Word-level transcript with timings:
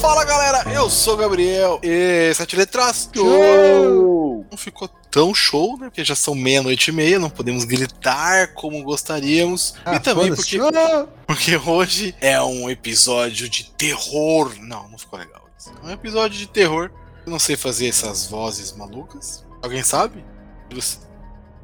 Fala 0.00 0.24
galera, 0.24 0.72
eu 0.72 0.88
sou 0.88 1.14
o 1.14 1.16
Gabriel 1.18 1.78
e 1.82 2.32
Sete 2.34 2.56
Letras 2.56 3.10
show! 3.14 4.46
Não 4.50 4.56
ficou 4.56 4.88
tão 5.10 5.34
show, 5.34 5.76
né? 5.76 5.86
Porque 5.90 6.02
já 6.04 6.14
são 6.14 6.34
meia-noite 6.34 6.90
e 6.90 6.92
meia, 6.92 7.18
não 7.18 7.28
podemos 7.28 7.64
gritar 7.64 8.54
como 8.54 8.82
gostaríamos. 8.82 9.74
Ah, 9.84 9.96
e 9.96 10.00
também 10.00 10.34
porque, 10.34 10.58
porque 11.26 11.56
hoje 11.56 12.14
é 12.20 12.40
um 12.40 12.70
episódio 12.70 13.48
de 13.48 13.64
terror. 13.72 14.54
Não, 14.58 14.88
não 14.88 14.98
ficou 14.98 15.18
legal. 15.18 15.49
É 15.68 15.86
um 15.86 15.90
episódio 15.90 16.38
de 16.38 16.46
terror. 16.46 16.90
Eu 17.26 17.30
não 17.30 17.38
sei 17.38 17.54
fazer 17.54 17.88
essas 17.88 18.26
vozes 18.26 18.72
malucas. 18.72 19.44
Alguém 19.62 19.82
sabe? 19.82 20.24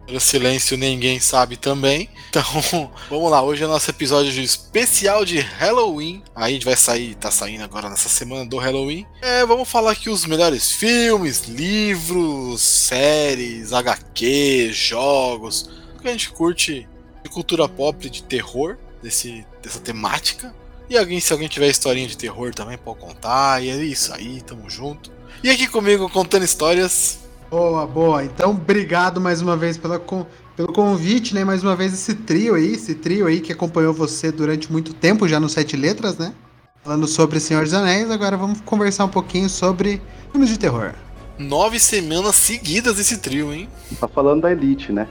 Pelo 0.07 0.21
silêncio 0.21 0.77
ninguém 0.77 1.19
sabe 1.19 1.57
também. 1.57 2.11
Então, 2.37 2.91
vamos 3.09 3.31
lá. 3.31 3.43
Hoje 3.43 3.65
é 3.65 3.67
nosso 3.67 3.89
episódio 3.89 4.43
especial 4.43 5.25
de 5.25 5.39
Halloween. 5.39 6.23
Aí 6.35 6.51
a 6.51 6.55
gente 6.55 6.67
vai 6.67 6.77
sair, 6.77 7.15
tá 7.15 7.31
saindo 7.31 7.65
agora 7.65 7.89
nessa 7.89 8.11
semana 8.11 8.45
do 8.45 8.59
Halloween. 8.59 9.07
É, 9.23 9.47
vamos 9.47 9.67
falar 9.67 9.93
aqui 9.93 10.11
os 10.11 10.27
melhores 10.27 10.71
filmes, 10.71 11.45
livros, 11.45 12.61
séries, 12.61 13.73
HQ, 13.73 14.71
jogos. 14.75 15.71
O 15.97 16.03
que 16.03 16.09
a 16.09 16.13
gente 16.13 16.29
curte 16.29 16.87
de 17.25 17.31
cultura 17.31 17.67
pop, 17.67 18.11
de 18.11 18.23
terror, 18.23 18.77
desse, 19.03 19.47
dessa 19.63 19.81
temática. 19.81 20.55
E 20.89 20.97
alguém, 20.97 21.21
se 21.21 21.33
alguém 21.33 21.49
tiver 21.49 21.69
historinha 21.69 22.07
de 22.07 22.17
terror 22.17 22.55
também, 22.55 22.79
pode 22.79 23.01
contar. 23.01 23.63
E 23.63 23.71
é 23.71 23.77
isso 23.77 24.13
aí, 24.15 24.41
tamo 24.41 24.69
junto. 24.71 25.11
E 25.43 25.51
aqui 25.51 25.67
comigo 25.67 26.09
contando 26.09 26.45
histórias, 26.45 27.19
Boa, 27.51 27.87
boa. 27.87 28.25
Então, 28.25 28.51
obrigado 28.51 29.21
mais 29.21 29.41
uma 29.41 29.57
vez 29.57 29.79
pela, 29.79 29.99
com, 29.99 30.27
pelo 30.57 30.73
convite, 30.73 31.33
né? 31.33 31.45
Mais 31.45 31.63
uma 31.63 31.77
vez 31.77 31.93
esse 31.93 32.15
trio 32.15 32.55
aí, 32.55 32.73
esse 32.73 32.95
trio 32.95 33.27
aí 33.27 33.41
que 33.41 33.53
acompanhou 33.53 33.95
você 33.95 34.33
durante 34.33 34.71
muito 34.71 34.93
tempo 34.93 35.29
já 35.29 35.39
no 35.39 35.49
Sete 35.49 35.77
Letras, 35.77 36.19
né? 36.19 36.35
Falando 36.83 37.07
sobre 37.07 37.39
Senhor 37.39 37.63
dos 37.63 37.73
Anéis, 37.73 38.11
agora 38.11 38.37
vamos 38.37 38.61
conversar 38.63 39.05
um 39.05 39.09
pouquinho 39.09 39.49
sobre 39.49 40.03
filmes 40.31 40.51
de 40.51 40.59
terror. 40.59 40.93
Nove 41.39 41.79
semanas 41.79 42.35
seguidas 42.35 42.99
esse 42.99 43.19
trio, 43.19 43.53
hein? 43.53 43.69
Tá 44.01 44.09
falando 44.09 44.43
da 44.43 44.51
Elite, 44.51 44.91
né? 44.91 45.07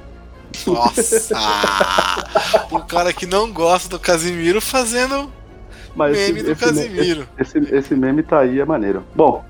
Nossa! 0.68 1.38
o 2.72 2.80
cara 2.82 3.14
que 3.14 3.26
não 3.26 3.52
gosta 3.52 3.88
do 3.90 4.00
Casimiro 4.00 4.60
fazendo 4.60 5.32
Mas 5.96 6.18
meme 6.18 6.40
esse, 6.40 6.44
do 6.44 6.52
esse, 6.52 6.66
Casimiro. 6.66 7.28
Esse, 7.40 7.58
esse, 7.74 7.96
meme 7.96 8.22
tá 8.22 8.40
aí, 8.40 8.60
é 8.60 8.66
maneiro. 8.66 9.04
Bom, 9.16 9.46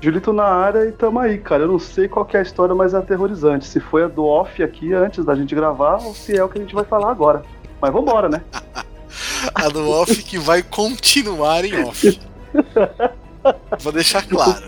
Julito 0.00 0.32
na 0.32 0.44
área 0.44 0.86
e 0.86 0.92
tamo 0.92 1.20
aí, 1.20 1.38
cara. 1.38 1.62
Eu 1.62 1.68
não 1.68 1.78
sei 1.78 2.08
qual 2.08 2.26
é 2.32 2.38
a 2.38 2.42
história 2.42 2.74
mais 2.74 2.94
aterrorizante. 2.94 3.66
Se 3.66 3.78
foi 3.78 4.04
a 4.04 4.08
do 4.08 4.24
off 4.24 4.60
aqui 4.62 4.92
antes 4.92 5.24
da 5.24 5.34
gente 5.34 5.54
gravar 5.54 6.02
ou 6.02 6.14
se 6.14 6.36
é 6.36 6.42
o 6.42 6.48
que 6.48 6.58
a 6.58 6.60
gente 6.60 6.74
vai 6.74 6.84
falar 6.84 7.10
agora. 7.10 7.42
Mas 7.80 7.92
vambora, 7.92 8.28
né? 8.28 8.42
a 9.54 9.68
do 9.68 9.88
off 9.90 10.22
que 10.22 10.38
vai 10.38 10.62
continuar 10.62 11.64
em 11.64 11.84
off. 11.84 12.20
Vou 13.80 13.92
deixar 13.92 14.26
claro. 14.26 14.60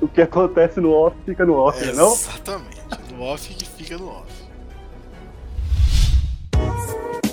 O 0.00 0.08
que 0.08 0.20
acontece 0.20 0.80
no 0.80 0.92
off 0.92 1.16
fica 1.24 1.46
no 1.46 1.54
off, 1.54 1.82
é, 1.82 1.92
não? 1.92 2.12
Exatamente. 2.12 2.82
No 3.10 3.22
off 3.22 3.54
que 3.54 3.64
fica 3.64 3.96
no 3.96 4.08
off. 4.08 4.23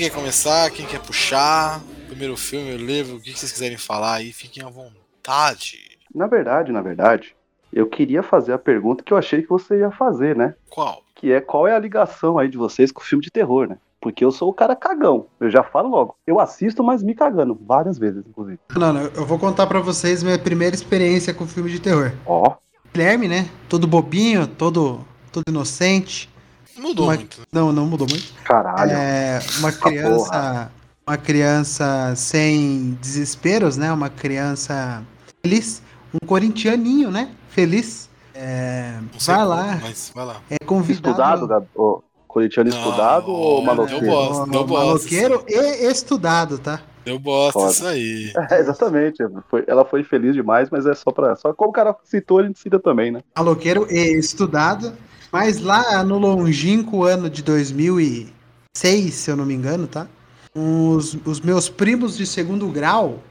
Quer 0.00 0.10
começar, 0.10 0.70
quem 0.70 0.86
quer 0.86 0.98
puxar, 0.98 1.78
primeiro 2.06 2.34
filme, 2.34 2.72
o 2.72 2.78
livro, 2.78 3.16
o 3.16 3.20
que 3.20 3.36
vocês 3.36 3.52
quiserem 3.52 3.76
falar 3.76 4.14
aí, 4.14 4.32
fiquem 4.32 4.62
à 4.62 4.68
vontade. 4.70 5.98
Na 6.14 6.26
verdade, 6.26 6.72
na 6.72 6.80
verdade, 6.80 7.36
eu 7.70 7.86
queria 7.86 8.22
fazer 8.22 8.54
a 8.54 8.58
pergunta 8.58 9.04
que 9.04 9.12
eu 9.12 9.18
achei 9.18 9.42
que 9.42 9.48
você 9.50 9.80
ia 9.80 9.90
fazer, 9.90 10.34
né? 10.34 10.54
Qual? 10.70 11.02
Que 11.14 11.32
é 11.32 11.40
qual 11.42 11.68
é 11.68 11.76
a 11.76 11.78
ligação 11.78 12.38
aí 12.38 12.48
de 12.48 12.56
vocês 12.56 12.90
com 12.90 13.02
o 13.02 13.04
filme 13.04 13.22
de 13.22 13.30
terror, 13.30 13.68
né? 13.68 13.76
Porque 14.00 14.24
eu 14.24 14.30
sou 14.30 14.48
o 14.48 14.54
cara 14.54 14.74
cagão. 14.74 15.26
Eu 15.38 15.50
já 15.50 15.62
falo 15.62 15.90
logo. 15.90 16.16
Eu 16.26 16.40
assisto, 16.40 16.82
mas 16.82 17.02
me 17.02 17.14
cagando. 17.14 17.60
Várias 17.60 17.98
vezes, 17.98 18.24
inclusive. 18.26 18.58
Não, 18.74 18.94
não. 18.94 19.02
Eu 19.02 19.26
vou 19.26 19.38
contar 19.38 19.66
para 19.66 19.80
vocês 19.80 20.22
minha 20.22 20.38
primeira 20.38 20.74
experiência 20.74 21.34
com 21.34 21.46
filme 21.46 21.70
de 21.70 21.78
terror. 21.78 22.10
Ó. 22.24 22.48
Oh. 22.48 22.56
Guilherme, 22.90 23.28
né? 23.28 23.50
Todo 23.68 23.86
bobinho, 23.86 24.46
todo, 24.46 25.06
todo 25.30 25.44
inocente. 25.46 26.30
Mudou 26.78 27.06
uma... 27.06 27.14
muito. 27.14 27.42
Não, 27.52 27.72
não 27.72 27.86
mudou 27.86 28.06
muito. 28.08 28.32
Caralho. 28.44 28.92
É, 28.92 29.40
uma 29.58 29.72
criança. 29.72 30.70
Uma 31.06 31.16
criança 31.16 32.14
sem 32.14 32.96
desesperos, 33.00 33.76
né? 33.76 33.92
Uma 33.92 34.08
criança 34.08 35.02
feliz. 35.42 35.82
Um 36.14 36.26
corintianinho, 36.26 37.10
né? 37.10 37.34
Feliz. 37.48 38.08
É, 38.34 38.98
vai, 39.26 39.44
lá. 39.44 39.78
Mas 39.82 40.12
vai 40.14 40.24
lá. 40.24 40.40
É 40.48 40.64
convidado. 40.64 41.10
Estudado, 41.10 41.46
Gabriel. 41.46 42.04
Corintiano 42.30 42.70
não, 42.70 42.78
estudado 42.78 43.32
ou 43.32 43.60
maloqueiro? 43.60 44.00
Deu 44.00 44.10
bosta, 44.10 44.50
deu 44.50 44.64
bosta. 44.64 44.86
Maloqueiro 44.86 45.44
e 45.48 45.90
estudado, 45.90 46.58
tá? 46.58 46.80
Deu 47.04 47.18
bosta 47.18 47.58
Foda. 47.58 47.72
isso 47.72 47.86
aí. 47.86 48.32
É, 48.50 48.60
exatamente. 48.60 49.18
Foi, 49.48 49.64
ela 49.66 49.84
foi 49.84 50.04
feliz 50.04 50.34
demais, 50.34 50.70
mas 50.70 50.86
é 50.86 50.94
só 50.94 51.10
pra. 51.10 51.34
Só 51.34 51.52
como 51.52 51.70
o 51.70 51.72
cara 51.72 51.96
citou, 52.04 52.38
a 52.38 52.44
gente 52.44 52.60
cita 52.60 52.78
também, 52.78 53.10
né? 53.10 53.20
Maloqueiro 53.36 53.86
e 53.90 54.16
estudado. 54.16 54.92
Mas 55.32 55.60
lá 55.60 56.02
no 56.02 56.18
longínquo 56.18 57.04
ano 57.04 57.30
de 57.30 57.42
2006, 57.42 59.14
se 59.14 59.30
eu 59.30 59.36
não 59.36 59.46
me 59.46 59.54
engano, 59.54 59.86
tá? 59.86 60.06
Os, 60.54 61.16
os 61.24 61.40
meus 61.40 61.68
primos 61.68 62.16
de 62.16 62.26
segundo 62.26 62.66
grau 62.68 63.22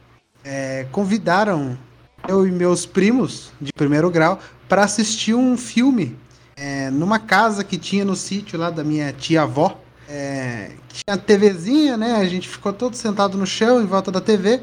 é, 0.44 0.86
convidaram 0.92 1.78
eu 2.28 2.48
e 2.48 2.52
meus 2.52 2.86
primos 2.86 3.52
de 3.60 3.74
primeiro 3.74 4.10
grau 4.10 4.40
para 4.68 4.84
assistir 4.84 5.34
um 5.34 5.58
filme 5.58 6.18
é, 6.56 6.90
numa 6.90 7.20
casa 7.20 7.64
que 7.64 7.78
tinha 7.78 8.06
no 8.06 8.16
sítio 8.16 8.60
lá 8.60 8.70
da 8.70 8.84
minha 8.84 9.12
tia-avó. 9.14 9.80
É, 10.08 10.72
tinha 10.92 11.18
TVzinha, 11.18 11.98
né? 11.98 12.16
A 12.16 12.26
gente 12.26 12.48
ficou 12.48 12.74
todo 12.74 12.96
sentado 12.96 13.38
no 13.38 13.46
chão 13.46 13.82
em 13.82 13.86
volta 13.86 14.12
da 14.12 14.20
TV, 14.20 14.62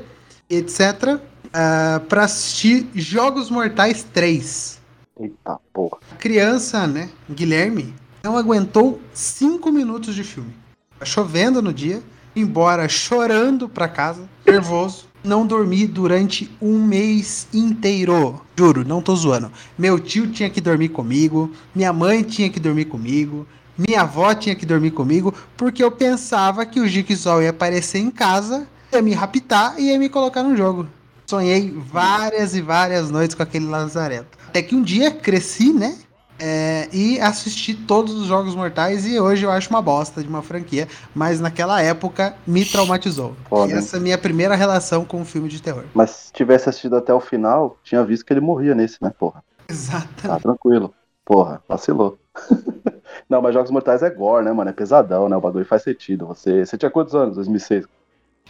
etc. 0.51 1.21
Uh, 1.47 2.01
para 2.09 2.25
assistir 2.25 2.89
Jogos 2.95 3.49
Mortais 3.49 4.03
3. 4.03 4.76
Eita 5.19 5.59
porra. 5.73 5.99
A 6.13 6.17
criança, 6.17 6.87
né, 6.87 7.09
Guilherme, 7.31 7.95
não 8.23 8.37
aguentou 8.37 9.01
cinco 9.15 9.73
minutos 9.73 10.15
de 10.15 10.23
filme. 10.23 10.55
Tá 10.99 11.07
chovendo 11.07 11.63
no 11.63 11.73
dia, 11.73 12.03
embora 12.35 12.87
chorando 12.87 13.67
pra 13.67 13.89
casa, 13.89 14.29
nervoso. 14.47 15.07
Não 15.25 15.47
dormi 15.47 15.87
durante 15.87 16.55
um 16.61 16.79
mês 16.85 17.49
inteiro. 17.53 18.43
Juro, 18.57 18.87
não 18.87 19.01
tô 19.01 19.17
zoando. 19.17 19.51
Meu 19.77 19.99
tio 19.99 20.31
tinha 20.31 20.51
que 20.51 20.61
dormir 20.61 20.91
comigo, 20.91 21.51
minha 21.75 21.93
mãe 21.93 22.23
tinha 22.23 22.51
que 22.51 22.61
dormir 22.61 22.85
comigo, 22.85 23.47
minha 23.77 24.03
avó 24.03 24.35
tinha 24.35 24.55
que 24.55 24.67
dormir 24.67 24.91
comigo, 24.91 25.35
porque 25.57 25.83
eu 25.83 25.91
pensava 25.91 26.67
que 26.67 26.79
o 26.79 26.87
Jigsaw 26.87 27.43
ia 27.43 27.51
aparecer 27.51 27.99
em 27.99 28.11
casa, 28.11 28.69
ia 28.93 29.01
me 29.01 29.15
raptar 29.15 29.81
e 29.81 29.91
ia 29.91 29.99
me 29.99 30.11
colocar 30.11 30.43
no 30.43 30.55
jogo. 30.55 30.87
Sonhei 31.27 31.75
várias 31.77 32.55
e 32.55 32.61
várias 32.61 33.11
noites 33.11 33.35
com 33.35 33.43
aquele 33.43 33.67
lazareto. 33.67 34.39
Até 34.57 34.63
que 34.63 34.75
um 34.75 34.81
dia 34.81 35.11
cresci, 35.11 35.71
né? 35.71 35.99
É, 36.41 36.89
e 36.91 37.21
assisti 37.21 37.75
todos 37.75 38.15
os 38.15 38.27
Jogos 38.27 38.55
Mortais 38.55 39.07
e 39.07 39.21
hoje 39.21 39.45
eu 39.45 39.51
acho 39.51 39.69
uma 39.69 39.83
bosta 39.83 40.23
de 40.23 40.29
uma 40.31 40.41
franquia, 40.41 40.89
mas 41.15 41.41
naquela 41.41 41.83
época 41.83 42.35
me 42.47 42.65
traumatizou. 42.65 43.37
Foda. 43.51 43.71
E 43.71 43.77
essa 43.77 43.99
é 43.99 44.01
a 44.01 44.03
minha 44.03 44.17
primeira 44.17 44.55
relação 44.55 45.05
com 45.05 45.21
um 45.21 45.27
filme 45.27 45.51
de 45.51 45.61
terror. 45.61 45.85
Mas 45.93 46.09
se 46.09 46.33
tivesse 46.33 46.71
assistido 46.71 46.97
até 46.97 47.13
o 47.13 47.21
final, 47.21 47.77
tinha 47.85 48.03
visto 48.03 48.25
que 48.25 48.33
ele 48.33 48.41
morria 48.41 48.75
nesse, 48.75 48.97
né, 49.03 49.13
porra? 49.19 49.45
Exato. 49.69 50.27
Tá 50.27 50.41
tranquilo. 50.41 50.95
Porra, 51.23 51.63
vacilou. 51.69 52.19
Não, 53.29 53.43
mas 53.43 53.53
Jogos 53.53 53.71
Mortais 53.71 54.03
é 54.03 54.09
gore, 54.09 54.43
né, 54.43 54.53
mano? 54.53 54.71
É 54.71 54.73
pesadão, 54.73 55.29
né? 55.29 55.37
O 55.37 55.41
bagulho 55.43 55.67
faz 55.67 55.83
sentido. 55.83 56.25
Você, 56.29 56.65
você 56.65 56.79
tinha 56.79 56.91
quantos 56.91 57.15
anos? 57.15 57.35
2006? 57.35 57.85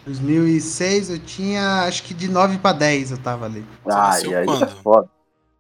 2006 0.07 1.11
eu 1.11 1.19
tinha, 1.19 1.83
acho 1.83 2.05
que 2.05 2.15
de 2.15 2.29
9 2.29 2.59
pra 2.59 2.73
10 2.73 3.11
eu 3.11 3.19
tava 3.19 3.47
ali. 3.47 3.65
Ah, 3.85 4.21
e 4.21 4.33
aí 4.37 4.43
é 4.43 4.45
quando? 4.45 4.69
foda. 4.83 5.16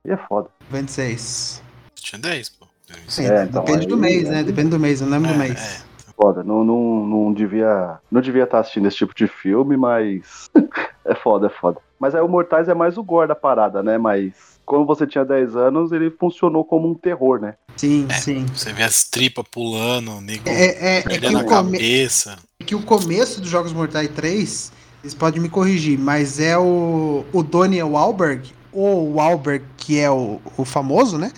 E 0.06 0.12
é 0.12 0.16
foda. 0.16 0.48
26. 0.70 1.62
Você 1.94 2.02
tinha 2.04 2.20
10, 2.20 2.48
pô. 2.50 2.66
Sim, 3.08 3.26
É, 3.26 3.44
então, 3.44 3.64
depende 3.64 3.86
do 3.86 3.94
aí- 3.96 4.00
mês, 4.00 4.28
né? 4.28 4.38
aí- 4.38 4.44
Depende 4.44 4.68
do 4.70 4.78
mês, 4.78 5.00
eu 5.00 5.06
não 5.08 5.18
lembro 5.18 5.34
do 5.36 5.42
É, 5.42 5.48
mês. 5.48 5.84
Foda. 6.14 6.42
Não, 6.42 6.64
não, 6.64 7.06
não 7.06 7.32
devia. 7.32 7.98
Não 8.10 8.20
devia 8.20 8.44
estar 8.44 8.60
assistindo 8.60 8.86
esse 8.88 8.96
tipo 8.96 9.14
de 9.14 9.26
filme, 9.26 9.76
mas. 9.76 10.48
é 11.04 11.14
foda, 11.14 11.48
é 11.48 11.50
foda. 11.50 11.78
Mas 11.98 12.14
aí 12.14 12.22
o 12.22 12.28
Mortais 12.28 12.68
é 12.68 12.74
mais 12.74 12.96
o 12.96 13.02
gore 13.02 13.28
da 13.28 13.34
parada, 13.34 13.82
né? 13.82 13.98
Mas. 13.98 14.32
Quando 14.64 14.84
você 14.84 15.06
tinha 15.06 15.24
10 15.24 15.54
anos, 15.54 15.92
ele 15.92 16.10
funcionou 16.10 16.64
como 16.64 16.88
um 16.90 16.94
terror, 16.94 17.38
né? 17.40 17.54
Sim, 17.76 18.06
É. 18.08 18.14
sim. 18.14 18.44
Você 18.46 18.72
vê 18.72 18.82
as 18.82 19.04
tripas 19.04 19.44
pulando, 19.48 20.10
o 20.16 20.20
nego 20.20 20.48
É, 20.48 20.96
é, 20.96 20.98
é 20.98 21.02
que 21.02 21.26
o 21.26 21.38
a 21.38 21.44
come- 21.44 21.78
cabeça. 21.78 22.36
é 22.58 22.64
que 22.64 22.74
o 22.74 22.82
começo 22.82 23.40
dos 23.40 23.48
Jogos 23.48 23.72
Mortais 23.72 24.08
3, 24.08 24.72
vocês 25.00 25.14
podem 25.14 25.40
me 25.40 25.48
corrigir, 25.48 25.96
mas 25.96 26.40
é 26.40 26.58
o, 26.58 27.24
o 27.32 27.42
Donnie 27.44 27.80
Wahlberg, 27.80 28.52
ou 28.76 29.08
o 29.08 29.14
Wahlberg, 29.14 29.64
que 29.76 29.98
é 29.98 30.10
o, 30.10 30.40
o 30.56 30.64
famoso, 30.64 31.16
né? 31.16 31.32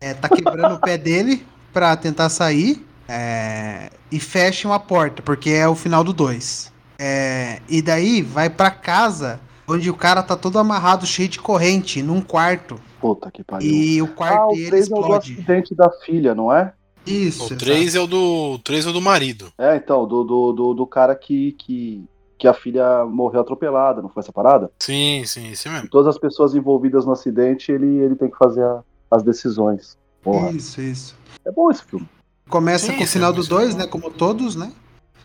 É, 0.00 0.14
tá 0.14 0.28
quebrando 0.28 0.76
o 0.76 0.80
pé 0.80 0.96
dele 0.96 1.44
pra 1.72 1.96
tentar 1.96 2.28
sair 2.28 2.86
é, 3.08 3.90
e 4.10 4.20
fecha 4.20 4.68
uma 4.68 4.78
porta, 4.78 5.22
porque 5.22 5.50
é 5.50 5.66
o 5.66 5.74
final 5.74 6.04
do 6.04 6.12
2. 6.12 6.72
É, 6.98 7.60
e 7.68 7.82
daí 7.82 8.22
vai 8.22 8.48
pra 8.48 8.70
casa, 8.70 9.40
onde 9.66 9.90
o 9.90 9.94
cara 9.94 10.22
tá 10.22 10.36
todo 10.36 10.58
amarrado, 10.58 11.06
cheio 11.06 11.28
de 11.28 11.38
corrente, 11.38 12.02
num 12.02 12.20
quarto. 12.20 12.80
Puta 13.00 13.30
que 13.30 13.42
pariu. 13.42 13.68
E 13.68 14.00
o 14.00 14.06
ah, 14.06 14.08
quarto 14.08 14.52
o 14.52 14.54
dele 14.54 14.66
3 14.68 14.72
é 14.72 14.86
o 14.86 14.94
do 14.94 15.00
explode. 15.00 15.32
acidente 15.32 15.74
da 15.74 15.90
filha, 15.90 16.34
não 16.34 16.52
é? 16.52 16.72
Isso. 17.06 17.54
O 17.54 17.56
3 17.56 17.94
é 17.94 18.00
o 18.00 18.06
do. 18.06 18.54
O 18.54 18.58
3 18.58 18.86
é 18.86 18.90
o 18.90 18.92
do 18.92 19.00
marido. 19.00 19.52
É, 19.58 19.76
então, 19.76 20.06
do, 20.06 20.24
do, 20.24 20.52
do, 20.52 20.74
do 20.74 20.86
cara 20.86 21.14
que, 21.14 21.52
que, 21.52 22.04
que 22.38 22.46
a 22.46 22.54
filha 22.54 23.04
morreu 23.04 23.40
atropelada, 23.40 24.02
não 24.02 24.08
foi 24.08 24.22
essa 24.22 24.32
parada? 24.32 24.70
Sim, 24.80 25.22
sim, 25.26 25.50
esse 25.52 25.68
E 25.68 25.72
mesmo. 25.72 25.88
todas 25.88 26.08
as 26.08 26.18
pessoas 26.18 26.54
envolvidas 26.54 27.04
no 27.06 27.12
acidente, 27.12 27.72
ele, 27.72 27.86
ele 27.98 28.14
tem 28.14 28.30
que 28.30 28.36
fazer 28.36 28.62
a- 28.62 28.82
as 29.10 29.22
decisões. 29.22 29.96
Porra, 30.22 30.50
Isso, 30.50 30.80
isso. 30.80 31.16
é 31.46 31.50
bom 31.50 31.70
esse 31.70 31.84
filme. 31.84 32.06
Começa 32.48 32.86
Sim, 32.92 32.96
com 32.98 33.04
o 33.04 33.06
final 33.06 33.30
é 33.30 33.32
do 33.32 33.38
muito 33.38 33.48
2, 33.48 33.74
bom. 33.74 33.80
né? 33.80 33.86
Como 33.86 34.10
todos, 34.10 34.54
né? 34.56 34.72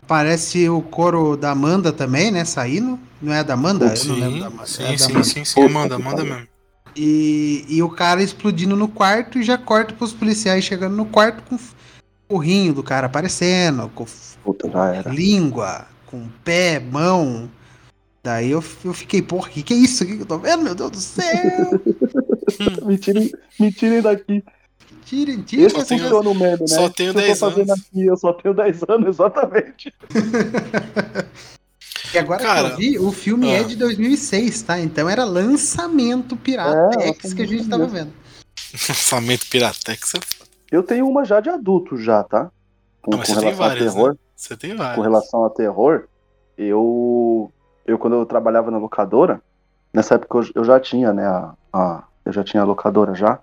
Parece 0.06 0.68
o 0.68 0.82
coro 0.82 1.36
da 1.36 1.50
Amanda 1.52 1.92
também, 1.92 2.30
né? 2.30 2.44
Saindo. 2.44 2.98
Não 3.20 3.32
é 3.32 3.38
a 3.40 3.42
da 3.42 3.54
Amanda? 3.54 3.92
Eu 3.96 4.04
não 4.06 4.14
lembro 4.16 4.40
da 4.40 4.46
Amanda. 4.48 4.66
Sim, 4.66 4.82
é 4.84 4.98
sim, 4.98 5.12
Amanda. 5.12 5.24
sim, 5.24 5.44
sim, 5.44 5.64
Amanda, 5.64 5.94
Amanda 5.94 6.24
mesmo. 6.24 6.48
E, 6.96 7.64
e 7.68 7.82
o 7.82 7.88
cara 7.88 8.22
explodindo 8.22 8.76
no 8.76 8.88
quarto 8.88 9.38
e 9.38 9.42
já 9.42 9.56
corta 9.56 9.94
pros 9.94 10.12
policiais 10.12 10.64
chegando 10.64 10.94
no 10.96 11.06
quarto 11.06 11.42
com 11.48 11.58
o 12.34 12.38
rinho 12.38 12.74
do 12.74 12.82
cara 12.82 13.06
aparecendo, 13.06 13.88
com 13.94 14.04
Puta, 14.44 14.68
já 14.68 14.92
era. 14.92 15.10
língua, 15.10 15.86
com 16.12 16.28
pé, 16.44 16.78
mão. 16.78 17.50
Daí 18.22 18.50
eu, 18.52 18.62
eu 18.84 18.92
fiquei, 18.94 19.20
porra, 19.22 19.48
que 19.50 19.62
que 19.64 19.74
é 19.74 19.76
isso 19.78 20.04
aqui 20.04 20.14
que 20.16 20.22
eu 20.22 20.26
tô 20.26 20.38
vendo? 20.38 20.62
Meu 20.62 20.74
Deus 20.76 20.90
do 20.92 21.00
céu! 21.00 21.80
me, 22.86 22.96
tirem, 22.98 23.32
me 23.58 23.72
tirem 23.72 24.00
daqui. 24.00 24.44
Tirem, 25.04 25.42
tirem 25.42 25.66
Esse 25.66 25.74
funciona 25.74 26.28
o 26.30 26.34
meme, 26.34 26.60
né? 26.60 26.66
só 26.68 26.88
tenho 26.88 27.10
O 27.10 27.14
que 27.14 27.20
eu 27.20 27.26
10 27.26 27.38
tô 27.38 27.50
fazendo 27.50 27.70
anos. 27.72 27.84
aqui, 27.86 28.06
eu 28.06 28.16
só 28.16 28.32
tenho 28.34 28.54
10 28.54 28.82
anos, 28.88 29.08
exatamente. 29.08 29.92
E 32.14 32.18
agora 32.18 32.42
Cara, 32.42 32.68
que 32.68 32.74
eu 32.74 32.76
vi, 32.76 32.98
o 32.98 33.10
filme 33.12 33.50
ah. 33.50 33.60
é 33.60 33.64
de 33.64 33.74
2006, 33.76 34.62
tá? 34.62 34.78
Então 34.78 35.08
era 35.08 35.24
lançamento 35.24 36.36
Pirata 36.36 37.00
É, 37.02 37.12
que 37.12 37.42
a 37.42 37.46
gente 37.46 37.68
tava 37.68 37.86
vendo. 37.86 38.12
Lançamento 38.88 39.46
Piratex. 39.50 40.14
é 40.14 40.20
foda. 40.20 40.50
Eu 40.70 40.82
tenho 40.82 41.08
uma 41.08 41.24
já 41.24 41.40
de 41.40 41.50
adulto 41.50 41.96
já, 41.98 42.22
tá? 42.22 42.50
Com, 43.02 43.14
Ah, 43.14 43.16
mas 43.18 43.28
com 43.28 43.34
você 43.34 43.40
tem 43.40 43.54
várias, 43.54 43.92
terror. 43.92 44.12
né? 44.12 44.18
Você 44.42 44.56
tem 44.56 44.74
vários. 44.74 44.96
com 44.96 45.02
relação 45.02 45.44
a 45.44 45.50
terror, 45.50 46.08
eu, 46.58 47.48
eu 47.86 47.96
quando 47.96 48.16
eu 48.16 48.26
trabalhava 48.26 48.72
na 48.72 48.78
locadora, 48.78 49.40
nessa 49.94 50.16
época 50.16 50.38
eu, 50.38 50.44
eu 50.56 50.64
já 50.64 50.80
tinha, 50.80 51.12
né, 51.12 51.24
a, 51.24 51.54
a- 51.72 52.04
eu 52.24 52.32
já 52.32 52.42
tinha 52.42 52.60
a 52.60 52.66
locadora 52.66 53.14
já, 53.14 53.38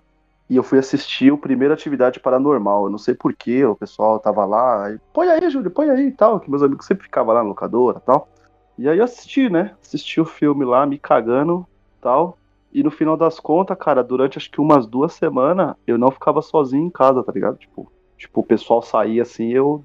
e 0.48 0.56
eu 0.56 0.62
fui 0.62 0.78
assistir 0.78 1.32
o 1.32 1.38
primeiro 1.38 1.72
Atividade 1.72 2.20
Paranormal, 2.20 2.84
eu 2.84 2.90
não 2.90 2.98
sei 2.98 3.14
porquê, 3.14 3.64
o 3.64 3.74
pessoal 3.74 4.18
tava 4.20 4.44
lá, 4.44 4.90
e, 4.92 4.98
põe 5.14 5.28
aí, 5.30 5.48
Júlio, 5.48 5.70
põe 5.70 5.88
aí 5.88 6.08
e 6.08 6.12
tal, 6.12 6.38
que 6.38 6.50
meus 6.50 6.62
amigos 6.62 6.84
sempre 6.84 7.04
ficavam 7.04 7.32
lá 7.32 7.42
na 7.42 7.48
locadora 7.48 7.96
e 7.96 8.02
tal, 8.02 8.28
e 8.76 8.86
aí 8.86 8.98
eu 8.98 9.04
assisti, 9.04 9.48
né, 9.48 9.74
assisti 9.82 10.20
o 10.20 10.26
filme 10.26 10.66
lá, 10.66 10.84
me 10.84 10.98
cagando 10.98 11.66
e 11.98 12.02
tal, 12.02 12.36
e 12.70 12.82
no 12.82 12.90
final 12.90 13.16
das 13.16 13.40
contas, 13.40 13.78
cara, 13.78 14.04
durante 14.04 14.36
acho 14.36 14.50
que 14.50 14.60
umas 14.60 14.86
duas 14.86 15.14
semanas, 15.14 15.74
eu 15.86 15.96
não 15.96 16.10
ficava 16.10 16.42
sozinho 16.42 16.86
em 16.86 16.90
casa, 16.90 17.22
tá 17.22 17.32
ligado? 17.32 17.56
Tipo, 17.56 17.90
tipo 18.18 18.40
o 18.40 18.44
pessoal 18.44 18.82
saía 18.82 19.22
assim, 19.22 19.48
eu 19.48 19.82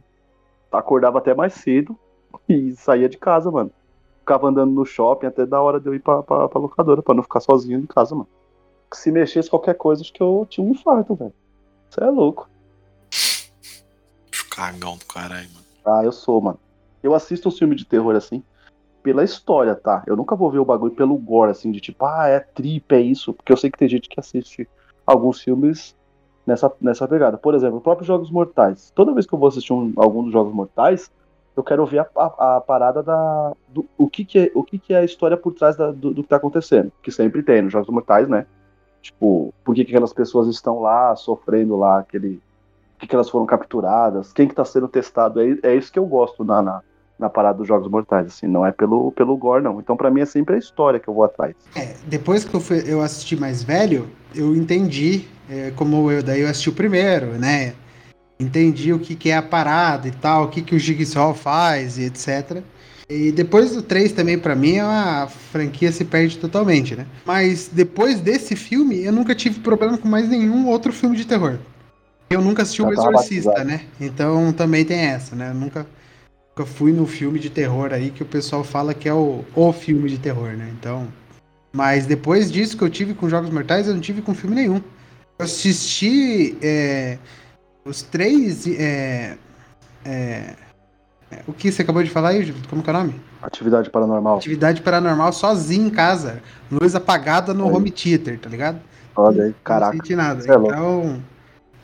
acordava 0.78 1.18
até 1.18 1.34
mais 1.34 1.54
cedo 1.54 1.98
e 2.48 2.76
saía 2.76 3.10
de 3.10 3.18
casa, 3.18 3.52
mano. 3.52 3.72
Ficava 4.20 4.48
andando 4.48 4.72
no 4.72 4.86
shopping 4.86 5.28
até 5.28 5.46
da 5.46 5.62
hora 5.62 5.80
de 5.80 5.88
eu 5.88 5.94
ir 5.94 6.00
pra, 6.00 6.24
pra, 6.24 6.50
pra 6.50 6.60
locadora, 6.60 7.02
pra 7.02 7.14
não 7.14 7.24
ficar 7.24 7.40
sozinho 7.40 7.80
em 7.80 7.86
casa, 7.86 8.16
mano. 8.16 8.28
Se 8.94 9.12
mexesse 9.12 9.50
qualquer 9.50 9.76
coisa, 9.76 10.02
acho 10.02 10.14
que 10.14 10.22
eu 10.22 10.48
tinha 10.50 10.66
um 10.66 10.72
infarto, 10.72 11.16
velho. 11.16 11.34
Você 11.90 12.04
é 12.04 12.10
louco. 12.10 12.50
Cagão 14.50 14.98
do 14.98 15.06
caralho, 15.06 15.50
mano. 15.54 15.66
Ah, 15.86 16.04
eu 16.04 16.12
sou, 16.12 16.42
mano. 16.42 16.60
Eu 17.04 17.14
assisto 17.14 17.50
um 17.50 17.52
filme 17.52 17.76
de 17.76 17.86
terror 17.86 18.16
assim, 18.16 18.44
pela 19.04 19.24
história, 19.24 19.76
tá? 19.76 20.04
Eu 20.08 20.16
nunca 20.16 20.36
vou 20.36 20.50
ver 20.50 20.58
o 20.58 20.66
bagulho 20.66 20.96
pelo 20.96 21.16
gore, 21.18 21.52
assim, 21.52 21.72
de 21.72 21.80
tipo, 21.80 22.06
ah, 22.06 22.28
é 22.28 22.40
trip, 22.40 22.96
é 22.96 23.00
isso. 23.00 23.34
Porque 23.34 23.52
eu 23.52 23.58
sei 23.58 23.70
que 23.70 23.78
tem 23.78 23.88
gente 23.88 24.10
que 24.10 24.20
assiste 24.20 24.68
alguns 25.06 25.42
filmes 25.42 25.96
nessa, 26.46 26.72
nessa 26.82 27.08
pegada. 27.08 27.38
Por 27.38 27.54
exemplo, 27.56 27.78
o 27.78 27.82
próprio 27.82 28.06
Jogos 28.06 28.30
Mortais. 28.32 28.92
Toda 28.96 29.14
vez 29.14 29.26
que 29.26 29.34
eu 29.34 29.40
vou 29.40 29.48
assistir 29.48 29.74
um- 29.74 29.94
algum 29.96 30.24
dos 30.24 30.32
Jogos 30.34 30.54
Mortais, 30.54 31.12
eu 31.56 31.64
quero 31.64 31.86
ver 31.86 32.00
a, 32.00 32.08
a- 32.18 32.58
a 32.58 32.62
parada 32.62 33.02
da. 33.02 33.54
Do, 33.70 33.86
o, 33.98 34.10
que, 34.10 34.26
que, 34.26 34.40
é, 34.40 34.52
o 34.54 34.64
que, 34.64 34.78
que 34.78 34.94
é 34.94 34.98
a 35.00 35.04
história 35.06 35.38
por 35.38 35.54
trás 35.54 35.76
da- 35.76 35.92
do, 35.92 36.14
do 36.14 36.24
que 36.24 36.30
tá 36.30 36.36
acontecendo. 36.36 36.92
Que 37.02 37.12
sempre 37.12 37.42
tem 37.44 37.62
nos 37.62 37.72
Jogos 37.74 37.90
Mortais, 37.90 38.28
né? 38.28 38.46
Tipo, 39.02 39.54
por 39.64 39.76
que, 39.76 39.86
que 39.86 39.92
aquelas 39.92 40.14
pessoas 40.14 40.48
estão 40.48 40.82
lá, 40.82 41.16
sofrendo 41.16 41.76
lá, 41.78 42.00
aquele. 42.00 42.42
Por 42.94 43.00
que, 43.02 43.08
que 43.08 43.16
elas 43.16 43.30
foram 43.30 43.46
capturadas? 43.46 44.32
Quem 44.34 44.48
que 44.48 44.56
tá 44.56 44.66
sendo 44.66 44.88
testado? 44.88 45.40
É, 45.42 45.58
é 45.64 45.76
isso 45.76 45.92
que 45.92 46.00
eu 46.00 46.06
gosto 46.06 46.44
na, 46.44 46.62
na, 46.62 46.82
na 47.18 47.30
parada 47.30 47.58
dos 47.58 47.68
Jogos 47.68 47.90
Mortais, 47.90 48.28
assim, 48.28 48.48
não 48.48 48.66
é 48.66 48.72
pelo, 48.72 49.12
pelo 49.12 49.36
gore, 49.38 49.64
não. 49.64 49.80
Então, 49.80 49.96
pra 49.96 50.12
mim, 50.12 50.22
é 50.22 50.26
sempre 50.26 50.56
a 50.56 50.58
história 50.58 51.00
que 51.00 51.08
eu 51.08 51.14
vou 51.14 51.24
atrás. 51.24 51.56
É, 51.76 51.96
depois 52.06 52.44
que 52.44 52.54
eu, 52.54 52.60
fui- 52.60 52.84
eu 52.86 53.02
assisti 53.02 53.36
mais 53.36 53.64
velho, 53.64 54.10
eu 54.34 54.56
entendi, 54.56 55.26
é, 55.50 55.72
como 55.76 56.12
eu 56.12 56.22
daí 56.22 56.42
eu 56.42 56.50
assisti 56.50 56.70
o 56.70 56.74
primeiro, 56.74 57.28
né? 57.38 57.74
Entendi 58.40 58.92
o 58.92 59.00
que, 59.00 59.16
que 59.16 59.30
é 59.30 59.38
a 59.38 59.42
parada 59.42 60.08
e 60.08 60.12
tal, 60.12 60.46
o 60.46 60.48
que, 60.50 60.62
que 60.62 60.76
o 60.76 60.80
Jigsaw 60.80 61.34
faz 61.34 61.98
e 61.98 62.04
etc. 62.04 62.62
E 63.10 63.32
depois 63.32 63.72
do 63.72 63.82
3 63.82 64.12
também, 64.12 64.38
pra 64.38 64.56
mim, 64.56 64.80
a 64.80 65.28
franquia 65.28 65.92
se 65.92 66.04
perde 66.04 66.38
totalmente, 66.38 66.96
né? 66.96 67.06
Mas 67.26 67.70
depois 67.72 68.20
desse 68.20 68.56
filme, 68.56 69.04
eu 69.06 69.14
nunca 69.14 69.34
tive 69.34 69.60
problema 69.62 69.98
com 69.98 70.08
mais 70.08 70.28
nenhum 70.28 70.68
outro 70.68 70.92
filme 70.92 71.16
de 71.16 71.26
terror. 71.26 71.58
Eu 72.30 72.42
nunca 72.42 72.64
assisti 72.64 72.82
o 72.82 72.90
Já 72.90 72.96
tava 72.96 73.10
Exorcista, 73.12 73.52
batizado. 73.52 73.70
né? 73.70 73.82
Então 74.02 74.52
também 74.52 74.84
tem 74.84 75.00
essa, 75.00 75.36
né? 75.36 75.52
Eu 75.52 75.54
nunca, 75.54 75.86
nunca 76.56 76.66
fui 76.66 76.94
no 76.94 77.06
filme 77.06 77.38
de 77.38 77.50
terror 77.50 77.92
aí 77.92 78.10
que 78.10 78.24
o 78.24 78.26
pessoal 78.26 78.64
fala 78.64 78.94
que 78.94 79.10
é 79.10 79.14
o, 79.14 79.44
o 79.54 79.74
filme 79.74 80.10
de 80.10 80.18
terror, 80.18 80.52
né? 80.56 80.72
Então. 80.80 81.08
Mas 81.74 82.06
depois 82.06 82.50
disso 82.50 82.78
que 82.78 82.84
eu 82.84 82.90
tive 82.90 83.14
com 83.14 83.28
Jogos 83.28 83.50
Mortais, 83.50 83.88
eu 83.88 83.94
não 83.94 84.00
tive 84.00 84.22
com 84.22 84.34
filme 84.34 84.56
nenhum. 84.56 84.82
Eu 85.38 85.44
assisti 85.46 86.58
é, 86.62 87.18
os 87.84 88.02
três. 88.02 88.66
É, 88.66 89.38
é, 90.06 90.56
é, 91.30 91.40
o 91.46 91.52
que 91.52 91.70
você 91.70 91.82
acabou 91.82 92.02
de 92.02 92.10
falar 92.10 92.30
aí? 92.30 92.54
Como 92.70 92.82
que 92.82 92.90
é 92.90 92.94
o 92.94 92.98
nome? 92.98 93.22
Atividade 93.42 93.90
paranormal. 93.90 94.38
Atividade 94.38 94.82
paranormal 94.82 95.34
sozinho 95.34 95.88
em 95.88 95.90
casa. 95.90 96.42
Luz 96.72 96.96
apagada 96.96 97.54
no 97.54 97.68
Aí. 97.68 97.76
home 97.76 97.92
theater, 97.92 98.40
tá 98.40 98.50
ligado? 98.50 98.80
Olha 99.14 99.44
aí, 99.44 99.50
Não 99.50 99.56
caraca. 99.62 99.98
senti 99.98 100.16
nada. 100.16 100.42
É 100.42 100.56
então. 100.56 101.22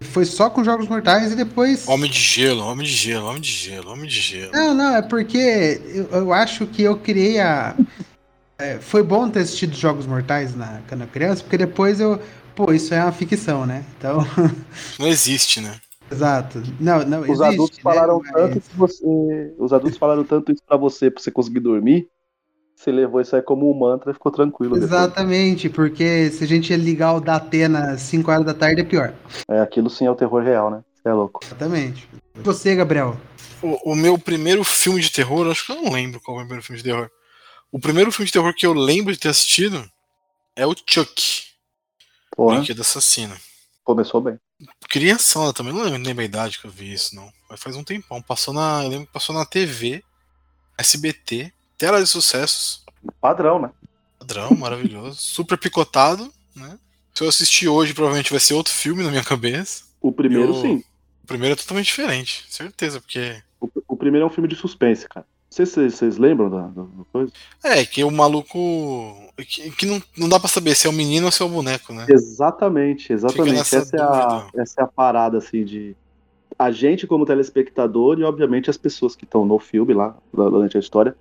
Foi 0.02 0.26
só 0.26 0.50
com 0.50 0.64
Jogos 0.64 0.88
Mortais 0.88 1.32
e 1.32 1.36
depois. 1.36 1.88
Homem 1.88 2.10
de 2.10 2.20
gelo, 2.20 2.64
homem 2.66 2.86
de 2.86 2.92
gelo, 2.92 3.28
homem 3.28 3.42
de 3.42 3.52
gelo, 3.52 3.92
homem 3.92 4.08
de 4.10 4.20
gelo. 4.20 4.52
Não, 4.52 4.74
não, 4.74 4.96
é 4.96 5.02
porque 5.02 5.80
eu, 5.86 6.06
eu 6.12 6.34
acho 6.34 6.66
que 6.66 6.82
eu 6.82 6.98
criei 6.98 7.40
a. 7.40 7.76
é, 8.58 8.78
foi 8.80 9.04
bom 9.04 9.30
ter 9.30 9.42
assistido 9.42 9.76
Jogos 9.76 10.06
Mortais 10.08 10.56
na, 10.56 10.82
quando 10.90 11.02
eu 11.02 11.08
criança, 11.08 11.44
porque 11.44 11.58
depois 11.58 12.00
eu. 12.00 12.20
Pô, 12.56 12.74
isso 12.74 12.94
é 12.94 13.02
uma 13.02 13.12
ficção, 13.12 13.66
né? 13.66 13.86
Então. 13.98 14.26
Não 15.00 15.08
existe, 15.08 15.62
né? 15.62 15.80
Exato. 16.12 16.62
Não, 16.78 17.06
não, 17.06 17.22
Os 17.22 17.30
existe, 17.30 17.44
adultos 17.46 17.78
né? 17.78 17.84
falaram 17.84 18.20
Mas- 18.22 18.32
tanto 18.34 18.60
que 18.60 18.76
você. 18.76 19.54
Os 19.58 19.72
adultos 19.72 19.98
falaram 19.98 20.26
tanto 20.26 20.52
isso 20.52 20.62
pra 20.68 20.76
você, 20.76 21.10
pra 21.10 21.24
você 21.24 21.32
conseguir 21.32 21.62
dormir. 21.62 22.08
Você 22.82 22.92
levou 22.92 23.22
isso 23.22 23.36
aí 23.36 23.44
como 23.44 23.70
um 23.70 23.78
mantra 23.78 24.10
e 24.10 24.14
ficou 24.16 24.32
tranquilo. 24.32 24.74
depois. 24.74 24.92
Exatamente, 24.92 25.70
porque 25.70 26.32
se 26.32 26.44
a 26.44 26.48
gente 26.48 26.76
ligar 26.76 27.14
o 27.14 27.22
Datena 27.22 27.92
às 27.92 28.02
5 28.02 28.32
horas 28.32 28.44
da 28.44 28.56
tarde 28.56 28.82
é 28.82 28.84
pior. 28.84 29.14
É, 29.48 29.60
aquilo 29.60 29.88
sim 29.88 30.08
é 30.08 30.10
o 30.10 30.16
terror 30.16 30.42
real, 30.42 30.72
né? 30.72 30.84
Você 30.96 31.10
é 31.10 31.14
louco. 31.14 31.42
Exatamente. 31.44 32.10
E 32.36 32.40
você, 32.40 32.76
Gabriel? 32.76 33.16
O, 33.62 33.92
o 33.92 33.96
meu 33.96 34.18
primeiro 34.18 34.64
filme 34.64 35.00
de 35.00 35.12
terror, 35.12 35.48
acho 35.52 35.64
que 35.64 35.72
eu 35.72 35.76
não 35.76 35.92
lembro 35.92 36.20
qual 36.22 36.38
foi 36.38 36.44
o 36.44 36.48
primeiro 36.48 36.66
filme 36.66 36.78
de 36.80 36.84
terror. 36.84 37.12
O 37.72 37.80
primeiro 37.80 38.12
filme 38.12 38.26
de 38.26 38.34
terror 38.34 38.52
que 38.56 38.66
eu 38.66 38.74
lembro 38.74 39.14
de 39.14 39.20
ter 39.20 39.30
assistido 39.30 39.88
é 40.56 40.66
o 40.66 40.74
Chuck, 40.74 41.44
Porra, 42.36 42.56
Brinquedo 42.56 42.82
Assassino. 42.82 43.38
começou 43.84 44.22
bem. 44.22 44.40
Crianção, 44.90 45.46
eu 45.46 45.54
também 45.54 45.72
não 45.72 45.84
lembro, 45.84 46.02
lembro 46.02 46.24
a 46.24 46.26
idade 46.26 46.58
que 46.58 46.66
eu 46.66 46.72
vi 46.72 46.92
isso, 46.92 47.16
não. 47.16 47.32
Mas 47.48 47.62
faz 47.62 47.76
um 47.76 47.84
tempão. 47.84 48.24
Passou 48.24 48.56
na. 48.56 48.84
Eu 48.84 48.90
lembro 48.90 49.06
que 49.06 49.14
passou 49.14 49.36
na 49.36 49.46
TV, 49.46 50.04
SBT, 50.80 51.54
tela 51.82 52.00
de 52.00 52.08
sucessos. 52.08 52.84
Padrão, 53.20 53.60
né? 53.60 53.72
Padrão, 54.20 54.52
maravilhoso. 54.56 55.16
Super 55.20 55.58
picotado, 55.58 56.32
né? 56.56 56.78
Se 57.12 57.24
eu 57.24 57.28
assistir 57.28 57.68
hoje, 57.68 57.92
provavelmente 57.96 58.30
vai 58.30 58.40
ser 58.40 58.54
outro 58.54 58.72
filme 58.72 59.02
na 59.04 59.10
minha 59.10 59.24
cabeça. 59.24 59.84
O 60.00 60.12
primeiro, 60.12 60.54
Eu- 60.54 60.62
sim. 60.62 60.84
O 61.24 61.28
primeiro 61.28 61.54
é 61.54 61.56
totalmente 61.56 61.88
diferente, 61.88 62.46
certeza, 62.50 63.00
porque. 63.02 63.42
O, 63.60 63.68
o 63.88 63.96
primeiro 63.98 64.26
é 64.26 64.28
um 64.28 64.32
filme 64.32 64.48
de 64.48 64.56
suspense, 64.56 65.08
cara. 65.10 65.26
Não 65.26 65.56
sei 65.56 65.66
se 65.66 65.90
vocês, 65.90 66.18
lembram 66.18 66.50
da, 66.50 66.68
da- 66.68 66.86
coisa. 67.12 67.32
É, 67.64 67.84
que 67.84 68.04
o 68.04 68.12
maluco. 68.12 69.34
Que, 69.38 69.72
que 69.72 69.86
não, 69.88 70.02
não 70.18 70.30
dá 70.30 70.40
pra 70.40 70.48
saber 70.50 70.76
se 70.76 70.86
é 70.88 70.90
o 70.90 70.94
menino 70.94 71.26
ou 71.26 71.32
se 71.32 71.42
é 71.42 71.46
o 71.46 71.50
boneco, 71.50 71.94
né? 71.94 72.06
Exatamente, 72.10 73.12
exatamente. 73.12 73.60
Essa 73.60 73.96
é, 73.96 74.02
a, 74.02 74.48
essa 74.56 74.82
é 74.82 74.84
a 74.84 74.88
parada, 74.88 75.38
assim, 75.40 75.64
de. 75.66 75.96
A 76.60 76.70
gente, 76.70 77.08
como 77.08 77.26
telespectador, 77.26 78.20
e 78.20 78.24
obviamente 78.24 78.70
as 78.70 78.78
pessoas 78.78 79.16
que 79.16 79.24
estão 79.24 79.46
no 79.46 79.58
filme 79.58 79.94
lá, 79.94 80.16
durante 80.34 80.78
a 80.78 80.80
história, 80.80 81.16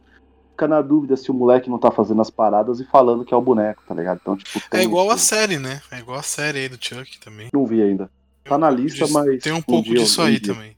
fica 0.61 0.69
na 0.69 0.83
dúvida 0.83 1.17
se 1.17 1.31
o 1.31 1.35
moleque 1.35 1.71
não 1.71 1.79
tá 1.79 1.91
fazendo 1.91 2.21
as 2.21 2.29
paradas 2.29 2.81
e 2.81 2.85
falando 2.85 3.25
que 3.25 3.33
é 3.33 3.37
o 3.37 3.41
boneco, 3.41 3.83
tá 3.89 3.95
ligado? 3.95 4.19
Então, 4.21 4.37
tipo, 4.37 4.61
É 4.73 4.83
igual 4.83 5.11
a 5.11 5.15
isso. 5.15 5.25
série, 5.27 5.59
né? 5.59 5.81
É 5.91 5.99
igual 5.99 6.19
a 6.19 6.23
série 6.23 6.59
aí 6.59 6.69
do 6.69 6.77
Chuck 6.79 7.19
também. 7.19 7.49
Não 7.53 7.67
vi 7.67 7.81
ainda. 7.83 8.11
Tá 8.45 8.59
na 8.59 8.69
lista, 8.71 9.05
Disso- 9.05 9.13
mas 9.15 9.43
Tem 9.43 9.53
um 9.53 9.57
um 9.57 9.63
pouco 9.63 9.89
dia 9.89 9.99
eu- 9.99 10.03
disso 10.03 10.21
um 10.21 10.25
aí 10.25 10.39
dia. 10.39 10.53
também. 10.55 10.77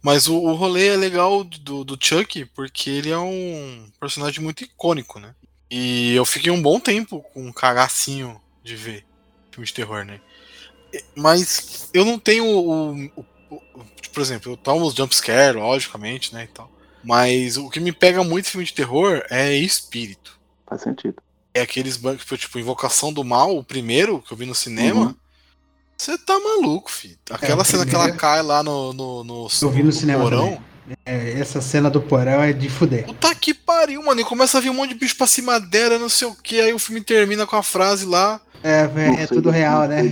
Mas 0.00 0.26
o, 0.28 0.36
o 0.36 0.54
rolê 0.54 0.88
é 0.88 0.96
legal 0.96 1.44
do, 1.44 1.84
do 1.84 1.98
Chuck 2.00 2.44
porque 2.54 2.88
ele 2.88 3.10
é 3.10 3.18
um 3.18 3.86
personagem 4.00 4.42
muito 4.42 4.64
icônico, 4.64 5.20
né? 5.20 5.34
E 5.70 6.14
eu 6.14 6.24
fiquei 6.24 6.50
um 6.50 6.60
bom 6.62 6.80
tempo 6.80 7.22
com 7.34 7.46
um 7.46 7.52
cagacinho 7.52 8.40
de 8.64 8.74
ver 8.76 9.04
filme 9.50 9.66
de 9.66 9.74
terror, 9.74 10.04
né? 10.04 10.20
Mas 11.16 11.88
eu 11.92 12.04
não 12.04 12.18
tenho 12.18 12.44
o. 12.46 12.92
o- 12.94 13.10
o- 13.50 13.54
o- 13.74 13.84
por 14.12 14.20
exemplo, 14.20 14.52
eu 14.52 14.56
tomo 14.56 14.84
os 14.86 14.94
jumpscare, 14.94 15.56
logicamente, 15.58 16.34
né? 16.34 16.44
E 16.44 16.48
tal. 16.48 16.70
Mas 17.04 17.56
o 17.56 17.68
que 17.68 17.80
me 17.80 17.92
pega 17.92 18.22
muito 18.22 18.46
em 18.46 18.50
filme 18.50 18.64
de 18.66 18.72
terror 18.72 19.22
é 19.30 19.52
espírito. 19.54 20.38
Faz 20.66 20.82
sentido. 20.82 21.16
É 21.54 21.60
aqueles 21.62 21.96
bancos, 21.96 22.24
tipo, 22.38 22.58
Invocação 22.58 23.12
do 23.12 23.22
Mal, 23.24 23.56
o 23.56 23.64
primeiro 23.64 24.22
que 24.22 24.32
eu 24.32 24.36
vi 24.36 24.46
no 24.46 24.54
cinema. 24.54 25.06
Uhum. 25.06 25.14
Você 25.98 26.16
tá 26.18 26.38
maluco, 26.38 26.90
filho. 26.90 27.18
Aquela 27.30 27.62
É, 27.62 27.64
cena 27.64 27.84
que 27.86 27.94
ela 27.94 28.10
cai 28.12 28.42
lá 28.42 28.62
no, 28.62 28.92
no, 28.92 29.22
no, 29.24 29.48
Eu 29.60 29.70
vi 29.70 29.82
no 29.82 29.92
cinema 29.92 30.22
porão. 30.24 30.44
também. 30.46 30.60
É, 31.06 31.38
essa 31.38 31.60
cena 31.60 31.88
do 31.88 32.00
porão 32.00 32.42
é 32.42 32.52
de 32.52 32.68
fuder. 32.68 33.04
Puta 33.06 33.32
que 33.34 33.54
pariu, 33.54 34.02
mano. 34.02 34.20
E 34.20 34.24
começa 34.24 34.58
a 34.58 34.60
vir 34.60 34.70
um 34.70 34.74
monte 34.74 34.90
de 34.94 34.98
bicho 34.98 35.16
pra 35.16 35.26
cima 35.28 35.60
dela, 35.60 35.98
não 35.98 36.08
sei 36.08 36.26
o 36.26 36.34
que. 36.34 36.60
Aí 36.60 36.72
o 36.74 36.78
filme 36.78 37.00
termina 37.02 37.46
com 37.46 37.54
a 37.56 37.62
frase 37.62 38.04
lá. 38.04 38.40
É, 38.64 38.86
Não 38.88 38.98
é, 39.18 39.22
é 39.22 39.26
tudo 39.26 39.42
do- 39.42 39.50
real, 39.50 39.86
né? 39.86 40.02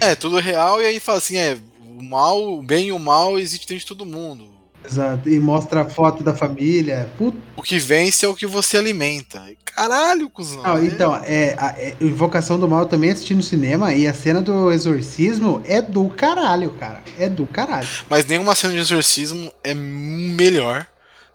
É, 0.00 0.14
tudo 0.14 0.38
real. 0.38 0.80
E 0.82 0.86
aí 0.86 1.00
fala 1.00 1.18
assim: 1.18 1.36
é, 1.36 1.56
o 1.98 2.02
mal, 2.02 2.42
o 2.58 2.62
bem 2.62 2.88
e 2.88 2.92
o 2.92 2.98
mal 2.98 3.38
existe 3.38 3.66
dentro 3.66 3.80
de 3.80 3.86
todo 3.86 4.04
mundo. 4.06 4.48
Exato. 4.90 5.28
E 5.28 5.38
mostra 5.38 5.82
a 5.82 5.84
foto 5.88 6.22
da 6.24 6.34
família. 6.34 7.08
Puta. 7.16 7.38
O 7.56 7.62
que 7.62 7.78
vence 7.78 8.26
é 8.26 8.28
o 8.28 8.34
que 8.34 8.46
você 8.46 8.76
alimenta. 8.76 9.42
Caralho, 9.64 10.28
cuzão. 10.28 10.62
Não, 10.62 10.84
então, 10.84 11.14
é, 11.24 11.54
a 11.58 11.74
é, 11.78 11.96
Invocação 12.00 12.58
do 12.58 12.68
Mal 12.68 12.80
eu 12.80 12.86
também 12.86 13.10
assisti 13.10 13.34
no 13.34 13.42
cinema 13.42 13.94
e 13.94 14.06
a 14.06 14.12
cena 14.12 14.42
do 14.42 14.70
exorcismo 14.72 15.62
é 15.64 15.80
do 15.80 16.08
caralho, 16.08 16.70
cara. 16.72 17.02
É 17.18 17.28
do 17.28 17.46
caralho. 17.46 17.88
Mas 18.08 18.26
nenhuma 18.26 18.54
cena 18.54 18.74
de 18.74 18.80
exorcismo 18.80 19.52
é 19.62 19.72
melhor. 19.72 20.86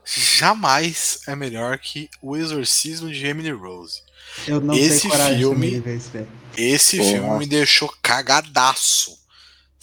Jamais 0.04 1.20
é 1.28 1.36
melhor 1.36 1.80
que 1.80 2.10
o 2.22 2.38
exorcismo 2.38 3.10
de 3.10 3.26
Emily 3.26 3.52
Rose. 3.52 4.02
Eu 4.48 4.60
não 4.62 4.76
Esse 4.76 5.02
tenho 5.02 5.12
coragem 5.14 5.38
filme- 5.40 5.72
de 5.72 5.80
ver. 5.80 6.28
Esse 6.58 6.98
Porra. 6.98 7.10
filme 7.10 7.38
me 7.40 7.46
deixou 7.48 7.92
cagadaço. 8.02 9.18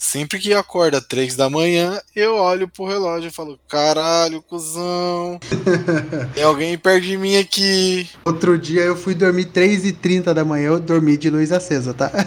Sempre 0.03 0.37
que 0.37 0.53
acorda 0.53 0.99
três 0.99 1.33
da 1.33 1.49
manhã, 1.49 1.99
eu 2.13 2.35
olho 2.35 2.67
pro 2.67 2.85
relógio 2.85 3.29
e 3.29 3.31
falo: 3.31 3.57
caralho, 3.69 4.41
cuzão. 4.41 5.39
Tem 6.35 6.43
alguém 6.43 6.77
perto 6.77 7.05
de 7.05 7.15
mim 7.17 7.37
aqui. 7.37 8.09
Outro 8.25 8.59
dia 8.59 8.81
eu 8.81 8.97
fui 8.97 9.15
dormir 9.15 9.45
3h30 9.45 10.33
da 10.33 10.43
manhã, 10.43 10.67
eu 10.67 10.79
dormi 10.79 11.15
de 11.15 11.29
luz 11.29 11.53
acesa, 11.53 11.93
tá? 11.93 12.11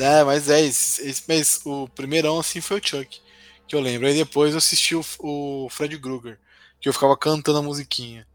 É, 0.00 0.24
mas 0.24 0.48
é 0.48 0.62
isso. 0.62 1.02
Esse, 1.02 1.22
mas 1.28 1.60
o 1.66 1.86
primeirão 1.88 2.40
assim 2.40 2.62
foi 2.62 2.78
o 2.78 2.82
Chuck, 2.82 3.20
que 3.68 3.76
eu 3.76 3.80
lembro. 3.80 4.08
Aí 4.08 4.14
depois 4.14 4.52
eu 4.52 4.58
assisti 4.58 4.96
o, 4.96 5.04
o 5.18 5.68
Fred 5.68 5.98
Krueger, 5.98 6.38
que 6.80 6.88
eu 6.88 6.94
ficava 6.94 7.14
cantando 7.14 7.58
a 7.58 7.62
musiquinha. 7.62 8.26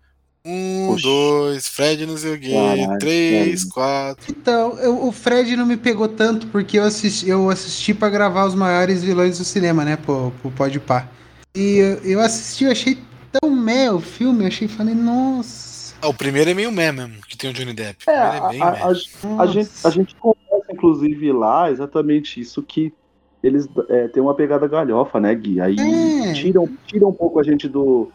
Um, 0.45 0.89
Oxi. 0.91 1.01
dois, 1.03 1.67
Fred 1.67 2.05
não 2.05 2.15
sei 2.15 2.35
o 2.35 2.39
quê, 2.39 2.55
três, 2.99 3.63
quatro. 3.65 4.23
Então, 4.29 4.77
eu- 4.77 5.07
o 5.07 5.11
Fred 5.11 5.55
não 5.55 5.65
me 5.65 5.75
pegou 5.75 6.07
tanto 6.07 6.45
porque 6.47 6.77
eu 6.77 6.83
assisti, 6.83 7.27
eu 7.27 7.49
assisti 7.49 7.95
para 7.95 8.09
gravar 8.11 8.45
os 8.45 8.53
maiores 8.53 9.03
vilões 9.03 9.39
do 9.39 9.43
cinema, 9.43 9.83
né, 9.83 9.97
pro, 9.97 10.31
pro 10.41 10.51
Podpah. 10.51 11.09
E 11.55 11.77
eu, 11.77 11.97
eu 12.03 12.19
assisti, 12.19 12.65
eu 12.65 12.71
achei 12.71 12.99
tão 13.41 13.49
meh 13.49 13.89
o 13.89 13.99
filme, 13.99 14.43
eu 14.43 14.47
achei, 14.47 14.67
falei, 14.67 14.93
nossa. 14.93 15.95
Ah, 15.99 16.09
o 16.09 16.13
primeiro 16.13 16.49
é 16.51 16.53
meio 16.53 16.71
meh 16.71 16.91
mesmo, 16.91 17.15
que 17.27 17.35
tem 17.35 17.49
o 17.49 17.53
Johnny 17.53 17.73
Depp. 17.73 18.05
O 18.07 18.11
É, 18.11 18.19
primeiro 18.19 18.45
a, 18.45 18.47
é 18.47 18.51
bem 18.51 18.61
a- 18.61 18.67
a- 18.69 19.41
a 19.41 19.45
gente, 19.47 19.69
a 19.83 19.89
gente 19.89 20.15
conversa, 20.19 20.71
inclusive, 20.71 21.31
lá 21.31 21.71
exatamente 21.71 22.39
isso 22.39 22.61
que 22.61 22.93
eles 23.41 23.67
é, 23.89 24.07
têm 24.09 24.21
uma 24.21 24.35
pegada 24.35 24.67
galhofa, 24.67 25.19
né, 25.19 25.33
Gui? 25.33 25.59
Aí 25.59 25.75
É. 25.79 26.33
tiram, 26.33 26.69
tiram 26.85 27.09
um 27.09 27.13
pouco 27.13 27.39
a 27.39 27.43
gente 27.43 27.67
do, 27.67 28.11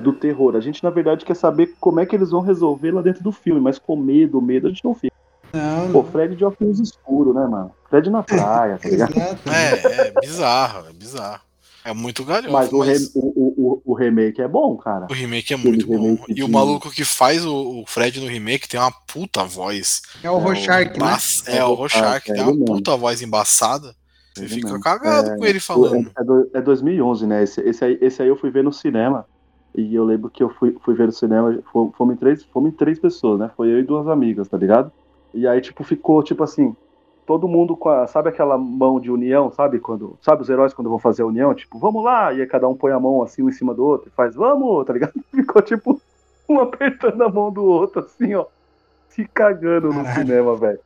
do 0.00 0.12
terror. 0.12 0.56
A 0.56 0.60
gente, 0.60 0.82
na 0.82 0.90
verdade, 0.90 1.24
quer 1.24 1.34
saber 1.36 1.74
como 1.80 2.00
é 2.00 2.06
que 2.06 2.16
eles 2.16 2.30
vão 2.30 2.40
resolver 2.40 2.90
lá 2.92 3.02
dentro 3.02 3.22
do 3.22 3.32
filme, 3.32 3.60
mas 3.60 3.78
com 3.78 3.96
medo, 3.96 4.40
medo 4.40 4.66
a 4.66 4.70
gente 4.70 4.84
não 4.84 4.94
fica. 4.94 5.14
Não, 5.52 5.90
Pô. 5.92 6.04
Fred 6.04 6.36
de 6.36 6.44
óculos 6.44 6.78
escuro, 6.78 7.34
né, 7.34 7.44
mano? 7.46 7.72
Fred 7.88 8.08
na 8.08 8.22
praia, 8.22 8.78
tá 8.78 8.88
ligado? 8.90 9.14
É, 9.14 10.08
é 10.08 10.20
bizarro, 10.20 10.86
é 10.88 10.92
bizarro. 10.92 11.40
É 11.82 11.94
muito 11.94 12.22
galhofa, 12.24 12.50
Mas 12.52 12.70
mas, 12.70 12.72
o, 12.72 12.80
re- 12.82 13.10
o, 13.14 13.72
o, 13.72 13.82
o- 13.86 13.94
remake 13.94 14.42
é 14.42 14.46
bom, 14.46 14.76
cara. 14.76 15.06
o 15.10 15.14
remake 15.14 15.54
é 15.54 15.56
aquele 15.56 15.76
muito 15.76 15.86
bom. 15.86 16.24
E 16.28 16.44
o 16.44 16.48
maluco 16.48 16.90
que 16.90 17.04
faz 17.06 17.44
o, 17.44 17.80
o 17.80 17.84
Fred 17.86 18.20
no 18.20 18.26
remake 18.26 18.68
tem 18.68 18.78
uma 18.78 18.92
puta 18.92 19.44
voz. 19.44 20.02
É 20.22 20.30
o 20.30 20.36
Rorschach, 20.36 20.90
né? 20.90 20.96
Mas- 20.98 21.42
É, 21.48 21.64
o 21.64 21.72
Rorschach 21.72 22.04
É 22.18 22.20
tem 22.20 22.34
ele 22.34 22.42
uma 22.42 22.50
mesmo. 22.52 22.64
puta 22.66 22.94
voz 22.98 23.22
embaçada. 23.22 23.94
Você 24.36 24.46
fica 24.46 24.68
mesmo. 24.68 24.80
cagado 24.82 25.30
É, 25.30 25.36
com 25.38 25.44
ele 25.46 25.58
falando. 25.58 26.12
É, 26.16 26.20
é 26.20 26.24
do- 26.24 26.50
é 26.54 26.60
2011, 26.60 27.26
né? 27.26 27.42
Esse, 27.42 27.60
esse, 27.62 27.82
aí, 27.82 27.98
esse 28.02 28.20
aí 28.22 28.28
eu 28.28 28.36
fui 28.36 28.50
ver 28.50 28.62
no 28.62 28.72
cinema. 28.74 29.24
E 29.74 29.94
eu 29.94 30.04
lembro 30.04 30.28
que 30.30 30.42
eu 30.42 30.50
fui, 30.50 30.76
fui 30.84 30.94
ver 30.94 31.06
no 31.06 31.12
cinema. 31.12 31.58
fo- 31.72 31.92
Fomos 31.96 32.14
em, 32.14 32.18
três, 32.18 32.44
fomos 32.44 32.70
em 32.72 32.76
três 32.76 32.98
pessoas, 32.98 33.38
né? 33.38 33.50
Foi 33.56 33.68
eu 33.68 33.78
e 33.78 33.82
duas 33.84 34.08
amigas, 34.08 34.48
tá 34.48 34.56
ligado? 34.56 34.90
E 35.32 35.46
aí, 35.46 35.60
tipo, 35.60 35.84
ficou, 35.84 36.22
tipo 36.22 36.42
assim, 36.42 36.74
todo 37.26 37.46
mundo 37.46 37.76
com 37.76 37.88
a. 37.88 38.06
Sabe 38.06 38.28
aquela 38.28 38.58
mão 38.58 38.98
de 38.98 39.10
união, 39.10 39.50
sabe? 39.52 39.78
Quando. 39.78 40.18
Sabe 40.20 40.42
os 40.42 40.50
heróis 40.50 40.74
quando 40.74 40.90
vão 40.90 40.98
fazer 40.98 41.22
a 41.22 41.26
união? 41.26 41.54
Tipo, 41.54 41.78
vamos 41.78 42.02
lá! 42.02 42.32
E 42.32 42.40
aí 42.40 42.46
cada 42.46 42.68
um 42.68 42.74
põe 42.76 42.90
a 42.92 42.98
mão 42.98 43.22
assim, 43.22 43.42
um 43.42 43.48
em 43.48 43.52
cima 43.52 43.72
do 43.72 43.84
outro 43.84 44.08
e 44.08 44.12
faz, 44.12 44.34
vamos, 44.34 44.84
tá 44.84 44.92
ligado? 44.92 45.12
Ficou 45.32 45.62
tipo, 45.62 46.00
um 46.48 46.58
apertando 46.60 47.22
a 47.22 47.28
mão 47.28 47.52
do 47.52 47.64
outro, 47.64 48.00
assim, 48.00 48.34
ó. 48.34 48.46
Se 49.08 49.24
cagando 49.28 49.92
no 49.92 50.04
cinema, 50.14 50.56
velho. 50.56 50.80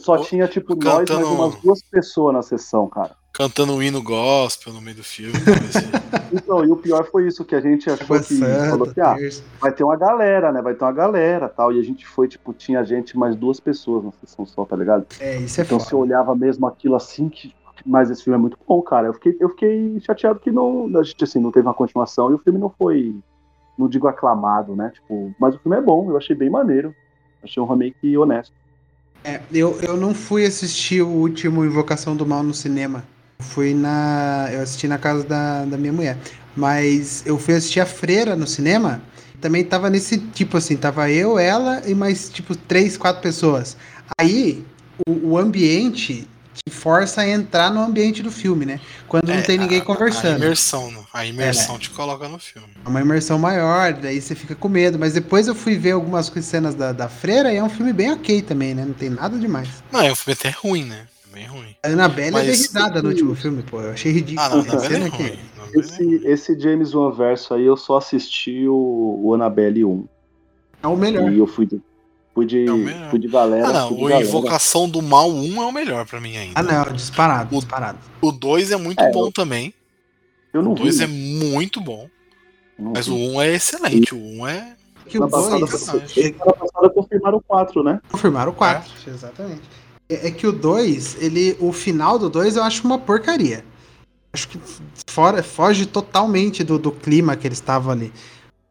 Só 0.00 0.16
tinha, 0.18 0.48
tipo, 0.48 0.74
nós 0.74 1.08
mais 1.10 1.30
umas 1.30 1.60
duas 1.62 1.82
pessoas 1.82 2.32
na 2.34 2.42
sessão, 2.42 2.88
cara. 2.88 3.14
Cantando 3.32 3.72
um 3.74 3.82
hino 3.82 4.02
gospel 4.02 4.72
no 4.72 4.80
meio 4.80 4.96
do 4.96 5.04
filme. 5.04 5.32
assim. 5.68 5.86
Então, 6.30 6.62
e 6.62 6.70
o 6.70 6.76
pior 6.76 7.08
foi 7.10 7.26
isso, 7.26 7.42
que 7.42 7.54
a 7.54 7.60
gente 7.60 7.88
achou 7.88 8.04
Água 8.04 8.20
que 8.22 8.38
falou 8.38 8.92
que 8.92 9.00
ah, 9.00 9.14
terça. 9.14 9.42
vai 9.58 9.72
ter 9.72 9.82
uma 9.82 9.96
galera, 9.96 10.52
né? 10.52 10.60
Vai 10.60 10.74
ter 10.74 10.84
uma 10.84 10.92
galera 10.92 11.48
tal. 11.48 11.72
E 11.72 11.80
a 11.80 11.82
gente 11.82 12.06
foi, 12.06 12.28
tipo, 12.28 12.52
tinha 12.52 12.84
gente 12.84 13.16
mais 13.16 13.34
duas 13.34 13.58
pessoas 13.58 14.04
na 14.04 14.12
sessão 14.12 14.44
só, 14.44 14.62
tá 14.66 14.76
ligado? 14.76 15.06
É, 15.20 15.38
isso 15.38 15.58
é 15.58 15.64
Então 15.64 15.78
foda. 15.78 15.88
você 15.88 15.96
olhava 15.96 16.34
mesmo 16.36 16.66
aquilo 16.66 16.94
assim, 16.96 17.30
que. 17.30 17.54
Mas 17.86 18.10
esse 18.10 18.22
filme 18.24 18.36
é 18.36 18.40
muito 18.40 18.58
bom, 18.68 18.82
cara. 18.82 19.06
Eu 19.06 19.14
fiquei, 19.14 19.36
eu 19.40 19.48
fiquei 19.50 19.98
chateado 20.00 20.38
que 20.38 20.50
não. 20.50 20.90
A 20.98 21.02
gente 21.02 21.24
assim, 21.24 21.38
não 21.40 21.50
teve 21.50 21.66
uma 21.66 21.72
continuação 21.72 22.30
e 22.30 22.34
o 22.34 22.38
filme 22.38 22.58
não 22.58 22.68
foi. 22.78 23.14
Não 23.78 23.88
digo 23.88 24.06
aclamado, 24.06 24.76
né? 24.76 24.90
Tipo, 24.92 25.34
mas 25.40 25.54
o 25.54 25.58
filme 25.58 25.78
é 25.78 25.80
bom, 25.80 26.10
eu 26.10 26.16
achei 26.18 26.36
bem 26.36 26.50
maneiro. 26.50 26.94
Achei 27.42 27.62
um 27.62 27.66
remake 27.66 28.18
honesto. 28.18 28.52
É, 29.24 29.40
eu, 29.50 29.78
eu 29.80 29.96
não 29.96 30.12
fui 30.12 30.44
assistir 30.44 31.00
o 31.00 31.08
último 31.08 31.64
Invocação 31.64 32.14
do 32.14 32.26
Mal 32.26 32.42
no 32.42 32.52
cinema. 32.52 33.02
Eu 33.38 33.44
Fui 33.44 33.74
na. 33.74 34.48
Eu 34.52 34.62
assisti 34.62 34.88
na 34.88 34.98
casa 34.98 35.24
da, 35.24 35.64
da 35.64 35.76
minha 35.76 35.92
mulher. 35.92 36.16
Mas 36.56 37.22
eu 37.24 37.38
fui 37.38 37.54
assistir 37.54 37.80
a 37.80 37.86
Freira 37.86 38.34
no 38.34 38.46
cinema. 38.46 39.00
Também 39.40 39.64
tava 39.64 39.88
nesse 39.88 40.18
tipo 40.18 40.56
assim, 40.56 40.76
tava 40.76 41.08
eu, 41.10 41.38
ela 41.38 41.82
e 41.88 41.94
mais 41.94 42.28
tipo 42.28 42.56
três, 42.56 42.96
quatro 42.96 43.22
pessoas. 43.22 43.76
Aí 44.20 44.64
o, 45.06 45.30
o 45.30 45.38
ambiente 45.38 46.26
te 46.52 46.74
força 46.74 47.20
a 47.20 47.28
entrar 47.28 47.70
no 47.70 47.80
ambiente 47.80 48.20
do 48.20 48.32
filme, 48.32 48.66
né? 48.66 48.80
Quando 49.06 49.28
não 49.28 49.34
É, 49.36 49.42
tem 49.42 49.56
ninguém 49.56 49.78
a- 49.78 49.82
A 49.82 49.84
conversando. 49.84 50.38
imersão, 50.42 50.90
né? 50.90 50.98
a 51.14 51.24
imersão 51.24 51.78
te 51.78 51.90
coloca 51.90 52.28
no 52.28 52.40
filme. 52.40 52.66
É 52.84 52.88
uma 52.88 53.00
imersão 53.00 53.38
maior, 53.38 53.92
daí 53.92 54.20
você 54.20 54.34
fica 54.34 54.56
com 54.56 54.68
medo. 54.68 54.98
Mas 54.98 55.12
depois 55.12 55.46
eu 55.46 55.54
fui 55.54 55.76
ver 55.78 55.92
algumas 55.92 56.26
cenas 56.42 56.74
da, 56.74 56.90
da 56.90 57.08
Freira 57.08 57.52
e 57.52 57.56
é 57.58 57.62
um 57.62 57.70
filme 57.70 57.92
bem 57.92 58.10
ok 58.10 58.42
também, 58.42 58.74
né? 58.74 58.84
Não 58.84 58.94
tem 58.94 59.10
nada 59.10 59.38
demais. 59.38 59.68
Não, 59.92 60.00
é 60.00 60.10
um 60.10 60.16
filme 60.16 60.36
até 60.36 60.50
ruim, 60.50 60.84
né? 60.84 61.06
É 61.38 61.40
bem 61.40 61.46
ruim. 61.46 61.76
A 61.84 61.88
Annabelle 61.88 62.30
Mas- 62.32 62.48
é 62.48 62.50
risada 62.50 63.02
no 63.02 63.08
último 63.10 63.34
filme, 63.34 63.62
pô. 63.62 63.80
Eu 63.80 63.90
achei 63.92 64.12
ridículo. 64.12 64.46
Ah, 64.46 64.48
não, 64.50 64.58
essa 64.60 64.88
não, 64.98 65.06
é 65.06 65.08
ruim. 65.08 65.38
é 65.74 65.78
Esse, 65.78 66.20
esse 66.24 66.58
James 66.60 66.94
Wan 66.94 67.10
verso 67.12 67.54
aí, 67.54 67.64
eu 67.64 67.76
só 67.76 67.96
assisti 67.98 68.66
o, 68.66 69.20
o 69.22 69.34
Annabelle 69.34 69.84
1. 69.84 70.04
É 70.82 70.86
o 70.88 70.96
melhor. 70.96 71.32
E 71.32 71.38
eu 71.38 71.46
fui 71.46 71.66
de, 71.66 71.80
fui 72.34 72.46
de, 72.46 72.64
É 72.66 73.10
fui 73.10 73.18
de 73.18 73.28
galera. 73.28 73.68
Ah, 73.68 73.72
não, 73.72 73.88
fui 73.88 73.96
de 73.98 74.04
o 74.04 74.08
galera. 74.08 74.26
Invocação 74.28 74.88
do 74.88 75.00
Mal 75.02 75.30
1 75.30 75.62
é 75.62 75.66
o 75.66 75.72
melhor 75.72 76.06
pra 76.06 76.20
mim 76.20 76.36
ainda. 76.36 76.58
Ah, 76.58 76.62
não, 76.62 76.92
disparado, 76.94 77.54
O- 77.54 77.58
disparado. 77.60 77.98
O 78.20 78.32
2 78.32 78.70
é 78.70 78.76
muito 78.76 79.00
É, 79.02 79.10
bom 79.12 79.30
também. 79.30 79.72
Eu 80.52 80.62
não 80.62 80.72
O 80.72 80.74
2 80.74 80.98
vi. 80.98 81.04
é 81.04 81.06
muito 81.06 81.80
bom. 81.80 82.08
Não 82.78 82.92
Mas 82.94 83.06
vi. 83.06 83.12
o 83.12 83.16
1 83.34 83.42
é 83.42 83.54
excelente, 83.54 84.14
o 84.14 84.18
1 84.18 84.48
é. 84.48 84.74
Que 85.06 85.18
o 85.18 85.22
Na 85.22 85.28
passada, 85.28 85.58
2. 85.58 85.70
personagem. 85.70 86.08
semana 86.08 86.52
passada 86.52 86.90
confirmaram 86.90 87.38
o 87.38 87.42
4, 87.42 87.82
né? 87.82 88.00
Confirmaram 88.10 88.52
o 88.52 88.54
4, 88.54 88.90
exatamente. 89.08 89.62
É, 90.08 90.28
é 90.28 90.30
que 90.30 90.46
o 90.46 90.52
2, 90.52 91.16
ele. 91.20 91.56
O 91.60 91.72
final 91.72 92.18
do 92.18 92.28
2 92.30 92.56
eu 92.56 92.62
acho 92.62 92.84
uma 92.84 92.98
porcaria. 92.98 93.64
Acho 94.32 94.48
que 94.48 94.60
fora, 95.06 95.42
foge 95.42 95.86
totalmente 95.86 96.62
do, 96.62 96.78
do 96.78 96.92
clima 96.92 97.36
que 97.36 97.46
eles 97.46 97.58
estavam 97.58 97.92
ali. 97.92 98.12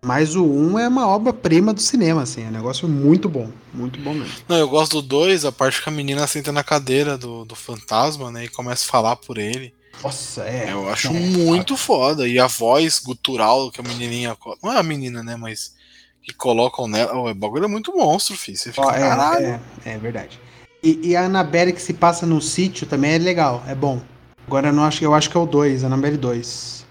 Mas 0.05 0.35
o 0.35 0.45
1 0.45 0.79
é 0.79 0.87
uma 0.87 1.07
obra-prima 1.07 1.73
do 1.73 1.81
cinema, 1.81 2.21
assim. 2.21 2.43
É 2.43 2.47
um 2.47 2.51
negócio 2.51 2.87
muito 2.87 3.27
bom. 3.27 3.51
Muito 3.73 3.99
bom 3.99 4.13
mesmo. 4.13 4.33
Não, 4.47 4.55
eu 4.55 4.69
gosto 4.69 5.01
do 5.01 5.07
2, 5.07 5.43
a 5.43 5.51
parte 5.51 5.81
que 5.81 5.89
a 5.89 5.91
menina 5.91 6.25
senta 6.27 6.51
na 6.51 6.63
cadeira 6.63 7.17
do, 7.17 7.43
do 7.43 7.55
fantasma, 7.55 8.31
né? 8.31 8.45
E 8.45 8.47
começa 8.47 8.85
a 8.85 8.91
falar 8.91 9.15
por 9.15 9.37
ele. 9.37 9.73
Nossa, 10.03 10.43
é. 10.43 10.71
Eu 10.71 10.87
acho 10.87 11.07
É, 11.07 11.11
muito 11.11 11.75
foda. 11.75 12.27
E 12.27 12.39
a 12.39 12.45
voz 12.47 12.99
gutural 12.99 13.71
que 13.71 13.81
a 13.81 13.83
menininha. 13.83 14.37
Não 14.63 14.71
é 14.71 14.77
a 14.77 14.83
menina, 14.83 15.23
né? 15.23 15.35
Mas. 15.35 15.75
Que 16.21 16.33
colocam 16.33 16.87
nela. 16.87 17.13
O 17.13 17.33
bagulho 17.33 17.65
é 17.65 17.67
muito 17.67 17.95
monstro, 17.97 18.37
filho. 18.37 18.57
Você 18.57 18.71
fica. 18.71 18.85
Ó, 18.85 18.91
é, 18.91 18.99
caralho. 18.99 19.45
é, 19.45 19.59
é 19.85 19.97
verdade. 19.97 20.39
E, 20.83 21.09
e 21.09 21.15
a 21.15 21.25
Annabelle 21.25 21.73
que 21.73 21.81
se 21.81 21.93
passa 21.93 22.25
no 22.25 22.39
sítio 22.41 22.85
também 22.87 23.13
é 23.13 23.17
legal, 23.17 23.63
é 23.67 23.73
bom. 23.75 24.01
Agora 24.45 24.67
eu, 24.69 24.73
não 24.73 24.83
acho, 24.83 25.03
eu 25.03 25.13
acho 25.13 25.29
que 25.29 25.35
é 25.37 25.39
o 25.39 25.45
2, 25.45 25.83
Annabelle 25.83 26.17
2. 26.17 26.85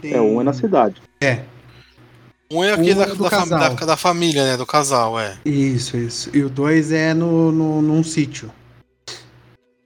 Tem- 0.00 0.14
É, 0.14 0.20
um 0.20 0.40
é 0.40 0.44
na 0.44 0.52
cidade. 0.52 1.00
É, 1.20 1.42
Um 2.50 2.64
é 2.64 2.72
aquele 2.72 2.92
Um 2.94 2.96
da, 2.96 3.02
é 3.04 3.06
do 3.14 3.28
da, 3.30 3.68
da- 3.68 3.68
da 3.86 3.96
família, 3.96 4.44
né? 4.44 4.56
Do 4.56 4.66
casal, 4.66 5.18
é. 5.20 5.38
isso, 5.44 5.96
isso. 5.96 6.30
E 6.36 6.42
o 6.42 6.50
2 6.50 6.90
é 6.92 7.14
no, 7.14 7.52
no, 7.52 7.80
num 7.82 8.02
sítio. 8.02 8.50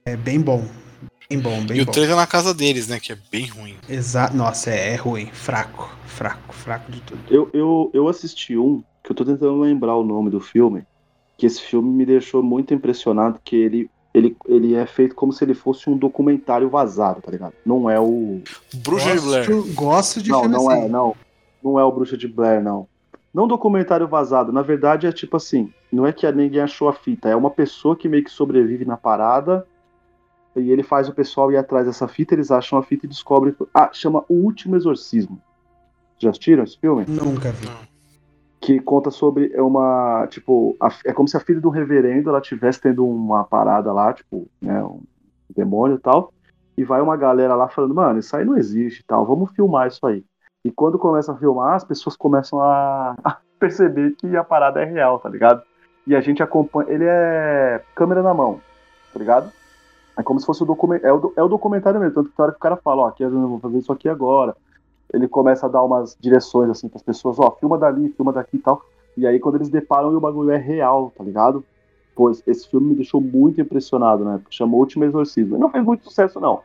É 0.05 0.15
bem 0.15 0.39
bom. 0.41 0.65
Bem 1.29 1.39
bom, 1.39 1.61
bem 1.65 1.77
e 1.77 1.81
o 1.81 1.85
bom. 1.85 1.91
3 1.91 2.09
é 2.09 2.15
na 2.15 2.25
casa 2.25 2.53
deles, 2.53 2.87
né? 2.87 2.99
Que 2.99 3.11
é 3.13 3.17
bem 3.31 3.45
ruim. 3.47 3.75
Exa 3.89 4.29
Nossa, 4.33 4.71
é, 4.71 4.93
é 4.93 4.95
ruim. 4.95 5.29
Fraco, 5.33 5.93
fraco, 6.05 6.53
fraco 6.53 6.89
de 6.91 7.01
tudo. 7.01 7.19
Eu, 7.29 7.49
eu, 7.53 7.91
eu 7.93 8.07
assisti 8.07 8.57
um, 8.57 8.81
que 9.03 9.11
eu 9.11 9.15
tô 9.15 9.23
tentando 9.25 9.59
lembrar 9.59 9.95
o 9.95 10.03
nome 10.05 10.29
do 10.29 10.39
filme, 10.39 10.83
que 11.37 11.45
esse 11.45 11.61
filme 11.61 11.89
me 11.89 12.05
deixou 12.05 12.41
muito 12.41 12.73
impressionado, 12.73 13.39
que 13.43 13.55
ele, 13.55 13.89
ele, 14.13 14.35
ele 14.47 14.73
é 14.73 14.85
feito 14.85 15.13
como 15.13 15.31
se 15.31 15.43
ele 15.43 15.53
fosse 15.53 15.89
um 15.89 15.95
documentário 15.95 16.69
vazado, 16.69 17.21
tá 17.21 17.31
ligado? 17.31 17.53
Não 17.65 17.89
é 17.89 17.99
o... 17.99 18.41
Bruxa 18.77 19.15
de 19.15 19.21
Blair. 19.21 19.73
Gosto, 19.73 20.21
de 20.21 20.31
não, 20.31 20.41
filme 20.41 20.55
não 20.55 20.69
assim. 20.69 20.81
é, 20.81 20.89
não. 20.89 21.15
Não 21.63 21.79
é 21.79 21.83
o 21.83 21.91
Bruxa 21.91 22.17
de 22.17 22.27
Blair, 22.27 22.63
não. 22.63 22.87
Não 23.33 23.47
documentário 23.47 24.07
vazado, 24.07 24.51
na 24.51 24.63
verdade 24.63 25.05
é 25.05 25.11
tipo 25.11 25.37
assim, 25.37 25.71
não 25.91 26.07
é 26.07 26.11
que 26.11 26.29
ninguém 26.31 26.61
achou 26.61 26.89
a 26.89 26.93
fita, 26.93 27.29
é 27.29 27.35
uma 27.35 27.51
pessoa 27.51 27.95
que 27.95 28.09
meio 28.09 28.23
que 28.23 28.31
sobrevive 28.31 28.83
na 28.83 28.97
parada, 28.97 29.67
e 30.55 30.71
ele 30.71 30.81
faz 30.81 31.07
o 31.07 31.13
pessoal 31.13 31.51
ir 31.51 31.57
atrás 31.57 31.85
dessa 31.85 32.07
fita, 32.07 32.33
eles 32.33 32.49
acham 32.49 32.79
a 32.79 32.83
fita 32.83 33.05
e 33.05 33.09
descobrem... 33.09 33.55
Ah, 33.71 33.91
chama 33.93 34.25
O 34.27 34.33
Último 34.33 34.75
Exorcismo. 34.75 35.39
Já 36.17 36.31
assistiram 36.31 36.63
esse 36.63 36.79
filme? 36.79 37.05
Nunca 37.07 37.51
vi. 37.51 37.67
Que 38.59 38.79
conta 38.79 39.11
sobre 39.11 39.53
uma 39.59 40.27
tipo 40.29 40.75
a- 40.79 40.91
é 41.05 41.13
como 41.13 41.27
se 41.27 41.37
a 41.37 41.39
filha 41.39 41.61
do 41.61 41.69
reverendo 41.69 42.29
ela 42.29 42.41
tivesse 42.41 42.81
tendo 42.81 43.07
uma 43.07 43.43
parada 43.43 43.91
lá 43.93 44.13
tipo 44.13 44.47
né 44.61 44.83
um 44.83 45.01
demônio 45.55 45.97
e 45.97 45.99
tal 45.99 46.33
e 46.77 46.83
vai 46.83 47.01
uma 47.01 47.15
galera 47.15 47.55
lá 47.55 47.67
falando 47.67 47.93
mano 47.93 48.19
isso 48.19 48.35
aí 48.35 48.43
não 48.43 48.57
existe 48.57 49.01
e 49.01 49.03
tal 49.03 49.25
vamos 49.25 49.51
filmar 49.51 49.87
isso 49.87 50.05
aí. 50.05 50.23
E 50.65 50.71
quando 50.71 50.97
começa 50.99 51.31
a 51.31 51.37
filmar 51.37 51.75
as 51.75 51.83
pessoas 51.83 52.15
começam 52.15 52.61
a, 52.61 53.15
a 53.23 53.37
perceber 53.59 54.15
que 54.17 54.35
a 54.35 54.43
parada 54.43 54.81
é 54.81 54.85
real 54.85 55.19
tá 55.19 55.29
ligado? 55.29 55.61
E 56.05 56.15
a 56.15 56.21
gente 56.21 56.41
acompanha 56.41 56.89
ele 56.89 57.05
é 57.05 57.83
câmera 57.95 58.23
na 58.23 58.33
mão 58.33 58.59
tá 59.13 59.19
ligado? 59.19 59.51
É 60.17 60.23
como 60.23 60.39
se 60.39 60.45
fosse 60.47 60.63
o 60.63 60.65
documento 60.65 61.05
é 61.05 61.13
o, 61.13 61.33
é 61.37 61.43
o 61.43 61.47
documentário 61.47 61.99
mesmo 61.99 62.15
tanto 62.15 62.31
que 62.31 62.41
a 62.41 62.43
hora 62.43 62.51
que 62.51 62.57
o 62.57 62.61
cara 62.61 62.77
fala 62.77 63.03
ó 63.03 63.07
aqui 63.07 63.23
eu 63.23 63.29
vou 63.29 63.59
fazer 63.59 63.77
isso 63.77 63.93
aqui 63.93 64.09
agora 64.09 64.55
ele 65.13 65.27
começa 65.27 65.65
a 65.65 65.69
dar 65.69 65.83
umas 65.83 66.17
direções 66.19 66.69
assim 66.69 66.87
para 66.87 66.97
as 66.97 67.03
pessoas, 67.03 67.39
ó, 67.39 67.51
filma 67.59 67.77
dali, 67.77 68.09
filma 68.09 68.33
daqui 68.33 68.57
e 68.57 68.59
tal. 68.59 68.81
E 69.15 69.25
aí 69.25 69.39
quando 69.39 69.55
eles 69.55 69.69
deparam 69.69 70.11
e 70.11 70.15
o 70.15 70.19
bagulho 70.19 70.51
é 70.51 70.57
real, 70.57 71.11
tá 71.15 71.23
ligado? 71.23 71.63
Pois 72.15 72.41
esse 72.47 72.67
filme 72.67 72.89
me 72.89 72.95
deixou 72.95 73.21
muito 73.21 73.61
impressionado, 73.61 74.25
né? 74.25 74.39
Porque 74.41 74.55
chamou 74.55 74.79
Último 74.79 75.05
Exorcismo. 75.05 75.55
E 75.55 75.59
não 75.59 75.71
fez 75.71 75.83
muito 75.83 76.03
sucesso 76.03 76.39
não. 76.39 76.61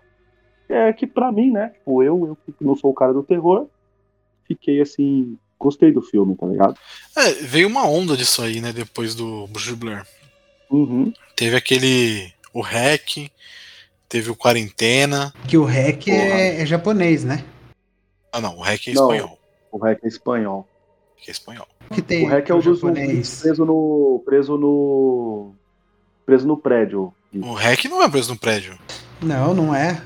É 0.68 0.92
que 0.92 1.06
pra 1.06 1.30
mim, 1.30 1.50
né, 1.50 1.68
tipo, 1.68 2.02
eu, 2.02 2.26
eu 2.26 2.54
que 2.54 2.64
não 2.64 2.74
sou 2.74 2.90
o 2.90 2.94
cara 2.94 3.12
do 3.12 3.22
terror, 3.22 3.66
fiquei 4.46 4.80
assim, 4.80 5.36
gostei 5.58 5.92
do 5.92 6.00
filme, 6.00 6.34
tá 6.34 6.46
ligado? 6.46 6.76
É, 7.16 7.32
veio 7.32 7.68
uma 7.68 7.86
onda 7.86 8.16
disso 8.16 8.42
aí, 8.42 8.60
né? 8.60 8.72
Depois 8.72 9.14
do 9.14 9.46
Bruxa 9.48 9.70
de 9.70 9.76
Blair. 9.76 10.06
Uhum. 10.70 11.12
Teve 11.36 11.56
aquele. 11.56 12.32
O 12.54 12.62
Hack. 12.62 13.30
Teve 14.12 14.30
o 14.30 14.36
Quarentena. 14.36 15.32
Que 15.48 15.56
o 15.56 15.64
REC 15.64 16.08
é, 16.08 16.60
é 16.60 16.66
japonês, 16.66 17.24
né? 17.24 17.42
Ah, 18.32 18.40
não. 18.40 18.56
O 18.58 18.62
Hack 18.62 18.88
é 18.88 18.92
Não. 18.94 19.02
espanhol. 19.12 19.38
O 19.70 19.78
REC 19.78 20.00
é 20.02 20.08
espanhol. 20.08 20.68
Que 21.16 21.30
é 21.30 21.32
espanhol. 21.32 21.68
Que 21.92 22.02
tem 22.02 22.26
o 22.26 22.28
REC 22.28 22.50
é 22.50 22.54
o 22.54 22.60
dos 22.62 22.80
preso 22.80 23.64
no 23.64 24.22
preso 24.24 24.56
no 24.56 25.54
preso 26.26 26.46
no 26.46 26.56
prédio. 26.56 27.14
O 27.34 27.52
Hack 27.52 27.84
não 27.86 28.02
é 28.02 28.08
preso 28.08 28.30
no 28.32 28.38
prédio. 28.38 28.78
Não, 29.22 29.54
não 29.54 29.74
é. 29.74 30.02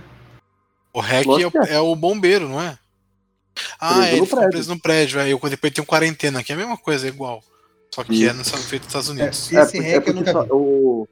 O 0.92 1.00
Hack 1.00 1.26
é, 1.26 1.46
o- 1.46 1.64
é. 1.66 1.72
é 1.74 1.80
o 1.80 1.94
bombeiro, 1.96 2.48
não 2.48 2.60
é? 2.60 2.78
Ah, 3.80 3.94
Preso 3.94 4.02
é, 4.08 4.16
ele 4.16 4.26
prédio. 4.26 4.50
preso 4.50 4.74
no 4.74 4.80
prédio. 4.80 5.20
Aí 5.20 5.30
eu 5.30 5.40
depois 5.48 5.72
tem 5.72 5.82
um 5.82 5.86
quarentena, 5.86 6.42
que 6.44 6.52
é 6.52 6.54
a 6.54 6.58
mesma 6.58 6.76
coisa, 6.76 7.06
é 7.06 7.08
igual. 7.08 7.42
Só 7.94 8.04
que 8.04 8.12
é 8.12 8.26
Isso. 8.28 8.36
nos 8.36 8.50
feito 8.66 8.82
nos 8.82 8.88
Estados 8.88 9.08
Unidos. 9.08 9.52
Esse 9.52 9.72
porque- 9.72 9.78
REC 9.80 10.06
eu 10.08 10.14
nunca 10.14 10.32
só- 10.32 10.42
vi. 10.42 10.48
O, 10.52 11.08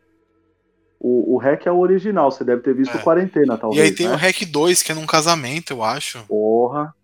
o, 1.01 1.35
o 1.35 1.39
REC 1.39 1.67
é 1.67 1.73
o 1.73 1.79
original, 1.79 2.31
você 2.31 2.45
deve 2.45 2.63
ter 2.63 2.75
visto 2.75 2.97
É. 2.97 3.01
Quarentena, 3.01 3.55
e 3.55 3.59
talvez. 3.59 3.83
aí 3.83 3.93
tem 3.93 4.09
né? 4.09 4.15
o 4.15 4.17
Hack 4.17 4.45
2, 4.45 4.83
que 4.83 4.93
é 4.93 4.95
num 4.95 5.07
casamento, 5.07 5.73
eu 5.73 5.83
acho. 5.83 6.23
Porra. 6.25 6.95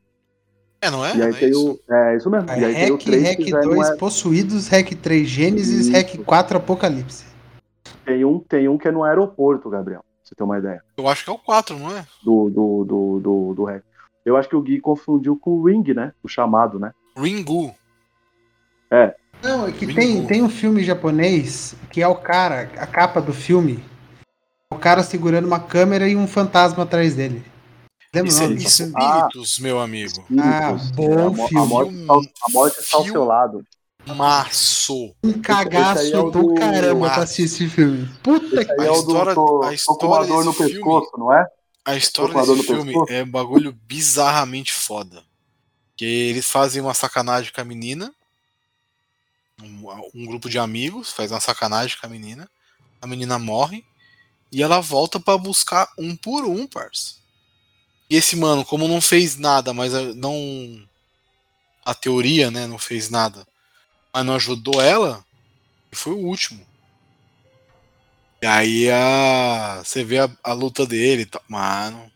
É, 0.83 0.90
não 0.90 1.05
é? 1.05 1.11
E 1.11 1.12
aí 1.12 1.19
Não 1.19 1.27
é 1.29 1.33
tem 1.33 1.51
isso? 1.51 1.73
o. 1.88 1.93
É 1.93 2.16
isso 2.16 2.31
mesmo. 2.31 2.49
E 2.49 2.64
aí 2.64 2.75
tem 2.75 2.90
o 2.90 2.97
REC, 2.97 3.05
3 3.05 3.23
REC 3.23 3.37
que 3.37 3.51
já 3.51 3.61
não 3.61 3.75
2 3.75 3.88
é. 3.90 3.97
Possuídos, 3.97 4.69
REC 4.69 4.95
3 4.95 5.29
Gênesis, 5.29 5.87
Isso. 5.87 5.93
REC 5.93 6.25
4 6.25 6.57
Apocalipse. 6.57 7.25
Tem 8.05 8.25
um, 8.25 8.38
tem 8.40 8.69
um 8.69 8.79
que 8.79 8.88
é 8.88 8.90
no 8.90 9.05
aeroporto, 9.05 9.69
Gabriel. 9.69 10.01
Pra 10.01 10.09
você 10.25 10.35
ter 10.35 10.43
uma 10.43 10.59
ideia. 10.59 10.83
Eu 10.97 11.07
acho 11.07 11.25
que 11.25 11.31
é 11.31 11.33
o 11.33 11.38
4, 11.38 11.79
não 11.79 11.97
é? 11.97 12.07
Do, 12.25 12.49
do, 12.51 12.85
do, 12.85 13.21
do, 13.21 13.55
do 13.55 13.64
REC. 13.64 13.83
Eu 14.25 14.37
acho 14.37 14.49
que 14.49 14.57
o 14.57 14.62
Gui 14.62 14.81
confundiu 14.81 15.37
com 15.37 15.51
o 15.51 15.64
Ring, 15.64 15.85
né? 15.95 16.12
O 16.23 16.29
chamado, 16.29 16.79
né? 16.79 16.93
Ringu. 17.16 17.75
Não, 19.43 19.66
é 19.66 19.73
que 19.73 19.87
tem, 19.93 20.27
tem 20.27 20.43
um 20.43 20.49
filme 20.49 20.83
japonês 20.83 21.75
que 21.90 22.03
é 22.03 22.09
o 22.09 22.14
cara, 22.14 22.71
a 22.77 22.87
capa 22.87 23.21
do 23.21 23.33
filme, 23.33 23.83
o 24.71 24.77
cara 24.77 25.03
segurando 25.03 25.47
uma 25.47 25.61
câmera 25.61 26.07
e 26.09 26.14
um 26.16 26.27
fantasma 26.27 26.83
atrás 26.83 27.14
dele. 27.14 27.43
Lembra 28.12 28.29
Isso 28.29 28.42
é 28.42 28.46
filme? 28.49 28.64
espíritos, 28.64 29.59
meu 29.61 29.79
amigo. 29.81 30.27
Ah, 30.40 30.73
Espíritos. 30.73 30.90
bom 30.90 31.44
a, 31.44 31.49
filme. 31.49 31.62
A 31.62 31.66
morte, 31.66 31.94
está 31.94 32.12
ao- 32.12 32.20
a 32.20 32.51
morte 32.53 32.81
está 32.81 32.96
ao 32.96 33.05
seu 33.05 33.25
lado. 33.25 33.66
Maço. 34.16 35.14
Um 35.23 35.29
aí 35.31 35.40
cagaço 35.40 36.03
é 36.14 36.18
o 36.18 36.31
do 36.31 36.42
do- 36.49 36.55
caramba 36.55 37.07
pra 37.11 37.20
Ah. 37.20 37.23
assistir 37.23 37.42
esse 37.44 37.68
filme. 37.68 38.09
Puta 38.23 38.64
que 38.64 38.73
A 38.73 38.85
é 38.85 38.90
o 38.90 38.94
história- 38.94 39.35
do, 39.35 39.62
a 39.62 39.75
história 39.75 40.27
no 40.44 40.53
filme- 40.53 40.73
pescoço, 40.73 41.11
não 41.18 41.33
é? 41.33 41.46
A 41.85 41.96
história 41.96 42.35
desse 42.35 42.49
no 42.57 42.62
filme 42.64 42.92
pescoço? 42.92 43.12
é 43.12 43.23
um 43.23 43.31
bagulho 43.31 43.73
bizarramente 43.87 44.73
foda. 44.73 45.23
Que 45.96 46.05
eles 46.05 46.51
fazem 46.51 46.83
uma 46.83 46.94
sacanagem 46.94 47.53
com 47.53 47.61
a 47.61 47.64
menina. 47.64 48.12
Um, 49.62 49.88
um 50.14 50.27
grupo 50.27 50.49
de 50.49 50.59
amigos 50.59 51.12
faz 51.12 51.31
uma 51.31 51.40
sacanagem 51.40 51.96
com 52.01 52.07
a 52.07 52.11
menina. 52.11 52.51
A 53.01 53.07
menina 53.07 53.38
morre. 53.38 53.85
E 54.51 54.62
ela 54.64 54.81
volta 54.81 55.20
pra 55.20 55.38
buscar 55.38 55.88
um 55.96 56.16
por 56.16 56.44
um, 56.44 56.66
parça. 56.66 57.19
E 58.11 58.16
esse 58.16 58.35
mano, 58.37 58.64
como 58.64 58.88
não 58.88 59.01
fez 59.01 59.37
nada, 59.37 59.73
mas 59.73 59.94
a- 59.94 60.12
não. 60.14 60.85
A 61.85 61.94
teoria, 61.94 62.51
né? 62.51 62.66
Não 62.66 62.79
fez 62.79 63.09
nada. 63.09 63.46
Mas 64.12 64.27
não 64.27 64.35
ajudou 64.35 64.83
ela. 64.83 65.25
E 65.92 65.96
foi 65.96 66.12
o 66.12 66.18
último. 66.18 66.61
E 68.42 68.46
aí 68.46 68.90
a. 68.90 69.81
Você 69.85 70.03
vê 70.03 70.18
a, 70.18 70.31
a 70.42 70.53
luta 70.53 70.85
dele 70.85 71.23
e 71.23 71.27
tal. 71.27 71.42
Mano. 71.49 72.11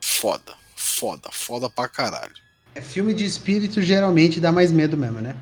Foda. 0.00 0.54
Foda. 0.74 1.28
Foda 1.30 1.68
pra 1.68 1.88
caralho. 1.88 2.34
É 2.74 2.80
filme 2.80 3.12
de 3.12 3.24
espírito 3.24 3.82
geralmente 3.82 4.40
dá 4.40 4.50
mais 4.52 4.72
medo 4.72 4.96
mesmo, 4.96 5.20
né? 5.20 5.36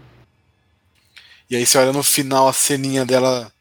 E 1.48 1.56
aí 1.56 1.64
você 1.64 1.78
olha 1.78 1.92
no 1.92 2.02
final 2.02 2.48
a 2.48 2.52
ceninha 2.52 3.04
dela 3.06 3.52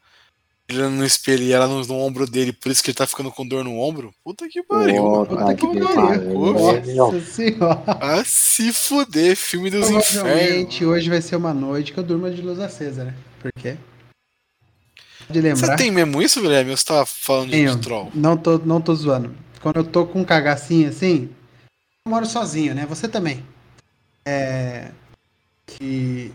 olhando 0.70 0.96
no 0.96 1.04
espelho 1.04 1.42
e 1.42 1.52
ela 1.52 1.66
no, 1.66 1.82
no 1.84 1.94
ombro 1.94 2.26
dele, 2.26 2.52
por 2.52 2.70
isso 2.70 2.82
que 2.82 2.90
ele 2.90 2.96
tá 2.96 3.06
ficando 3.06 3.30
com 3.30 3.46
dor 3.46 3.64
no 3.64 3.78
ombro. 3.78 4.12
Puta 4.22 4.46
que 4.48 4.62
pariu, 4.62 5.02
mano. 5.02 5.26
Puta 5.26 5.44
tá 5.46 5.54
que 5.54 5.66
que 5.66 5.80
pariu. 5.80 6.52
Nossa 6.94 7.20
senhora. 7.20 7.82
Ah, 7.86 8.22
se 8.24 8.72
fuder, 8.72 9.34
filme 9.34 9.70
dos 9.70 9.88
infernos. 9.88 10.80
hoje 10.82 11.08
vai 11.08 11.22
ser 11.22 11.36
uma 11.36 11.54
noite 11.54 11.92
que 11.92 11.98
eu 11.98 12.04
durmo 12.04 12.30
de 12.30 12.42
luz 12.42 12.60
acesa, 12.60 13.04
né? 13.04 13.14
Por 13.40 13.50
quê? 13.52 13.76
De 15.30 15.40
Você 15.40 15.48
lembrar. 15.48 15.76
tem 15.76 15.90
mesmo 15.90 16.22
isso, 16.22 16.40
Guilherme? 16.40 16.70
Ou 16.70 16.76
você 16.76 16.84
tá 16.84 17.04
falando 17.06 17.46
de 17.46 17.52
Tenho. 17.52 17.78
troll? 17.78 18.10
Não 18.14 18.36
tô, 18.36 18.58
não 18.58 18.80
tô 18.80 18.94
zoando. 18.94 19.34
Quando 19.60 19.76
eu 19.76 19.84
tô 19.84 20.06
com 20.06 20.20
um 20.20 20.24
cagacinho 20.24 20.88
assim, 20.88 21.28
eu 22.04 22.10
moro 22.10 22.26
sozinho, 22.26 22.74
né? 22.74 22.86
Você 22.86 23.08
também. 23.08 23.44
É. 24.24 24.90
Que 25.66 26.32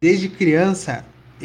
desde 0.00 0.28
criança 0.28 1.04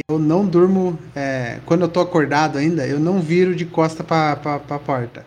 eu 0.10 0.17
não 0.19 0.45
durmo. 0.45 0.97
é, 1.15 1.60
quando 1.65 1.82
eu 1.82 1.89
tô 1.89 1.99
acordado 1.99 2.58
ainda, 2.58 2.86
eu 2.86 2.99
não 2.99 3.19
viro 3.19 3.56
de 3.56 3.65
costa 3.65 4.04
pra, 4.04 4.36
pra, 4.36 4.60
pra 4.60 4.80
porta. 4.80 5.25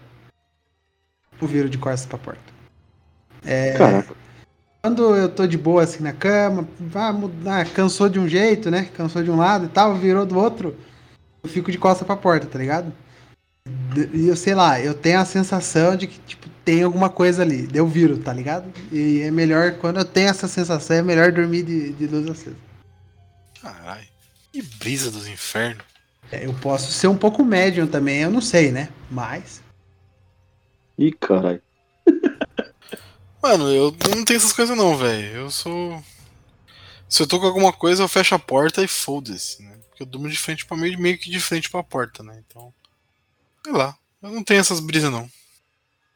Não 1.40 1.48
viro 1.48 1.68
de 1.68 1.78
costa 1.78 2.08
pra 2.08 2.18
porta. 2.18 2.54
É, 3.44 3.72
Caraca. 3.72 4.14
Quando 4.82 5.16
eu 5.16 5.30
tô 5.30 5.46
de 5.46 5.56
boa 5.56 5.82
assim 5.82 6.02
na 6.02 6.12
cama, 6.12 6.68
ah, 6.94 7.12
mudar, 7.12 7.66
cansou 7.70 8.06
de 8.08 8.18
um 8.18 8.28
jeito, 8.28 8.70
né? 8.70 8.88
Cansou 8.94 9.22
de 9.22 9.30
um 9.30 9.36
lado 9.36 9.64
e 9.64 9.68
tal, 9.68 9.94
virou 9.94 10.26
do 10.26 10.38
outro, 10.38 10.76
eu 11.42 11.48
fico 11.48 11.72
de 11.72 11.78
costa 11.78 12.04
pra 12.04 12.16
porta, 12.16 12.46
tá 12.46 12.58
ligado? 12.58 12.92
E 14.12 14.28
eu 14.28 14.36
sei 14.36 14.54
lá, 14.54 14.78
eu 14.78 14.92
tenho 14.92 15.18
a 15.18 15.24
sensação 15.24 15.96
de 15.96 16.06
que, 16.06 16.18
tipo, 16.26 16.48
tem 16.64 16.82
alguma 16.82 17.08
coisa 17.08 17.42
ali. 17.42 17.66
Eu 17.72 17.86
viro, 17.86 18.18
tá 18.18 18.30
ligado? 18.32 18.70
E 18.92 19.22
é 19.22 19.30
melhor, 19.30 19.72
quando 19.78 20.00
eu 20.00 20.04
tenho 20.04 20.28
essa 20.28 20.46
sensação, 20.46 20.96
é 20.96 21.02
melhor 21.02 21.32
dormir 21.32 21.62
de, 21.62 21.92
de 21.92 22.06
luz 22.06 22.28
acesa. 22.28 22.56
Caralho. 23.62 24.13
Que 24.54 24.62
brisa 24.62 25.10
dos 25.10 25.26
infernos. 25.26 25.84
É, 26.30 26.46
eu 26.46 26.54
posso 26.54 26.92
ser 26.92 27.08
um 27.08 27.18
pouco 27.18 27.44
médium 27.44 27.88
também, 27.88 28.22
eu 28.22 28.30
não 28.30 28.40
sei, 28.40 28.70
né? 28.70 28.88
Mas. 29.10 29.60
Ih, 30.96 31.10
caralho. 31.10 31.60
Mano, 33.42 33.68
eu 33.72 33.96
não 34.14 34.24
tenho 34.24 34.36
essas 34.36 34.52
coisas 34.52 34.76
não, 34.76 34.96
velho. 34.96 35.38
Eu 35.38 35.50
sou. 35.50 36.00
Se 37.08 37.20
eu 37.20 37.26
tô 37.26 37.40
com 37.40 37.46
alguma 37.46 37.72
coisa, 37.72 38.04
eu 38.04 38.08
fecho 38.08 38.36
a 38.36 38.38
porta 38.38 38.80
e 38.80 38.86
foda-se, 38.86 39.60
né? 39.60 39.76
Porque 39.88 40.04
eu 40.04 40.06
durmo 40.06 40.28
de 40.28 40.38
frente 40.38 40.64
pra 40.64 40.76
meio, 40.76 40.96
meio 41.00 41.18
que 41.18 41.30
de 41.30 41.40
frente 41.40 41.68
pra 41.68 41.82
porta, 41.82 42.22
né? 42.22 42.40
Então. 42.46 42.72
Sei 43.64 43.72
lá. 43.72 43.96
Eu 44.22 44.30
não 44.30 44.44
tenho 44.44 44.60
essas 44.60 44.78
brisas 44.78 45.10
não. 45.10 45.28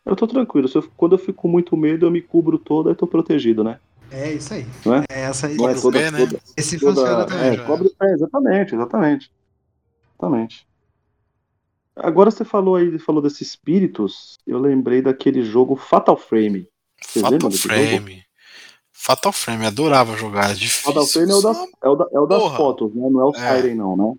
Eu 0.07 0.15
tô 0.15 0.29
tranquilo. 0.29 0.71
Eu, 0.73 0.89
quando 0.97 1.17
eu 1.17 1.19
fico 1.19 1.43
com 1.43 1.49
muito 1.49 1.77
medo, 1.77 2.07
eu 2.07 2.11
me 2.13 2.23
cubro 2.23 2.57
toda 2.57 2.93
e 2.93 2.95
tô 2.95 3.05
protegido, 3.05 3.65
né? 3.65 3.81
É 4.11 4.33
isso 4.33 4.55
aí. 4.55 4.67
Não 4.85 4.95
é? 4.95 5.05
É 5.11 5.21
essa 5.23 5.47
aí. 5.47 5.57
Não 5.57 5.69
é 5.69 5.75
toda, 5.75 5.99
pé, 5.99 6.11
né? 6.11 6.19
toda- 6.19 6.41
Esse 6.57 6.79
toda- 6.79 6.95
funciona 6.95 7.27
também. 7.27 7.49
É, 7.51 7.55
já. 7.57 7.65
cobre 7.65 7.89
o 7.89 7.95
pé, 7.95 8.13
exatamente, 8.13 8.75
exatamente. 8.75 9.33
Exatamente. 10.15 10.67
Agora 11.97 12.31
você 12.31 12.45
falou 12.45 12.77
aí, 12.77 12.99
falou 12.99 13.21
desses 13.21 13.41
espíritos, 13.43 14.39
eu 14.47 14.59
lembrei 14.59 15.03
daquele 15.03 15.43
jogo 15.43 15.75
Fatal 15.77 16.17
Frame. 16.17 16.69
Vocês 17.03 17.25
Fatal 17.25 17.51
Frame. 17.51 18.23
Fatal 18.93 19.33
Frame, 19.33 19.67
adorava 19.67 20.17
jogar. 20.17 20.51
É 20.51 20.55
difícil. 20.55 20.85
Fatal 20.93 21.07
Frame 21.07 21.31
é 21.33 21.35
o 21.35 21.41
das, 21.43 21.59
é 21.83 21.89
o 21.89 21.97
da- 21.97 22.09
é 22.13 22.19
o 22.21 22.27
das 22.27 22.43
fotos, 22.57 22.95
né? 22.95 23.09
Não 23.11 23.21
é 23.21 23.25
o 23.25 23.33
É. 23.35 23.57
Siren, 23.61 23.75
não, 23.75 23.97
né? 23.97 24.15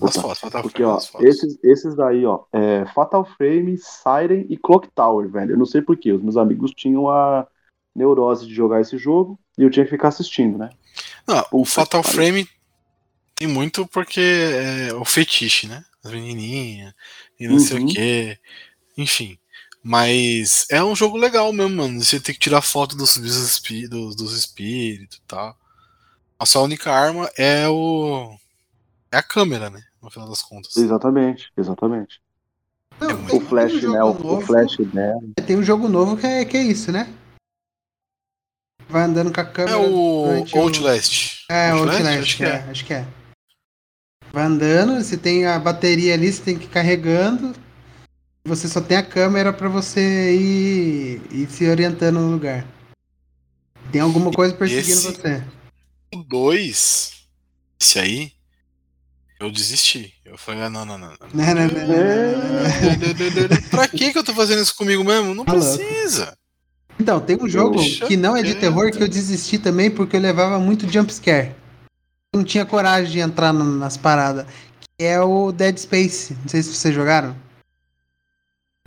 das 0.00 0.16
fotos, 0.16 0.38
Fatal 0.38 0.62
Porque, 0.62 0.76
Frame, 0.82 0.92
ó, 0.92 0.94
das 0.96 1.08
fotos. 1.08 1.26
esses, 1.26 1.58
esses 1.64 1.94
daí, 1.96 2.24
ó, 2.24 2.44
é 2.52 2.84
Fatal 2.94 3.24
Frame, 3.24 3.76
Siren 3.78 4.46
e 4.48 4.56
Clock 4.56 4.88
Tower, 4.94 5.28
velho. 5.28 5.52
Eu 5.52 5.58
não 5.58 5.66
sei 5.66 5.80
porquê. 5.82 6.12
Os 6.12 6.22
meus 6.22 6.36
amigos 6.36 6.72
tinham 6.72 7.08
a 7.08 7.46
neurose 7.94 8.46
de 8.46 8.54
jogar 8.54 8.80
esse 8.80 8.96
jogo 8.98 9.38
e 9.58 9.62
eu 9.62 9.70
tinha 9.70 9.84
que 9.84 9.90
ficar 9.90 10.08
assistindo, 10.08 10.58
né? 10.58 10.70
Não, 11.26 11.44
o 11.52 11.64
Fatal. 11.64 12.02
Frame 12.02 12.48
tem 13.34 13.46
muito 13.48 13.86
porque 13.86 14.20
é 14.20 14.94
o 14.94 15.04
fetiche, 15.04 15.66
né? 15.66 15.84
As 16.04 16.10
menininhas 16.10 16.92
e 17.38 17.46
não 17.48 17.58
sei 17.58 17.78
Uhum. 17.78 17.84
o 17.84 17.88
que. 17.88 18.38
Enfim. 18.96 19.38
Mas 19.82 20.66
é 20.70 20.82
um 20.82 20.94
jogo 20.94 21.16
legal 21.16 21.52
mesmo, 21.52 21.76
mano. 21.76 22.00
Você 22.00 22.20
tem 22.20 22.34
que 22.34 22.40
tirar 22.40 22.62
foto 22.62 22.96
dos, 22.96 23.16
dos, 23.16 23.36
espí- 23.36 23.88
dos, 23.88 24.14
dos 24.14 24.36
espíritos 24.36 25.18
e 25.18 25.22
tal. 25.26 25.56
A 26.38 26.46
sua 26.46 26.62
única 26.62 26.92
arma 26.92 27.30
é 27.36 27.68
o. 27.68 28.36
É 29.10 29.18
a 29.18 29.22
câmera, 29.22 29.70
né? 29.70 29.82
No 30.02 30.10
final 30.10 30.28
das 30.28 30.42
contas. 30.42 30.76
Exatamente, 30.76 31.50
exatamente. 31.56 32.20
Não, 33.00 33.10
É 33.10 33.14
O 33.34 33.40
flash, 33.40 33.72
um 33.84 33.92
né? 33.92 34.02
O, 34.04 34.40
flash, 34.40 34.78
né? 34.92 35.14
Tem 35.46 35.56
um 35.56 35.62
jogo 35.62 35.88
novo 35.88 36.16
que 36.16 36.26
é, 36.26 36.44
que 36.44 36.56
é 36.56 36.62
isso, 36.62 36.92
né? 36.92 37.12
Vai 38.92 39.04
andando 39.04 39.32
com 39.32 39.40
a 39.40 39.44
É 39.44 39.46
câmera. 39.46 39.78
o 39.78 40.24
durante 40.26 40.54
o- 40.54 40.60
Outlast. 40.60 41.44
É, 41.50 41.72
o 41.72 41.78
Outlast, 41.78 42.06
Acho 42.06 42.36
que 42.36 42.44
é, 42.44 42.48
é. 42.48 42.66
acho 42.70 42.84
que 42.84 42.92
é. 42.94 43.06
Vai 44.30 44.44
andando, 44.44 45.02
você 45.02 45.16
tem 45.16 45.46
a 45.46 45.58
bateria 45.58 46.12
ali, 46.14 46.30
você 46.30 46.42
tem 46.42 46.58
que 46.58 46.66
ir 46.66 46.68
carregando. 46.68 47.54
Você 48.44 48.68
só 48.68 48.80
tem 48.80 48.96
a 48.98 49.02
câmera 49.02 49.52
pra 49.52 49.68
você 49.68 50.34
ir, 50.36 51.22
ir 51.30 51.48
se 51.48 51.66
orientando 51.68 52.18
no 52.20 52.30
lugar. 52.32 52.66
Tem 53.90 54.00
alguma 54.00 54.30
coisa 54.30 54.54
perseguindo 54.54 54.90
Esse- 54.92 55.12
você. 55.12 55.42
O 56.14 56.22
2, 56.24 57.12
esse 57.80 57.98
aí, 57.98 58.32
eu 59.40 59.50
desisti. 59.50 60.12
Eu 60.24 60.36
falei, 60.36 60.62
ah, 60.64 60.70
não, 60.70 60.84
não, 60.84 60.98
não. 60.98 61.08
não. 61.10 61.28
Pra 63.70 63.88
que 63.88 64.12
que 64.12 64.18
eu 64.18 64.24
tô 64.24 64.34
fazendo 64.34 64.62
isso 64.62 64.76
comigo 64.76 65.02
mesmo? 65.04 65.34
Não 65.34 65.44
Tá 65.44 65.52
precisa. 65.52 66.36
Então, 67.00 67.20
tem 67.20 67.36
um 67.40 67.48
jogo 67.48 67.74
Poxa 67.76 68.06
que 68.06 68.16
não 68.16 68.36
é 68.36 68.42
de 68.42 68.54
terror 68.54 68.90
que 68.92 69.02
eu 69.02 69.08
desisti 69.08 69.58
também 69.58 69.90
porque 69.90 70.16
eu 70.16 70.20
levava 70.20 70.58
muito 70.58 70.88
jumpscare. 70.88 71.54
Eu 72.32 72.38
não 72.38 72.44
tinha 72.44 72.64
coragem 72.64 73.10
de 73.12 73.18
entrar 73.20 73.52
na- 73.52 73.64
nas 73.64 73.96
paradas. 73.96 74.46
Que 74.98 75.04
é 75.04 75.20
o 75.20 75.50
Dead 75.52 75.76
Space. 75.78 76.34
Não 76.40 76.48
sei 76.48 76.62
se 76.62 76.72
vocês 76.74 76.94
jogaram. 76.94 77.34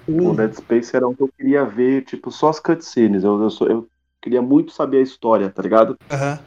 O 0.08 0.34
Dead 0.34 0.54
Space 0.54 0.96
era 0.96 1.08
um 1.08 1.14
que 1.16 1.22
eu 1.24 1.30
queria 1.36 1.66
ver, 1.66 2.04
tipo, 2.06 2.32
só 2.32 2.50
as 2.50 2.60
cutscenes. 2.60 3.24
Eu, 3.24 3.42
eu, 3.42 3.50
sou- 3.50 3.68
eu 3.68 3.88
queria 4.22 4.42
muito 4.42 4.72
saber 4.72 4.98
a 4.98 5.04
história, 5.04 5.50
tá 5.50 5.62
ligado? 5.62 5.98
Aham. 6.12 6.40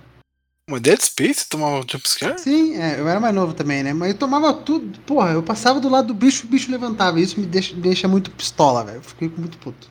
Mas 0.71 0.81
Dead 0.83 1.01
Space 1.01 1.49
tomava 1.49 1.85
jumpscare? 1.91 2.39
Sim, 2.39 2.75
é, 2.77 3.01
eu 3.01 3.09
era 3.09 3.19
mais 3.19 3.35
novo 3.35 3.55
também, 3.55 3.83
né? 3.83 3.93
Mas 3.95 4.13
eu 4.13 4.19
tomava 4.19 4.53
tudo. 4.53 4.99
Porra, 5.01 5.31
eu 5.33 5.43
passava 5.43 5.81
do 5.81 5.89
lado 5.89 6.09
do 6.09 6.15
bicho, 6.15 6.47
o 6.47 6.49
bicho 6.51 6.71
levantava. 6.71 7.19
Isso 7.19 7.41
me 7.41 7.47
deixa, 7.47 7.75
me 7.75 7.81
deixa 7.81 8.07
muito 8.07 8.31
pistola, 8.31 8.85
velho. 8.85 8.99
Eu 8.99 9.03
fiquei 9.03 9.33
muito 9.37 9.57
puto. 9.59 9.91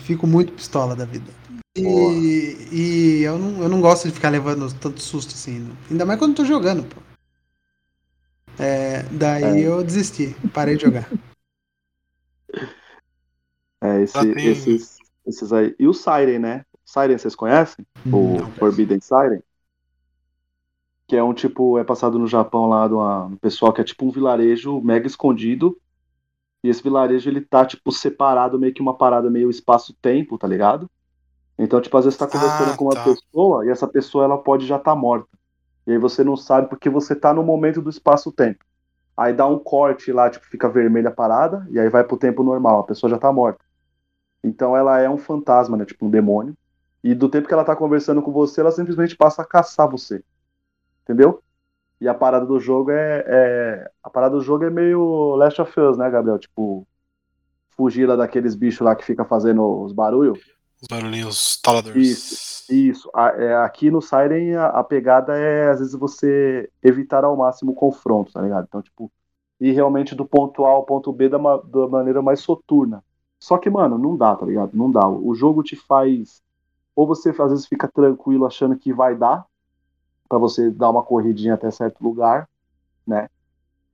Fico 0.00 0.26
muito 0.26 0.52
pistola 0.52 0.94
da 0.96 1.04
vida. 1.04 1.30
Porra. 1.74 2.14
E, 2.16 2.68
e 2.72 3.22
eu, 3.22 3.38
não, 3.38 3.62
eu 3.62 3.68
não 3.68 3.80
gosto 3.80 4.08
de 4.08 4.14
ficar 4.14 4.28
levando 4.28 4.72
tanto 4.78 5.00
susto 5.00 5.34
assim. 5.34 5.60
não. 5.60 5.76
Ainda 5.90 6.04
mais 6.04 6.18
quando 6.18 6.32
eu 6.32 6.36
tô 6.36 6.44
jogando, 6.44 6.84
pô. 6.84 7.00
É, 8.58 9.02
daí 9.04 9.62
É. 9.62 9.66
eu 9.66 9.82
desisti, 9.82 10.34
parei 10.52 10.76
de 10.76 10.82
jogar. 10.82 11.08
É, 13.82 14.02
esse, 14.02 14.18
Ah, 14.18 14.20
tem- 14.22 14.46
esses, 14.46 14.98
esses 15.26 15.52
aí. 15.54 15.74
E 15.78 15.86
o 15.88 15.94
Siren, 15.94 16.38
né? 16.38 16.66
Siren, 16.84 17.16
vocês 17.16 17.34
conhecem? 17.34 17.86
O 18.04 18.36
Não. 18.38 18.52
Forbidden 18.52 19.00
Siren? 19.00 19.40
Que 21.08 21.16
é 21.16 21.22
um 21.24 21.32
tipo, 21.32 21.78
é 21.78 21.84
passado 21.84 22.18
no 22.18 22.26
Japão 22.26 22.68
lá 22.68 22.86
do 22.86 23.00
um 23.00 23.36
pessoal 23.36 23.72
que 23.72 23.80
é 23.80 23.84
tipo 23.84 24.04
um 24.04 24.10
vilarejo 24.10 24.82
mega 24.82 25.06
escondido. 25.06 25.80
E 26.62 26.68
esse 26.68 26.82
vilarejo 26.82 27.28
ele 27.28 27.40
tá 27.40 27.64
tipo 27.64 27.90
separado, 27.90 28.58
meio 28.58 28.74
que 28.74 28.82
uma 28.82 28.96
parada 28.96 29.30
meio 29.30 29.50
espaço-tempo, 29.50 30.36
tá 30.36 30.46
ligado? 30.46 30.90
Então, 31.58 31.80
tipo, 31.80 31.96
às 31.96 32.04
vezes 32.04 32.18
você 32.18 32.26
tá 32.26 32.30
conversando 32.30 32.72
Ah, 32.72 32.76
com 32.76 32.84
uma 32.84 32.94
tá. 32.94 33.04
pessoa 33.04 33.66
e 33.66 33.70
essa 33.70 33.86
pessoa 33.86 34.24
ela 34.24 34.38
pode 34.38 34.66
já 34.66 34.76
estar 34.76 34.92
tá 34.92 34.96
morta. 34.96 35.28
E 35.86 35.92
aí 35.92 35.98
você 35.98 36.22
não 36.22 36.36
sabe 36.36 36.68
porque 36.68 36.88
você 36.88 37.14
tá 37.14 37.32
no 37.34 37.42
momento 37.42 37.82
do 37.82 37.90
espaço-tempo. 37.90 38.64
Aí 39.16 39.32
dá 39.34 39.46
um 39.46 39.58
corte 39.58 40.12
lá, 40.12 40.30
tipo, 40.30 40.46
fica 40.46 40.68
vermelha 40.68 41.08
a 41.08 41.12
parada, 41.12 41.66
e 41.70 41.78
aí 41.78 41.88
vai 41.90 42.02
pro 42.04 42.16
tempo 42.16 42.42
normal, 42.42 42.80
a 42.80 42.84
pessoa 42.84 43.10
já 43.10 43.18
tá 43.18 43.30
morta. 43.30 43.62
Então 44.42 44.76
ela 44.76 44.98
é 44.98 45.10
um 45.10 45.18
fantasma, 45.18 45.76
né? 45.76 45.84
Tipo 45.84 46.06
um 46.06 46.10
demônio. 46.10 46.56
E 47.04 47.14
do 47.14 47.28
tempo 47.28 47.48
que 47.48 47.52
ela 47.54 47.64
tá 47.64 47.76
conversando 47.76 48.22
com 48.22 48.32
você, 48.32 48.60
ela 48.60 48.70
simplesmente 48.70 49.16
passa 49.16 49.42
a 49.42 49.44
caçar 49.44 49.88
você. 49.88 50.22
Entendeu? 51.02 51.42
E 52.00 52.08
a 52.08 52.14
parada 52.14 52.46
do 52.46 52.58
jogo 52.58 52.90
é. 52.90 53.24
é- 53.26 53.90
A 54.02 54.08
parada 54.08 54.36
do 54.36 54.42
jogo 54.42 54.64
é 54.64 54.70
meio 54.70 55.34
Last 55.36 55.60
of 55.60 55.80
Us, 55.80 55.98
né, 55.98 56.08
Gabriel? 56.10 56.38
Tipo, 56.38 56.86
fugir 57.76 58.06
lá 58.06 58.16
daqueles 58.16 58.54
bichos 58.54 58.80
lá 58.80 58.96
que 58.96 59.04
fica 59.04 59.24
fazendo 59.24 59.82
os 59.82 59.92
barulhos. 59.92 60.38
Os 60.80 60.88
barulhinhos 60.88 61.60
taladores. 61.60 62.64
Isso. 62.70 63.10
A- 63.14 63.30
é, 63.30 63.54
aqui 63.56 63.90
no 63.90 64.00
Siren 64.00 64.54
a, 64.56 64.66
a 64.68 64.84
pegada 64.84 65.36
é, 65.36 65.70
às 65.70 65.80
vezes, 65.80 65.94
você 65.94 66.70
evitar 66.82 67.24
ao 67.24 67.36
máximo 67.36 67.72
o 67.72 67.74
confronto, 67.74 68.32
tá 68.32 68.40
ligado? 68.40 68.64
Então, 68.68 68.80
tipo, 68.80 69.10
ir 69.60 69.72
realmente 69.72 70.14
do 70.14 70.24
ponto 70.24 70.64
A 70.64 70.70
ao 70.70 70.84
ponto 70.84 71.12
B 71.12 71.28
da, 71.28 71.38
ma- 71.38 71.58
da 71.62 71.86
maneira 71.88 72.22
mais 72.22 72.40
soturna. 72.40 73.04
Só 73.38 73.58
que, 73.58 73.68
mano, 73.68 73.98
não 73.98 74.16
dá, 74.16 74.34
tá 74.36 74.46
ligado? 74.46 74.70
Não 74.74 74.90
dá. 74.90 75.06
O 75.06 75.34
jogo 75.34 75.62
te 75.62 75.76
faz. 75.76 76.42
Ou 76.94 77.06
você 77.06 77.30
às 77.30 77.50
vezes 77.50 77.66
fica 77.66 77.88
tranquilo 77.88 78.46
achando 78.46 78.76
que 78.76 78.92
vai 78.92 79.14
dar, 79.16 79.44
pra 80.30 80.38
você 80.38 80.70
dar 80.70 80.90
uma 80.90 81.04
corridinha 81.04 81.56
até 81.56 81.70
certo 81.72 82.02
lugar, 82.04 82.48
né? 83.06 83.28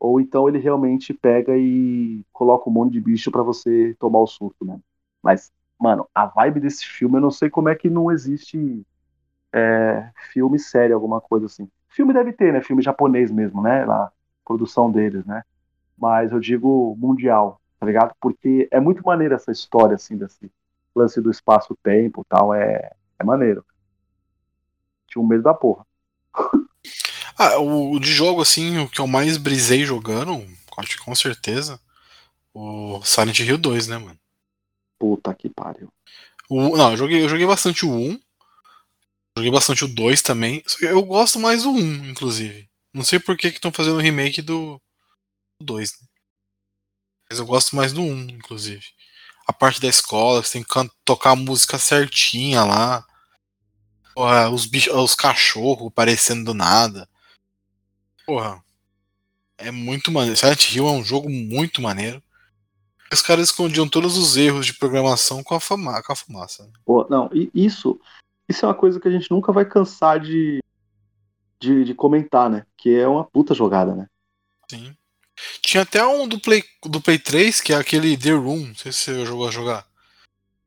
Ou 0.00 0.20
então 0.20 0.48
ele 0.48 0.58
realmente 0.58 1.14
pega 1.14 1.56
e 1.56 2.24
coloca 2.32 2.70
um 2.70 2.72
monte 2.72 2.92
de 2.94 3.00
bicho 3.00 3.30
pra 3.32 3.42
você 3.42 3.96
tomar 3.98 4.20
o 4.20 4.28
susto, 4.28 4.64
né? 4.64 4.80
Mas 5.22 5.52
Mano, 5.78 6.08
a 6.14 6.26
vibe 6.26 6.60
desse 6.60 6.86
filme, 6.86 7.16
eu 7.16 7.20
não 7.20 7.30
sei 7.30 7.50
como 7.50 7.68
é 7.68 7.74
que 7.74 7.90
não 7.90 8.10
existe 8.10 8.86
é, 9.52 10.10
filme 10.32 10.58
sério, 10.58 10.94
alguma 10.94 11.20
coisa 11.20 11.46
assim. 11.46 11.68
Filme 11.88 12.12
deve 12.12 12.32
ter, 12.32 12.52
né? 12.52 12.62
Filme 12.62 12.82
japonês 12.82 13.30
mesmo, 13.30 13.62
né? 13.62 13.84
Lá, 13.84 14.12
produção 14.44 14.90
deles, 14.90 15.24
né? 15.26 15.42
Mas 15.98 16.32
eu 16.32 16.40
digo 16.40 16.96
mundial, 16.98 17.60
tá 17.80 17.86
ligado? 17.86 18.14
Porque 18.20 18.68
é 18.70 18.80
muito 18.80 19.04
maneiro 19.04 19.34
essa 19.34 19.52
história, 19.52 19.96
assim, 19.96 20.16
desse 20.16 20.50
lance 20.94 21.20
do 21.20 21.30
espaço-tempo 21.30 22.24
tal. 22.28 22.54
É, 22.54 22.92
é 23.18 23.24
maneiro. 23.24 23.64
Tinha 25.08 25.22
um 25.22 25.26
medo 25.26 25.42
da 25.42 25.54
porra. 25.54 25.84
Ah, 27.38 27.58
o, 27.58 27.98
de 27.98 28.12
jogo, 28.12 28.40
assim, 28.40 28.78
o 28.78 28.88
que 28.88 29.00
eu 29.00 29.06
mais 29.06 29.36
brisei 29.36 29.84
jogando, 29.84 30.46
acho 30.78 30.96
que 30.96 31.04
com 31.04 31.14
certeza, 31.14 31.78
o 32.54 33.02
Silent 33.04 33.40
Hill 33.40 33.58
2, 33.58 33.88
né, 33.88 33.98
mano? 33.98 34.18
Puta 34.98 35.34
que 35.34 35.50
pariu. 35.50 35.92
O, 36.48 36.76
não, 36.76 36.92
eu 36.92 36.96
joguei, 36.96 37.22
eu 37.22 37.28
joguei 37.28 37.46
bastante 37.46 37.84
o 37.84 37.90
1. 37.90 38.20
Joguei 39.36 39.50
bastante 39.50 39.84
o 39.84 39.88
2 39.88 40.22
também. 40.22 40.62
Eu 40.80 41.02
gosto 41.02 41.38
mais 41.38 41.64
do 41.64 41.70
1, 41.70 42.08
inclusive. 42.08 42.68
Não 42.94 43.04
sei 43.04 43.18
por 43.18 43.36
que 43.36 43.48
estão 43.48 43.70
fazendo 43.70 43.96
o 43.96 44.00
remake 44.00 44.40
do, 44.40 44.80
do 45.60 45.66
2, 45.66 45.92
né? 45.92 46.06
Mas 47.28 47.38
eu 47.38 47.44
gosto 47.44 47.76
mais 47.76 47.92
do 47.92 48.00
1, 48.00 48.30
inclusive. 48.30 48.86
A 49.46 49.52
parte 49.52 49.80
da 49.80 49.88
escola, 49.88 50.42
você 50.42 50.52
tem 50.52 50.62
que 50.62 50.90
tocar 51.04 51.32
a 51.32 51.36
música 51.36 51.78
certinha 51.78 52.64
lá. 52.64 53.06
Porra, 54.16 54.48
os, 54.48 54.64
bichos, 54.64 54.94
os 54.94 55.14
cachorros 55.14 55.88
aparecendo 55.88 56.42
do 56.42 56.54
nada. 56.54 57.06
Porra. 58.24 58.64
É 59.58 59.70
muito 59.70 60.10
maneiro. 60.10 60.38
Silent 60.38 60.72
Hill 60.72 60.86
é 60.88 60.90
um 60.90 61.04
jogo 61.04 61.28
muito 61.28 61.82
maneiro. 61.82 62.22
Os 63.12 63.20
caras 63.20 63.50
escondiam 63.50 63.86
todos 63.86 64.16
os 64.16 64.34
erros 64.38 64.64
de 64.64 64.72
programação 64.72 65.44
com 65.44 65.54
a, 65.54 65.60
fama, 65.60 66.02
com 66.02 66.12
a 66.14 66.16
fumaça. 66.16 66.66
Pô, 66.82 67.06
não, 67.10 67.28
isso, 67.54 68.00
isso 68.48 68.64
é 68.64 68.68
uma 68.68 68.74
coisa 68.74 68.98
que 68.98 69.06
a 69.06 69.10
gente 69.10 69.30
nunca 69.30 69.52
vai 69.52 69.66
cansar 69.66 70.18
de, 70.18 70.62
de, 71.60 71.84
de 71.84 71.94
comentar, 71.94 72.48
né? 72.48 72.64
Que 72.74 72.98
é 72.98 73.06
uma 73.06 73.24
puta 73.24 73.54
jogada, 73.54 73.94
né? 73.94 74.06
Sim. 74.70 74.96
Tinha 75.60 75.82
até 75.82 76.04
um 76.06 76.26
do 76.26 76.40
Play, 76.40 76.64
do 76.86 77.02
Play 77.02 77.18
3, 77.18 77.60
que 77.60 77.74
é 77.74 77.76
aquele 77.76 78.16
The 78.16 78.32
Room. 78.32 78.68
Não 78.68 78.74
sei 78.74 78.92
se 78.92 79.12
você 79.12 79.26
jogou 79.26 79.46
a 79.46 79.50
jogar. 79.50 79.85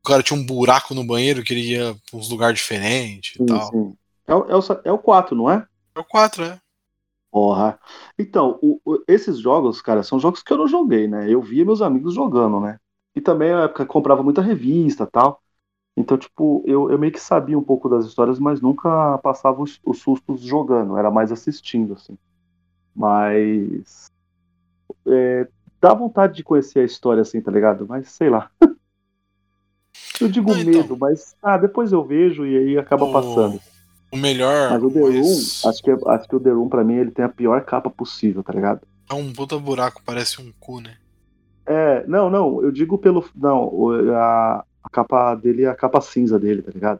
O 0.10 0.12
cara 0.12 0.24
tinha 0.24 0.40
um 0.40 0.44
buraco 0.44 0.96
no 0.96 1.04
banheiro 1.06 1.44
que 1.44 1.54
ele 1.54 1.62
ia 1.74 1.96
pra 2.10 2.18
uns 2.20 2.30
lugares 2.32 2.58
diferentes 2.60 3.36
e 3.36 3.40
Sim, 3.40 3.46
tal. 3.46 3.70
sim. 3.72 3.98
É, 4.28 4.36
o- 4.36 4.46
é, 4.46 4.56
o, 4.56 4.62
é 4.86 4.92
o 4.92 5.00
4, 5.00 5.36
não 5.36 5.50
é? 5.50 5.66
É 5.96 6.00
o 6.00 6.04
4, 6.04 6.44
é. 6.46 6.60
Porra. 7.32 7.80
Então, 8.18 8.58
o- 8.62 8.80
o- 8.84 9.04
esses 9.08 9.38
jogos, 9.40 9.82
cara, 9.82 10.02
são 10.04 10.20
jogos 10.20 10.42
que 10.42 10.52
eu 10.52 10.58
não 10.58 10.68
joguei, 10.68 11.08
né? 11.08 11.30
Eu 11.32 11.42
via 11.42 11.64
meus 11.66 11.82
amigos 11.82 12.14
jogando, 12.16 12.60
né? 12.60 12.78
E 13.16 13.22
também 13.22 13.52
na 13.52 13.64
época 13.66 13.86
comprava 13.86 14.24
muita 14.24 14.42
revista 14.42 15.04
e 15.04 15.08
tal. 15.08 15.42
Então, 15.98 16.18
tipo, 16.18 16.64
eu, 16.68 16.92
eu 16.92 17.00
meio 17.00 17.14
que 17.14 17.20
sabia 17.20 17.58
um 17.60 17.64
pouco 17.64 17.90
das 17.90 18.06
histórias, 18.06 18.40
mas 18.40 18.62
nunca 18.62 19.18
passava 19.20 19.62
os, 19.62 19.80
os 19.86 20.00
sustos 20.02 20.42
jogando, 20.42 20.98
era 20.98 21.12
mais 21.12 21.32
assistindo, 21.32 21.94
assim. 21.96 22.18
Mas. 22.96 24.10
é, 25.08 25.48
dá 25.82 25.94
vontade 25.94 26.36
de 26.36 26.44
conhecer 26.44 26.80
a 26.80 26.84
história, 26.86 27.22
assim, 27.22 27.42
tá 27.42 27.52
ligado? 27.52 27.88
Mas 27.88 28.10
sei 28.10 28.30
lá. 28.30 28.52
Eu 30.20 30.28
digo 30.28 30.52
Não, 30.52 30.58
então. 30.60 30.74
medo, 30.74 30.98
mas 30.98 31.36
ah, 31.42 31.58
depois 31.58 31.92
eu 31.92 32.04
vejo 32.04 32.46
e 32.46 32.58
aí 32.58 32.78
acaba 32.78 33.06
O- 33.06 33.12
passando. 33.14 33.60
O 34.12 34.18
melhor. 34.18 34.72
Mas 34.72 34.84
o 34.84 34.90
The 34.90 35.00
Room, 35.02 35.12
mas 35.14 35.66
acho 35.66 35.84
que, 35.84 35.92
acho 35.92 36.28
que 36.28 36.36
o 36.36 36.40
The 36.40 36.50
Room, 36.50 36.68
pra 36.68 36.84
mim, 36.84 36.96
ele 36.96 37.12
tem 37.12 37.24
a 37.24 37.30
pior 37.30 37.64
capa 37.64 37.90
possível, 37.92 38.44
tá 38.44 38.52
ligado? 38.52 38.82
É 39.10 39.14
um 39.14 39.32
puta 39.32 39.58
buraco, 39.60 40.02
parece 40.04 40.42
um 40.42 40.52
cu, 40.60 40.82
né? 40.82 40.98
É, 41.66 42.06
não, 42.08 42.30
não, 42.30 42.64
eu 42.64 42.72
digo 42.72 42.98
pelo. 42.98 43.24
Não, 43.36 43.72
a, 44.16 44.66
a 44.84 44.90
capa 44.90 45.36
dele 45.36 45.64
é 45.64 45.68
a 45.68 45.76
capa 45.76 46.02
cinza 46.02 46.40
dele, 46.40 46.64
tá 46.64 46.72
ligado? 46.72 47.00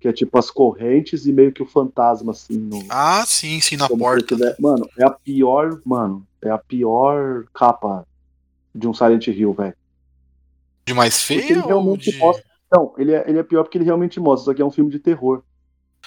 Que 0.00 0.08
é 0.08 0.12
tipo 0.12 0.36
as 0.36 0.50
correntes 0.50 1.24
e 1.24 1.32
meio 1.32 1.52
que 1.52 1.62
o 1.62 1.66
fantasma, 1.66 2.32
assim, 2.32 2.58
no. 2.58 2.82
Ah, 2.90 3.24
sim, 3.26 3.60
sim, 3.60 3.76
na 3.76 3.88
porta. 3.88 4.34
tiver- 4.34 4.56
Mano, 4.58 4.88
é 4.98 5.04
a 5.04 5.10
pior. 5.10 5.80
Mano, 5.84 6.26
é 6.42 6.50
a 6.50 6.58
pior 6.58 7.44
capa 7.54 8.04
de 8.74 8.88
um 8.88 8.92
Silent 8.92 9.28
Hill, 9.28 9.52
velho. 9.52 9.74
De 10.86 10.92
mais 10.92 11.22
feio 11.22 11.42
ele 11.42 11.60
realmente 11.60 12.10
de... 12.10 12.18
mostra. 12.18 12.44
Não, 12.72 12.92
ele 12.98 13.12
é, 13.12 13.24
ele 13.28 13.38
é 13.38 13.42
pior 13.42 13.62
porque 13.62 13.78
ele 13.78 13.84
realmente 13.84 14.20
mostra. 14.20 14.42
Isso 14.42 14.50
aqui 14.50 14.62
é 14.62 14.64
um 14.64 14.70
filme 14.70 14.90
de 14.90 14.98
terror. 14.98 15.42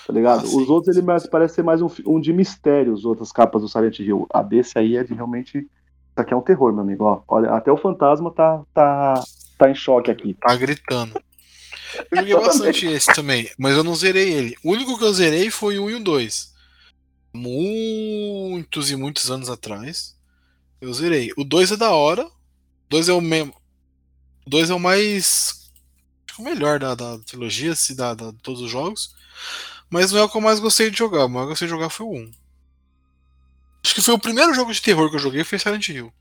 Tá 0.05 0.13
ligado? 0.13 0.45
Ah, 0.45 0.47
sim, 0.47 0.61
os 0.61 0.69
outros 0.69 0.95
ele 0.95 1.01
sim, 1.01 1.07
mais, 1.07 1.23
sim. 1.23 1.29
parece 1.29 1.55
ser 1.55 1.63
mais 1.63 1.81
um, 1.81 1.87
um 2.05 2.19
de 2.19 2.31
mistério, 2.31 2.93
as 2.93 3.03
outras 3.03 3.31
capas 3.31 3.61
do 3.61 3.69
Silent 3.69 3.99
Hill. 3.99 4.27
A 4.31 4.41
desse 4.41 4.77
aí 4.77 4.95
é 4.95 5.03
de 5.03 5.13
realmente. 5.13 5.57
Isso 5.57 6.21
aqui 6.21 6.33
é 6.33 6.37
um 6.37 6.41
terror, 6.41 6.71
meu 6.71 6.81
amigo. 6.81 7.03
Ó, 7.03 7.21
olha, 7.27 7.51
até 7.51 7.71
o 7.71 7.77
fantasma 7.77 8.31
tá, 8.31 8.61
tá, 8.73 9.23
tá 9.57 9.69
em 9.69 9.75
choque 9.75 10.11
aqui. 10.11 10.35
Tá 10.35 10.55
gritando. 10.55 11.19
Eu 12.11 12.17
joguei 12.17 12.35
bastante 12.35 12.85
esse 12.85 13.13
também, 13.13 13.49
mas 13.57 13.75
eu 13.75 13.83
não 13.83 13.95
zerei 13.95 14.31
ele. 14.33 14.55
O 14.63 14.71
único 14.71 14.97
que 14.97 15.03
eu 15.03 15.13
zerei 15.13 15.49
foi 15.49 15.79
o 15.79 15.85
1 15.85 15.89
e 15.89 15.95
o 15.95 16.03
2. 16.03 16.53
Muitos 17.33 18.91
e 18.91 18.95
muitos 18.95 19.31
anos 19.31 19.49
atrás. 19.49 20.17
Eu 20.81 20.93
zerei. 20.93 21.31
O 21.37 21.43
2 21.43 21.71
é 21.71 21.77
da 21.77 21.91
hora. 21.91 22.25
O 22.25 22.31
2 22.89 23.09
é 23.09 23.13
o 23.13 23.21
mesmo. 23.21 23.53
O 24.47 24.49
2 24.49 24.69
é 24.69 24.73
o 24.73 24.79
mais. 24.79 25.69
acho 26.25 26.35
que 26.37 26.41
o 26.41 26.45
melhor 26.45 26.79
da, 26.79 26.95
da 26.95 27.19
trilogia, 27.19 27.75
se 27.75 27.93
da, 27.93 28.13
da- 28.13 28.31
de 28.31 28.37
todos 28.37 28.61
os 28.61 28.71
jogos. 28.71 29.13
Mas 29.89 30.11
não 30.11 30.19
é 30.19 30.23
o 30.23 30.29
que 30.29 30.37
eu 30.37 30.41
mais 30.41 30.59
gostei 30.61 30.89
de 30.89 30.97
jogar. 30.97 31.25
O 31.25 31.29
mais 31.29 31.41
que 31.41 31.45
eu 31.45 31.49
gostei 31.49 31.67
de 31.67 31.73
jogar 31.73 31.89
foi 31.89 32.05
o 32.05 32.13
1. 32.13 32.31
Acho 33.83 33.95
que 33.95 34.01
foi 34.01 34.13
o 34.13 34.19
primeiro 34.19 34.53
jogo 34.53 34.73
de 34.73 34.81
terror 34.81 35.09
que 35.09 35.17
eu 35.17 35.19
joguei 35.19 35.43
foi 35.43 35.59
Silent 35.59 35.89
Hill. 35.89 36.11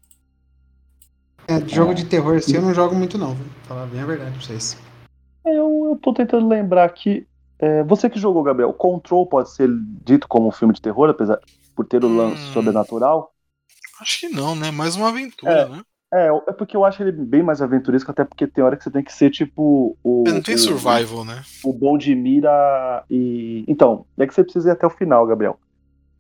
É, 1.49 1.61
jogo 1.69 1.95
de 1.95 2.05
terror 2.05 2.37
assim 2.37 2.57
eu 2.57 2.63
não 2.63 2.75
jogo 2.75 2.95
muito 2.97 3.17
não, 3.17 3.35
viu? 3.35 3.47
Falar 3.69 3.87
bem 3.87 4.01
a 4.01 4.07
verdade 4.07 4.33
pra 4.33 4.41
vocês. 4.41 4.77
Eu, 5.45 5.91
eu 5.91 5.99
tô 6.03 6.13
tentando 6.13 6.49
lembrar 6.49 6.89
que. 6.91 7.27
é, 7.61 7.85
você 7.85 8.11
que 8.11 8.19
jogou, 8.19 8.43
Gabriel, 8.43 8.73
Control 8.73 9.25
pode 9.27 9.51
ser 9.53 9.69
dito 10.05 10.27
como 10.27 10.49
um 10.49 10.53
filme 10.53 10.75
de 10.75 10.81
terror, 10.83 11.09
apesar 11.09 11.39
por 11.77 11.85
ter 11.87 12.05
o 12.05 12.09
lance 12.09 12.43
Hum. 12.51 12.53
sobrenatural? 12.55 13.33
Acho 14.01 14.21
que 14.21 14.29
não, 14.29 14.57
né? 14.57 14.71
Mais 14.73 14.97
uma 14.97 15.09
aventura, 15.11 15.53
É. 15.53 15.69
né? 15.69 15.83
É, 16.13 16.29
é 16.29 16.53
porque 16.53 16.77
eu 16.77 16.85
acho 16.85 17.03
ele 17.03 17.11
bem 17.13 17.43
mais 17.43 17.61
aventuresco, 17.61 18.11
até 18.11 18.25
porque 18.25 18.47
tem 18.47 18.63
hora 18.63 18.77
que 18.77 18.85
você 18.85 18.91
tem 18.91 19.03
que 19.03 19.13
ser 19.13 19.31
tipo 19.31 19.97
o. 20.05 20.25
É, 20.27 20.33
não 20.33 20.43
tem 20.43 20.55
o- 20.55 20.59
survival, 20.59 21.25
né? 21.25 21.43
o 21.65 21.73
bom 21.73 21.99
de 21.99 22.15
mira 22.15 23.05
e. 23.11 23.65
Então, 23.67 24.07
é 24.17 24.27
que 24.27 24.33
você 24.35 24.45
precisa 24.45 24.69
ir 24.69 24.73
até 24.73 24.87
o 24.87 24.91
final, 24.91 25.27
Gabriel. 25.27 25.59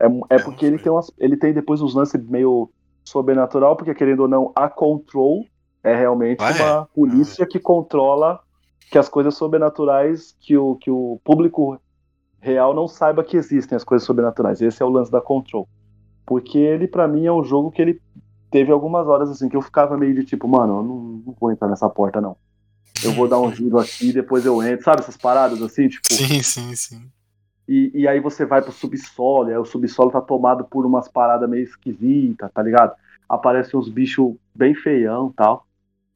É, 0.01 0.07
é 0.07 0.11
É, 0.37 0.38
porque 0.38 0.66
ele 0.66 0.79
tem, 0.79 0.90
umas, 0.90 1.11
ele 1.18 1.37
tem 1.37 1.53
depois 1.55 1.81
uns 1.81 1.94
lances 1.94 2.20
meio 2.29 2.68
sobrenatural, 3.05 3.77
porque 3.77 3.94
querendo 3.94 4.20
ou 4.20 4.29
não, 4.29 4.53
a 4.55 4.68
Control 4.68 5.46
é 5.85 5.94
realmente 5.94 6.42
Ah, 6.42 6.51
é? 6.51 6.62
uma 6.62 6.87
polícia 6.87 7.46
que 7.46 7.61
controla 7.61 8.40
que 8.90 8.99
as 8.99 9.09
coisas 9.09 9.35
sobrenaturais, 9.37 10.37
que 10.40 10.57
o, 10.57 10.75
que 10.77 10.90
o 10.90 11.20
público 11.25 11.81
real 12.40 12.75
não 12.75 12.87
saiba 12.88 13.22
que 13.25 13.37
existem 13.37 13.77
as 13.77 13.85
coisas 13.85 14.05
sobrenaturais. 14.05 14.61
Esse 14.61 14.83
é 14.83 14.87
o 14.87 14.90
lance 14.90 15.11
da 15.11 15.20
Control. 15.20 15.68
Porque 16.27 16.59
ele, 16.59 16.88
pra 16.88 17.07
mim, 17.07 17.25
é 17.27 17.33
um 17.33 17.42
jogo 17.44 17.70
que 17.70 17.81
ele 17.81 18.01
teve 18.57 18.73
algumas 18.73 19.07
horas 19.07 19.29
assim 19.29 19.51
que 19.51 19.57
eu 19.57 19.61
ficava 19.61 19.99
meio 19.99 20.14
de 20.14 20.25
tipo, 20.25 20.49
mano, 20.49 20.79
eu 20.79 20.83
não, 20.83 20.99
não 21.27 21.37
vou 21.38 21.53
entrar 21.53 21.69
nessa 21.69 21.90
porta, 21.90 22.23
não. 22.23 22.38
Eu 23.05 23.12
vou 23.12 23.29
dar 23.29 23.38
um 23.38 23.53
giro 23.53 23.79
aqui, 23.79 24.11
depois 24.14 24.47
eu 24.47 24.62
entro, 24.62 24.83
sabe 24.83 25.01
essas 25.03 25.16
paradas 25.19 25.61
assim, 25.61 25.88
tipo. 25.90 26.09
Sim, 26.11 26.42
sim, 26.42 26.75
sim. 26.75 27.11
E, 27.69 27.90
e 27.95 28.09
aí 28.09 28.19
você 28.19 28.47
vai 28.47 28.62
pro 28.62 28.73
subsolo, 28.73 29.51
e 29.51 29.53
aí 29.53 29.59
o 29.59 29.64
subsolo 29.66 30.11
tá 30.11 30.23
tomado 30.23 30.64
por 30.64 30.87
umas 30.87 31.07
paradas 31.07 31.51
meio 31.51 31.64
esquisitas, 31.64 32.51
tá 32.51 32.62
ligado? 32.62 32.95
Aparecem 33.29 33.79
uns 33.79 33.90
bichos 33.90 34.35
bem 34.55 34.75
feião 34.75 35.29
e 35.31 35.35
tal. 35.35 35.66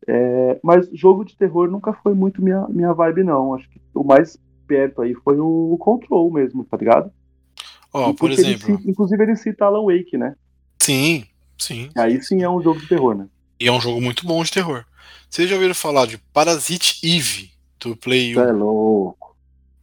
É, 0.09 0.59
mas 0.65 0.89
jogo 0.95 1.27
de 1.27 1.37
terror 1.37 1.71
nunca 1.71 1.93
foi 1.93 2.15
muito 2.15 2.43
minha, 2.43 2.67
minha 2.69 2.95
vibe, 2.95 3.23
não. 3.23 3.55
Acho 3.55 3.69
que 3.69 3.79
o 3.95 4.03
mais 4.03 4.39
perto 4.67 5.03
aí 5.03 5.15
foi 5.15 5.39
o 5.39 5.77
Control 5.79 6.33
mesmo, 6.33 6.65
tá 6.65 6.79
ligado? 6.79 7.13
Ó, 7.93 8.11
E 8.11 8.15
por 8.15 8.31
ele 8.31 8.41
exemplo. 8.41 8.79
cita- 8.79 8.91
inclusive 8.91 9.23
ele 9.23 9.37
cita 9.37 9.67
Alan 9.67 9.85
Wake, 9.85 10.17
né? 10.17 10.35
Sim, 10.81 11.25
sim. 11.61 11.91
Aí 11.97 12.23
sim 12.23 12.43
é 12.43 12.49
um 12.49 12.63
jogo 12.63 12.81
de 12.81 12.87
terror, 12.89 13.15
né? 13.17 13.27
E 13.59 13.69
é 13.69 13.73
um 13.73 13.81
jogo 13.81 14.01
muito 14.01 14.27
bom 14.27 14.43
de 14.43 14.51
terror. 14.51 14.85
Vocês 15.29 15.49
já 15.49 15.55
ouviram 15.55 15.75
falar 15.75 16.07
de 16.07 16.19
Parasite 16.33 16.99
Eve 17.07 17.51
do 17.79 17.95
Play 17.97 18.37
1? 18.37 18.43
Cê 18.43 18.49
é 18.49 18.53
louco. 18.53 19.37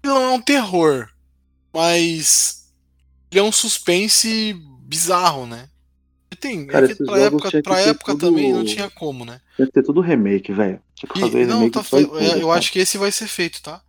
Ele 0.04 0.14
não 0.14 0.22
é 0.24 0.30
um 0.30 0.42
terror, 0.42 1.08
mas 1.74 2.72
ele 3.32 3.40
é 3.40 3.44
um 3.44 3.52
suspense 3.52 4.54
bizarro, 4.82 5.46
né? 5.46 5.70
E 6.32 6.36
Tem, 6.36 6.66
Cara, 6.68 6.86
é 6.86 6.90
que 6.96 7.04
pra 7.06 7.20
época, 7.20 7.50
tinha 7.50 7.62
que 7.62 7.70
pra 7.70 7.80
época 7.80 8.12
tudo- 8.14 8.28
também 8.28 8.52
não 8.52 8.66
tinha 8.66 8.90
como, 8.90 9.24
né? 9.24 9.40
Deve 9.58 9.72
ter 9.72 9.84
tudo 9.84 10.02
remake, 10.02 10.52
velho. 10.52 10.80
Tinha 10.96 11.10
que 11.12 11.20
E, 11.20 11.22
fazer 11.22 11.46
não, 11.48 11.56
remake 11.60 11.72
tá 11.74 11.84
fe... 11.84 11.98
em 11.98 12.06
tudo, 12.06 12.20
é, 12.20 12.36
eu 12.42 12.48
cara. 12.48 12.60
acho 12.60 12.72
que 12.72 12.80
esse 12.80 12.98
vai 12.98 13.12
ser 13.12 13.28
feito, 13.28 13.62
tá? 13.62 13.82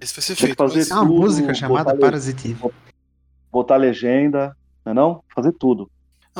Esse 0.00 0.14
vai 0.14 0.22
ser 0.22 0.34
Tinha 0.34 0.48
que 0.48 0.56
feito. 0.56 0.58
fazer 0.58 0.78
mas- 0.78 0.88
Tem 0.88 0.96
uma 0.96 1.04
música 1.04 1.54
chamada 1.54 1.92
botar- 1.92 1.98
Parasitive. 2.06 2.70
Botar 3.52 3.76
legenda, 3.76 4.56
não 4.84 4.92
é 4.92 4.94
não? 4.94 5.24
Fazer 5.34 5.52
tudo. 5.52 5.90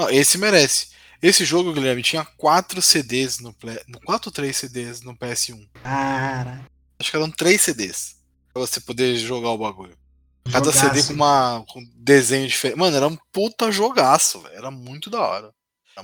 Não, 0.00 0.10
esse 0.10 0.38
merece. 0.38 0.88
Esse 1.22 1.44
jogo, 1.44 1.72
Guilherme, 1.74 2.02
tinha 2.02 2.24
4 2.24 2.80
CDs 2.80 3.40
no 3.40 3.52
Play... 3.52 3.78
4 4.06 4.28
ou 4.28 4.32
3 4.32 4.56
CDs 4.56 5.02
no 5.02 5.14
PS1. 5.14 5.68
Cara. 5.82 6.64
Acho 6.98 7.10
que 7.10 7.16
eram 7.16 7.30
3 7.30 7.60
CDs. 7.60 8.16
Pra 8.52 8.62
você 8.62 8.80
poder 8.80 9.14
jogar 9.16 9.50
o 9.50 9.58
bagulho. 9.58 9.94
Cada 10.50 10.72
jogaço. 10.72 10.94
CD 10.94 11.06
com 11.06 11.12
uma 11.12 11.62
com 11.68 11.82
desenho 11.96 12.48
diferente. 12.48 12.78
Mano, 12.78 12.96
era 12.96 13.06
um 13.06 13.18
puta 13.30 13.70
jogaço, 13.70 14.40
velho. 14.40 14.56
Era 14.56 14.70
muito 14.70 15.10
da 15.10 15.20
hora. 15.20 15.50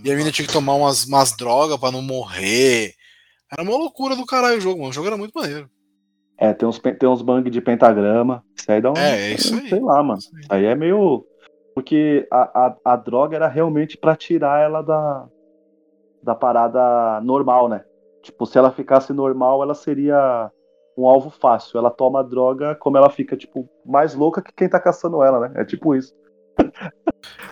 E 0.04 0.12
a 0.12 0.14
mina 0.16 0.30
tinha 0.30 0.46
que 0.46 0.52
tomar 0.52 0.74
umas, 0.74 1.04
umas 1.06 1.35
drogas 1.35 1.78
pra 1.78 1.90
não 1.90 2.02
morrer. 2.02 2.94
Era 3.50 3.62
uma 3.62 3.76
loucura 3.76 4.14
do 4.14 4.26
caralho 4.26 4.59
o 4.59 4.61
jogo, 4.61 4.80
mano. 4.80 4.90
O 4.90 4.92
jogo 4.92 5.06
era 5.06 5.16
muito 5.16 5.32
maneiro. 5.35 5.70
É, 6.38 6.52
tem 6.52 6.68
uns, 6.68 6.78
tem 6.78 7.09
uns 7.09 7.22
bang 7.22 7.48
de 7.48 7.61
pentagrama. 7.62 8.44
Isso 8.54 8.70
aí 8.70 8.80
dá 8.80 8.92
um. 8.92 8.96
É, 8.96 9.30
é 9.30 9.35
isso 9.35 9.54
aí. 9.54 9.68
Sei 9.70 9.80
lá, 9.80 10.02
mano. 10.02 10.18
Isso 10.18 10.30
aí. 10.37 10.44
Aí 10.50 10.64
é 10.66 10.74
meio. 10.74 11.24
Porque 11.76 12.26
a, 12.30 12.68
a, 12.68 12.76
a 12.92 12.96
droga 12.96 13.36
era 13.36 13.46
realmente 13.46 13.98
pra 13.98 14.16
tirar 14.16 14.62
ela 14.62 14.80
da, 14.80 15.28
da 16.22 16.34
parada 16.34 17.20
normal, 17.20 17.68
né? 17.68 17.84
Tipo, 18.22 18.46
se 18.46 18.56
ela 18.56 18.72
ficasse 18.72 19.12
normal, 19.12 19.62
ela 19.62 19.74
seria 19.74 20.50
um 20.96 21.06
alvo 21.06 21.28
fácil. 21.28 21.76
Ela 21.76 21.90
toma 21.90 22.20
a 22.20 22.22
droga, 22.22 22.74
como 22.76 22.96
ela 22.96 23.10
fica, 23.10 23.36
tipo, 23.36 23.68
mais 23.84 24.14
louca 24.14 24.40
que 24.40 24.54
quem 24.54 24.70
tá 24.70 24.80
caçando 24.80 25.22
ela, 25.22 25.38
né? 25.38 25.60
É 25.60 25.64
tipo 25.66 25.94
isso. 25.94 26.14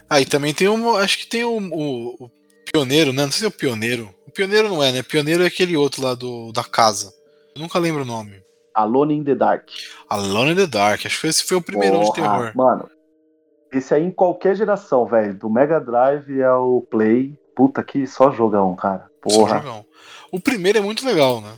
Ah, 0.08 0.20
e 0.20 0.26
também 0.26 0.52
tem 0.52 0.68
um. 0.68 0.96
Acho 0.96 1.18
que 1.18 1.26
tem 1.26 1.44
o, 1.44 1.56
o, 1.56 2.26
o 2.26 2.30
pioneiro, 2.70 3.12
né? 3.12 3.24
Não 3.24 3.32
sei 3.32 3.40
se 3.40 3.44
é 3.46 3.48
o 3.48 3.50
pioneiro. 3.50 4.14
O 4.28 4.30
pioneiro 4.30 4.68
não 4.68 4.82
é, 4.82 4.92
né? 4.92 5.02
Pioneiro 5.02 5.42
é 5.42 5.46
aquele 5.46 5.76
outro 5.78 6.02
lá 6.02 6.14
do, 6.14 6.52
da 6.52 6.62
casa. 6.62 7.10
Eu 7.56 7.62
nunca 7.62 7.78
lembro 7.78 8.02
o 8.02 8.06
nome. 8.06 8.42
Alone 8.74 9.14
in 9.14 9.24
the 9.24 9.34
Dark. 9.34 9.68
Alone 10.08 10.52
in 10.52 10.56
the 10.56 10.66
Dark. 10.66 11.06
Acho 11.06 11.20
que 11.20 11.26
esse 11.26 11.42
foi 11.44 11.56
o 11.56 11.62
primeiro 11.62 11.98
de 11.98 12.04
Porra, 12.04 12.14
terror. 12.14 12.52
Mano, 12.54 12.88
esse 13.78 13.94
aí 13.94 14.04
em 14.04 14.10
qualquer 14.10 14.56
geração, 14.56 15.06
velho. 15.06 15.34
Do 15.34 15.50
Mega 15.50 15.80
Drive 15.80 16.42
ao 16.42 16.80
Play. 16.82 17.38
Puta 17.56 17.82
que 17.84 18.06
só 18.06 18.30
jogão, 18.32 18.74
cara. 18.74 19.08
Só 19.28 19.38
Porra. 19.38 19.58
jogão. 19.58 19.84
O 20.32 20.40
primeiro 20.40 20.78
é 20.78 20.80
muito 20.80 21.06
legal, 21.06 21.40
né? 21.40 21.52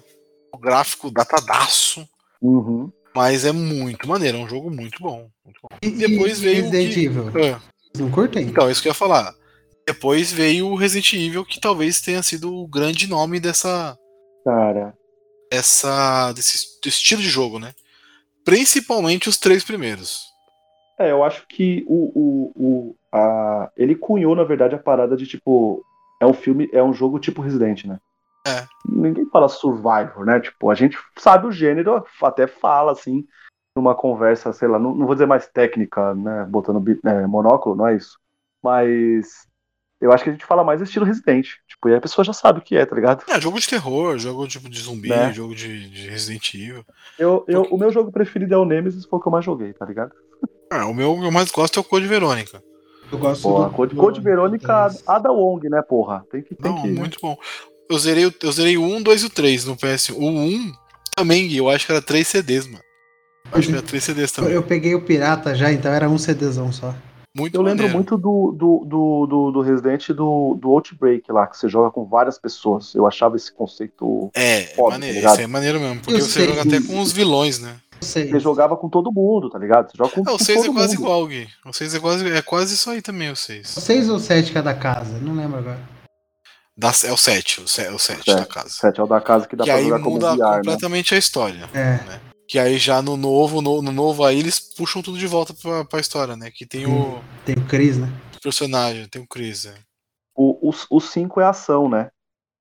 O 0.53 0.59
gráfico 0.59 1.11
datadaço. 1.11 2.07
Uhum. 2.43 2.91
Mas 3.15 3.45
é 3.47 3.53
muito 3.53 4.07
maneiro, 4.07 4.37
é 4.37 4.41
um 4.43 4.49
jogo 4.49 4.71
muito 4.71 5.03
bom. 5.03 5.29
Muito 5.45 5.59
bom. 5.63 5.69
E, 5.83 5.91
Depois 5.91 6.39
e 6.39 6.43
veio 6.45 6.67
o 6.67 6.71
Resident 6.71 6.95
que- 6.95 7.05
Evil. 7.07 7.29
É. 7.29 7.53
Vocês 7.53 7.61
não 7.99 8.11
curtem? 8.11 8.47
Então, 8.47 8.69
é 8.69 8.73
isso 8.73 8.83
que 8.83 8.89
eu 8.89 8.91
ia 8.91 8.95
falar. 8.95 9.35
Depois 9.87 10.31
veio 10.33 10.67
o 10.69 10.77
Resident 10.77 11.15
Evil, 11.15 11.45
que 11.47 11.59
talvez 11.61 12.01
tenha 12.03 12.23
sido 12.23 12.53
o 12.55 12.67
grande 12.69 13.07
nome 13.09 13.41
dessa, 13.41 13.97
Cara, 14.45 14.93
essa 15.51 16.33
desse, 16.33 16.79
desse 16.83 16.99
estilo 16.99 17.23
de 17.23 17.29
jogo, 17.29 17.59
né? 17.59 17.73
Principalmente 18.45 19.29
os 19.29 19.39
três 19.39 19.65
primeiros. 19.65 20.21
É, 20.99 21.11
eu 21.11 21.23
acho 21.23 21.47
que 21.47 21.85
o, 21.87 22.13
o, 22.15 22.53
o, 22.57 22.97
a, 23.13 23.71
ele 23.77 23.95
cunhou, 23.95 24.35
na 24.35 24.45
verdade, 24.45 24.75
a 24.75 24.79
parada 24.79 25.17
de 25.17 25.27
tipo. 25.27 25.85
É 26.19 26.25
um 26.25 26.33
filme, 26.33 26.69
é 26.73 26.83
um 26.83 26.95
jogo 26.95 27.19
tipo 27.19 27.43
Resident, 27.43 27.85
né? 27.85 28.01
É. 28.47 28.65
Ninguém 28.89 29.27
fala 29.27 29.49
Survivor, 29.49 30.25
né? 30.25 30.41
Tipo, 30.41 30.71
a 30.71 30.75
gente 30.75 30.97
sabe 31.19 31.47
o 31.47 31.53
gênero, 31.53 32.03
até 32.23 32.47
fala 32.47 32.93
assim, 32.93 33.27
numa 33.77 33.95
conversa, 33.95 34.53
sei 34.53 34.67
lá, 34.67 34.79
não, 34.79 34.95
não 34.95 35.05
vou 35.05 35.15
dizer 35.15 35.27
mais 35.27 35.47
técnica, 35.47 36.15
né? 36.15 36.47
Botando 36.49 36.83
é, 37.05 37.27
monóculo, 37.27 37.75
não 37.75 37.89
é 37.89 37.97
isso. 37.97 38.19
Mas 38.63 39.47
eu 40.01 40.13
acho 40.13 40.25
que 40.25 40.31
a 40.31 40.33
gente 40.33 40.47
fala 40.47 40.65
mais 40.65 40.81
estilo 40.81 41.05
Resident. 41.05 41.49
Tipo, 41.67 41.89
e 41.89 41.93
aí 41.93 41.99
a 41.99 42.01
pessoa 42.01 42.25
já 42.25 42.33
sabe 42.33 42.61
o 42.61 42.63
que 42.63 42.77
é, 42.77 42.87
tá 42.87 42.95
ligado? 42.95 43.25
É, 43.29 43.41
jogo 43.41 43.61
de 43.61 43.69
terror, 43.69 44.17
jogo 44.19 44.47
tipo 44.47 44.71
de 44.71 44.81
zumbi, 44.81 45.09
Né? 45.09 45.33
jogo 45.33 45.55
de, 45.55 45.91
de 45.91 46.09
Resident 46.09 46.55
Evil. 46.55 46.85
Eu, 47.19 47.45
eu, 47.49 47.63
o 47.65 47.77
meu 47.77 47.91
jogo 47.91 48.13
preferido 48.13 48.55
é 48.55 48.59
o 48.59 48.65
Nemesis, 48.65 49.05
foi 49.05 49.19
o 49.19 49.23
que 49.23 49.29
eu 49.29 49.33
mais 49.33 49.45
joguei, 49.45 49.73
tá 49.73 49.85
ligado? 49.85 50.13
Ah, 50.71 50.87
o 50.87 50.95
meu 50.95 51.15
que 51.19 51.25
eu 51.25 51.31
mais 51.33 51.51
gosto 51.51 51.79
é 51.79 51.81
o 51.81 51.85
Code 51.85 52.07
Verônica. 52.07 52.63
Eu 53.11 53.19
gosto 53.19 53.43
Porra, 53.43 53.69
do- 53.69 53.75
Code, 53.75 53.95
Code 53.95 54.21
Verônica, 54.21 54.89
do- 54.89 54.99
Ada 55.07 55.31
Wong, 55.33 55.69
né, 55.69 55.81
porra? 55.83 56.25
Tem 56.31 56.43
que. 56.43 56.55
Tem 56.57 56.73
Não, 56.73 56.83
que 56.83 56.89
muito 56.89 57.19
bom. 57.23 57.37
Eu 57.89 57.99
zerei, 57.99 58.27
o- 58.27 58.35
eu 58.43 58.51
zerei 58.53 58.77
o 58.77 58.83
1, 58.83 59.01
2 59.03 59.23
e 59.23 59.27
o 59.27 59.31
3 59.31 59.65
no 59.65 59.77
PS1. 59.77 60.15
O 60.17 60.27
1 60.29 60.73
também, 61.17 61.53
eu 61.53 61.69
acho 61.71 61.87
que 61.87 61.93
era 61.93 62.03
3 62.03 62.27
CDs, 62.27 62.67
mano. 62.67 62.81
Eu 63.53 63.59
acho 63.59 63.69
que 63.69 63.75
era 63.75 63.83
3 63.83 64.03
CDs 64.03 64.33
também. 64.33 64.53
Eu 64.53 64.63
peguei 64.63 64.95
o 64.97 65.01
pirata 65.03 65.55
já, 65.55 65.73
então 65.73 65.93
era 65.93 66.09
um 66.11 66.19
CDzão 66.19 66.73
só. 66.73 66.93
Muito 67.37 67.55
Eu 67.55 67.61
lembro 67.63 67.85
maneiro. 67.85 67.95
muito 67.95 68.17
do, 68.17 68.51
do, 68.51 68.85
do, 68.87 69.27
do, 69.27 69.51
do 69.53 69.61
Resident 69.61 70.09
do, 70.09 70.59
do 70.61 70.71
Outbreak 70.71 71.31
lá, 71.31 71.47
que 71.47 71.57
você 71.59 71.69
joga 71.69 71.91
com 71.93 72.05
várias 72.07 72.39
pessoas. 72.39 72.93
Eu 72.95 73.07
achava 73.07 73.37
esse 73.37 73.53
conceito. 73.53 74.31
É, 74.35 74.63
é 74.63 74.67
Foda, 74.75 74.93
maneiro. 74.93 75.21
tá 75.23 75.41
é 75.41 75.47
maneiro 75.47 75.79
mesmo. 75.79 76.01
Porque 76.01 76.15
Eu 76.15 76.23
você 76.25 76.31
sei 76.41 76.49
joga 76.49 76.63
até 76.63 76.81
com 76.81 76.99
os 76.99 77.13
vilões, 77.13 77.61
né? 77.61 77.77
Não 78.07 78.13
sei. 78.13 78.31
Você 78.31 78.41
jogava 78.41 78.77
com 78.77 78.89
todo 78.89 79.13
mundo, 79.13 79.51
tá 79.51 79.59
ligado? 79.59 79.91
Você 79.91 79.97
joga 79.99 80.11
com, 80.11 80.21
É, 80.21 80.33
o 80.33 80.39
com 80.39 80.45
6 80.45 80.65
é 80.65 80.73
quase 80.73 80.95
mundo. 80.97 81.05
igual, 81.05 81.27
Gui. 81.27 81.49
O 81.65 81.73
6 81.73 81.95
é 81.95 82.01
quase, 82.01 82.31
é 82.31 82.43
quase 82.43 82.75
isso 82.75 82.91
aí 82.91 83.03
também, 83.03 83.31
o 83.31 83.37
6. 83.37 83.69
Seis 83.69 84.09
ou 84.09 84.19
sete 84.19 84.53
cada 84.53 84.73
casa, 84.75 85.19
não 85.19 85.35
lembro 85.35 85.59
agora. 85.59 85.81
Da, 86.79 86.89
é 87.05 87.13
o 87.13 87.17
7, 87.17 87.63
o 87.63 87.69
7, 87.69 87.89
é 87.89 87.93
o 87.93 87.99
7 87.99 88.25
Sete. 88.25 88.35
da 88.39 88.47
casa. 88.47 88.69
Sete 88.69 89.01
é 89.01 89.03
o 89.03 89.07
da 89.07 89.21
casa 89.21 89.47
que 89.49 89.57
dá 89.57 89.65
que 89.65 89.71
pra 89.71 89.79
aí 89.79 89.85
jogar 89.85 89.99
como 90.01 90.11
muda 90.17 90.35
VR, 90.35 90.39
né? 90.39 90.57
completamente 90.57 91.15
a 91.15 91.19
história. 91.19 91.69
É. 91.75 92.21
Que 92.49 92.59
aí 92.59 92.79
já 92.79 93.01
no 93.03 93.17
novo, 93.17 93.61
no, 93.63 93.81
no 93.83 93.91
novo 93.91 94.25
aí, 94.25 94.39
eles 94.39 94.61
puxam 94.61 95.03
tudo 95.03 95.19
de 95.19 95.27
volta 95.27 95.53
pra, 95.55 95.85
pra 95.85 96.01
história, 96.01 96.37
né? 96.37 96.51
Que 96.55 96.65
tem 96.67 96.87
o 96.87 97.19
Tem 97.45 97.57
o 97.57 97.65
Chris, 97.67 97.97
né? 97.99 98.09
personagem, 98.43 99.09
tem 99.09 99.21
o 99.23 99.27
Chris. 99.27 99.65
né? 99.65 99.75
O 100.37 100.71
5 100.73 100.87
o, 100.91 101.01
cinco 101.01 101.41
é 101.41 101.45
ação, 101.47 101.89
né? 101.89 102.09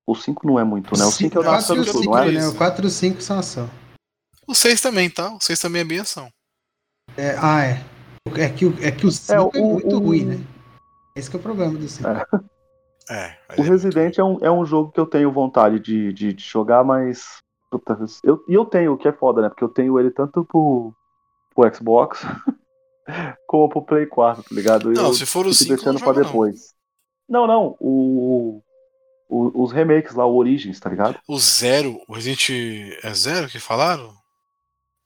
O 0.06 0.14
5 0.14 0.46
não 0.46 0.58
é 0.58 0.64
muito, 0.64 0.96
né? 0.98 1.04
O 1.04 1.10
5 1.10 1.36
é 1.36 1.40
o 1.40 1.44
da 1.44 1.50
4 1.50 1.74
o 1.74 1.84
Samsung, 1.84 1.98
5, 2.02 2.14
não 2.14 2.18
é? 2.22 2.32
né? 2.32 2.48
O 2.48 2.54
4 2.54 2.84
e 2.84 2.86
o 2.86 2.90
5 2.90 3.20
são 3.22 3.38
ação. 3.38 3.70
O 4.46 4.54
6 4.54 4.80
também, 4.80 5.10
tá? 5.10 5.34
O 5.34 5.40
6 5.40 5.58
também 5.58 5.82
é 5.82 5.84
bem 5.84 5.98
ação. 6.00 6.30
É, 7.16 7.36
ah, 7.40 7.64
é. 7.64 7.84
É 8.36 8.48
que, 8.48 8.66
o- 8.66 8.76
é 8.84 8.90
que 8.90 9.06
o 9.06 9.10
5 9.10 9.32
é, 9.32 9.40
o- 9.40 9.72
muito 9.72 9.96
o- 9.96 9.98
ruim, 10.00 10.24
né? 10.24 10.38
Esse 11.16 11.30
que 11.30 11.36
é 11.36 11.38
o 11.38 11.42
problema 11.42 11.78
do 11.78 11.88
5. 11.88 12.08
É. 12.08 12.24
É. 13.08 13.36
O 13.56 13.62
é 13.62 13.68
Resident 13.68 14.18
é 14.18 14.24
um, 14.24 14.38
é 14.44 14.50
um 14.50 14.66
jogo 14.66 14.90
que 14.90 14.98
eu 14.98 15.06
tenho 15.06 15.30
vontade 15.30 15.78
de, 15.78 16.12
de, 16.12 16.32
de 16.32 16.42
jogar, 16.44 16.82
mas. 16.82 17.36
puta, 17.70 17.96
eu, 18.24 18.44
e 18.48 18.54
eu 18.54 18.64
tenho, 18.64 18.94
o 18.94 18.98
que 18.98 19.06
é 19.06 19.12
foda, 19.12 19.40
né? 19.42 19.48
Porque 19.48 19.62
eu 19.62 19.68
tenho 19.68 19.96
ele 20.00 20.10
tanto 20.10 20.44
pro, 20.44 20.92
pro 21.54 21.72
Xbox 21.72 22.18
como 23.46 23.68
pro 23.68 23.82
Play 23.84 24.06
4, 24.06 24.42
tá 24.42 24.48
ligado? 24.52 24.90
Não, 24.90 25.04
eu 25.06 25.14
se 25.14 25.24
for 25.24 25.46
o 25.46 25.54
fico 25.54 25.54
5, 25.54 25.70
não 25.70 25.76
deixando 25.94 25.98
pra 26.00 26.12
não. 26.20 26.22
depois. 26.28 26.74
Não, 27.28 27.46
não, 27.46 27.76
o, 27.78 28.60
o- 29.28 29.62
os 29.62 29.70
remakes 29.70 30.14
lá, 30.16 30.26
o 30.26 30.34
Origins, 30.34 30.80
tá 30.80 30.90
ligado? 30.90 31.16
O 31.28 31.38
Zero, 31.38 32.00
o 32.08 32.14
Resident 32.14 32.98
é 33.04 33.14
Zero 33.14 33.46
que 33.48 33.60
falaram? 33.60 34.12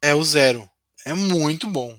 É 0.02 0.14
o 0.14 0.22
Zero. 0.24 0.68
É 1.04 1.14
muito 1.14 1.68
bom. 1.68 1.96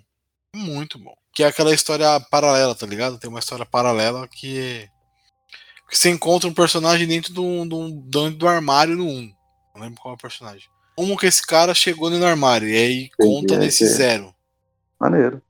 Muito 0.55 0.99
bom. 0.99 1.13
Que 1.33 1.43
é 1.43 1.47
aquela 1.47 1.73
história 1.73 2.19
paralela, 2.29 2.75
tá 2.75 2.85
ligado? 2.85 3.17
Tem 3.17 3.29
uma 3.29 3.39
história 3.39 3.65
paralela 3.65 4.27
que. 4.27 4.87
Que 5.89 5.97
você 5.97 6.09
encontra 6.09 6.47
um 6.49 6.53
personagem 6.53 7.05
dentro 7.05 7.33
do, 7.33 7.65
do, 7.65 7.91
dentro 7.91 8.37
do 8.37 8.47
armário 8.47 8.95
no 8.95 9.05
1. 9.05 9.33
Não 9.75 9.81
lembro 9.81 10.01
qual 10.01 10.13
é 10.13 10.15
o 10.15 10.21
personagem. 10.21 10.69
Como 10.95 11.17
que 11.17 11.25
esse 11.25 11.45
cara 11.45 11.73
chegou 11.73 12.09
no 12.09 12.25
armário? 12.25 12.67
E 12.69 12.77
aí 12.77 13.09
conta 13.19 13.55
é, 13.55 13.57
nesse 13.57 13.83
é. 13.83 13.87
zero. 13.87 14.33
Maneiro. 14.99 15.41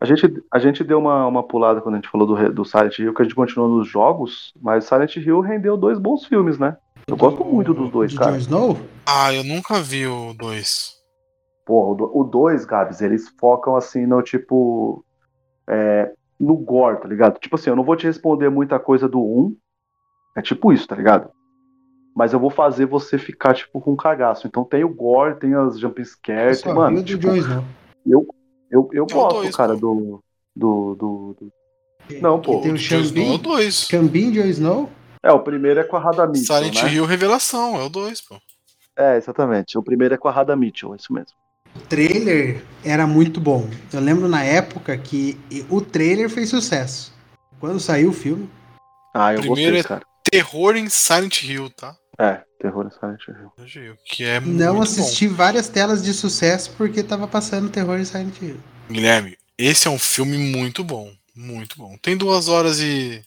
A 0.00 0.04
gente, 0.04 0.42
a 0.52 0.58
gente 0.58 0.84
deu 0.84 0.98
uma, 0.98 1.26
uma 1.26 1.42
pulada 1.42 1.80
quando 1.80 1.94
a 1.94 1.98
gente 1.98 2.10
falou 2.10 2.26
do, 2.26 2.52
do 2.52 2.64
Silent 2.64 2.98
Hill, 2.98 3.14
que 3.14 3.22
a 3.22 3.24
gente 3.24 3.34
continuou 3.34 3.78
nos 3.78 3.88
jogos, 3.88 4.52
mas 4.60 4.84
Silent 4.84 5.16
Hill 5.16 5.40
rendeu 5.40 5.76
dois 5.76 5.98
bons 5.98 6.26
filmes, 6.26 6.58
né? 6.58 6.76
Eu 7.06 7.16
gosto 7.16 7.44
muito 7.44 7.72
dos 7.72 7.90
dois, 7.90 8.10
de 8.10 8.18
cara. 8.18 8.32
Jon 8.32 8.38
Snow? 8.38 8.80
Ah, 9.06 9.32
eu 9.32 9.44
nunca 9.44 9.80
vi 9.80 10.06
o 10.06 10.34
2. 10.34 10.95
Porra, 11.66 12.08
o 12.14 12.22
2, 12.22 12.64
Gabs, 12.64 13.02
eles 13.02 13.28
focam 13.40 13.74
assim 13.76 14.06
no 14.06 14.22
tipo. 14.22 15.04
é, 15.68 16.12
no 16.38 16.56
gore, 16.56 17.00
tá 17.00 17.08
ligado? 17.08 17.38
Tipo 17.40 17.56
assim, 17.56 17.70
eu 17.70 17.76
não 17.76 17.82
vou 17.82 17.96
te 17.96 18.06
responder 18.06 18.48
muita 18.48 18.78
coisa 18.78 19.08
do 19.08 19.18
1. 19.20 19.22
Um, 19.40 19.56
é 20.36 20.40
tipo 20.42 20.72
isso, 20.72 20.86
tá 20.86 20.94
ligado? 20.94 21.28
Mas 22.14 22.32
eu 22.32 22.38
vou 22.38 22.50
fazer 22.50 22.86
você 22.86 23.18
ficar, 23.18 23.52
tipo, 23.54 23.80
com 23.80 23.96
cagaço. 23.96 24.46
Então 24.46 24.64
tem 24.64 24.84
o 24.84 24.88
gore, 24.88 25.34
tem 25.40 25.54
as 25.54 25.78
jump 25.78 26.02
scares, 26.04 26.62
mano. 26.64 27.02
Tipo, 27.02 27.22
Jon 27.22 27.34
Snow. 27.36 27.64
eu, 28.06 28.26
eu, 28.70 28.88
eu 28.92 29.02
É 29.02 29.02
o 29.02 29.06
gosto, 29.06 29.40
dois, 29.42 29.56
cara, 29.56 29.74
do. 29.76 30.22
Do, 30.54 30.94
do, 30.94 31.36
do- 31.40 31.52
Não, 32.22 32.40
Que 32.40 32.52
pô, 32.52 32.60
tem 32.60 32.72
o 32.72 32.76
é 32.76 32.78
Xambin. 32.78 33.38
2. 33.38 33.74
Xambin 33.90 34.30
Jon 34.30 34.46
Snow? 34.46 34.90
É, 35.22 35.32
o 35.32 35.40
primeiro 35.40 35.80
é 35.80 35.84
com 35.84 35.96
a 35.96 36.00
Rada 36.00 36.26
Mitchell, 36.26 36.56
Silent 36.56 36.82
né? 36.84 36.92
Hill 36.94 37.04
Revelação, 37.06 37.76
é 37.76 37.82
o 37.84 37.88
2, 37.88 38.20
pô. 38.20 38.36
É, 38.96 39.16
exatamente. 39.16 39.76
O 39.76 39.82
primeiro 39.82 40.14
é 40.14 40.16
com 40.16 40.28
a 40.28 40.32
Rada 40.32 40.54
Mitchell, 40.54 40.94
é 40.94 40.96
isso 40.96 41.12
mesmo. 41.12 41.36
O 41.76 41.86
trailer 41.88 42.64
era 42.82 43.06
muito 43.06 43.40
bom. 43.40 43.68
Eu 43.92 44.00
lembro 44.00 44.28
na 44.28 44.42
época 44.42 44.96
que 44.96 45.38
o 45.68 45.80
trailer 45.80 46.30
fez 46.30 46.48
sucesso. 46.48 47.12
Quando 47.60 47.78
saiu 47.78 48.10
o 48.10 48.12
filme, 48.12 48.48
Ah, 49.14 49.32
eu 49.32 49.40
Primeiro 49.40 49.76
gostei, 49.76 49.80
é- 49.80 49.82
cara. 49.82 50.06
Terror 50.30 50.76
em 50.76 50.88
Silent 50.88 51.42
Hill, 51.44 51.70
tá? 51.70 51.96
É, 52.18 52.42
terror 52.60 52.86
em 52.86 52.90
Silent 52.90 53.20
Hill. 53.28 53.94
Que 54.04 54.24
é 54.24 54.40
não 54.40 54.74
muito 54.76 54.82
assisti 54.88 55.26
várias 55.28 55.68
telas 55.68 56.02
de 56.02 56.12
sucesso 56.12 56.72
porque 56.76 57.02
tava 57.02 57.26
passando 57.28 57.70
terror 57.70 57.98
em 57.98 58.04
Silent 58.04 58.34
Hill. 58.42 58.56
bom. 58.88 58.94
Guilherme, 58.94 59.38
esse 59.56 59.86
é 59.86 59.90
um 59.90 59.98
filme 59.98 60.36
muito 60.36 60.82
bom. 60.84 61.10
Muito 61.34 61.76
bom. 61.78 61.96
Tem 62.02 62.16
duas 62.16 62.48
horas 62.48 62.80
e 62.80 63.22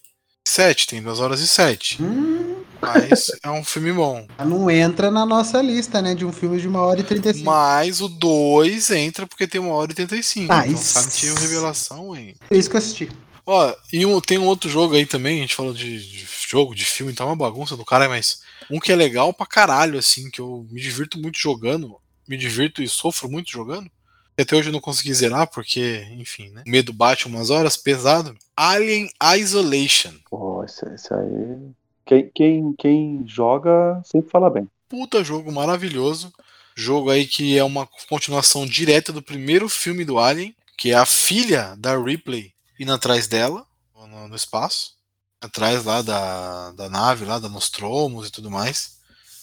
sete, 0.48 0.88
tem 0.88 1.02
duas 1.02 1.20
horas 1.20 1.40
e 1.40 1.48
sete. 1.48 2.02
Hum, 2.04 2.59
Mas 2.82 3.26
é 3.44 3.50
um 3.50 3.64
filme 3.64 3.92
bom. 3.94 4.26
não 4.46 4.70
entra 4.72 5.12
na 5.12 5.26
nossa 5.26 5.62
lista, 5.62 6.02
né? 6.02 6.16
De 6.16 6.26
um 6.26 6.32
filme 6.32 6.60
de 6.60 6.68
uma 6.68 6.82
hora 6.82 7.00
e 7.00 7.04
35. 7.04 7.46
Mas 7.46 8.02
o 8.02 8.08
2 8.08 8.90
entra 8.92 9.28
porque 9.28 9.48
tem 9.48 9.60
uma 9.60 9.74
hora 9.74 9.92
e 9.92 9.96
35. 9.96 10.52
Ah, 10.52 10.66
então 10.68 10.74
isso- 10.80 11.00
Silent 11.00 11.24
Hill 11.24 11.36
Revelação, 11.36 12.16
hein? 12.16 12.36
Por 12.48 12.56
isso 12.58 12.70
que 12.70 12.76
eu 12.76 12.80
assisti. 12.80 13.12
Ó, 13.46 13.74
e 13.92 14.06
um- 14.06 14.22
tem 14.22 14.38
um 14.38 14.46
outro 14.46 14.70
jogo 14.70 14.96
aí 14.96 15.06
também, 15.06 15.40
a 15.40 15.42
gente 15.42 15.56
falou 15.56 15.74
de, 15.74 16.00
de 16.00 16.28
jogo, 16.48 16.76
de 16.76 16.86
filme, 16.86 17.14
tá 17.14 17.26
uma 17.26 17.36
bagunça 17.36 17.76
do 17.76 17.84
cara, 17.84 18.08
mas 18.08 18.42
um 18.70 18.80
que 18.80 18.92
é 18.92 18.96
legal 18.96 19.34
pra 19.34 19.46
caralho, 19.46 19.98
assim, 19.98 20.30
que 20.30 20.40
eu 20.40 20.66
me 20.70 20.80
divirto 20.80 21.20
muito 21.20 21.40
jogando, 21.40 21.96
me 22.28 22.38
divirto 22.38 22.82
e 22.84 22.88
sofro 22.88 23.28
muito 23.30 23.50
jogando. 23.52 23.90
E 24.38 24.42
até 24.44 24.56
hoje 24.56 24.70
eu 24.70 24.74
não 24.74 24.80
consegui 24.80 25.14
zerar, 25.14 25.48
porque, 25.48 26.08
enfim, 26.18 26.50
né? 26.52 26.64
O 26.66 26.70
medo 26.70 26.94
bate 26.94 27.28
umas 27.28 27.50
horas, 27.50 27.76
pesado. 27.76 28.38
Alien 28.56 29.10
Isolation. 29.38 30.14
Pô, 30.30 30.64
esse, 30.64 30.86
esse 30.94 31.14
aí. 31.14 31.72
Quem, 32.10 32.32
quem, 32.34 32.74
quem 32.74 33.24
joga 33.28 34.02
sempre 34.04 34.32
fala 34.32 34.50
bem. 34.50 34.68
Puta 34.90 35.24
jogo 35.24 35.52
maravilhoso. 35.52 36.34
Jogo 36.76 37.12
aí 37.12 37.28
que 37.28 37.56
é 37.56 37.64
uma 37.64 37.88
continuação 38.10 38.66
direta 38.66 39.14
do 39.14 39.22
primeiro 39.22 39.70
filme 39.70 40.04
do 40.04 40.18
Alien, 40.18 40.56
que 40.76 40.90
é 40.90 40.96
a 40.96 41.06
filha 41.06 41.76
da 41.78 41.96
Ripley 41.96 42.52
indo 42.80 42.92
atrás 42.92 43.28
dela 43.28 43.64
no, 43.96 44.28
no 44.28 44.36
espaço, 44.36 44.96
atrás 45.40 45.84
lá 45.84 46.02
da, 46.02 46.72
da 46.72 46.90
nave, 46.90 47.26
lá 47.26 47.38
da 47.38 47.48
Nostromos 47.48 48.28
e 48.28 48.32
tudo 48.32 48.50
mais. 48.50 48.98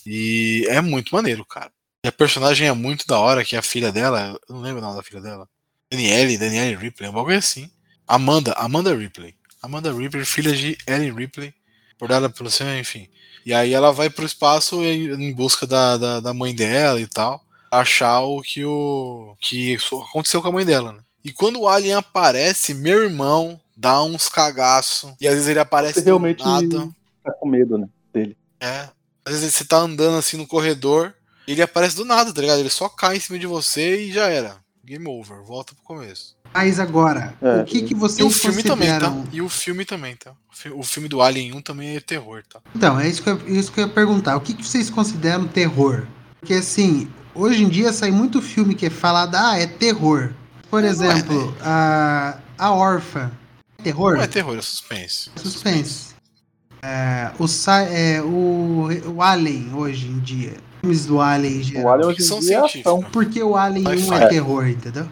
E 0.05 0.67
é 0.69 0.81
muito 0.81 1.15
maneiro, 1.15 1.45
cara. 1.45 1.71
E 2.05 2.09
a 2.09 2.13
personagem 2.13 2.67
é 2.67 2.73
muito 2.73 3.07
da 3.07 3.17
hora, 3.21 3.45
que 3.45 3.55
é 3.55 3.61
a 3.61 3.63
filha 3.63 3.93
dela, 3.93 4.37
eu 4.49 4.57
não 4.57 4.63
lembro 4.63 4.79
o 4.79 4.85
nome 4.85 4.97
da 4.97 5.05
filha 5.05 5.21
dela. 5.21 5.49
Danielle, 5.89 6.37
Danielle 6.37 6.75
Ripley, 6.75 7.09
um 7.09 7.13
bagulho 7.13 7.39
assim. 7.39 7.71
Amanda, 8.09 8.55
Amanda 8.55 8.93
Ripley. 8.93 9.37
Amanda 9.63 9.93
Ripley, 9.93 10.25
filha 10.25 10.53
de 10.53 10.77
Ellen 10.85 11.15
Ripley, 11.15 11.55
bordada 11.99 12.29
pelo 12.29 12.51
seu, 12.51 12.67
enfim. 12.79 13.09
E 13.45 13.55
aí 13.55 13.73
ela 13.73 13.93
vai 13.93 14.11
pro 14.11 14.27
espaço 14.27 14.83
em, 14.85 15.33
busca 15.33 15.67
da, 15.67 15.97
da, 15.97 16.21
da 16.21 16.35
mãe 16.35 16.55
dela 16.55 17.01
e 17.01 17.07
tal, 17.07 17.43
achar 17.71 18.21
o 18.21 18.43
que 18.43 18.65
o 18.65 19.37
que 19.41 19.75
isso 19.75 20.01
aconteceu 20.01 20.43
com 20.43 20.49
a 20.49 20.53
mãe 20.53 20.65
dela, 20.65 20.93
né? 20.93 21.01
E 21.25 21.33
quando 21.33 21.61
o 21.61 21.69
alien 21.69 21.95
aparece, 21.95 22.75
meu 22.75 23.03
irmão 23.05 23.61
dá 23.77 24.03
uns 24.03 24.29
cagaço. 24.29 25.15
E 25.21 25.27
às 25.27 25.35
vezes 25.35 25.49
ele 25.49 25.59
aparece 25.59 25.95
Você 25.95 26.01
do 26.03 26.07
realmente 26.07 26.45
nada. 26.45 26.89
tá 27.25 27.33
com 27.33 27.49
medo, 27.49 27.77
né? 27.79 27.89
É. 28.61 28.89
Às 29.25 29.33
vezes 29.41 29.55
você 29.55 29.65
tá 29.65 29.79
andando 29.79 30.17
assim 30.17 30.37
no 30.37 30.47
corredor, 30.47 31.13
ele 31.47 31.61
aparece 31.61 31.97
do 31.97 32.05
nada, 32.05 32.33
tá 32.33 32.41
ligado? 32.41 32.61
Ele 32.61 32.71
só 32.71 32.89
cai 32.89 33.17
em 33.17 33.21
cima 33.21 33.39
de 33.39 33.47
você 33.47 34.03
e 34.07 34.13
já 34.13 34.29
era. 34.29 34.57
game 34.85 35.07
over, 35.09 35.43
volta 35.43 35.75
pro 35.75 35.83
começo. 35.83 36.36
Mas 36.57 36.81
agora, 36.81 37.35
É, 37.43 37.61
o 37.61 37.65
que, 37.65 37.83
que 37.83 37.93
E 37.93 37.97
o 37.97 37.99
vocês 37.99 38.37
filme 38.41 38.63
também, 38.63 38.89
consideram... 38.89 39.23
tá? 39.23 39.29
E 39.33 39.43
o 39.43 39.49
filme 39.49 39.85
também, 39.85 40.17
tá? 40.17 40.31
O 40.31 40.57
fi- 40.57 40.71
O 40.71 40.83
filme 40.83 41.09
do 41.09 41.21
Alien 41.21 41.53
1 41.55 41.61
também 41.61 41.97
é 41.97 42.01
terror, 42.01 42.43
tá? 42.51 42.61
Então, 42.75 42.99
é 42.99 43.07
isso 43.09 43.23
que, 43.23 43.29
eu, 43.29 43.41
isso 43.47 43.71
que 43.71 43.81
eu 43.81 43.87
ia 43.87 43.93
perguntar. 43.93 44.37
O 44.37 44.41
que, 44.41 44.55
que 44.55 44.67
vocês 44.67 44.89
consideram 44.89 45.47
terror? 45.47 46.07
Porque, 46.41 46.55
assim, 46.55 47.09
hoje 47.35 47.63
em 47.63 47.69
dia 47.69 47.93
sai 47.93 48.11
muito 48.11 48.41
filme 48.41 48.75
que 48.75 48.87
é 48.87 48.91
falado, 48.91 49.35
ah, 49.35 49.59
é 49.59 49.67
terror. 49.67 50.31
Por 50.71 50.81
Não 50.81 50.89
é, 50.89 50.93
exemplo, 50.93 51.55
a, 51.61 52.39
a 52.59 52.71
Órfã. 52.73 53.31
É 53.79 53.83
terror? 53.83 54.17
Não 54.17 54.23
é 54.23 54.27
terror, 54.27 54.57
é 54.57 54.63
suspense. 54.63 55.31
Suspense. 55.37 56.17
É, 56.83 57.33
o, 57.39 57.47
Sa- 57.47 57.83
é, 57.83 58.23
o, 58.23 58.89
o 59.15 59.23
Alien, 59.23 59.73
hoje 59.75 60.07
em 60.07 60.19
dia. 60.21 60.55
Filmes 60.81 61.05
do 61.07 61.21
Alien 61.21 61.63
em 61.75 61.83
O. 61.85 61.89
Alien 61.91 62.09
hoje 62.09 62.23
em 62.23 62.27
dia 62.27 62.37
é 62.37 62.61
científica. 62.61 62.89
ação. 62.91 63.03
Por 63.03 63.27
que 63.27 63.43
o 63.43 63.57
Alien 63.57 63.85
Sci-fi. 63.99 64.11
1 64.11 64.15
é 64.15 64.29
terror, 64.29 64.67
entendeu? 64.69 65.09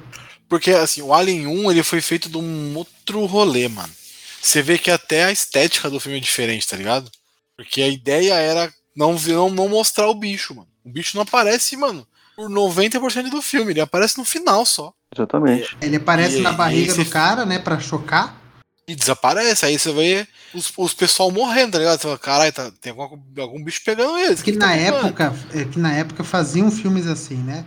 Porque, 0.55 0.71
assim, 0.71 1.03
o 1.03 1.13
Alien 1.13 1.49
1 1.49 1.69
ele 1.73 1.83
foi 1.83 2.01
feito 2.01 2.29
de 2.29 2.39
um 2.39 2.77
outro 2.77 3.25
rolê, 3.27 3.67
mano. 3.67 3.93
Você 4.41 4.63
vê 4.63 4.79
que 4.79 4.89
até 4.89 5.25
a 5.25 5.33
estética 5.33 5.91
do 5.91 5.99
filme 5.99 6.19
é 6.19 6.21
diferente, 6.21 6.69
tá 6.69 6.77
ligado? 6.77 7.11
Porque 7.57 7.83
a 7.83 7.89
ideia 7.89 8.35
era 8.35 8.73
não, 8.97 9.15
não, 9.15 9.51
não 9.51 9.69
mostrar 9.69 10.09
o 10.09 10.15
bicho, 10.15 10.55
mano. 10.55 10.69
O 10.85 10.91
bicho 10.91 11.17
não 11.17 11.23
aparece, 11.25 11.77
mano, 11.77 12.07
por 12.37 12.49
90% 12.49 13.31
do 13.31 13.43
filme. 13.43 13.73
Ele 13.73 13.81
aparece 13.81 14.17
no 14.17 14.25
final 14.25 14.65
só. 14.65 14.93
Exatamente. 15.13 15.77
Ele 15.81 15.97
aparece 15.97 16.39
E- 16.39 16.43
na 16.43 16.53
barriga 16.53 16.93
esse- 16.93 17.03
do 17.03 17.11
cara, 17.11 17.45
né, 17.45 17.59
pra 17.59 17.81
chocar. 17.81 18.41
E 18.87 18.95
desaparece. 18.95 19.67
Aí 19.67 19.77
você 19.77 19.93
vê 19.93 20.25
os, 20.55 20.73
os 20.77 20.95
pessoal 20.95 21.33
morrendo, 21.33 21.73
tá 21.73 21.79
ligado? 21.79 21.97
Você 22.01 22.03
fala, 22.07 22.19
caralho, 22.19 22.53
tá, 22.53 22.71
tem 22.81 22.93
algum, 22.93 23.19
algum 23.41 23.65
bicho 23.65 23.81
pegando 23.85 24.17
eles. 24.19 24.41
Que 24.41 24.53
que 24.53 24.59
na 24.59 24.69
tá 24.69 24.73
pegando?" 24.75 25.07
época, 25.07 25.35
é, 25.53 25.65
que 25.65 25.79
na 25.81 25.93
época 25.95 26.23
faziam 26.23 26.71
filmes 26.71 27.09
assim, 27.09 27.39
né? 27.39 27.65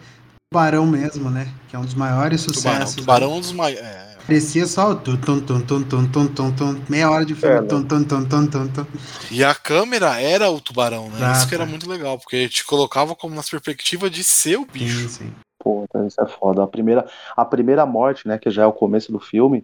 Tubarão 0.50 0.86
mesmo, 0.86 1.30
né? 1.30 1.52
Que 1.70 1.76
é 1.76 1.80
um 1.80 1.84
dos 1.84 1.94
maiores 1.94 2.46
Tubarão, 2.46 2.62
sucessos. 2.80 2.96
tubarão 2.96 3.32
é 3.34 3.36
um 3.36 3.40
dos 3.42 3.52
maiores. 3.52 3.84
É, 3.86 4.16
Parecia 4.26 4.66
só 4.66 4.92
o 4.92 4.96
tum, 4.96 5.18
tum, 5.18 5.40
tum, 5.42 5.60
tum, 5.62 5.84
tum, 5.84 6.08
tum, 6.08 6.28
tum, 6.28 6.52
tum, 6.54 6.82
meia 6.90 7.10
hora 7.12 7.26
de 7.26 7.36
filme. 7.36 7.56
É, 7.56 7.62
né? 7.62 7.68
tum, 7.68 7.84
tum, 7.84 8.04
tum, 8.04 8.26
tum, 8.26 8.48
tum, 8.48 8.68
tum. 8.68 8.86
E 9.30 9.44
a 9.44 9.54
câmera 9.54 10.22
era 10.22 10.50
o 10.50 10.62
tubarão, 10.62 11.10
né? 11.10 11.18
Ah, 11.22 11.34
Isso 11.34 11.48
que 11.50 11.56
era 11.56 11.66
tá. 11.66 11.70
muito 11.70 11.90
legal, 11.90 12.18
porque 12.18 12.48
te 12.48 12.66
colocava 12.66 13.14
como 13.14 13.36
na 13.36 13.44
perspectiva 13.44 14.10
de 14.10 14.24
ser 14.24 14.58
o 14.58 14.66
bicho. 14.66 15.10
Sim, 15.10 15.26
sim. 15.26 15.34
Pô, 15.60 15.84
então 15.84 16.08
isso 16.08 16.22
é 16.22 16.28
foda. 16.28 16.64
A 16.64 16.68
primeira, 16.68 17.06
a 17.36 17.44
primeira 17.44 17.86
morte, 17.86 18.26
né, 18.28 18.38
que 18.38 18.50
já 18.50 18.64
é 18.64 18.66
o 18.66 18.74
começo 18.74 19.12
do 19.12 19.20
filme, 19.20 19.64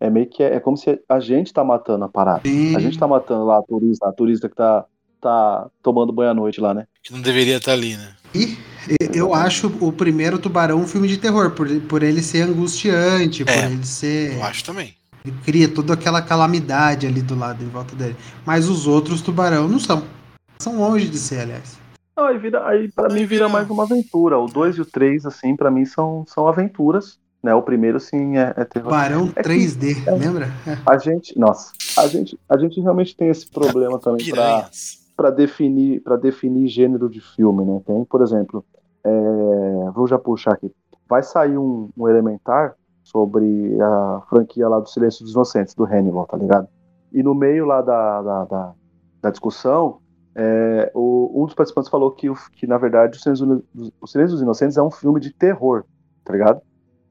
é 0.00 0.10
meio 0.10 0.26
que 0.28 0.42
é, 0.42 0.56
é 0.56 0.60
como 0.60 0.76
se 0.76 1.00
a 1.08 1.20
gente 1.20 1.52
tá 1.52 1.62
matando 1.62 2.04
a 2.04 2.08
parada. 2.08 2.40
Sim. 2.44 2.74
A 2.74 2.80
gente 2.80 2.98
tá 2.98 3.06
matando 3.06 3.44
lá 3.44 3.58
a 3.58 3.62
turista, 3.62 4.08
a 4.08 4.12
turista 4.12 4.48
que 4.48 4.56
tá, 4.56 4.84
tá 5.20 5.68
tomando 5.82 6.12
banho 6.12 6.30
à 6.30 6.34
noite 6.34 6.60
lá, 6.60 6.74
né? 6.74 6.86
Que 7.02 7.12
não 7.12 7.20
deveria 7.20 7.56
estar 7.58 7.72
ali, 7.72 7.96
né? 7.96 8.14
E 8.34 8.56
eu 9.14 9.34
acho 9.34 9.68
o 9.80 9.92
primeiro 9.92 10.38
Tubarão 10.38 10.78
um 10.80 10.86
filme 10.86 11.08
de 11.08 11.16
terror, 11.18 11.50
por, 11.52 11.68
por 11.82 12.02
ele 12.02 12.20
ser 12.22 12.42
angustiante, 12.42 13.44
por 13.44 13.52
É, 13.52 13.66
ele 13.66 13.86
ser. 13.86 14.34
Eu 14.34 14.42
acho 14.44 14.64
também. 14.64 14.94
Ele 15.24 15.34
cria 15.44 15.68
toda 15.68 15.94
aquela 15.94 16.20
calamidade 16.20 17.06
ali 17.06 17.22
do 17.22 17.34
lado, 17.34 17.62
em 17.64 17.68
volta 17.68 17.94
dele. 17.96 18.16
Mas 18.44 18.68
os 18.68 18.86
outros 18.86 19.22
Tubarão 19.22 19.68
não 19.68 19.78
são. 19.78 20.04
São 20.58 20.76
longe 20.78 21.08
de 21.08 21.18
ser, 21.18 21.40
aliás. 21.40 21.78
Não, 22.16 22.26
aí, 22.26 22.38
vira, 22.38 22.66
aí 22.68 22.90
pra 22.92 23.08
mim 23.08 23.24
vira 23.26 23.48
mais 23.48 23.68
uma 23.70 23.84
aventura. 23.84 24.38
O 24.38 24.46
2 24.46 24.76
e 24.76 24.80
o 24.82 24.84
3, 24.86 25.24
assim, 25.26 25.56
pra 25.56 25.70
mim 25.70 25.84
são, 25.84 26.24
são 26.28 26.46
aventuras. 26.46 27.18
Né? 27.42 27.54
O 27.54 27.62
primeiro, 27.62 27.98
sim, 28.00 28.36
é, 28.38 28.54
é 28.56 28.64
terror. 28.64 28.88
Tubarão 28.90 29.32
É 29.36 29.42
que- 29.42 29.48
3D, 29.48 30.02
é. 30.06 30.10
lembra? 30.12 30.50
A 30.86 30.96
gente, 30.98 31.38
nossa, 31.38 31.72
a 31.98 32.06
gente, 32.06 32.38
a 32.48 32.56
gente 32.58 32.80
realmente 32.80 33.14
tem 33.16 33.28
esse 33.28 33.46
problema 33.46 33.98
também 33.98 34.24
pra, 34.30 34.34
Piranhas. 34.34 34.98
Para 35.16 35.30
definir 35.30 36.02
para 36.02 36.16
definir 36.16 36.68
gênero 36.68 37.08
de 37.08 37.20
filme, 37.20 37.64
né? 37.64 37.80
Tem, 37.86 38.04
por 38.04 38.22
exemplo, 38.22 38.64
é, 39.04 39.90
vou 39.92 40.06
já 40.06 40.18
puxar 40.18 40.52
aqui. 40.54 40.70
Vai 41.08 41.22
sair 41.22 41.58
um, 41.58 41.88
um 41.96 42.08
elementar 42.08 42.74
sobre 43.02 43.76
a 43.80 44.22
franquia 44.28 44.68
lá 44.68 44.80
do 44.80 44.88
Silêncio 44.88 45.22
dos 45.24 45.32
Inocentes, 45.34 45.74
do 45.74 45.84
Hannibal, 45.84 46.26
tá 46.26 46.36
ligado? 46.36 46.68
E 47.12 47.22
no 47.22 47.34
meio 47.34 47.66
lá 47.66 47.82
da, 47.82 48.22
da, 48.22 48.44
da, 48.44 48.74
da 49.22 49.30
discussão, 49.30 50.00
é, 50.34 50.90
o- 50.94 51.42
um 51.42 51.44
dos 51.44 51.54
participantes 51.54 51.90
falou 51.90 52.10
que, 52.12 52.28
que 52.54 52.66
na 52.66 52.78
verdade, 52.78 53.18
o 53.18 53.20
Silêncio, 53.20 53.62
dos- 53.72 53.90
o 54.00 54.06
Silêncio 54.06 54.32
dos 54.34 54.42
Inocentes 54.42 54.76
é 54.76 54.82
um 54.82 54.90
filme 54.90 55.20
de 55.20 55.32
terror, 55.34 55.84
tá 56.24 56.32
ligado? 56.32 56.60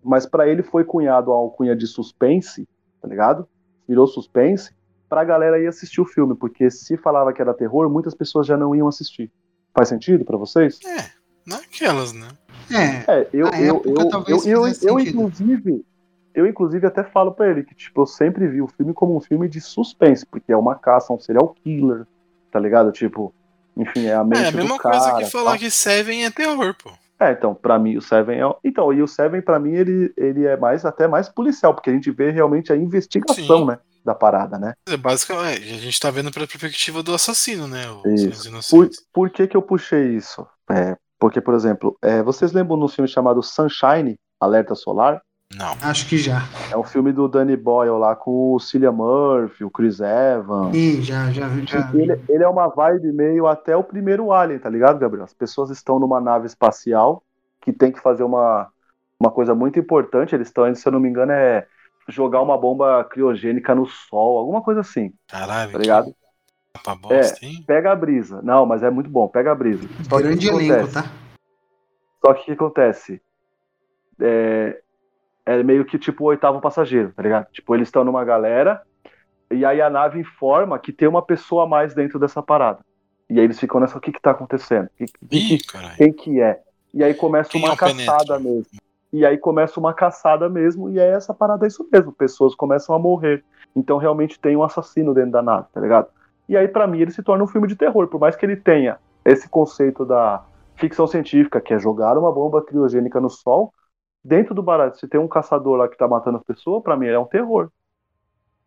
Mas 0.03 0.25
para 0.25 0.47
ele 0.47 0.63
foi 0.63 0.83
cunhado 0.83 1.31
a 1.31 1.35
alcunha 1.35 1.75
de 1.75 1.87
suspense, 1.87 2.67
tá 3.01 3.07
ligado? 3.07 3.47
Virou 3.87 4.07
suspense, 4.07 4.71
pra 5.13 5.23
galera 5.23 5.59
ir 5.59 5.67
assistir 5.67 6.01
o 6.01 6.05
filme, 6.05 6.33
porque 6.33 6.71
se 6.71 6.97
falava 6.97 7.31
que 7.31 7.39
era 7.39 7.53
terror, 7.53 7.87
muitas 7.87 8.15
pessoas 8.15 8.47
já 8.47 8.57
não 8.57 8.73
iam 8.73 8.87
assistir. 8.87 9.31
Faz 9.71 9.87
sentido 9.89 10.25
pra 10.25 10.37
vocês? 10.37 10.79
É, 10.83 11.05
naquelas, 11.45 12.11
né? 12.13 12.29
É, 12.71 13.19
É, 13.19 13.27
eu, 13.31 13.45
eu, 13.49 13.81
eu, 13.85 13.95
eu, 13.99 14.09
talvez 14.09 14.43
eu, 14.47 14.99
inclusive, 14.99 15.85
eu 16.33 16.47
inclusive 16.47 16.87
até 16.87 17.03
falo 17.03 17.31
pra 17.31 17.47
ele 17.47 17.63
que 17.63 17.75
tipo, 17.75 18.01
eu 18.01 18.07
sempre 18.07 18.47
vi 18.47 18.59
o 18.59 18.67
filme 18.67 18.91
como 18.91 19.15
um 19.15 19.21
filme 19.21 19.47
de 19.47 19.61
suspense, 19.61 20.25
porque 20.25 20.51
é 20.51 20.57
uma 20.57 20.73
caça 20.73 21.13
a 21.13 21.15
um 21.15 21.19
serial 21.19 21.53
killer, 21.63 22.07
tá 22.51 22.59
ligado? 22.59 22.91
Tipo, 22.91 23.31
enfim, 23.77 24.07
é 24.07 24.15
a 24.15 24.23
mente 24.23 24.45
É 24.45 24.47
a 24.47 24.51
do 24.51 24.57
mesma 24.57 24.79
cara, 24.79 24.97
coisa 24.97 25.15
que 25.17 25.31
falar 25.31 25.51
tal. 25.51 25.59
que 25.59 25.69
Seven 25.69 26.25
é 26.25 26.31
terror, 26.31 26.75
pô. 26.83 26.89
É, 27.19 27.33
então, 27.33 27.53
pra 27.53 27.77
mim 27.77 27.97
o 27.97 28.01
Seven 28.01 28.41
é. 28.41 28.55
Então, 28.63 28.91
e 28.91 28.99
o 29.03 29.07
Seven, 29.07 29.43
pra 29.43 29.59
mim, 29.59 29.73
ele, 29.73 30.11
ele 30.17 30.45
é 30.47 30.57
mais 30.57 30.83
até 30.85 31.07
mais 31.07 31.29
policial, 31.29 31.75
porque 31.75 31.91
a 31.91 31.93
gente 31.93 32.09
vê 32.09 32.31
realmente 32.31 32.73
a 32.73 32.75
investigação, 32.75 33.59
Sim. 33.59 33.65
né? 33.67 33.77
Da 34.03 34.13
parada, 34.13 34.59
né? 34.59 34.73
É 34.87 34.97
basicamente, 34.97 35.63
a 35.63 35.77
gente 35.77 35.99
tá 35.99 36.11
vendo 36.11 36.31
pela 36.31 36.45
perspectiva 36.45 37.01
do 37.01 37.13
assassino, 37.13 37.67
né? 37.67 37.85
Por, 38.01 38.47
Inocentes. 38.47 39.05
por 39.13 39.29
que, 39.29 39.47
que 39.47 39.55
eu 39.55 39.61
puxei 39.61 40.15
isso? 40.15 40.45
É, 40.69 40.97
porque, 41.17 41.39
por 41.39 41.53
exemplo, 41.53 41.97
é, 42.01 42.21
vocês 42.21 42.51
lembram 42.51 42.75
no 42.75 42.89
filme 42.89 43.07
chamado 43.07 43.41
Sunshine, 43.41 44.19
Alerta 44.39 44.75
Solar? 44.75 45.21
Não. 45.57 45.75
acho 45.81 46.07
que 46.07 46.17
já. 46.17 46.41
É 46.71 46.77
um 46.77 46.83
filme 46.83 47.11
do 47.11 47.27
Danny 47.27 47.55
Boyle 47.55 47.97
lá 47.97 48.15
com 48.15 48.53
o 48.53 48.59
Cillian 48.59 48.91
Murphy, 48.91 49.63
o 49.63 49.69
Chris 49.69 49.99
Evans. 49.99 50.75
Ih, 50.75 51.01
já, 51.01 51.31
já, 51.31 51.47
já. 51.65 51.91
Ele, 51.93 52.19
ele 52.27 52.43
é 52.43 52.47
uma 52.47 52.67
vibe 52.67 53.11
meio 53.11 53.47
até 53.47 53.75
o 53.75 53.83
primeiro 53.83 54.31
Alien, 54.31 54.59
tá 54.59 54.69
ligado, 54.69 54.99
Gabriel? 54.99 55.23
As 55.23 55.33
pessoas 55.33 55.69
estão 55.69 55.99
numa 55.99 56.19
nave 56.19 56.47
espacial 56.47 57.23
que 57.61 57.71
tem 57.71 57.91
que 57.91 58.01
fazer 58.01 58.23
uma, 58.23 58.67
uma 59.19 59.31
coisa 59.31 59.53
muito 59.53 59.79
importante. 59.79 60.33
Eles 60.33 60.47
estão 60.47 60.67
indo, 60.67 60.75
se 60.75 60.87
eu 60.87 60.91
não 60.91 60.99
me 60.99 61.07
engano, 61.07 61.31
é 61.31 61.67
jogar 62.07 62.41
uma 62.41 62.57
bomba 62.57 63.03
criogênica 63.05 63.73
no 63.73 63.85
sol, 63.85 64.37
alguma 64.37 64.61
coisa 64.61 64.81
assim, 64.81 65.13
Caralho. 65.27 65.71
tá 65.71 65.77
ligado? 65.77 66.05
Que 66.07 66.13
capa 66.73 66.95
bosta, 66.95 67.45
hein? 67.45 67.63
Pega 67.65 67.91
a 67.91 67.95
brisa. 67.95 68.41
Não, 68.41 68.65
mas 68.65 68.83
é 68.83 68.89
muito 68.89 69.09
bom, 69.09 69.27
pega 69.27 69.51
a 69.51 69.55
brisa. 69.55 69.87
Só 70.09 70.17
que 70.17 70.23
o 70.23 70.27
Grande 70.27 70.47
que 70.49 70.53
elenco, 70.53 70.73
acontece? 70.73 70.93
tá? 70.93 71.11
Só 72.25 72.33
que 72.33 72.41
o 72.41 72.45
que 72.45 72.51
acontece? 72.51 73.21
É, 74.19 74.81
é 75.45 75.63
meio 75.63 75.85
que 75.85 75.97
tipo 75.99 76.23
o 76.23 76.27
oitavo 76.27 76.61
passageiro, 76.61 77.11
tá 77.13 77.21
ligado? 77.23 77.47
Tipo, 77.51 77.75
eles 77.75 77.87
estão 77.87 78.03
numa 78.03 78.23
galera 78.23 78.81
e 79.51 79.65
aí 79.65 79.81
a 79.81 79.89
nave 79.89 80.19
informa 80.19 80.79
que 80.79 80.91
tem 80.93 81.07
uma 81.07 81.21
pessoa 81.21 81.65
a 81.65 81.67
mais 81.67 81.93
dentro 81.93 82.17
dessa 82.19 82.41
parada. 82.41 82.79
E 83.29 83.39
aí 83.39 83.45
eles 83.45 83.59
ficam 83.59 83.79
nessa, 83.79 83.97
o 83.97 84.01
que 84.01 84.11
que 84.11 84.21
tá 84.21 84.31
acontecendo? 84.31 84.89
Que- 84.97 85.05
que- 85.05 85.37
Ih, 85.37 85.57
que- 85.57 85.95
quem 85.97 86.13
que 86.13 86.41
é? 86.41 86.59
E 86.93 87.03
aí 87.03 87.13
começa 87.13 87.49
Quem 87.49 87.63
uma 87.63 87.73
é 87.73 87.75
caçada 87.77 88.39
mesmo. 88.39 88.65
E 89.13 89.25
aí 89.25 89.37
começa 89.37 89.79
uma 89.79 89.93
caçada 89.93 90.49
mesmo, 90.49 90.89
e 90.89 90.99
é 90.99 91.11
essa 91.11 91.35
parada 91.35 91.65
é 91.65 91.67
isso 91.67 91.87
mesmo. 91.93 92.11
Pessoas 92.11 92.55
começam 92.55 92.95
a 92.95 92.99
morrer. 92.99 93.45
Então 93.75 93.97
realmente 93.97 94.39
tem 94.39 94.57
um 94.57 94.63
assassino 94.63 95.13
dentro 95.13 95.31
da 95.31 95.41
nave, 95.43 95.67
tá 95.71 95.79
ligado? 95.79 96.07
E 96.49 96.57
aí, 96.57 96.67
pra 96.67 96.87
mim, 96.87 96.99
ele 96.99 97.11
se 97.11 97.23
torna 97.23 97.43
um 97.43 97.47
filme 97.47 97.67
de 97.67 97.75
terror. 97.75 98.07
Por 98.07 98.19
mais 98.19 98.35
que 98.35 98.45
ele 98.45 98.55
tenha 98.55 98.97
esse 99.23 99.47
conceito 99.47 100.03
da 100.03 100.43
ficção 100.75 101.07
científica, 101.07 101.61
que 101.61 101.73
é 101.73 101.79
jogar 101.79 102.17
uma 102.17 102.31
bomba 102.31 102.61
criogênica 102.61 103.21
no 103.21 103.29
sol, 103.29 103.71
dentro 104.23 104.53
do 104.53 104.63
barato, 104.63 104.97
se 104.97 105.07
tem 105.07 105.19
um 105.19 105.27
caçador 105.27 105.77
lá 105.77 105.87
que 105.87 105.97
tá 105.97 106.07
matando 106.07 106.37
as 106.37 106.43
pessoas, 106.43 106.83
pra 106.83 106.97
mim 106.97 107.07
é 107.07 107.17
um 107.17 107.25
terror. 107.25 107.69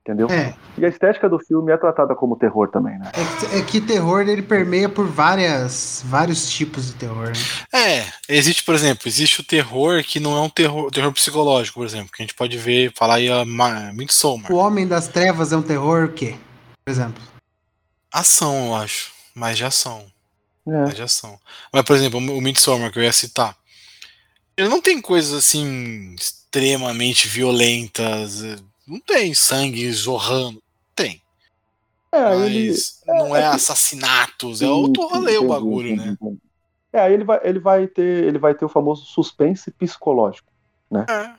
Entendeu? 0.07 0.28
É, 0.30 0.54
E 0.78 0.84
a 0.84 0.88
estética 0.88 1.28
do 1.28 1.36
filme 1.36 1.72
é 1.72 1.76
tratada 1.76 2.14
como 2.14 2.36
terror 2.36 2.68
também, 2.70 2.96
né? 2.96 3.11
é, 3.12 3.24
que- 3.48 3.57
é 3.57 3.62
que 3.62 3.80
terror 3.80 4.20
ele 4.20 4.40
permeia 4.40 4.88
por 4.88 5.04
várias, 5.04 6.00
vários 6.07 6.48
tipos 6.48 6.86
de 6.86 6.92
terror. 6.94 7.32
Né? 7.72 7.80
É, 7.80 8.07
existe, 8.28 8.62
por 8.62 8.72
exemplo, 8.76 9.09
existe 9.09 9.40
o 9.40 9.44
terror 9.44 10.04
que 10.04 10.20
não 10.20 10.36
é 10.36 10.40
um 10.40 10.48
terror, 10.48 10.88
terror 10.92 11.11
psicológico, 11.12 11.80
por 11.80 11.86
exemplo, 11.86 12.12
que 12.12 12.22
a 12.22 12.24
gente 12.24 12.36
pode 12.36 12.57
ver, 12.57 12.92
falar 12.94 13.16
aí 13.16 13.28
a 13.28 13.44
Ma- 13.44 13.92
Midsommar. 13.92 14.52
O 14.52 14.57
Homem 14.57 14.86
das 14.86 15.09
Trevas 15.09 15.52
é 15.52 15.57
um 15.57 15.62
terror 15.62 16.04
o 16.04 16.12
quê? 16.12 16.36
Por 16.84 16.92
exemplo. 16.92 17.20
Ação, 18.12 18.66
eu 18.68 18.74
acho. 18.76 19.11
Mais 19.34 19.57
de 19.57 19.64
ação. 19.64 20.07
É. 20.68 20.70
Mais 20.70 20.94
de 20.94 21.02
ação. 21.02 21.36
Mas, 21.72 21.82
por 21.82 21.96
exemplo, 21.96 22.20
o 22.20 22.40
Midsommar 22.40 22.92
que 22.92 22.98
eu 23.00 23.02
ia 23.02 23.12
citar. 23.12 23.57
Ele 24.57 24.68
não 24.68 24.80
tem 24.80 25.00
coisas 25.02 25.32
assim 25.32 26.14
extremamente 26.14 27.26
violentas. 27.26 28.42
Não 28.87 29.01
tem 29.01 29.34
sangue 29.34 29.91
jorrando. 29.93 30.62
Tem. 30.95 31.20
É, 32.12 32.37
ele, 32.37 32.70
Mas 32.70 33.03
não 33.07 33.37
é 33.37 33.43
é 33.43 33.47
assassinatos. 33.47 34.62
É 34.62 34.68
outro 34.68 35.07
rolê 35.09 35.37
o 35.39 35.49
bagulho, 35.49 35.89
entendi, 35.89 36.07
né? 36.07 36.16
entendi. 36.20 36.41
É, 36.93 37.01
aí 37.01 37.12
ele 37.12 37.24
vai, 37.24 37.41
ele 37.43 37.59
vai 37.59 37.87
ter, 37.87 38.24
ele 38.24 38.39
vai 38.39 38.55
ter 38.55 38.64
o 38.64 38.70
famoso 38.70 39.05
suspense 39.05 39.70
psicológico. 39.70 40.49
É. 40.93 41.34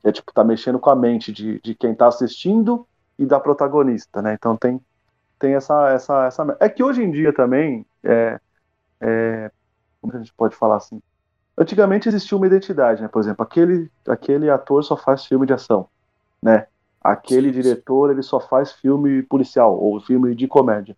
Que 0.00 0.08
é 0.08 0.12
tipo, 0.12 0.32
tá 0.32 0.42
mexendo 0.42 0.78
com 0.78 0.90
a 0.90 0.96
mente 0.96 1.32
de, 1.32 1.60
de 1.60 1.74
quem 1.74 1.94
tá 1.94 2.08
assistindo 2.08 2.86
e 3.18 3.26
da 3.26 3.38
protagonista, 3.38 4.22
né? 4.22 4.34
Então 4.34 4.56
tem, 4.56 4.80
tem 5.38 5.54
essa, 5.54 5.90
essa, 5.90 6.26
essa. 6.26 6.56
É 6.58 6.68
que 6.68 6.82
hoje 6.82 7.02
em 7.02 7.10
dia 7.10 7.32
também, 7.32 7.84
é, 8.02 8.40
é, 9.00 9.50
como 10.00 10.14
a 10.14 10.18
gente 10.18 10.32
pode 10.32 10.56
falar 10.56 10.76
assim? 10.76 11.00
Antigamente 11.56 12.08
existia 12.08 12.36
uma 12.36 12.46
identidade, 12.46 13.02
né? 13.02 13.08
Por 13.08 13.20
exemplo, 13.20 13.44
aquele, 13.44 13.90
aquele 14.08 14.48
ator 14.48 14.82
só 14.82 14.96
faz 14.96 15.24
filme 15.26 15.46
de 15.46 15.52
ação, 15.52 15.88
né? 16.42 16.66
Aquele 17.12 17.50
diretor 17.50 18.10
ele 18.10 18.22
só 18.22 18.38
faz 18.38 18.72
filme 18.72 19.22
policial 19.22 19.78
ou 19.78 20.00
filme 20.00 20.34
de 20.34 20.46
comédia. 20.46 20.96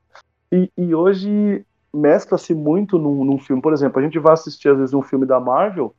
E, 0.51 0.71
e 0.77 0.95
hoje 0.95 1.65
mescla-se 1.93 2.55
muito 2.55 2.99
num, 2.99 3.25
num 3.25 3.39
filme. 3.39 3.63
Por 3.63 3.73
exemplo, 3.73 4.01
a 4.01 4.03
gente 4.03 4.19
vai 4.19 4.33
assistir 4.33 4.69
às 4.69 4.79
vezes 4.79 4.95
um 4.95 5.03
filme 5.03 5.27
da 5.27 5.39
Marvel 5.39 5.95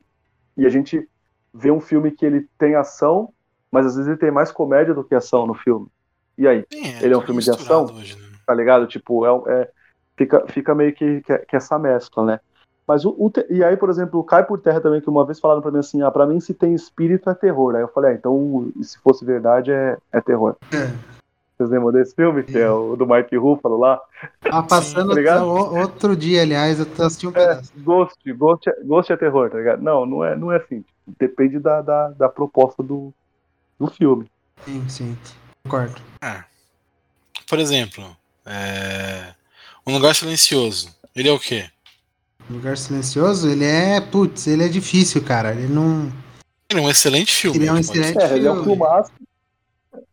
e 0.56 0.66
a 0.66 0.68
gente 0.68 1.08
vê 1.52 1.70
um 1.70 1.80
filme 1.80 2.10
que 2.10 2.24
ele 2.24 2.48
tem 2.58 2.74
ação, 2.74 3.32
mas 3.70 3.86
às 3.86 3.96
vezes 3.96 4.08
ele 4.08 4.18
tem 4.18 4.30
mais 4.30 4.50
comédia 4.52 4.94
do 4.94 5.04
que 5.04 5.14
ação 5.14 5.46
no 5.46 5.54
filme. 5.54 5.86
E 6.36 6.46
aí, 6.46 6.64
Sim, 6.72 6.96
Ele 7.00 7.14
é 7.14 7.16
um 7.16 7.22
filme 7.22 7.42
de 7.42 7.50
ação? 7.50 7.86
Hoje, 7.86 8.16
né? 8.16 8.32
tá 8.46 8.54
ligado? 8.54 8.86
Tipo, 8.86 9.26
é, 9.26 9.62
é- 9.62 9.70
fica, 10.16 10.46
fica 10.48 10.74
meio 10.74 10.94
que, 10.94 11.20
que, 11.22 11.38
que 11.38 11.56
essa 11.56 11.78
mescla, 11.78 12.24
né? 12.24 12.40
Mas 12.86 13.04
o, 13.04 13.14
o 13.16 13.30
te- 13.30 13.46
e 13.48 13.62
aí, 13.62 13.76
por 13.76 13.88
exemplo, 13.90 14.22
cai 14.24 14.44
por 14.44 14.58
terra 14.60 14.80
também 14.80 15.00
que 15.00 15.08
uma 15.08 15.24
vez 15.24 15.38
falaram 15.38 15.62
pra 15.62 15.70
mim 15.70 15.78
assim, 15.78 16.02
ah, 16.02 16.10
pra 16.10 16.26
mim 16.26 16.40
se 16.40 16.52
tem 16.52 16.74
espírito 16.74 17.30
é 17.30 17.34
terror. 17.34 17.74
Aí 17.76 17.82
eu 17.82 17.88
falei, 17.88 18.12
ah, 18.12 18.14
então 18.14 18.70
se 18.82 18.98
fosse 18.98 19.24
verdade 19.24 19.70
é, 19.70 19.96
é 20.12 20.20
terror. 20.20 20.56
É. 20.72 20.90
Vocês 21.56 21.70
lembram 21.70 21.92
desse 21.92 22.14
filme? 22.14 22.42
Que 22.42 22.58
é 22.58 22.70
o 22.70 22.96
do 22.96 23.06
Mark 23.06 23.30
Ruffalo 23.32 23.78
lá? 23.78 24.00
Tá 24.40 24.62
passando 24.62 25.14
tá 25.22 25.44
outro 25.44 26.16
dia, 26.16 26.42
aliás, 26.42 26.80
eu 26.80 26.86
assisti 27.06 27.26
um 27.26 27.30
É, 27.30 27.34
pedaço. 27.34 27.72
Ghost, 27.76 28.32
Ghost, 28.32 28.68
é, 28.68 28.82
Ghost 28.82 29.12
é 29.12 29.16
terror, 29.16 29.48
tá 29.48 29.58
ligado? 29.58 29.80
Não, 29.80 30.04
não 30.04 30.24
é, 30.24 30.34
não 30.34 30.50
é 30.50 30.56
assim. 30.56 30.80
Tipo, 30.80 31.16
depende 31.18 31.60
da, 31.60 31.80
da, 31.80 32.08
da 32.08 32.28
proposta 32.28 32.82
do, 32.82 33.14
do 33.78 33.86
filme. 33.86 34.28
Sim, 34.64 34.88
sim. 34.88 35.18
Concordo. 35.62 35.94
Por 37.48 37.58
exemplo, 37.60 38.04
é... 38.44 39.34
Um 39.86 39.92
Lugar 39.92 40.14
Silencioso. 40.14 40.88
Ele 41.14 41.28
é 41.28 41.32
o 41.32 41.38
quê? 41.38 41.66
Lugar 42.50 42.76
Silencioso, 42.76 43.48
ele 43.48 43.64
é. 43.64 44.00
Putz, 44.00 44.46
ele 44.46 44.64
é 44.64 44.68
difícil, 44.68 45.22
cara. 45.22 45.52
Ele 45.54 45.72
não. 45.72 46.12
Ele 46.70 46.80
é 46.80 46.82
um 46.82 46.90
excelente 46.90 47.34
filme. 47.34 47.58
Ele 47.58 47.66
é 47.66 47.72
um 47.72 47.76
pode 47.76 47.86
excelente- 47.90 48.18
É, 48.22 48.36
ele 48.36 48.46
é 48.46 48.50
um 48.50 48.54
filme. 48.62 48.68
filmaço. 48.70 49.12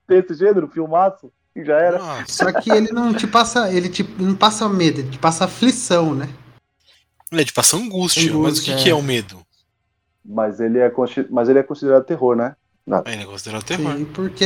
Desse 0.08 0.34
gênero, 0.34 0.68
filmaço, 0.68 1.32
e 1.56 1.64
já 1.64 1.78
era. 1.78 2.00
Nossa, 2.00 2.26
Só 2.28 2.52
que 2.52 2.72
ele 2.72 2.92
não 2.92 3.14
te 3.14 3.28
passa. 3.28 3.72
Ele 3.72 3.88
te, 3.90 4.04
não 4.18 4.36
passa 4.36 4.68
medo, 4.68 5.02
ele 5.02 5.10
te 5.10 5.20
passa 5.20 5.46
aflição, 5.46 6.16
né? 6.16 6.28
ele 7.32 7.42
é 7.42 7.46
de 7.46 7.54
passar 7.54 7.78
angústia, 7.78 8.24
mas 8.24 8.34
o 8.34 8.40
Angústia, 8.40 8.76
que, 8.76 8.84
que 8.84 8.90
é 8.90 8.92
é. 8.92 8.96
o 8.96 9.04
medo? 9.04 9.40
Mas 10.26 10.60
ele 10.60 10.80
é, 10.80 10.92
mas 11.30 11.48
ele 11.48 11.60
é 11.60 11.64
considerado 11.64 12.04
terror, 12.04 12.36
né? 12.36 12.56
Ele 13.06 13.22
é 13.22 13.26
considerado 13.26 13.64
terror. 13.64 13.96
Sim, 13.98 14.06
porque, 14.06 14.46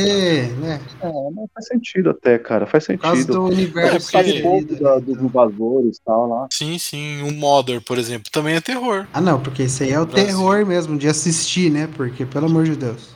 né? 0.59 0.81
É, 1.01 1.07
mas 1.35 1.49
faz 1.53 1.67
sentido 1.67 2.09
até, 2.09 2.37
cara. 2.37 2.65
Faz 2.65 2.85
Por 2.87 2.97
causa 2.97 3.17
sentido. 3.21 3.33
do 3.39 3.47
É, 3.47 3.53
universo 3.53 4.11
porque- 4.11 4.29
Sabe 4.29 4.41
pouco 4.41 4.75
da, 4.75 4.95
né, 4.95 4.99
dos 5.01 5.09
então. 5.15 5.25
invasores 5.25 5.97
e 5.97 6.01
tal 6.05 6.27
lá. 6.27 6.47
Sim, 6.51 6.77
sim. 6.77 7.21
O 7.23 7.31
Mother, 7.33 7.81
por 7.81 7.97
exemplo, 7.97 8.29
também 8.31 8.55
é 8.55 8.61
terror. 8.61 9.07
Ah, 9.13 9.21
não, 9.21 9.39
porque 9.39 9.63
esse 9.63 9.83
aí 9.83 9.91
é 9.91 9.99
o 9.99 10.05
Brasil. 10.05 10.27
terror 10.27 10.65
mesmo, 10.65 10.97
de 10.97 11.07
assistir, 11.07 11.71
né? 11.71 11.87
Porque, 11.95 12.25
pelo 12.25 12.45
amor 12.47 12.65
de 12.65 12.75
Deus. 12.75 13.15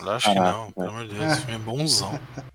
Eu 0.00 0.10
acho 0.10 0.28
que 0.28 0.34
Caraca, 0.34 0.58
não, 0.58 0.70
pelo 0.72 0.88
amor 0.88 1.02
de 1.06 1.14
Deus. 1.14 1.22
É. 1.22 1.32
Esse 1.32 1.40
filme 1.42 1.54
é 1.54 1.58
bonzão. 1.58 2.18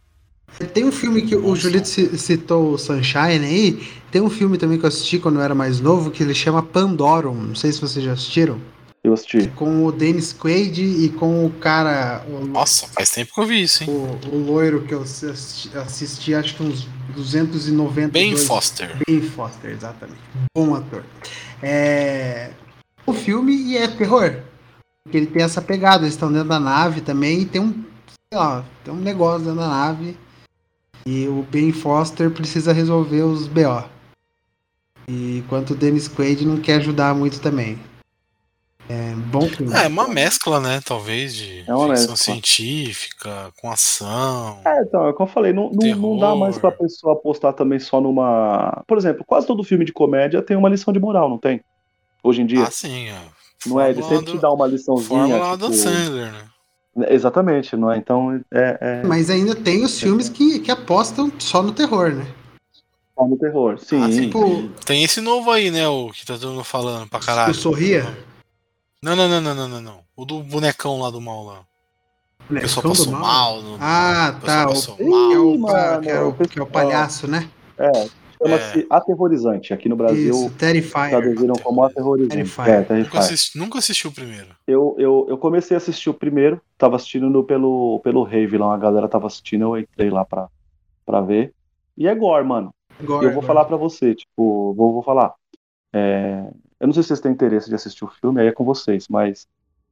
Tem 0.74 0.86
um 0.86 0.91
filme 0.91 1.22
que 1.22 1.36
o. 1.36 1.55
Julito 1.55 1.88
ci- 1.88 2.18
citou, 2.18 2.72
o 2.74 2.78
Sunshine 2.80 3.45
aí. 3.45 3.88
Tem 4.09 4.22
um 4.22 4.30
filme 4.30 4.57
também 4.57 4.80
que 4.80 4.86
eu 4.86 4.88
assisti 4.88 5.20
quando 5.20 5.36
eu 5.36 5.41
era 5.41 5.53
mais 5.53 5.80
novo, 5.80 6.09
que 6.09 6.24
ele 6.24 6.34
chama 6.34 6.63
Pandorum. 6.63 7.36
Não 7.36 7.53
sei 7.55 7.72
se 7.72 7.80
vocês 7.80 8.03
já 8.03 8.13
assistiram. 8.13 8.59
Eu 9.08 9.14
assisti. 9.14 9.47
Com 9.55 9.86
o 9.86 9.91
Dennis 9.91 10.34
Quaid 10.34 10.82
e 10.82 11.10
com 11.10 11.45
o 11.45 11.49
cara, 11.49 12.26
o, 12.28 12.45
Nossa, 12.45 12.88
faz 12.88 13.10
tempo 13.10 13.34
que 13.34 13.39
eu 13.39 13.45
vi 13.45 13.64
isso, 13.64 13.84
hein? 13.84 13.89
o, 13.89 14.36
o 14.36 14.38
loiro 14.38 14.82
que 14.84 14.93
eu 14.93 15.01
assisti, 15.01 15.76
assisti, 15.78 16.36
acho 16.36 16.55
que 16.55 16.64
uns 16.64 16.88
290 17.16 18.10
Ben 18.10 18.36
Foster. 18.36 18.97
Ben 19.08 19.22
Foster, 19.22 19.72
exatamente. 19.72 20.20
Bom 20.53 20.76
ator. 20.76 21.05
É... 21.64 22.51
O 23.05 23.14
filme 23.14 23.55
e 23.55 23.78
é 23.78 23.88
terror. 23.88 24.41
Porque 25.03 25.18
ele 25.18 25.28
tem 25.28 25.41
essa 25.41 25.62
pegada, 25.62 26.03
eles 26.03 26.16
estão 26.16 26.32
dentro 26.32 26.49
da 26.49 26.60
nave 26.60 26.99
também 26.99 27.41
e 27.41 27.45
tem 27.45 27.62
um, 27.62 27.72
sei 28.30 28.38
lá, 28.38 28.66
tem 28.84 28.93
um 28.93 28.97
negócio 28.97 29.45
dentro 29.45 29.62
da 29.62 29.70
nave. 29.70 30.18
E 31.05 31.30
o 31.30 31.47
Ben 31.49 31.72
Foster 31.72 32.30
precisa 32.30 32.74
resolver 32.74 33.22
os 33.22 33.47
BO. 33.47 33.86
E 35.08 35.38
enquanto 35.38 35.72
o 35.72 35.76
Dennis 35.76 36.10
Quaid 36.10 36.45
não 36.45 36.58
quer 36.58 36.76
ajudar 36.76 37.16
muito 37.16 37.39
também. 37.39 37.80
É 38.89 39.13
bom 39.15 39.41
filme. 39.41 39.73
Ah, 39.75 39.83
é 39.83 39.88
uma 39.88 40.07
mescla, 40.07 40.59
né? 40.61 40.81
Talvez 40.85 41.35
de 41.35 41.63
É 41.67 41.73
uma 41.75 41.89
ficção 41.89 42.11
mescla. 42.11 42.15
científica 42.15 43.51
com 43.59 43.69
ação. 43.69 44.59
É, 44.65 44.81
então, 44.81 45.07
é 45.09 45.13
como 45.13 45.27
eu 45.29 45.33
falei, 45.33 45.51
não, 45.51 45.69
não, 45.71 45.95
não 45.95 46.17
dá 46.17 46.33
mais 46.35 46.57
pra 46.57 46.71
pessoa 46.71 47.13
apostar 47.13 47.53
também 47.53 47.79
só 47.79 47.99
numa. 47.99 48.81
Por 48.88 48.97
exemplo, 48.97 49.25
quase 49.27 49.45
todo 49.45 49.63
filme 49.63 49.83
de 49.83 49.91
comédia 49.91 50.41
tem 50.41 50.55
uma 50.55 50.69
lição 50.69 50.93
de 50.93 50.99
moral, 50.99 51.29
não 51.29 51.38
tem? 51.38 51.61
Hoje 52.23 52.41
em 52.41 52.45
dia. 52.45 52.63
Ah, 52.63 52.71
sim. 52.71 53.07
ó. 53.11 53.69
não 53.69 53.79
é? 53.81 53.89
Ele 53.89 54.01
sempre 54.03 54.25
te 54.27 54.31
do- 54.33 54.39
dá 54.39 54.51
uma 54.51 54.67
liçãozinha. 54.67 55.07
Fórmula 55.38 55.57
tipo- 55.57 55.73
Sandler, 55.73 56.31
né? 56.31 56.43
Exatamente, 57.09 57.75
não 57.75 57.91
é? 57.91 57.97
Então 57.97 58.41
é, 58.51 58.77
é 58.81 59.03
Mas 59.05 59.29
ainda 59.29 59.53
tem 59.55 59.83
os 59.83 59.99
filmes 59.99 60.29
que, 60.29 60.59
que 60.59 60.71
apostam 60.71 61.31
só 61.38 61.61
no 61.61 61.71
terror, 61.71 62.11
né? 62.15 62.25
só 63.15 63.27
no 63.27 63.38
terror. 63.38 63.77
Sim. 63.79 64.03
Ah, 64.03 64.11
sim. 64.11 64.21
Tipo, 64.23 64.69
Tem 64.85 65.03
esse 65.03 65.21
novo 65.21 65.51
aí, 65.51 65.69
né? 65.71 65.88
O 65.88 66.09
que 66.09 66.25
tá 66.25 66.35
todo 66.38 66.51
mundo 66.51 66.63
falando 66.63 67.07
pra 67.09 67.19
caralho. 67.19 67.51
o 67.51 67.53
Sorria? 67.55 68.05
Não, 69.02 69.16
não, 69.16 69.28
não, 69.30 69.41
não, 69.41 69.56
não, 69.56 69.68
não, 69.70 69.82
não. 69.82 70.00
O 70.16 70.26
do 70.26 70.41
bonecão 70.43 71.00
lá 71.00 71.10
do 71.10 71.22
mal 71.22 71.43
lá. 71.45 71.60
O 72.50 72.54
pessoal 72.54 72.84
Bonecão 72.84 73.06
do 73.06 73.12
passou 73.12 73.12
mal. 73.12 73.62
no- 73.62 73.78
Ah, 73.80 74.36
o 74.38 74.41
pessoal 74.41 74.98
tá. 74.98 75.04
O, 75.04 75.10
mal. 75.10 75.32
é 75.34 75.38
o, 75.39 75.54
Ih, 75.54 75.58
mano, 75.58 76.02
que, 76.02 76.10
é 76.10 76.20
o, 76.22 76.34
que 76.34 76.60
é 76.60 76.64
o 76.64 76.66
palhaço, 76.68 77.28
né? 77.28 77.50
É, 77.78 77.91
chama-se 78.41 78.88
aterrorizante. 78.89 79.74
Aqui 79.74 79.88
no 79.89 79.95
Brasil 79.95 80.30
Isso, 80.34 80.50
Terrifier. 80.52 81.10
traduziram 81.10 81.56
como 81.56 81.84
aterrorizante. 81.84 82.32
Terrifier. 82.36 82.70
É, 82.70 82.78
Nunca, 82.80 82.88
Terrifier. 82.88 83.24
assisti, 83.24 83.58
nunca 83.58 83.80
assisti 83.80 84.08
o 84.08 84.12
primeiro. 84.12 84.48
Eu, 84.66 84.95
eu, 84.98 85.26
eu 85.30 85.38
comecei 85.38 85.76
a 85.76 85.78
assistir 85.78 86.10
o 86.10 86.14
primeiro, 86.14 86.60
tava 86.78 86.95
assistindo 86.95 87.30
no, 87.30 87.43
pelo, 87.43 88.00
pelo 88.04 88.24
Rave 88.24 88.58
lá, 88.58 88.74
a 88.74 88.78
galera 88.78 89.08
tava 89.08 89.28
assistindo, 89.28 89.64
eu 89.76 89.80
entrei 89.80 90.10
lá 90.10 90.24
pra, 90.26 90.48
pra 91.06 91.22
ver. 91.22 91.54
E 91.98 92.08
é 92.08 92.16
gore, 92.16 92.45
mano. 92.45 92.74
Gore, 93.04 93.26
eu 93.26 93.32
vou 93.32 93.41
gore. 93.41 93.45
falar 93.48 93.66
pra 93.66 93.78
você, 93.78 94.16
tipo, 94.16 94.74
vou, 94.74 94.93
vou 94.93 95.04
falar. 95.04 95.34
É, 95.93 96.45
eu 96.80 96.88
não 96.88 96.93
sei 96.93 97.03
se 97.03 97.07
vocês 97.09 97.19
têm 97.21 97.32
interesse 97.32 97.69
de 97.69 97.75
assistir 97.75 98.03
o 98.05 98.07
filme, 98.07 98.41
aí 98.41 98.47
é 98.47 98.51
com 98.51 98.63
vocês, 98.63 99.07
mas 99.09 99.47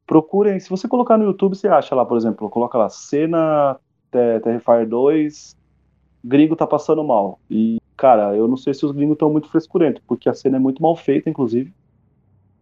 procurem, 0.05 0.59
se 0.59 0.69
você 0.69 0.87
colocar 0.87 1.17
no 1.17 1.25
YouTube, 1.25 1.55
você 1.55 1.67
acha 1.67 1.95
lá, 1.95 2.05
por 2.05 2.17
exemplo, 2.17 2.49
coloca 2.49 2.77
lá, 2.77 2.89
cena 2.89 3.79
Te- 4.11 4.39
Terrifier 4.41 4.87
2, 4.87 5.55
gringo 6.23 6.55
tá 6.55 6.67
passando 6.67 7.03
mal. 7.03 7.39
E, 7.49 7.77
cara, 7.97 8.35
eu 8.35 8.47
não 8.47 8.57
sei 8.57 8.73
se 8.73 8.85
os 8.85 8.91
gringos 8.91 9.13
estão 9.15 9.31
muito 9.31 9.49
frescurentos, 9.49 10.01
porque 10.07 10.29
a 10.29 10.33
cena 10.33 10.57
é 10.57 10.59
muito 10.59 10.81
mal 10.81 10.95
feita, 10.95 11.29
inclusive. 11.29 11.73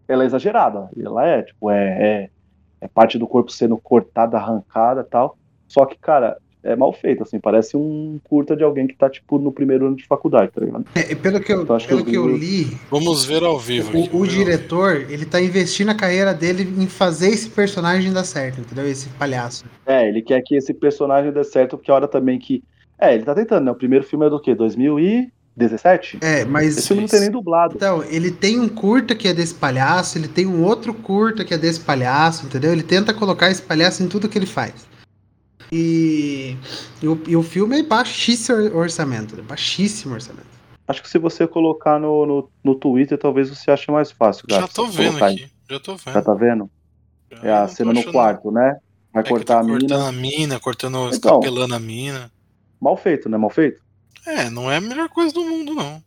Ela 0.07 0.23
é 0.23 0.25
exagerada, 0.25 0.89
ela 0.97 1.25
é, 1.25 1.43
tipo, 1.43 1.69
é, 1.71 2.23
é, 2.23 2.29
é 2.81 2.87
parte 2.87 3.17
do 3.17 3.27
corpo 3.27 3.51
sendo 3.51 3.77
cortada, 3.77 4.37
arrancada 4.37 5.03
tal. 5.03 5.37
Só 5.67 5.85
que, 5.85 5.97
cara, 5.97 6.37
é 6.63 6.75
mal 6.75 6.93
feito, 6.93 7.23
assim, 7.23 7.39
parece 7.39 7.75
um 7.75 8.19
curta 8.23 8.55
de 8.55 8.63
alguém 8.63 8.87
que 8.87 8.95
tá, 8.95 9.09
tipo, 9.09 9.37
no 9.37 9.51
primeiro 9.51 9.85
ano 9.87 9.95
de 9.95 10.05
faculdade, 10.05 10.51
tá 10.53 10.61
ligado? 10.61 10.85
É, 10.95 11.13
pelo 11.13 11.39
que 11.41 11.51
eu, 11.51 11.63
Então, 11.63 11.75
acho 11.75 11.85
que 11.87 11.93
pelo 11.93 12.01
eu 12.01 12.05
que 12.05 12.15
eu 12.15 12.37
li, 12.37 12.77
Vamos 12.89 13.25
ver 13.25 13.43
ao 13.43 13.59
vivo. 13.59 13.89
aqui, 13.89 13.97
o, 14.13 14.17
o 14.17 14.25
ver 14.25 14.31
ao 14.31 14.45
diretor, 14.45 15.05
ele 15.09 15.25
tá 15.25 15.41
investindo 15.41 15.89
a 15.89 15.95
carreira 15.95 16.33
dele 16.33 16.63
em 16.77 16.87
fazer 16.87 17.27
esse 17.29 17.49
personagem 17.49 18.13
dar 18.13 18.23
certo, 18.23 18.61
entendeu? 18.61 18.87
Esse 18.87 19.09
palhaço. 19.09 19.65
É, 19.85 20.07
ele 20.07 20.21
quer 20.21 20.41
que 20.41 20.55
esse 20.55 20.73
personagem 20.73 21.31
dê 21.31 21.43
certo, 21.43 21.77
porque 21.77 21.91
a 21.91 21.95
hora 21.95 22.07
também 22.07 22.39
que. 22.39 22.63
É, 22.97 23.13
ele 23.13 23.23
tá 23.23 23.35
tentando, 23.35 23.65
né? 23.65 23.71
O 23.71 23.75
primeiro 23.75 24.05
filme 24.05 24.25
é 24.25 24.29
do 24.29 24.39
quê? 24.39 24.55
2017? 24.55 26.19
É, 26.21 26.45
mas. 26.45 26.77
Esse 26.77 26.87
filme 26.87 27.01
não 27.01 27.09
tem 27.09 27.19
nem 27.19 27.31
dublado. 27.31 27.73
Então, 27.75 28.03
ele 28.09 28.31
tem 28.31 28.59
um 28.59 28.69
curta 28.69 29.13
que 29.15 29.27
é 29.27 29.33
desse 29.33 29.53
palhaço, 29.53 30.17
ele 30.17 30.27
tem 30.27 30.45
um 30.45 30.63
outro 30.63 30.93
curta 30.93 31.43
que 31.43 31.53
é 31.53 31.57
desse 31.57 31.79
palhaço, 31.79 32.45
entendeu? 32.45 32.71
Ele 32.71 32.83
tenta 32.83 33.13
colocar 33.13 33.49
esse 33.51 33.61
palhaço 33.61 34.01
em 34.03 34.07
tudo 34.07 34.29
que 34.29 34.37
ele 34.37 34.45
faz. 34.45 34.92
E, 35.75 36.55
e, 37.01 37.07
o, 37.07 37.19
e 37.27 37.35
o 37.35 37.41
filme 37.41 37.79
é 37.79 37.83
baixíssimo 37.83 38.77
orçamento, 38.77 39.35
né? 39.35 39.41
baixíssimo 39.41 40.13
orçamento. 40.13 40.45
Acho 40.87 41.01
que 41.01 41.09
se 41.09 41.17
você 41.17 41.47
colocar 41.47 41.99
no, 41.99 42.25
no, 42.27 42.49
no 42.63 42.75
Twitter, 42.75 43.17
talvez 43.17 43.49
você 43.49 43.71
ache 43.71 43.89
mais 43.89 44.11
fácil, 44.11 44.45
Já 44.49 44.57
cara. 44.61 44.71
tô 44.71 44.87
se 44.87 44.97
vendo 44.97 45.23
aqui. 45.23 45.47
Já 45.69 45.79
tô 45.79 45.95
vendo. 45.95 46.13
Já 46.13 46.21
tá 46.21 46.33
vendo? 46.35 46.69
É 47.41 47.49
Eu 47.49 47.55
a 47.55 47.61
não 47.61 47.67
cena 47.69 47.93
tô 47.93 47.99
no 48.01 48.11
quarto, 48.11 48.51
né? 48.51 48.77
Vai 49.11 49.23
É 49.23 49.27
cortar 49.27 49.55
tá 49.55 49.59
a 49.61 49.63
mina. 49.63 49.79
cortando 49.79 50.05
a 50.05 50.11
mina, 50.11 50.59
cortando, 50.59 50.97
Então. 50.97 51.09
escapelando 51.39 51.73
a 51.73 51.79
mina. 51.79 52.31
Mal 52.79 52.95
feito, 52.97 53.27
né? 53.27 53.37
Mal 53.37 53.49
feito. 53.49 53.81
É, 54.27 54.49
não 54.49 54.69
é 54.71 54.77
a 54.77 54.81
melhor 54.81 55.09
coisa 55.09 55.33
do 55.33 55.41
mundo, 55.43 55.73
não. 55.73 56.03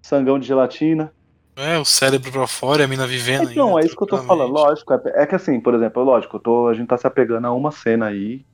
Sangão 0.00 0.38
de 0.38 0.46
gelatina. 0.46 1.12
É, 1.56 1.76
o 1.78 1.84
cérebro 1.84 2.30
pra 2.32 2.46
fora 2.46 2.82
e 2.82 2.84
a 2.84 2.88
mina 2.88 3.06
vivendo 3.06 3.50
Então, 3.50 3.68
ainda, 3.76 3.80
é 3.82 3.86
isso 3.86 3.96
que 3.96 4.02
eu 4.02 4.06
tô 4.06 4.18
falando. 4.22 4.50
Lógico, 4.52 4.94
é, 4.94 5.00
é 5.22 5.26
que 5.26 5.34
assim, 5.34 5.60
por 5.60 5.74
exemplo, 5.74 6.02
lógico, 6.02 6.36
eu 6.36 6.40
tô, 6.40 6.68
a 6.68 6.74
gente 6.74 6.88
tá 6.88 6.96
se 6.96 7.06
apegando 7.06 7.46
a 7.46 7.52
uma 7.52 7.70
cena 7.70 8.06
aí. 8.06 8.44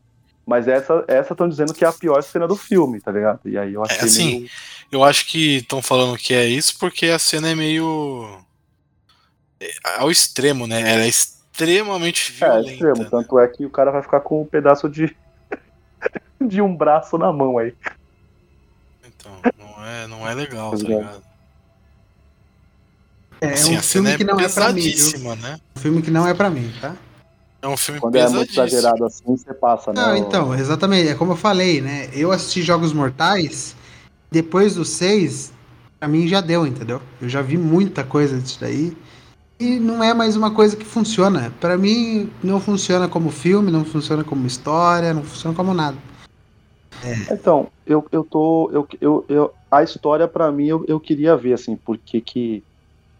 Mas 0.46 0.68
essa 0.68 1.04
essa 1.08 1.32
estão 1.34 1.48
dizendo 1.48 1.74
que 1.74 1.84
é 1.84 1.88
a 1.88 1.92
pior 1.92 2.22
cena 2.22 2.46
do 2.46 2.54
filme, 2.54 3.00
tá 3.00 3.10
ligado? 3.10 3.40
E 3.46 3.58
aí 3.58 3.74
eu 3.74 3.82
É, 3.82 3.86
achei 3.86 4.04
assim, 4.04 4.38
meio... 4.40 4.50
Eu 4.92 5.02
acho 5.02 5.26
que 5.26 5.56
estão 5.56 5.82
falando 5.82 6.16
que 6.16 6.32
é 6.32 6.46
isso 6.46 6.78
porque 6.78 7.06
a 7.06 7.18
cena 7.18 7.48
é 7.50 7.54
meio. 7.56 8.38
é, 9.60 9.68
ao 9.98 10.08
extremo, 10.10 10.66
né? 10.68 10.80
Ela 10.80 11.02
é 11.02 11.08
extremamente 11.08 12.32
É, 12.40 12.46
violenta. 12.46 12.70
extremo. 12.70 13.02
né? 13.02 13.08
Tanto 13.10 13.38
é 13.40 13.48
que 13.48 13.66
o 13.66 13.70
cara 13.70 13.90
vai 13.90 14.02
ficar 14.02 14.20
com 14.20 14.42
um 14.42 14.46
pedaço 14.46 14.88
de. 14.88 15.14
de 16.40 16.62
um 16.62 16.76
braço 16.76 17.18
na 17.18 17.32
mão 17.32 17.58
aí. 17.58 17.74
Então, 19.04 19.32
não 19.58 19.84
é, 19.84 20.06
não 20.06 20.28
é 20.28 20.34
legal, 20.34 20.70
tá 20.70 20.76
é. 20.76 20.88
ligado? 20.88 21.22
É, 23.40 23.52
Assim, 23.52 23.74
um 23.74 23.78
a 23.78 23.82
cena 23.82 24.10
filme 24.10 24.10
é 24.14 24.16
que 24.18 24.24
não 24.24 24.40
é 24.40 24.48
pra 24.48 24.72
mim, 24.72 24.80
viu? 24.82 25.36
né? 25.36 25.60
Um 25.76 25.80
filme 25.80 26.02
que 26.02 26.10
não 26.10 26.26
é 26.28 26.32
pra 26.32 26.48
mim, 26.48 26.72
tá? 26.80 26.94
É 27.66 27.68
um 27.68 27.76
filme 27.76 28.00
Quando 28.00 28.14
é 28.14 28.28
muito 28.28 28.52
exagerado 28.52 29.04
assim, 29.04 29.24
você 29.36 29.52
passa, 29.52 29.92
né? 29.92 30.00
Não, 30.00 30.12
o- 30.12 30.16
então, 30.16 30.54
exatamente. 30.54 31.08
É 31.08 31.14
como 31.16 31.32
eu 31.32 31.36
falei, 31.36 31.80
né? 31.80 32.08
Eu 32.14 32.30
assisti 32.30 32.62
Jogos 32.62 32.92
Mortais, 32.92 33.74
depois 34.30 34.76
do 34.76 34.84
6, 34.84 35.52
pra 35.98 36.08
mim 36.08 36.28
já 36.28 36.40
deu, 36.40 36.64
entendeu? 36.64 37.02
Eu 37.20 37.28
já 37.28 37.42
vi 37.42 37.58
muita 37.58 38.04
coisa 38.04 38.38
disso 38.38 38.58
daí. 38.60 38.96
E 39.58 39.80
não 39.80 40.04
é 40.04 40.14
mais 40.14 40.36
uma 40.36 40.52
coisa 40.54 40.76
que 40.76 40.84
funciona. 40.84 41.52
Pra 41.60 41.76
mim, 41.76 42.30
não 42.40 42.60
funciona 42.60 43.08
como 43.08 43.30
filme, 43.32 43.72
não 43.72 43.84
funciona 43.84 44.22
como 44.22 44.46
história, 44.46 45.12
não 45.12 45.24
funciona 45.24 45.56
como 45.56 45.74
nada. 45.74 45.96
Então, 47.28 47.66
eu, 47.84 48.06
eu 48.12 48.22
tô. 48.22 48.70
Eu, 48.72 48.86
eu, 49.00 49.24
eu, 49.28 49.52
a 49.72 49.82
história, 49.82 50.28
pra 50.28 50.52
mim, 50.52 50.68
eu, 50.68 50.84
eu 50.86 51.00
queria 51.00 51.36
ver, 51.36 51.54
assim, 51.54 51.74
porque 51.74 52.20
que 52.20 52.62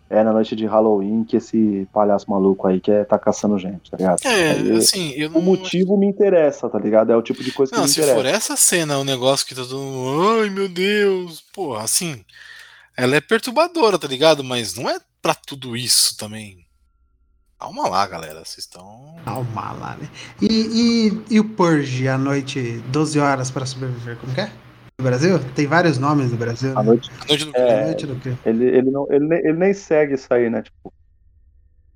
é 0.09 0.23
na 0.23 0.33
noite 0.33 0.55
de 0.55 0.67
Halloween 0.67 1.25
que 1.25 1.37
esse 1.37 1.89
palhaço 1.93 2.31
maluco 2.31 2.67
aí 2.67 2.81
quer 2.81 3.05
tá 3.07 3.19
caçando 3.19 3.59
gente, 3.59 3.91
tá 3.91 3.97
ligado? 3.97 4.19
É, 4.25 4.51
Aí, 4.53 4.73
assim, 4.77 5.11
eu 5.17 5.31
não. 5.31 5.41
O 5.41 5.43
motivo 5.43 5.97
me 5.97 6.07
interessa, 6.07 6.69
tá 6.69 6.79
ligado? 6.79 7.11
É 7.13 7.17
o 7.17 7.23
tipo 7.23 7.43
de 7.43 7.51
coisa 7.53 7.73
que 7.73 7.77
Não, 7.79 7.85
me 7.85 7.91
se 7.91 8.01
interessa. 8.01 8.17
for 8.17 8.27
essa 8.27 8.57
cena, 8.57 8.99
o 8.99 9.05
negócio 9.05 9.47
que 9.47 9.55
tá 9.55 9.63
todo 9.63 9.79
mundo. 9.79 10.41
Ai, 10.43 10.51
meu 10.51 10.69
Deus. 10.69 11.43
Pô, 11.53 11.75
assim. 11.75 12.25
Ela 12.97 13.17
é 13.17 13.21
perturbadora, 13.21 13.99
tá 13.99 14.07
ligado? 14.09 14.43
Mas 14.45 14.75
não 14.75 14.89
é 14.89 14.99
pra 15.21 15.35
tudo 15.35 15.77
isso 15.77 16.17
também. 16.17 16.65
Calma 17.59 17.89
lá, 17.89 18.07
galera. 18.07 18.45
Vocês 18.45 18.59
estão. 18.59 19.17
Calma 19.25 19.73
lá, 19.73 19.97
né? 20.01 20.09
E, 20.41 20.47
e, 20.47 21.35
e 21.35 21.41
o 21.41 21.45
Purge, 21.49 22.07
à 22.07 22.17
noite, 22.17 22.83
12 22.89 23.19
horas 23.19 23.51
pra 23.51 23.67
sobreviver, 23.67 24.17
como 24.19 24.33
que 24.35 24.41
é? 24.43 24.51
No 24.99 25.05
Brasil? 25.05 25.35
Tem 25.55 25.67
vários 25.67 25.99
nomes 25.99 26.33
no 26.33 26.39
Brasil. 26.39 26.73
A 26.73 26.83
Né? 26.83 26.89
noite, 26.91 27.11
A 27.11 27.27
noite 27.27 27.45
do 27.45 27.57
É, 27.57 27.83
A 27.83 27.87
noite 27.87 28.07
do 28.07 28.17
crime. 28.19 28.39
ele, 28.47 28.65
ele, 28.65 28.91
não, 28.91 29.07
ele, 29.13 29.27
nem- 29.27 29.39
ele 29.41 29.53
nem 29.53 29.75
segue 29.75 30.15
isso 30.15 30.33
aí, 30.33 30.49
né? 30.49 30.63
Tipo, 30.63 30.91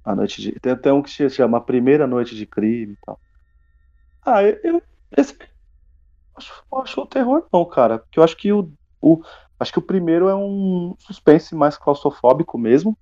a 0.05 0.15
noite 0.15 0.43
de. 0.43 0.53
Tem 0.61 0.73
até 0.73 0.93
um 0.93 1.03
que 1.03 1.11
se 1.11 1.31
chama 1.31 1.57
a 1.59 1.63
primeira 1.63 2.07
noite 2.07 2.37
de 2.37 2.45
crime 2.47 2.93
e 2.93 2.97
tal. 3.07 3.19
Ah, 4.23 4.43
eu. 4.43 4.59
eu- 4.63 4.83
esse, 5.17 5.35
acho, 6.37 6.63
acho 6.75 7.01
o 7.01 7.07
terror, 7.07 7.47
não, 7.51 7.65
cara. 7.65 8.01
Porque 8.01 8.19
eu 8.21 8.23
acho 8.23 8.37
que 8.37 8.53
o, 8.53 8.71
o. 9.01 9.23
Acho 9.59 9.73
que 9.73 9.79
o 9.79 9.83
primeiro 9.83 10.29
é 10.29 10.35
um 10.35 10.95
suspense 10.99 11.55
mais 11.55 11.79
claustrofóbico 11.79 12.59
mesmo. 12.59 12.97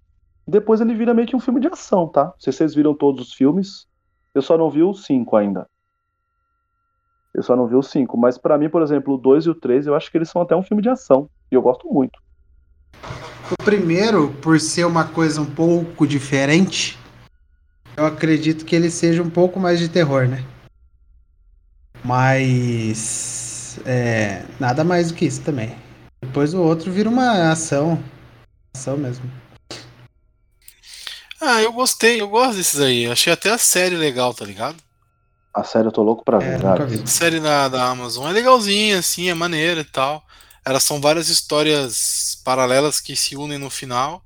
Depois 0.47 0.81
ele 0.81 0.95
vira 0.95 1.13
meio 1.13 1.27
que 1.27 1.37
um 1.37 1.41
filme 1.41 1.61
de 1.61 1.67
ação, 1.69 2.09
tá? 2.09 2.27
Não 2.27 2.35
sei 2.39 2.53
se 2.53 2.59
vocês 2.59 2.75
viram 2.75 2.95
todos 2.95 3.29
os 3.29 3.35
filmes. 3.35 3.87
Eu 4.35 4.43
só 4.43 4.57
não 4.57 4.71
vi 4.71 4.83
o 4.83 4.95
5 4.95 5.37
ainda. 5.37 5.67
Eu 7.35 7.43
só 7.43 7.55
não 7.55 7.67
vi 7.67 7.75
o 7.75 7.83
5. 7.83 8.17
Mas 8.17 8.39
pra 8.39 8.59
mim, 8.59 8.69
por 8.69 8.83
exemplo, 8.83 9.15
o 9.15 9.19
2 9.19 9.47
e 9.47 9.51
o 9.51 9.55
3, 9.55 9.87
eu 9.87 9.95
acho 9.95 10.11
que 10.11 10.19
eles 10.19 10.31
são 10.31 10.43
até 10.43 10.57
um 10.57 10.63
filme 10.63 10.83
de 10.83 10.89
ação. 10.89 11.29
E 11.51 11.55
eu 11.55 11.63
gosto 11.63 11.87
muito. 11.89 12.19
O 13.51 13.63
primeiro, 13.65 14.31
por 14.43 14.61
ser 14.61 14.85
uma 14.85 15.05
coisa 15.05 15.41
um 15.41 15.47
pouco 15.47 16.07
diferente, 16.07 16.99
eu 17.97 18.05
acredito 18.05 18.65
que 18.65 18.77
ele 18.77 18.91
seja 18.91 19.23
um 19.23 19.31
pouco 19.31 19.59
mais 19.59 19.79
de 19.79 19.89
terror, 19.89 20.29
né? 20.29 20.45
Mas. 22.05 23.81
É, 23.87 24.45
nada 24.59 24.85
mais 24.85 25.11
do 25.11 25.15
que 25.15 25.25
isso 25.25 25.43
também. 25.43 25.75
Depois 26.21 26.53
o 26.53 26.63
outro 26.63 26.91
vira 26.91 27.09
uma 27.09 27.51
ação. 27.51 28.03
Ação 28.75 28.97
mesmo. 28.97 29.31
Ah, 31.41 31.63
eu 31.63 31.73
gostei, 31.73 32.21
eu 32.21 32.29
gosto 32.29 32.57
desses 32.57 32.81
aí. 32.81 33.07
Achei 33.07 33.33
até 33.33 33.51
a 33.51 33.59
série 33.59 33.97
legal, 33.97 34.35
tá 34.35 34.45
ligado? 34.45 34.77
A 35.59 35.65
série 35.65 35.89
eu 35.89 35.93
tô 35.93 36.03
louco 36.03 36.25
pra 36.25 36.37
É, 36.37 36.41
ver, 36.41 36.53
nunca 36.57 36.63
cara. 36.69 36.87
vi. 36.87 37.03
A 37.03 37.07
série 37.07 37.41
da, 37.41 37.69
da 37.69 37.85
Amazon 37.89 38.29
é 38.29 38.33
legalzinha, 38.33 38.99
assim, 38.99 39.29
é 39.29 39.35
maneira 39.35 39.81
e 39.81 39.85
tal. 39.85 40.25
Elas 40.65 40.85
são 40.85 41.01
várias 41.01 41.29
histórias 41.29 42.41
paralelas 42.45 43.01
que 43.01 43.17
se 43.17 43.37
unem 43.37 43.59
no 43.59 43.69
final. 43.71 44.23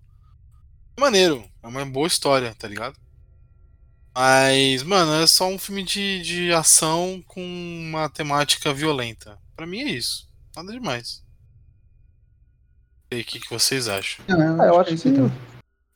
Maneiro, 0.99 1.45
é 1.63 1.67
uma 1.67 1.87
boa 1.87 2.07
história, 2.07 2.55
tá 2.59 2.69
ligado? 2.69 2.97
Mas, 4.15 4.83
mano, 4.83 5.23
é 5.23 5.27
só 5.27 5.47
um 5.49 5.59
filme 5.59 5.83
de, 5.83 6.21
de 6.21 6.53
ação 6.53 7.23
com 7.27 7.41
uma 7.41 8.11
temática 8.11 8.73
violenta. 8.75 9.39
Pra 9.57 9.67
mim 9.67 9.81
é 9.81 9.89
isso. 9.89 10.29
Nada 10.55 10.71
demais. 10.71 11.23
E 13.11 13.17
aí, 13.17 13.23
o 13.23 13.25
que, 13.25 13.41
que 13.41 13.49
vocês 13.51 13.89
acham? 13.89 14.23
Não, 14.29 14.61
Ah, 14.61 14.67
eu 14.67 14.75
que 14.75 14.81
acho 14.81 14.91
é 14.91 14.95
isso 14.95 15.03
que 15.05 15.09
então. 15.09 15.33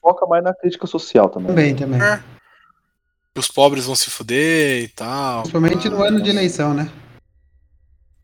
foca 0.00 0.26
mais 0.26 0.42
na 0.42 0.54
crítica 0.54 0.86
social 0.86 1.28
também. 1.28 1.48
Também, 1.48 1.76
também. 1.76 2.00
É. 2.00 2.35
Que 3.36 3.40
os 3.40 3.48
pobres 3.50 3.84
vão 3.84 3.94
se 3.94 4.08
fuder 4.08 4.82
e 4.82 4.88
tal. 4.88 5.42
Principalmente 5.42 5.90
no 5.90 6.02
ano 6.02 6.22
de 6.22 6.30
eleição, 6.30 6.72
né? 6.72 6.90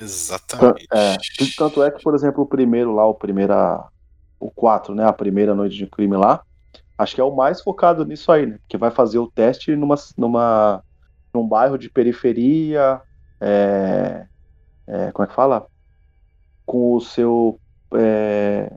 Exatamente. 0.00 0.86
É, 0.90 1.18
tanto 1.54 1.82
é 1.82 1.90
que, 1.90 2.02
por 2.02 2.14
exemplo, 2.14 2.42
o 2.42 2.46
primeiro 2.46 2.94
lá, 2.94 3.04
o 3.04 3.12
primeira. 3.14 3.84
O 4.40 4.50
4, 4.50 4.94
né? 4.94 5.04
A 5.04 5.12
primeira 5.12 5.54
noite 5.54 5.76
de 5.76 5.86
crime 5.86 6.16
lá. 6.16 6.40
Acho 6.96 7.14
que 7.14 7.20
é 7.20 7.24
o 7.24 7.36
mais 7.36 7.60
focado 7.60 8.06
nisso 8.06 8.32
aí, 8.32 8.46
né? 8.46 8.58
Que 8.66 8.78
vai 8.78 8.90
fazer 8.90 9.18
o 9.18 9.30
teste 9.30 9.76
numa, 9.76 9.96
numa, 10.16 10.82
num 11.34 11.46
bairro 11.46 11.76
de 11.76 11.90
periferia. 11.90 12.98
é, 13.38 14.24
é, 14.86 15.12
como 15.12 15.26
é 15.26 15.28
que 15.28 15.34
fala? 15.34 15.66
Com 16.64 16.94
o 16.96 17.00
seu. 17.02 17.60
é, 17.94 18.72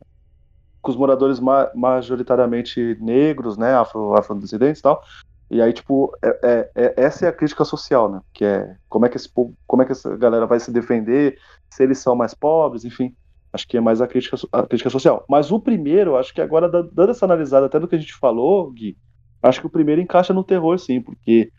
com 0.81 0.91
os 0.91 0.97
moradores 0.97 1.39
ma- 1.39 1.71
majoritariamente 1.73 2.97
negros, 2.99 3.57
né? 3.57 3.73
Afro, 3.73 4.13
afrodescendentes 4.19 4.81
e 4.81 4.83
tal. 4.83 5.01
E 5.49 5.61
aí, 5.61 5.71
tipo, 5.73 6.11
é- 6.23 6.39
é- 6.43 6.71
é- 6.75 6.93
essa 6.97 7.25
é 7.25 7.29
a 7.29 7.33
crítica 7.33 7.63
social, 7.63 8.09
né? 8.11 8.19
Que 8.33 8.43
é 8.45 8.75
como 8.89 9.05
é 9.05 9.09
que 9.09 9.15
esse 9.17 9.29
povo, 9.29 9.53
como 9.67 9.81
é 9.83 9.85
que 9.85 9.91
essa 9.91 10.15
galera 10.17 10.45
vai 10.47 10.59
se 10.59 10.71
defender, 10.71 11.37
se 11.69 11.83
eles 11.83 11.99
são 11.99 12.15
mais 12.15 12.33
pobres, 12.33 12.83
enfim. 12.83 13.13
Acho 13.53 13.67
que 13.67 13.77
é 13.77 13.81
mais 13.81 14.01
a 14.01 14.07
crítica, 14.07 14.35
a 14.51 14.63
crítica 14.65 14.89
social. 14.89 15.23
Mas 15.29 15.51
o 15.51 15.59
primeiro, 15.59 16.17
acho 16.17 16.33
que 16.33 16.41
agora, 16.41 16.67
da- 16.67 16.81
dando 16.91 17.11
essa 17.11 17.25
analisada 17.25 17.67
até 17.67 17.79
do 17.79 17.87
que 17.87 17.95
a 17.95 17.99
gente 17.99 18.13
falou, 18.15 18.71
Gui, 18.71 18.97
acho 19.41 19.61
que 19.61 19.67
o 19.67 19.69
primeiro 19.69 20.01
encaixa 20.01 20.33
no 20.33 20.43
terror, 20.43 20.77
sim, 20.79 20.99
porque 20.99 21.49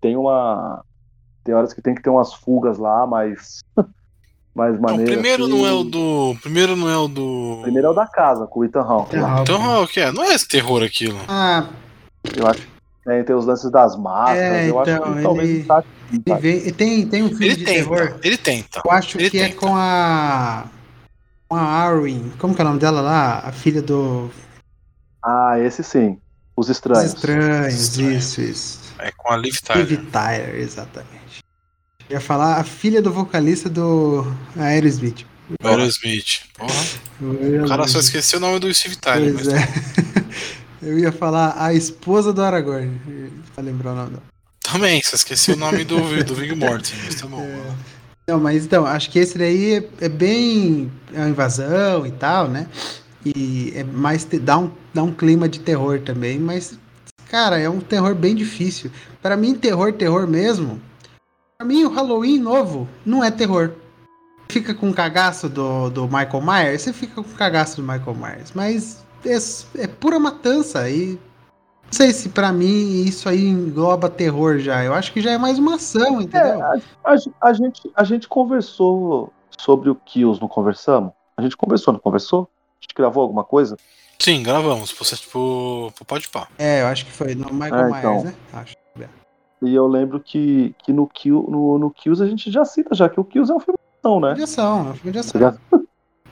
tem 0.00 0.16
uma. 0.16 0.84
Tem 1.42 1.54
horas 1.54 1.72
que 1.72 1.80
tem 1.80 1.94
que 1.94 2.02
ter 2.02 2.10
umas 2.10 2.34
fugas 2.34 2.76
lá, 2.78 3.06
mais. 3.06 3.60
mais 4.54 4.74
Não, 4.74 4.80
o 4.80 4.82
maneiras. 4.82 5.14
primeiro 5.14 5.44
assim. 5.44 5.52
não 5.58 5.66
é 5.66 5.72
o 5.72 5.82
do. 5.84 6.30
o 6.32 6.38
Primeiro 6.40 6.76
não 6.76 6.88
é 6.90 6.96
o 6.98 7.08
do. 7.08 7.24
O 7.58 7.62
primeiro 7.62 7.88
é 7.88 7.90
o 7.90 7.94
da 7.94 8.06
casa, 8.06 8.46
com 8.46 8.60
o 8.60 8.64
Ethan 8.64 8.82
Hawke. 8.82 9.16
Então, 9.16 9.82
o 9.82 9.88
que 9.88 10.00
é? 10.00 10.12
Não 10.12 10.22
é 10.22 10.34
esse 10.34 10.46
terror 10.46 10.82
aquilo. 10.82 11.18
Ah, 11.28 11.66
Eu 12.36 12.46
acho 12.46 12.68
que 13.04 13.24
tem, 13.24 13.34
os 13.36 13.46
lances 13.46 13.70
das 13.70 13.96
máscaras. 13.96 14.42
É, 14.42 14.70
eu 14.70 14.78
acho 14.80 14.90
então, 14.90 15.14
que 15.14 15.22
talvez 15.22 15.48
ele- 15.50 15.58
encaixe. 15.60 15.88
sim, 16.10 16.16
e, 16.16 16.22
cara. 16.30 16.40
vem- 16.40 16.66
e 16.68 16.72
tem, 16.72 17.06
tem 17.06 17.22
um 17.22 17.28
filme 17.28 17.46
Ele 17.46 17.56
de 17.56 17.64
tenta, 17.64 17.74
terror. 17.78 18.18
ele 18.22 18.36
tenta. 18.36 18.82
Eu 18.84 18.90
acho 18.90 19.18
Ele 19.18 19.30
que 19.30 19.38
é 19.38 19.48
tenta. 19.48 19.56
com 19.58 19.74
a. 19.76 20.64
Com 21.48 21.56
a 21.56 21.62
Arwen. 21.62 22.32
Como 22.38 22.54
que 22.54 22.60
é 22.60 22.64
o 22.64 22.68
nome 22.68 22.78
dela 22.80 23.00
lá? 23.00 23.38
A 23.40 23.52
filha 23.52 23.82
do. 23.82 24.30
Ah, 25.24 25.58
esse 25.58 25.82
sim. 25.82 26.18
Os 26.56 26.66
Os 26.68 26.76
estranhos. 26.76 27.14
Estranhos, 27.14 27.74
Estranhos. 27.74 28.24
isso, 28.24 28.40
isso. 28.42 28.80
É 28.98 29.10
com 29.16 29.32
a 29.32 29.36
Liv 29.36 29.56
Tyler. 29.62 30.04
Tyler, 30.12 30.54
exatamente. 30.56 31.42
Eu 32.08 32.14
ia 32.14 32.20
falar 32.20 32.56
a 32.56 32.64
filha 32.64 33.00
do 33.00 33.10
vocalista 33.12 33.68
do 33.68 34.26
Aerosmith. 34.58 35.24
Aerosmith. 35.64 36.42
Porra. 36.56 37.64
O 37.64 37.68
cara 37.68 37.88
só 37.88 37.98
esqueceu 37.98 38.38
o 38.38 38.42
nome 38.42 38.58
do 38.60 38.72
Steve 38.74 38.96
Tyler. 38.96 39.32
Pois 39.34 39.46
Mas... 39.46 39.62
é. 39.62 39.66
Eu 40.82 40.98
ia 40.98 41.12
falar 41.12 41.54
a 41.58 41.74
esposa 41.74 42.32
do 42.32 42.42
Aragorn. 42.42 43.00
Pra 43.54 43.62
lembrar 43.62 43.92
o 43.92 43.96
nome 43.96 44.10
dela. 44.10 44.22
Também, 44.62 45.02
só 45.02 45.16
esqueci 45.16 45.52
o 45.52 45.56
nome 45.56 45.84
do, 45.84 45.96
do 45.96 46.56
Mortensen. 46.56 46.98
Mas 47.04 47.14
tá 47.20 47.26
bom. 47.26 47.46
Não, 48.28 48.38
mas 48.38 48.64
então, 48.64 48.86
acho 48.86 49.10
que 49.10 49.18
esse 49.18 49.36
daí 49.36 49.74
é, 49.74 50.04
é 50.06 50.08
bem. 50.08 50.90
É 51.12 51.18
uma 51.18 51.28
invasão 51.30 52.06
e 52.06 52.12
tal, 52.12 52.48
né? 52.48 52.66
E 53.24 53.72
é 53.74 53.82
mais. 53.84 54.24
te- 54.24 54.38
dá, 54.38 54.58
um, 54.58 54.70
dá 54.94 55.02
um 55.02 55.12
clima 55.12 55.48
de 55.48 55.60
terror 55.60 56.00
também, 56.00 56.38
mas. 56.38 56.78
Cara, 57.28 57.58
é 57.58 57.68
um 57.68 57.80
terror 57.80 58.14
bem 58.14 58.34
difícil. 58.34 58.90
Pra 59.20 59.36
mim, 59.36 59.54
terror, 59.54 59.92
terror 59.92 60.26
mesmo. 60.26 60.80
Pra 61.58 61.66
mim, 61.66 61.84
o 61.84 61.90
Halloween 61.90 62.38
novo 62.38 62.88
não 63.04 63.22
é 63.22 63.30
terror. 63.30 63.72
Fica 64.48 64.74
com 64.74 64.90
o 64.90 64.94
cagaço 64.94 65.48
do, 65.48 65.90
do 65.90 66.04
Michael 66.06 66.40
Myers, 66.42 66.82
você 66.82 66.92
fica 66.92 67.14
com 67.16 67.20
o 67.20 67.34
cagaço 67.34 67.76
do 67.76 67.82
Michael 67.82 68.16
Myers. 68.16 68.52
Mas 68.54 69.04
é, 69.24 69.82
é 69.82 69.86
pura 69.86 70.18
matança. 70.18 70.88
E 70.88 71.18
não 71.84 71.92
sei 71.92 72.12
se 72.12 72.28
pra 72.28 72.52
mim 72.52 73.02
isso 73.04 73.28
aí 73.28 73.46
engloba 73.46 74.08
terror 74.08 74.58
já. 74.58 74.84
Eu 74.84 74.94
acho 74.94 75.12
que 75.12 75.20
já 75.20 75.32
é 75.32 75.38
mais 75.38 75.58
uma 75.58 75.74
ação, 75.76 76.20
entendeu? 76.20 76.62
A, 76.62 76.74
a- 77.04 77.16
a 77.42 77.52
gente, 77.52 77.90
a 77.94 78.04
gente 78.04 78.28
conversou 78.28 79.32
sobre 79.58 79.90
o 79.90 79.94
Kills, 79.94 80.40
não 80.40 80.48
conversamos? 80.48 81.12
A 81.36 81.42
gente 81.42 81.56
conversou, 81.56 81.92
não 81.92 82.00
conversou? 82.00 82.48
A 82.80 82.82
gente 82.84 82.94
gravou 82.94 83.22
alguma 83.22 83.44
coisa? 83.44 83.76
Sim, 84.18 84.42
gravamos. 84.42 84.92
Pro, 84.92 85.90
pro 85.94 86.04
Pode 86.04 86.28
Pá. 86.28 86.46
É, 86.58 86.82
eu 86.82 86.86
acho 86.86 87.06
que 87.06 87.12
foi 87.12 87.34
no 87.34 87.52
Michael 87.52 87.74
É, 87.74 87.88
Myers, 87.88 87.98
então. 87.98 88.24
né? 88.24 88.34
Acho. 88.52 88.74
E 89.62 89.74
eu 89.74 89.86
lembro 89.86 90.18
que, 90.20 90.74
que 90.82 90.90
no, 90.90 91.06
Kill, 91.06 91.46
no, 91.50 91.78
no 91.78 91.90
Kills 91.90 92.22
a 92.22 92.26
gente 92.26 92.50
já 92.50 92.64
cita, 92.64 92.94
já 92.94 93.10
que 93.10 93.20
o 93.20 93.24
Kills 93.24 93.52
é 93.52 93.54
um 93.54 93.60
filme 93.60 93.76
de 93.78 93.98
ação, 94.08 94.18
né? 94.20 94.28
Filme 94.28 94.36
de 94.38 94.42
ação, 94.44 94.78
é 94.78 94.90
um 94.90 94.94
filme 94.94 95.12
de 95.12 95.18
ação. 95.18 95.58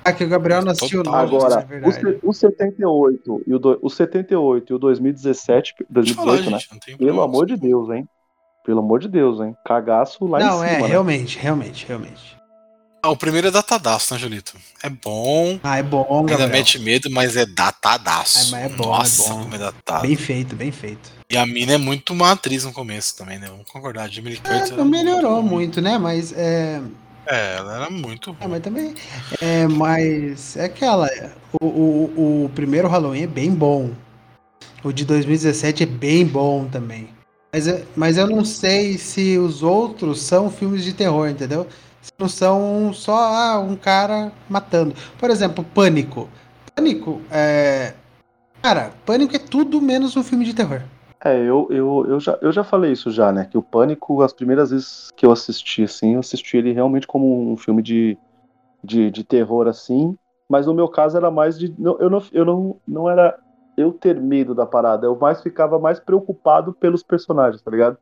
Ah, 0.08 0.12
que 0.12 0.24
o 0.24 0.28
Gabriel 0.28 0.62
não 0.62 0.72
assistiu 0.72 1.02
Total. 1.02 1.26
não, 1.28 1.36
Agora, 1.36 1.66
é 1.70 2.26
o, 2.26 2.30
o 2.30 2.32
78 2.32 3.42
e 3.46 3.54
o, 3.54 3.58
do, 3.58 3.78
o 3.82 3.88
78 3.90 4.72
e 4.72 4.74
o 4.74 4.78
2017, 4.78 5.74
Pode 5.92 6.14
falar, 6.14 6.26
2018, 6.26 6.50
né? 6.50 6.58
gente. 6.58 6.72
Não 6.72 6.78
tem 6.78 6.96
Pelo 6.96 7.22
amor 7.22 7.46
de 7.46 7.56
Deus, 7.56 7.90
hein? 7.90 8.08
Pelo 8.64 8.80
amor 8.80 9.00
de 9.00 9.08
Deus, 9.08 9.40
hein? 9.40 9.54
Cagaço 9.64 10.26
lá 10.26 10.38
Não, 10.38 10.62
em 10.62 10.66
é, 10.66 10.70
cima, 10.74 10.82
né? 10.82 10.88
realmente, 10.88 11.38
realmente, 11.38 11.86
realmente. 11.86 12.38
Ah, 13.00 13.10
o 13.10 13.16
primeiro 13.16 13.46
é 13.46 13.50
datadaço, 13.50 14.12
né, 14.12 14.18
Julito? 14.20 14.54
É 14.82 14.90
bom. 14.90 15.58
Ah, 15.62 15.78
é 15.78 15.82
bom, 15.84 16.04
Ainda 16.18 16.32
Gabriel. 16.32 16.50
mete 16.50 16.78
medo, 16.80 17.08
mas 17.10 17.36
é 17.36 17.46
datadaço. 17.46 18.48
É, 18.54 18.58
mas 18.60 18.72
é 18.72 18.76
bom, 18.76 18.86
Nossa, 18.88 19.22
é 19.22 19.28
bom. 19.32 19.42
como 19.42 19.54
é 19.54 19.58
datado. 19.58 20.02
Bem 20.02 20.16
feito, 20.16 20.56
bem 20.56 20.72
feito. 20.72 21.10
E 21.30 21.36
a 21.36 21.46
mina 21.46 21.74
é 21.74 21.78
muito 21.78 22.12
uma 22.12 22.32
atriz 22.32 22.64
no 22.64 22.72
começo 22.72 23.16
também, 23.16 23.38
né? 23.38 23.46
Vamos 23.48 23.70
concordar. 23.70 24.08
Jamie 24.10 24.32
Lee 24.32 24.40
É, 24.44 24.48
Curtis 24.48 24.70
não 24.72 24.84
melhorou 24.84 25.36
muito. 25.42 25.50
muito, 25.52 25.80
né? 25.80 25.96
Mas 25.96 26.32
é. 26.36 26.82
É, 27.30 27.56
ela 27.56 27.76
era 27.76 27.90
muito 27.90 28.30
É, 28.40 28.46
ruim. 28.46 28.50
mas 28.52 28.62
também. 28.62 28.94
É, 29.40 29.66
mas 29.68 30.56
é 30.56 30.64
aquela. 30.64 31.08
O, 31.60 31.66
o, 31.66 32.44
o 32.44 32.48
primeiro 32.54 32.88
Halloween 32.88 33.22
é 33.22 33.26
bem 33.26 33.50
bom. 33.50 33.90
O 34.82 34.92
de 34.92 35.04
2017 35.04 35.82
é 35.82 35.86
bem 35.86 36.24
bom 36.26 36.66
também. 36.66 37.08
Mas, 37.52 37.66
é- 37.68 37.84
mas 37.96 38.16
eu 38.16 38.26
não 38.26 38.44
sei 38.44 38.96
se 38.98 39.36
os 39.38 39.62
outros 39.62 40.22
são 40.22 40.50
filmes 40.50 40.84
de 40.84 40.92
terror, 40.92 41.28
entendeu? 41.28 41.66
Se 42.00 42.12
não 42.18 42.28
são 42.28 42.92
só 42.94 43.16
ah, 43.34 43.58
um 43.58 43.76
cara 43.76 44.32
matando. 44.48 44.94
Por 45.18 45.30
exemplo, 45.30 45.64
Pânico. 45.64 46.28
Pânico 46.74 47.20
é. 47.30 47.94
Cara, 48.62 48.92
Pânico 49.04 49.34
é 49.36 49.38
tudo 49.38 49.80
menos 49.80 50.16
um 50.16 50.22
filme 50.22 50.44
de 50.44 50.54
terror. 50.54 50.82
É, 51.24 51.36
eu, 51.36 51.66
eu, 51.70 52.06
eu, 52.06 52.20
já, 52.20 52.38
eu 52.40 52.52
já 52.52 52.62
falei 52.62 52.92
isso 52.92 53.10
já, 53.10 53.32
né? 53.32 53.44
Que 53.46 53.58
o 53.58 53.62
Pânico, 53.62 54.22
as 54.22 54.32
primeiras 54.32 54.70
vezes 54.70 55.08
que 55.16 55.26
eu 55.26 55.32
assisti, 55.32 55.82
assim, 55.82 56.14
eu 56.14 56.20
assisti 56.20 56.56
ele 56.56 56.72
realmente 56.72 57.06
como 57.08 57.50
um 57.52 57.56
filme 57.56 57.82
de, 57.82 58.20
de, 58.84 59.10
de 59.10 59.24
terror, 59.24 59.68
assim. 59.68 60.16
Mas 60.50 60.66
no 60.66 60.74
meu 60.74 60.88
caso 60.88 61.16
era 61.16 61.30
mais 61.30 61.58
de. 61.58 61.74
não- 61.80 61.98
Eu 62.00 62.10
não, 62.10 62.22
eu 62.32 62.44
não, 62.46 62.80
não 62.86 63.10
era 63.10 63.38
eu 63.76 63.92
ter 63.92 64.20
medo 64.20 64.54
da 64.54 64.66
parada, 64.66 65.06
eu 65.06 65.16
mais 65.18 65.42
ficava 65.42 65.78
mais 65.78 66.00
preocupado 66.00 66.74
pelos 66.74 67.02
personagens, 67.04 67.62
tá 67.62 67.70
ligado? 67.70 67.98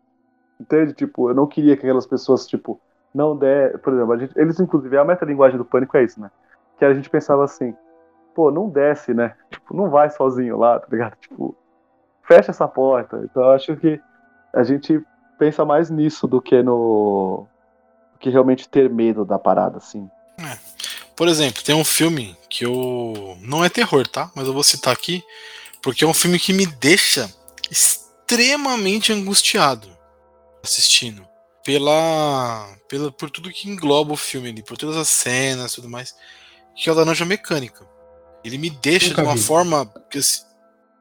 Entende? 0.60 0.94
Tipo, 0.94 1.30
eu 1.30 1.34
não 1.34 1.46
queria 1.46 1.76
que 1.76 1.82
aquelas 1.82 2.06
pessoas, 2.06 2.46
tipo, 2.46 2.80
não 3.14 3.36
der. 3.36 3.78
Por 3.80 3.92
exemplo, 3.94 4.18
gente, 4.18 4.38
eles, 4.38 4.58
inclusive, 4.60 4.96
a 4.98 5.04
metalinguagem 5.04 5.58
do 5.58 5.64
Pânico 5.64 5.96
é 5.96 6.04
isso, 6.04 6.20
né? 6.20 6.30
Que 6.78 6.84
a 6.84 6.94
gente 6.94 7.10
pensava 7.10 7.44
assim, 7.44 7.74
pô, 8.34 8.50
não 8.50 8.70
desce, 8.70 9.14
né? 9.14 9.36
Tipo, 9.50 9.74
não 9.76 9.90
vai 9.90 10.10
sozinho 10.10 10.58
lá, 10.58 10.80
tá 10.80 10.88
ligado? 10.90 11.16
Tipo, 11.18 11.58
fecha 12.26 12.50
essa 12.50 12.68
porta. 12.68 13.20
Então 13.24 13.42
eu 13.42 13.52
acho 13.52 13.76
que 13.76 14.00
a 14.52 14.62
gente 14.62 15.00
pensa 15.38 15.64
mais 15.64 15.90
nisso 15.90 16.26
do 16.26 16.40
que 16.40 16.62
no. 16.62 17.46
do 18.12 18.18
que 18.18 18.30
realmente 18.30 18.68
ter 18.68 18.90
medo 18.90 19.24
da 19.24 19.38
parada, 19.38 19.78
assim. 19.78 20.08
Por 21.14 21.28
exemplo, 21.28 21.62
tem 21.62 21.74
um 21.74 21.84
filme 21.84 22.36
que 22.48 22.64
eu. 22.64 23.36
Não 23.40 23.64
é 23.64 23.68
terror, 23.68 24.06
tá? 24.06 24.30
Mas 24.34 24.46
eu 24.46 24.52
vou 24.52 24.62
citar 24.62 24.92
aqui, 24.92 25.22
porque 25.82 26.04
é 26.04 26.06
um 26.06 26.14
filme 26.14 26.38
que 26.38 26.52
me 26.52 26.66
deixa 26.66 27.30
extremamente 27.70 29.12
angustiado 29.12 29.88
assistindo. 30.62 31.26
Pela. 31.64 32.68
pela 32.88 33.10
por 33.10 33.30
tudo 33.30 33.50
que 33.50 33.68
engloba 33.68 34.12
o 34.12 34.16
filme 34.16 34.50
ali, 34.50 34.62
por 34.62 34.76
todas 34.76 34.96
as 34.96 35.08
cenas 35.08 35.72
e 35.72 35.74
tudo 35.76 35.88
mais. 35.88 36.14
Que 36.76 36.88
é 36.88 36.92
o 36.92 36.94
Laranja 36.94 37.24
Mecânica. 37.24 37.86
Ele 38.44 38.58
me 38.58 38.70
deixa 38.70 39.08
Nunca 39.08 39.22
de 39.22 39.28
uma 39.28 39.34
vi. 39.34 39.42
forma. 39.42 39.86
Que, 40.10 40.18
assim, 40.18 40.44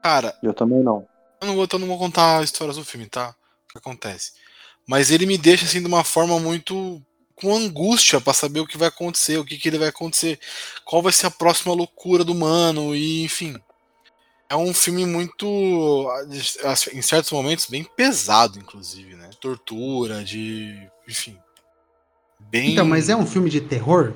cara, 0.01 0.35
Eu 0.41 0.53
também 0.53 0.81
não. 0.81 1.05
Eu 1.41 1.47
não 1.47 1.55
vou, 1.55 1.67
eu 1.71 1.79
não 1.79 1.87
vou 1.87 1.97
contar 1.97 2.43
histórias 2.43 2.77
do 2.77 2.85
filme, 2.85 3.07
tá? 3.07 3.35
O 3.69 3.73
que 3.73 3.77
acontece. 3.77 4.33
Mas 4.87 5.11
ele 5.11 5.25
me 5.25 5.37
deixa 5.37 5.65
assim 5.65 5.81
de 5.81 5.87
uma 5.87 6.03
forma 6.03 6.39
muito 6.39 7.01
com 7.35 7.55
angústia 7.55 8.21
pra 8.21 8.33
saber 8.33 8.61
o 8.61 8.67
que 8.67 8.77
vai 8.77 8.87
acontecer, 8.87 9.37
o 9.37 9.45
que, 9.45 9.57
que 9.57 9.67
ele 9.67 9.77
vai 9.77 9.89
acontecer, 9.89 10.39
qual 10.85 11.01
vai 11.01 11.11
ser 11.11 11.27
a 11.27 11.31
próxima 11.31 11.73
loucura 11.73 12.23
do 12.23 12.33
mano, 12.33 12.95
e 12.95 13.23
enfim. 13.23 13.55
É 14.47 14.55
um 14.55 14.73
filme 14.73 15.05
muito, 15.05 16.07
em 16.93 17.01
certos 17.01 17.31
momentos, 17.31 17.65
bem 17.65 17.83
pesado, 17.83 18.59
inclusive, 18.59 19.15
né? 19.15 19.29
Tortura, 19.41 20.23
de. 20.23 20.87
Enfim. 21.07 21.35
Bem. 22.39 22.73
Então, 22.73 22.85
mas 22.85 23.09
é 23.09 23.15
um 23.15 23.25
filme 23.25 23.49
de 23.49 23.59
terror? 23.59 24.13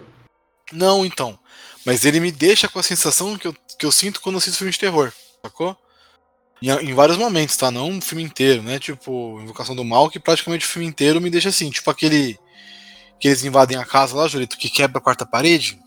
Não, 0.72 1.04
então. 1.04 1.38
Mas 1.84 2.06
ele 2.06 2.20
me 2.20 2.32
deixa 2.32 2.68
com 2.68 2.78
a 2.78 2.84
sensação 2.84 3.38
que 3.38 3.48
eu, 3.48 3.56
que 3.78 3.86
eu 3.86 3.92
sinto 3.92 4.22
quando 4.22 4.36
eu 4.36 4.38
assisto 4.38 4.60
filme 4.60 4.72
de 4.72 4.80
terror, 4.80 5.12
sacou? 5.44 5.76
Em, 6.62 6.70
em 6.70 6.94
vários 6.94 7.18
momentos, 7.18 7.56
tá? 7.58 7.72
Não 7.72 7.90
um 7.90 8.02
filme 8.02 8.24
inteiro, 8.24 8.62
né? 8.62 8.80
Tipo, 8.80 9.40
Invocação 9.42 9.76
do 9.76 9.84
Mal, 9.86 10.10
que 10.10 10.20
praticamente 10.20 10.66
o 10.66 10.70
filme 10.70 10.88
inteiro 10.88 11.22
me 11.22 11.30
deixa 11.30 11.50
assim. 11.50 11.70
Tipo 11.70 11.90
aquele. 11.92 12.38
Que 13.20 13.28
eles 13.28 13.44
invadem 13.44 13.78
a 13.78 13.86
casa 13.86 14.16
lá, 14.16 14.28
Julito, 14.28 14.58
que 14.58 14.70
quebra 14.70 15.00
a 15.00 15.02
quarta 15.02 15.26
parede. 15.26 15.80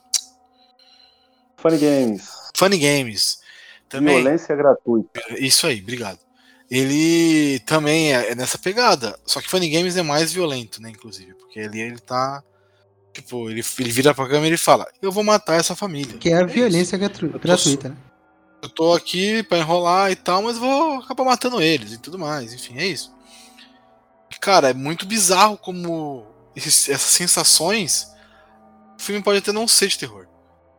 Funny 1.56 1.78
Games. 1.78 2.28
Funny 2.56 2.78
Games. 2.78 3.38
Também. 3.88 4.16
Violência 4.22 4.54
gratuita. 4.56 5.20
Isso 5.38 5.66
aí, 5.66 5.80
obrigado. 5.80 6.18
Ele 6.70 7.58
também 7.60 8.14
é, 8.14 8.30
é 8.30 8.34
nessa 8.34 8.58
pegada. 8.58 9.18
Só 9.26 9.40
que 9.40 9.48
Funny 9.48 9.68
Games 9.68 9.96
é 9.96 10.02
mais 10.02 10.32
violento, 10.32 10.80
né? 10.80 10.90
Inclusive. 10.90 11.34
Porque 11.34 11.60
ali 11.60 11.80
ele 11.80 11.98
tá. 11.98 12.42
Tipo, 13.12 13.50
ele, 13.50 13.62
ele 13.78 13.90
vira 13.90 14.14
pra 14.14 14.28
câmera 14.28 14.54
e 14.54 14.58
fala: 14.58 14.86
Eu 15.00 15.12
vou 15.12 15.22
matar 15.22 15.60
essa 15.60 15.76
família. 15.76 16.16
Que 16.18 16.30
é 16.30 16.36
a 16.36 16.44
isso. 16.44 16.54
violência 16.54 16.96
gratu- 16.96 17.28
tô 17.28 17.38
gratuita, 17.38 17.90
né? 17.90 17.96
Eu 18.62 18.68
tô 18.68 18.94
aqui 18.94 19.42
pra 19.44 19.58
enrolar 19.58 20.10
e 20.10 20.16
tal, 20.16 20.42
mas 20.42 20.58
vou 20.58 21.00
acabar 21.00 21.24
matando 21.24 21.60
eles 21.60 21.92
e 21.92 21.98
tudo 21.98 22.18
mais. 22.18 22.52
Enfim, 22.52 22.78
é 22.78 22.86
isso. 22.86 23.12
Cara, 24.40 24.70
é 24.70 24.74
muito 24.74 25.06
bizarro 25.06 25.56
como 25.56 26.26
esses- 26.56 26.88
essas 26.88 27.10
sensações. 27.10 28.08
O 28.98 29.02
filme 29.02 29.22
pode 29.22 29.38
até 29.38 29.52
não 29.52 29.68
ser 29.68 29.88
de 29.88 29.98
terror. 29.98 30.26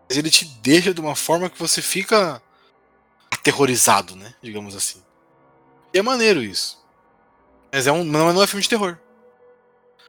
Mas 0.10 0.18
ele 0.18 0.32
te 0.32 0.46
deixa 0.46 0.94
de 0.94 1.02
uma 1.02 1.16
forma 1.16 1.50
que 1.50 1.60
você 1.60 1.82
fica 1.82 2.42
aterrorizado, 3.32 4.16
né? 4.16 4.34
Digamos 4.44 4.76
assim. 4.76 5.04
E 5.94 6.00
é 6.00 6.02
maneiro 6.02 6.44
isso. 6.44 6.80
Mas 7.74 7.88
é 7.88 7.92
um, 7.92 8.04
não, 8.04 8.34
não 8.34 8.44
é 8.44 8.48
filme 8.48 8.64
de 8.64 8.70
terror. 8.70 9.00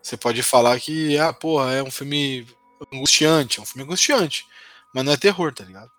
Você 0.03 0.17
pode 0.17 0.43
falar 0.43 0.79
que, 0.81 1.17
ah, 1.19 1.33
porra, 1.33 1.73
é 1.73 1.83
um 1.83 1.91
filme 1.91 2.47
angustiante. 2.93 3.59
É 3.59 3.63
um 3.63 3.67
filme 3.67 3.85
angustiante. 3.85 4.47
Mas 4.95 5.05
não 5.05 5.13
é 5.13 5.17
terror, 5.17 5.53
tá 5.53 5.65
ligado? 5.65 5.91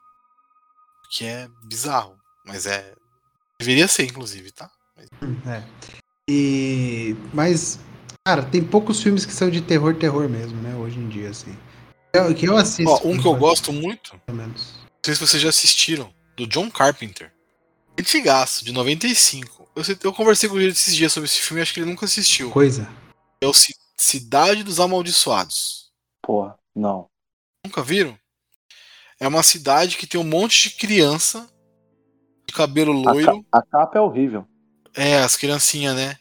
Que 1.16 1.26
é 1.26 1.48
bizarro. 1.64 2.18
Mas 2.46 2.66
é. 2.66 2.94
Deveria 3.60 3.88
ser, 3.88 4.04
inclusive, 4.04 4.52
tá? 4.52 4.70
É. 5.48 5.64
E 6.30 7.16
mas 7.34 7.80
cara, 8.28 8.44
tem 8.44 8.64
poucos 8.64 9.02
filmes 9.02 9.26
que 9.26 9.32
são 9.34 9.50
de 9.50 9.62
terror, 9.62 9.96
terror 9.96 10.28
mesmo, 10.28 10.62
né? 10.62 10.76
Hoje 10.76 11.00
em 11.00 11.08
dia, 11.08 11.30
assim. 11.30 11.56
Eu- 12.14 12.34
que 12.34 12.46
eu 12.48 12.58
assisto. 12.58 12.92
Ó, 12.92 13.08
um 13.08 13.18
que 13.20 13.28
eu 13.28 13.36
gosto 13.36 13.72
muito, 13.72 14.18
Pelo 14.26 14.38
menos. 14.38 14.74
não 14.82 14.90
sei 15.06 15.16
se 15.16 15.22
vocês 15.22 15.42
já 15.42 15.50
assistiram, 15.50 16.14
do 16.36 16.46
John 16.48 16.70
Carpenter. 16.70 17.32
Antigaço, 18.00 18.66
de 18.66 18.72
95. 18.74 19.70
Eu, 19.76 19.84
sei- 19.84 19.98
eu 20.04 20.14
conversei 20.14 20.50
com 20.50 20.58
ele 20.60 20.72
esses 20.72 20.96
dias 20.96 21.14
sobre 21.14 21.28
esse 21.30 21.40
filme 21.42 21.62
e 21.62 21.64
acho 21.64 21.74
que 21.74 21.80
ele 21.80 21.90
nunca 21.90 22.06
assistiu. 22.06 22.50
Coisa. 22.52 22.90
É 23.42 23.48
o 23.48 23.54
Ci- 23.54 23.76
Cidade 23.98 24.64
dos 24.64 24.80
Amaldiçoados. 24.82 25.92
Porra, 26.22 26.58
não. 26.76 27.08
Nunca 27.66 27.82
viram? 27.84 28.18
É 29.20 29.28
uma 29.28 29.44
cidade 29.44 29.98
que 29.98 30.08
tem 30.08 30.20
um 30.20 30.24
monte 30.26 30.70
de 30.70 30.76
criança 30.76 31.48
de 32.48 32.54
cabelo 32.54 32.92
A, 33.08 33.12
loiro. 33.12 33.44
ca- 33.52 33.60
a 33.60 33.62
capa 33.62 33.98
é 33.98 34.02
horrível. 34.02 34.46
É, 34.94 35.20
as 35.20 35.36
criancinhas, 35.36 35.96
né? 35.96 36.16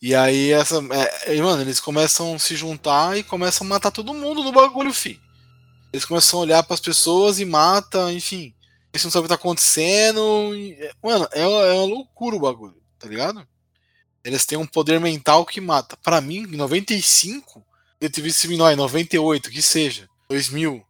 E 0.00 0.14
aí 0.14 0.52
essa. 0.52 0.76
É, 1.26 1.34
e, 1.36 1.42
mano, 1.42 1.62
eles 1.62 1.80
começam 1.80 2.34
a 2.34 2.38
se 2.38 2.54
juntar 2.54 3.16
e 3.18 3.22
começam 3.24 3.66
a 3.66 3.70
matar 3.70 3.90
todo 3.90 4.14
mundo 4.14 4.42
no 4.44 4.52
bagulho, 4.52 4.92
fi. 4.92 5.20
Eles 5.92 6.04
começam 6.04 6.38
a 6.38 6.42
olhar 6.42 6.62
pras 6.62 6.80
pessoas 6.80 7.40
e 7.40 7.44
matam, 7.44 8.12
enfim. 8.12 8.54
Eles 8.92 9.04
não 9.04 9.10
sabem 9.10 9.24
o 9.26 9.28
que 9.28 9.28
tá 9.30 9.34
acontecendo. 9.34 10.54
e- 10.54 10.72
é, 10.74 10.92
mano, 11.02 11.28
é, 11.32 11.46
uma- 11.46 11.62
é 11.66 11.72
uma 11.72 11.84
loucura 11.86 12.36
o 12.36 12.40
bagulho, 12.40 12.80
tá 12.98 13.08
ligado? 13.08 13.46
Eles 14.24 14.44
têm 14.46 14.58
um 14.58 14.66
poder 14.66 15.00
mental 15.00 15.44
que 15.44 15.60
mata. 15.60 15.96
Pra 15.96 16.20
mim, 16.20 16.38
em 16.42 16.56
95, 16.56 17.64
eu 18.00 18.10
tive 18.10 18.28
esse 18.28 18.52
em 18.52 18.76
98, 18.76 19.50
que 19.50 19.62
seja, 19.62 20.08
2000. 20.28 20.84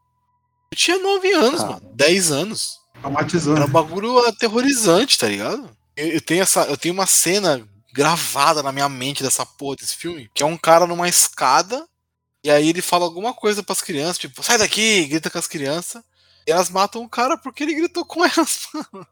Eu 0.70 0.76
tinha 0.76 0.98
9 0.98 1.32
anos, 1.32 1.60
Cara. 1.60 1.72
mano. 1.74 1.90
10 1.94 2.30
anos. 2.30 2.78
Traumatizou. 3.00 3.56
Era 3.56 3.66
um 3.66 3.70
bagulho 3.70 4.18
aterrorizante, 4.26 5.18
tá 5.18 5.28
ligado? 5.28 5.70
Eu, 5.96 6.08
eu 6.08 6.20
tenho 6.20 6.42
essa, 6.42 6.62
eu 6.64 6.76
tenho 6.76 6.94
uma 6.94 7.06
cena 7.06 7.66
gravada 7.92 8.62
na 8.62 8.72
minha 8.72 8.88
mente 8.88 9.22
dessa 9.22 9.44
porra 9.44 9.76
desse 9.76 9.96
filme, 9.96 10.30
que 10.34 10.42
é 10.42 10.46
um 10.46 10.56
cara 10.56 10.86
numa 10.86 11.08
escada, 11.08 11.86
e 12.44 12.50
aí 12.50 12.68
ele 12.68 12.82
fala 12.82 13.04
alguma 13.04 13.32
coisa 13.34 13.62
pras 13.62 13.80
crianças, 13.80 14.18
tipo, 14.18 14.42
sai 14.42 14.58
daqui, 14.58 15.06
grita 15.06 15.30
com 15.30 15.38
as 15.38 15.48
crianças, 15.48 16.02
e 16.46 16.50
elas 16.50 16.70
matam 16.70 17.02
o 17.02 17.08
cara 17.08 17.36
porque 17.36 17.62
ele 17.62 17.74
gritou 17.74 18.04
com 18.04 18.24
elas, 18.24 18.68
mano. 18.92 19.06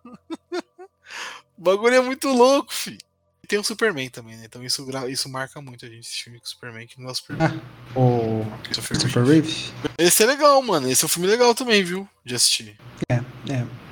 O 1.59 1.63
bagulho 1.63 1.95
é 1.95 2.01
muito 2.01 2.29
louco, 2.29 2.73
fi. 2.73 2.99
E 3.47 3.49
tem 3.49 3.61
o 3.61 3.63
Superman 3.63 4.11
também, 4.11 4.37
né? 4.37 4.43
Então 4.45 4.61
isso, 4.65 4.85
isso 5.09 5.29
marca 5.29 5.61
muito 5.61 5.87
a 5.87 5.89
gente, 5.89 6.01
esse 6.01 6.25
filme 6.25 6.41
com 6.41 6.45
o 6.47 6.49
Superman, 6.49 6.85
que 6.85 7.01
não 7.01 7.09
é 7.09 7.13
o 7.13 7.15
Superman. 7.15 7.63
O 7.95 8.45
Christopher 8.65 8.99
Christopher 8.99 9.25
Reeve. 9.25 9.73
Esse 9.97 10.25
é 10.25 10.27
legal, 10.27 10.61
mano. 10.63 10.91
Esse 10.91 11.05
é 11.05 11.07
um 11.07 11.09
filme 11.09 11.29
legal 11.29 11.55
também, 11.55 11.85
viu? 11.85 12.09
De 12.25 12.35
assistir. 12.35 12.77
É. 13.09 13.23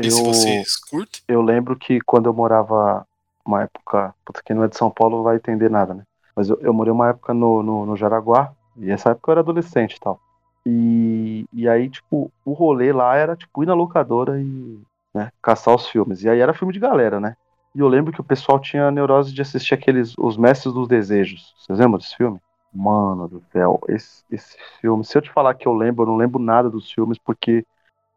E 0.01 0.11
se 0.11 0.19
Eu, 0.19 0.25
vocês 0.25 0.77
curtem. 0.77 1.23
eu 1.29 1.41
lembro 1.41 1.77
que 1.77 2.01
quando 2.01 2.27
eu 2.27 2.35
morava 2.35 3.07
uma 3.47 3.63
época. 3.63 4.13
Puta, 4.25 4.43
quem 4.45 4.57
não 4.57 4.65
é 4.65 4.69
de 4.69 4.77
São 4.77 4.91
Paulo 4.91 5.19
não 5.19 5.23
vai 5.23 5.37
entender 5.37 5.71
nada, 5.71 5.95
né? 5.95 6.03
Mas 6.35 6.51
eu, 6.51 6.59
eu 6.61 6.75
morei 6.75 6.93
uma 6.93 7.11
época 7.11 7.33
no, 7.33 7.63
no, 7.63 7.87
no 7.87 7.97
Jaraguá, 7.97 8.53
e 8.77 8.91
essa 8.91 9.11
época 9.11 9.31
eu 9.31 9.33
era 9.35 9.41
adolescente 9.41 9.95
e 9.95 10.01
tal. 10.01 10.21
E, 10.67 11.45
e 11.53 11.69
aí, 11.69 11.89
tipo, 11.89 12.29
o 12.45 12.53
rolê 12.55 12.93
lá 12.93 13.15
era, 13.15 13.37
tipo, 13.37 13.63
ir 13.63 13.67
na 13.67 13.75
locadora 13.75 14.41
e 14.41 14.81
né, 15.15 15.31
caçar 15.41 15.77
os 15.77 15.87
filmes. 15.87 16.25
E 16.25 16.29
aí 16.29 16.41
era 16.41 16.53
filme 16.53 16.73
de 16.73 16.81
galera, 16.81 17.21
né? 17.21 17.37
E 17.75 17.81
eu 17.81 17.89
lembro 17.89 18.13
que 18.13 18.21
o 18.21 18.25
pessoal 18.25 18.61
tinha 18.61 18.87
a 18.87 18.91
neurose 18.91 19.33
de 19.33 19.43
assistir 19.43 19.75
aqueles 19.75 20.15
Os 20.17 20.37
Mestres 20.37 20.73
dos 20.73 20.87
Desejos. 20.87 21.55
Vocês 21.59 21.79
lembram 21.79 21.99
desse 21.99 22.17
filme? 22.17 22.39
Mano 22.73 23.29
do 23.29 23.43
céu, 23.53 23.81
esse, 23.89 24.23
esse 24.31 24.57
filme, 24.81 25.05
se 25.05 25.17
eu 25.17 25.23
te 25.23 25.31
falar 25.31 25.55
que 25.55 25.67
eu 25.67 25.73
lembro, 25.75 26.03
eu 26.03 26.07
não 26.09 26.17
lembro 26.17 26.41
nada 26.43 26.69
dos 26.69 26.91
filmes, 26.91 27.19
porque 27.25 27.65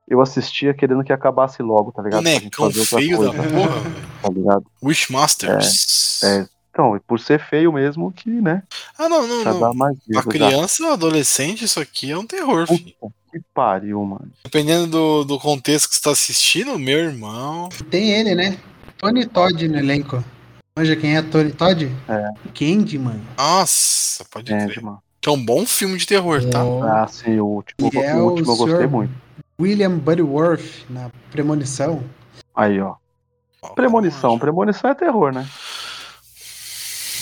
eu 0.08 0.20
assistia 0.20 0.74
querendo 0.74 1.03
que 1.03 1.14
acabasse 1.14 1.62
logo, 1.62 1.91
tá 1.91 2.01
ligado? 2.01 2.24
Bonecão 2.24 2.72
feio 2.72 3.20
da 3.20 3.32
coisa, 3.32 3.49
porra. 3.53 3.80
velho. 3.80 3.95
tá 4.22 4.30
ligado? 4.30 4.66
Wishmasters. 4.84 6.24
É, 6.24 6.47
então, 6.72 6.95
e 6.95 6.99
por 6.99 7.20
ser 7.20 7.39
feio 7.39 7.72
mesmo, 7.74 8.12
que, 8.12 8.30
né, 8.30 8.64
Ah, 8.97 9.08
não, 9.10 9.28
não, 9.28 9.43
não. 9.43 9.74
mais 9.74 9.95
Pra 9.97 10.08
medo, 10.08 10.24
já. 10.24 10.32
criança, 10.32 10.93
adolescente, 10.93 11.66
isso 11.66 11.80
aqui 11.80 12.12
é 12.12 12.18
um 12.18 12.26
terror, 12.26 12.66
filho. 12.68 12.93
Puta 12.99 13.14
que 13.32 13.39
pariu, 13.53 14.03
mano. 14.03 14.32
Dependendo 14.43 14.88
do, 14.88 15.24
do 15.24 15.39
contexto 15.39 15.89
que 15.89 15.95
você 15.95 16.01
tá 16.01 16.12
assistindo, 16.12 16.80
meu 16.80 16.97
irmão. 16.99 17.70
Tem 17.91 18.12
ele, 18.12 18.34
né? 18.34 18.58
Tony 18.98 19.26
Todd 19.26 19.68
no 19.68 19.78
elenco. 19.78 20.24
Manja 20.78 20.95
quem 20.95 21.16
é 21.18 21.22
Tony 21.22 21.52
Todd? 21.52 21.91
É. 22.08 22.30
Candy, 22.54 22.98
mano. 23.00 23.22
Nossa, 23.38 24.26
pode 24.26 24.45
crer. 24.45 24.62
Entende, 24.64 24.82
mano. 24.84 25.02
Que 25.20 25.30
é 25.30 25.32
um 25.32 25.43
bom 25.43 25.66
filme 25.66 25.98
de 25.98 26.06
terror, 26.06 26.43
tá? 26.50 26.64
O 26.64 26.84
Ah, 26.84 27.08
sim, 27.08 27.39
o 27.39 27.45
último, 27.45 27.89
E 27.93 27.98
é 27.98 28.16
o 28.16 28.20
o 28.20 28.30
último 28.32 28.52
eu 28.52 28.56
gostei 28.56 28.76
senhor- 28.78 28.89
muito. 28.89 29.14
William 29.60 29.98
Buddyworth 29.98 30.86
na 30.89 31.10
Premonição. 31.32 32.04
Aí, 32.56 32.80
ó. 32.80 32.95
Premonição. 33.76 34.38
Premonição 34.38 34.91
é 34.91 34.93
terror, 34.93 35.32
né? 35.34 35.48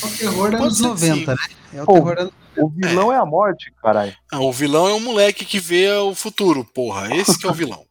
É 0.03 0.05
o 0.05 0.09
terror 0.17 0.51
Pode 0.51 0.55
anos 0.63 0.77
ser 0.77 0.83
que 0.83 0.89
90, 0.89 1.31
né? 1.33 1.37
É 1.73 1.81
o 1.81 1.85
Pô. 1.85 1.93
terror 1.93 2.19
anos 2.19 2.33
O 2.57 2.69
vilão 2.69 3.11
é, 3.11 3.17
a 3.17 3.25
morte, 3.25 3.73
caralho. 3.81 4.13
Ah, 4.31 4.39
o 4.41 4.51
vilão 4.51 4.87
é 4.87 4.93
um 4.93 4.99
moleque 4.99 5.45
que 5.45 5.59
vê 5.59 5.89
o 5.93 6.13
futuro, 6.13 6.63
porra. 6.65 7.15
Esse 7.15 7.37
que 7.39 7.47
é 7.47 7.49
o 7.49 7.53
vilão. 7.53 7.84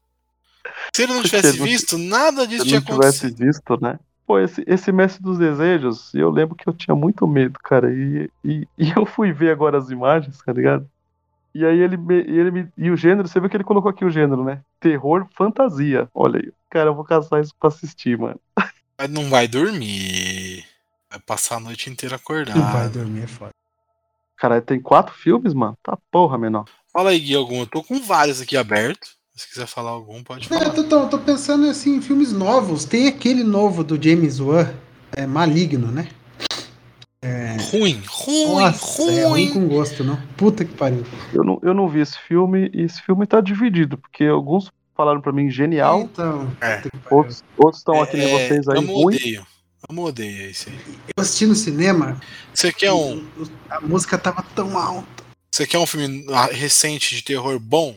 Se 0.95 1.03
ele 1.03 1.13
não 1.15 1.23
tivesse 1.23 1.53
Se 1.53 1.59
não- 1.59 1.67
visto, 1.67 1.99
nada 1.99 2.47
disso 2.47 2.63
Se 2.63 2.69
tinha 2.69 2.81
não 2.81 2.87
tivesse 2.87 3.27
acontecido. 3.27 3.47
visto, 3.47 3.81
né? 3.83 3.99
Pô, 4.27 4.39
esse, 4.39 4.65
esse 4.67 4.91
Mestre 4.93 5.23
dos 5.23 5.39
Desejos, 5.39 6.15
eu 6.15 6.31
lembro 6.31 6.55
que 6.55 6.67
eu 6.69 6.73
tinha 6.73 6.95
muito 6.95 7.27
medo, 7.27 7.59
cara. 7.63 7.93
E, 7.93 8.31
e, 8.45 8.67
e 8.79 8.91
eu 8.97 9.05
fui 9.05 9.33
ver 9.33 9.51
agora 9.51 9.77
as 9.77 9.91
imagens, 9.91 10.39
tá 10.39 10.53
ligado? 10.53 10.89
E 11.55 11.65
aí 11.65 11.79
ele 11.79 11.97
me, 11.97 12.15
e 12.23 12.39
ele 12.39 12.51
me. 12.51 12.69
E 12.77 12.91
o 12.91 12.97
gênero, 12.97 13.29
você 13.29 13.39
viu 13.39 13.49
que 13.51 13.57
ele 13.57 13.65
colocou 13.65 13.91
aqui 13.91 14.05
o 14.05 14.11
gênero, 14.11 14.43
né? 14.45 14.61
Terror 14.81 15.27
fantasia. 15.37 16.09
Olha 16.15 16.41
aí. 16.41 16.53
Cara, 16.71 16.91
eu 16.91 16.95
vou 16.95 17.05
caçar 17.05 17.41
isso 17.41 17.55
pra 17.59 17.69
assistir, 17.69 18.17
mano. 18.19 18.41
Mas 18.99 19.11
não 19.11 19.29
vai 19.29 19.47
dormir. 19.47 20.65
Vai 21.11 21.21
passar 21.21 21.57
a 21.57 21.61
noite 21.61 21.91
inteira 21.91 22.19
Não 22.29 22.35
vai 22.35 22.43
acordado. 22.63 22.93
dormir, 22.93 23.23
é 23.23 23.27
foda. 23.27 23.51
Cara, 24.37 24.61
tem 24.61 24.81
quatro 24.81 25.15
filmes, 25.15 25.53
mano? 25.55 25.77
Tá 25.83 25.97
porra, 26.11 26.37
menor. 26.39 26.65
Fala 26.93 27.11
aí, 27.11 27.21
Gui, 27.21 27.35
algum. 27.35 27.61
Eu 27.61 27.67
tô 27.67 27.83
com 27.85 28.01
vários 28.01 28.41
aqui 28.41 28.57
abertos. 28.57 29.17
Se 29.37 29.49
quiser 29.49 29.67
falar 29.67 29.91
algum, 29.91 30.23
pode 30.23 30.47
É, 30.47 30.49
falar. 30.49 30.67
eu 30.67 30.73
tô, 30.75 30.85
tô- 30.85 31.09
tô 31.09 31.19
pensando 31.19 31.67
assim, 31.69 31.97
em 31.97 32.01
filmes 32.01 32.33
novos. 32.33 32.85
Tem 32.85 33.09
aquele 33.09 33.43
novo 33.43 33.83
do 33.83 34.01
James 34.01 34.39
Wan, 34.39 34.73
é 35.13 35.27
Maligno, 35.27 35.91
né? 35.91 36.09
Ruim, 37.73 38.03
ruim, 38.07 38.61
Nossa, 38.65 39.03
é 39.11 39.25
ruim 39.27 39.47
ruim. 39.47 39.53
com 39.53 39.67
gosto, 39.69 40.05
não? 40.05 40.21
Puta 40.37 40.65
que 40.65 40.75
pariu. 40.75 41.05
Eu 41.33 41.43
não, 41.43 41.59
eu 41.63 41.73
não 41.75 41.89
vi 41.89 42.01
esse 42.01 42.19
filme 42.19 42.71
e 42.73 42.83
esse 42.83 43.01
filme 43.03 43.27
tá 43.27 43.41
dividido, 43.41 43.97
porque 43.97 44.25
alguns 44.25 44.71
falaram 44.95 45.21
pra 45.21 45.33
mim 45.33 45.51
genial, 45.51 46.03
Então, 46.03 46.53
É. 46.61 46.77
pariu. 46.77 46.91
outros 47.11 47.37
estão 47.39 47.71
estão 47.71 48.03
aqui 48.03 48.17
nem 48.19 48.27
É, 48.27 48.49
vocês 48.49 48.69
aí 48.69 48.79
amo 48.79 48.93
ruim. 48.93 49.17
odeio. 49.17 49.47
Amo 49.89 50.05
odeio 50.07 50.51
esse 50.51 50.69
aí. 50.71 50.79
Eu 51.17 51.23
assisti 51.23 51.47
no 51.47 51.55
cinema, 51.55 52.21
Você 52.53 52.73
quer 52.73 52.93
um, 52.93 53.25
a 53.71 53.81
música 53.81 54.17
tava 54.19 54.45
tão 54.55 54.79
alta. 54.79 55.25
você 55.51 55.67
quer 55.67 55.79
um 55.79 55.87
filme 55.87 56.27
ah, 56.31 56.47
recente 56.53 57.17
de 57.17 57.23
terror 57.23 57.59
bom? 57.59 57.97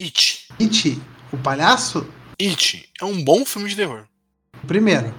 It. 0.00 0.46
It, 0.60 1.00
o 1.32 1.36
palhaço, 1.38 2.06
It 2.40 2.88
é 3.00 3.04
um 3.04 3.22
bom 3.22 3.44
filme 3.44 3.68
de 3.68 3.76
terror. 3.76 4.04
o 4.62 4.66
primeiro. 4.66 5.12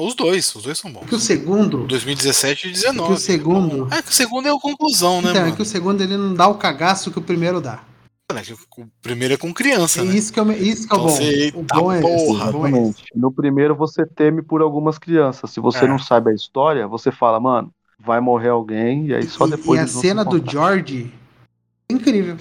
Os 0.00 0.14
dois, 0.14 0.54
os 0.54 0.62
dois 0.62 0.78
são 0.78 0.92
bons. 0.92 1.06
Que 1.06 1.14
o 1.14 1.18
segundo. 1.18 1.84
2017 1.86 2.68
e 2.68 2.72
19. 2.72 3.08
Que 3.08 3.14
o 3.14 3.18
segundo- 3.18 3.88
É 3.92 4.00
que 4.00 4.10
o 4.10 4.14
segundo 4.14 4.46
é 4.46 4.50
a 4.54 4.58
conclusão, 4.58 5.20
né, 5.20 5.30
Então, 5.30 5.42
mano? 5.42 5.52
é 5.52 5.56
que 5.56 5.62
o 5.62 5.64
segundo 5.64 6.00
ele 6.02 6.16
não 6.16 6.32
dá 6.34 6.46
o 6.46 6.54
cagaço 6.54 7.10
que 7.10 7.18
o 7.18 7.22
primeiro 7.22 7.60
dá. 7.60 7.82
É 8.30 8.40
que 8.42 8.52
o 8.52 8.58
primeiro 9.02 9.34
é 9.34 9.36
com 9.36 9.52
criança, 9.52 10.00
É 10.00 10.04
né? 10.04 10.14
isso 10.14 10.32
que, 10.32 10.38
eu, 10.38 10.52
isso 10.52 10.86
que 10.86 10.94
é 10.94 10.96
o 10.96 11.00
Então 11.00 11.08
bom. 11.08 11.08
você- 11.10 11.22
O 11.54 11.60
eita 11.60 11.74
bom 11.74 11.92
é 11.92 11.98
esse. 11.98 12.26
porra. 12.26 12.48
O 12.50 12.52
bom 12.52 12.66
é. 12.68 12.94
No 13.14 13.32
primeiro 13.32 13.74
você 13.74 14.06
teme 14.06 14.42
por 14.42 14.60
algumas 14.62 14.98
crianças. 14.98 15.50
Se 15.50 15.58
você 15.60 15.84
É. 15.84 15.88
não 15.88 15.98
sabe 15.98 16.30
a 16.30 16.34
história, 16.34 16.86
você 16.86 17.10
fala, 17.10 17.40
mano, 17.40 17.72
vai 17.98 18.20
morrer 18.20 18.50
alguém, 18.50 19.06
e 19.06 19.14
aí 19.14 19.26
só 19.28 19.46
E- 19.46 19.50
depois. 19.50 19.80
E, 19.80 19.82
a 19.82 19.86
vão 19.86 19.94
se 19.94 20.00
cena 20.06 20.24
do. 20.24 20.50
George 20.50 21.12
é 21.90 21.92
incrível. 21.94 22.36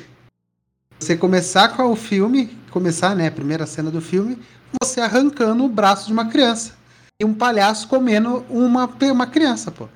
Você 1.00 1.16
começar 1.16 1.76
com 1.76 1.92
o 1.92 1.96
filme, 1.96 2.48
começar, 2.72 3.16
né, 3.16 3.28
a 3.28 3.32
primeira 3.32 3.66
cena 3.66 3.92
do 3.92 4.02
filme, 4.02 4.38
você 4.82 5.00
arrancando 5.00 5.64
o 5.64 5.70
braço 5.70 6.08
de 6.08 6.14
uma 6.14 6.26
criança. 6.28 6.74
E 7.20 7.26
um 7.26 7.34
palhaço 7.34 7.88
comendo 7.88 8.44
uma, 8.50 8.86
uma 9.04 9.28
criança, 9.28 9.72
pô. 9.72 9.88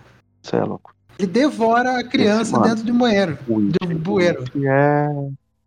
Você 0.41 0.55
é 0.55 0.63
louco. 0.63 0.93
Ele 1.19 1.27
devora 1.27 1.99
a 1.99 2.03
criança 2.03 2.53
mano. 2.53 2.63
dentro 2.69 2.83
de 2.83 2.91
um 2.91 2.97
banheiro. 2.97 3.37
O 3.47 3.59
It, 3.59 3.77
Do 3.79 3.99
bueiro. 3.99 4.43
é. 4.65 5.07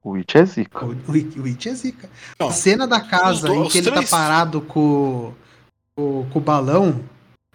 O 0.03 0.15
It 0.17 0.37
é 0.37 0.45
zica. 0.45 0.85
O, 0.85 0.91
o, 1.09 1.13
It- 1.15 1.41
o 1.41 1.45
It 1.45 1.69
é 1.69 1.75
zica. 1.75 2.11
Não, 2.39 2.49
a 2.49 2.53
cena 2.53 2.87
da 2.87 3.01
casa 3.01 3.47
os 3.49 3.55
em 3.55 3.59
dois- 3.59 3.73
que 3.73 3.79
ele 3.79 3.87
tá 3.89 3.97
três. 3.97 4.11
parado 4.11 4.61
com, 4.61 5.33
com, 5.97 6.27
com 6.31 6.39
o 6.39 6.43
balão 6.43 7.01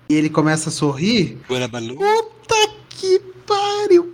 e 0.09 0.13
ele 0.15 0.29
começa 0.29 0.69
a 0.69 0.71
sorrir. 0.71 1.37
Guarabalu. 1.49 1.95
Puta 1.97 2.55
que 2.89 3.19
pariu! 3.45 4.08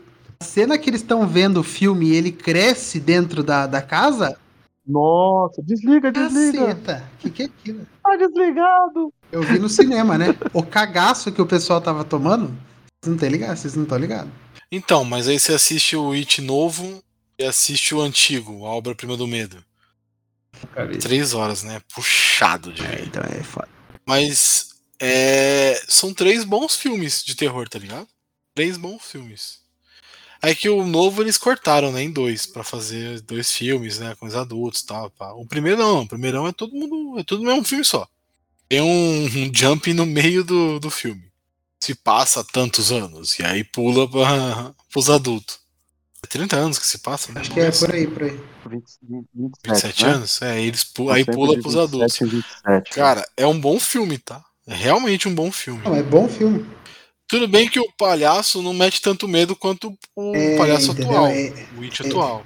A 0.45 0.47
cena 0.47 0.77
que 0.77 0.87
eles 0.91 1.01
estão 1.01 1.27
vendo 1.27 1.61
o 1.61 1.63
filme 1.63 2.09
e 2.09 2.15
ele 2.15 2.31
cresce 2.31 2.99
dentro 2.99 3.43
da, 3.43 3.65
da 3.65 3.81
casa. 3.81 4.37
Nossa, 4.85 5.59
desliga, 5.63 6.11
desliga. 6.11 6.67
Caceta! 6.67 7.03
Que 7.17 7.31
que 7.31 7.41
é 7.41 7.45
aquilo? 7.47 7.87
Tá 8.03 8.15
desligado. 8.15 9.11
Eu 9.31 9.41
vi 9.41 9.57
no 9.57 9.67
cinema, 9.67 10.19
né? 10.19 10.27
O 10.53 10.61
cagaço 10.61 11.31
que 11.31 11.41
o 11.41 11.47
pessoal 11.47 11.81
tava 11.81 12.03
tomando. 12.03 12.49
Vocês 12.49 13.07
não 13.07 13.15
estão 13.15 13.29
ligados? 13.29 13.59
Vocês 13.59 13.75
não 13.75 13.83
estão 13.83 13.97
ligados? 13.97 14.31
Então, 14.71 15.03
mas 15.03 15.27
aí 15.27 15.39
você 15.39 15.51
assiste 15.51 15.97
o 15.97 16.11
It 16.11 16.39
novo 16.43 17.03
e 17.39 17.43
assiste 17.43 17.95
o 17.95 18.01
antigo, 18.01 18.67
a 18.67 18.69
obra-prima 18.69 19.17
do 19.17 19.25
medo. 19.25 19.57
Três 21.01 21.33
horas, 21.33 21.63
né? 21.63 21.81
Puxado 21.91 22.71
de 22.71 22.83
ver. 22.83 23.07
Então 23.07 23.23
é 23.23 23.41
foda. 23.41 23.67
Mas 24.05 24.75
é, 24.99 25.81
são 25.87 26.13
três 26.13 26.43
bons 26.43 26.75
filmes 26.75 27.23
de 27.23 27.35
terror, 27.35 27.67
tá 27.67 27.79
ligado? 27.79 28.07
Três 28.53 28.77
bons 28.77 29.01
filmes. 29.01 29.64
Aí 30.45 30.55
que 30.55 30.69
o 30.69 30.85
novo 30.85 31.23
eles 31.23 31.39
cortaram, 31.39 31.91
né, 31.91 32.03
em 32.03 32.11
dois, 32.11 32.45
pra 32.45 32.63
fazer 32.63 33.19
dois 33.21 33.51
filmes, 33.51 33.97
né, 33.97 34.13
com 34.19 34.27
os 34.27 34.35
adultos 34.35 34.81
e 34.81 34.85
tal. 34.85 35.09
pá. 35.09 35.31
O 35.31 35.43
primeiro 35.43 35.79
não, 35.79 36.03
o 36.03 36.07
primeirão 36.07 36.47
é 36.47 36.51
todo 36.51 36.75
mundo, 36.75 37.19
é 37.19 37.23
tudo 37.23 37.43
mesmo 37.43 37.63
filme 37.63 37.83
só. 37.83 38.07
Tem 38.69 38.79
um, 38.79 39.25
um 39.25 39.51
jump 39.51 39.91
no 39.91 40.05
meio 40.05 40.43
do, 40.43 40.79
do 40.79 40.91
filme. 40.91 41.23
Se 41.79 41.95
passa 41.95 42.43
tantos 42.43 42.91
anos, 42.91 43.39
e 43.39 43.43
aí 43.43 43.63
pula 43.63 44.07
pra, 44.07 44.71
pros 44.91 45.09
adultos. 45.09 45.57
É 46.23 46.27
30 46.27 46.55
anos 46.57 46.77
que 46.77 46.85
se 46.85 46.99
passa, 46.99 47.31
né? 47.31 47.41
Acho 47.41 47.51
que 47.51 47.59
é 47.59 47.71
por 47.71 47.91
aí, 47.91 48.05
por 48.05 48.21
aí. 48.21 48.39
20, 48.69 48.83
20, 49.01 49.25
27, 49.33 49.65
27 49.65 50.05
né? 50.05 50.11
anos? 50.11 50.41
É, 50.43 50.61
eles 50.61 50.83
pu 50.83 51.09
aí 51.09 51.25
pula 51.25 51.53
pros 51.53 51.73
27 51.73 51.83
adultos. 51.83 52.21
em 52.21 52.25
27. 52.27 52.91
Cara, 52.91 53.27
é 53.35 53.47
um 53.47 53.59
bom 53.59 53.79
filme, 53.79 54.19
tá? 54.19 54.45
É 54.67 54.75
realmente 54.75 55.27
um 55.27 55.33
bom 55.33 55.51
filme. 55.51 55.81
Não, 55.83 55.95
é 55.95 56.03
bom 56.03 56.29
filme. 56.29 56.63
Tudo 57.36 57.49
bem 57.49 57.67
que 57.69 57.81
o 57.81 57.91
palhaço 57.97 58.61
não 58.61 58.73
mete 58.73 59.01
tanto 59.01 59.27
medo 59.27 59.57
quanto 59.57 59.93
o 60.15 60.33
É, 60.33 60.55
palhaço 60.57 60.91
entendeu? 60.91 61.11
atual, 61.17 61.27
É- 61.27 61.67
o 61.77 61.81
It 61.81 62.01
é. 62.01 62.07
atual. 62.07 62.45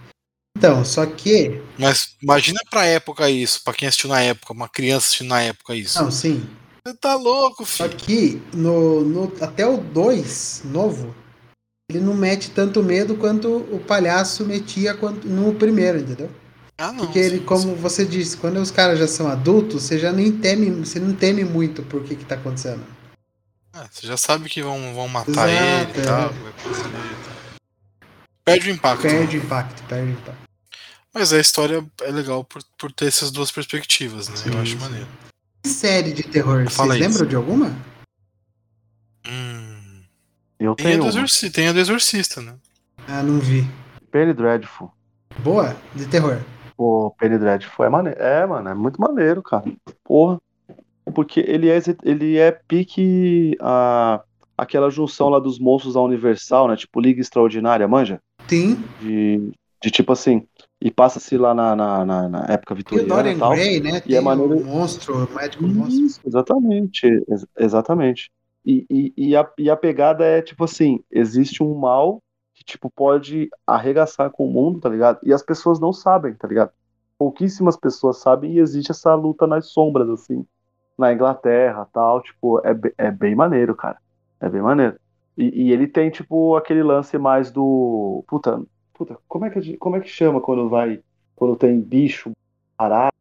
Então, 0.58 0.84
só 0.84 1.06
que. 1.06 1.62
Mas 1.78 2.16
imagina 2.24 2.60
pra 2.72 2.86
época 2.88 3.30
isso, 3.30 3.62
pra 3.64 3.72
quem 3.74 3.88
assistiu 3.88 4.10
na 4.10 4.20
época, 4.20 4.52
uma 4.52 4.68
criança 4.68 5.06
assistindo 5.06 5.28
na 5.30 5.42
época 5.44 5.76
isso. 5.76 6.02
Não, 6.04 6.10
sim. 6.10 6.44
Você 6.84 6.96
tá 6.96 7.14
louco, 7.14 7.68
Só 7.68 7.84
filho. 7.84 7.98
que 7.98 8.42
no, 8.52 9.02
no- 9.02 9.32
até 9.42 9.64
o 9.68 9.78
2 9.78 10.64
novo, 10.66 11.14
ele 11.92 12.00
não 12.00 12.16
mete 12.16 12.50
tanto 12.50 12.82
medo 12.82 13.14
quanto 13.16 13.48
o 13.58 13.80
palhaço 13.80 14.44
metia 14.44 14.96
quanto- 14.96 15.28
no 15.28 15.54
primeiro, 15.54 16.00
entendeu? 16.00 16.32
Ah, 16.80 16.92
não. 16.92 17.06
Porque 17.06 17.20
ele, 17.20 17.42
como 17.42 17.76
você 17.76 18.04
disse, 18.04 18.38
quando 18.38 18.58
os 18.58 18.72
caras 18.72 18.98
já 18.98 19.08
são 19.08 19.28
adultos, 19.28 19.84
você 19.84 20.00
já 20.00 20.12
nem 20.12 20.32
teme, 20.32 20.72
você 20.72 21.00
não 21.00 21.14
teme 21.14 21.44
muito 21.44 21.84
por 21.84 22.04
que 22.04 22.16
que 22.16 22.26
tá 22.26 22.34
acontecendo. 22.34 22.84
É, 23.74 23.88
você 23.92 24.08
já 24.08 24.18
sabe 24.18 24.50
que 24.50 24.62
vão, 24.64 24.94
vão 24.94 25.08
matar 25.08 25.48
Exato, 25.50 25.50
ele 25.50 26.00
e 26.00 26.02
é. 26.02 26.06
tal. 26.06 26.30
vai 26.30 26.50
acontecer 26.52 26.88
e 26.88 26.92
tal. 27.24 28.10
Perde 28.44 28.70
o 28.70 28.74
impacto. 28.74 29.02
Perde 29.04 29.38
impacto, 29.38 29.84
perde 29.84 30.12
impacto. 30.12 30.50
Mas 31.14 31.34
a 31.34 31.40
história 31.40 31.86
é 32.02 32.12
legal 32.12 32.44
por, 32.44 32.62
por 32.78 32.92
ter 32.92 33.08
essas 33.08 33.32
duas 33.32 33.52
perspectivas, 33.52 34.28
né? 34.30 34.36
Sim, 34.36 34.52
Eu 34.52 34.60
acho 34.60 34.72
sim. 34.72 34.78
maneiro. 34.80 35.08
E 35.66 35.70
série 35.70 36.14
de 36.14 36.24
terror, 36.24 36.70
Fala 36.70 36.96
vocês 36.96 37.08
lembram 37.08 37.28
de 37.28 37.36
alguma? 37.36 37.76
Hum. 39.28 40.04
Eu 40.60 40.76
Tem 40.76 40.86
a, 40.86 40.90
tenho 40.90 40.98
do 41.00 41.04
uma. 41.06 41.10
exorcista, 41.10 41.56
tem 41.56 41.68
a 41.68 41.74
do 41.74 41.80
Exorcista, 41.80 42.42
né? 42.42 42.56
Ah, 43.08 43.24
não 43.24 43.40
vi. 43.40 43.68
Penny 44.12 44.34
Dreadful. 44.34 44.92
Boa? 45.40 45.76
De 45.96 46.06
terror. 46.08 46.40
Pô, 46.76 47.12
Penny 47.20 47.38
Dreadful 47.38 47.86
é 47.86 47.90
maneiro. 47.90 48.20
É, 48.22 48.46
mano, 48.46 48.70
é 48.70 48.74
muito 48.74 49.00
maneiro, 49.00 49.42
cara. 49.42 49.64
Porra. 50.04 50.40
Porque 51.12 51.40
ele 51.42 51.70
é, 51.70 51.80
ele 52.04 52.38
é 52.38 52.52
pique 52.52 53.56
a, 53.62 54.22
aquela 54.58 54.90
junção 54.90 55.30
lá 55.30 55.40
dos 55.40 55.60
monstros 55.60 55.94
da 55.94 56.02
Universal, 56.02 56.68
né? 56.68 56.76
Tipo 56.76 57.00
Liga 57.00 57.22
Extraordinária, 57.22 57.88
manja? 57.88 58.20
Sim. 58.50 58.76
De, 59.02 59.52
de 59.82 59.92
tipo 59.92 60.12
assim. 60.12 60.46
E 60.82 60.90
passa-se 60.90 61.38
lá 61.38 61.54
na, 61.54 61.76
na, 61.76 62.06
na- 62.06 62.30
na 62.30 62.46
época 62.48 62.74
E 62.74 62.76
o 62.76 62.78
vitoriana 62.78 63.08
Dorian 63.16 63.34
e 63.36 63.40
tal. 63.40 63.52
Gray, 63.56 63.80
né? 63.82 63.98
E 63.98 64.02
Tem 64.10 64.16
é 64.18 64.22
maneiro- 64.22 64.58
o 64.58 64.64
monstro, 64.66 65.26
o 65.26 65.36
médico 65.36 65.68
monstro. 65.68 66.06
Isso, 66.06 66.22
exatamente, 66.26 67.06
ex- 67.28 67.46
exatamente. 67.58 68.32
E, 68.66 68.86
e, 68.90 69.14
e, 69.18 69.36
a, 69.36 69.50
e 69.58 69.70
a 69.70 69.76
pegada 69.76 70.24
é 70.26 70.42
tipo 70.42 70.64
assim: 70.64 71.00
existe 71.12 71.62
um 71.64 71.76
mal 71.76 72.20
tipo, 72.66 72.90
pode 72.94 73.50
arregaçar 73.66 74.30
com 74.30 74.46
o 74.48 74.52
mundo, 74.52 74.80
tá 74.82 74.90
ligado? 74.90 75.20
E 75.24 75.34
as 75.34 75.42
pessoas 75.42 75.80
não 75.80 75.92
sabem, 75.94 76.34
tá 76.36 76.48
ligado? 76.48 76.72
Pouquíssimas 77.18 77.76
pessoas 77.76 78.18
sabem 78.18 78.54
e 78.54 78.60
existe 78.60 78.92
essa 78.92 79.16
luta 79.16 79.48
nas 79.48 79.68
sombras, 79.68 80.08
assim, 80.10 80.46
na 81.00 81.14
Inglaterra 81.14 81.88
tal. 81.92 82.22
Tipo, 82.22 82.60
é, 82.60 82.76
é 82.98 83.12
bem 83.12 83.36
maneiro, 83.36 83.76
cara. 83.76 83.98
É 84.40 84.50
bem 84.50 84.62
maneiro. 84.62 84.96
E, 85.38 85.64
e, 85.64 85.72
ele 85.72 85.88
tem, 85.88 86.10
tipo, 86.10 86.56
aquele 86.56 86.84
lance 86.84 87.18
mais 87.18 87.50
do. 87.50 88.24
Puta, 88.28 88.62
puta, 88.94 89.18
como 89.28 89.46
é 89.46 89.50
que, 89.50 89.78
como 89.78 89.96
é 89.96 90.00
que 90.02 90.10
chama 90.10 90.42
quando 90.42 90.70
vai. 90.70 91.02
Quando 91.36 91.56
tem 91.56 91.80
bicho, 91.80 92.32
barata, 92.78 93.12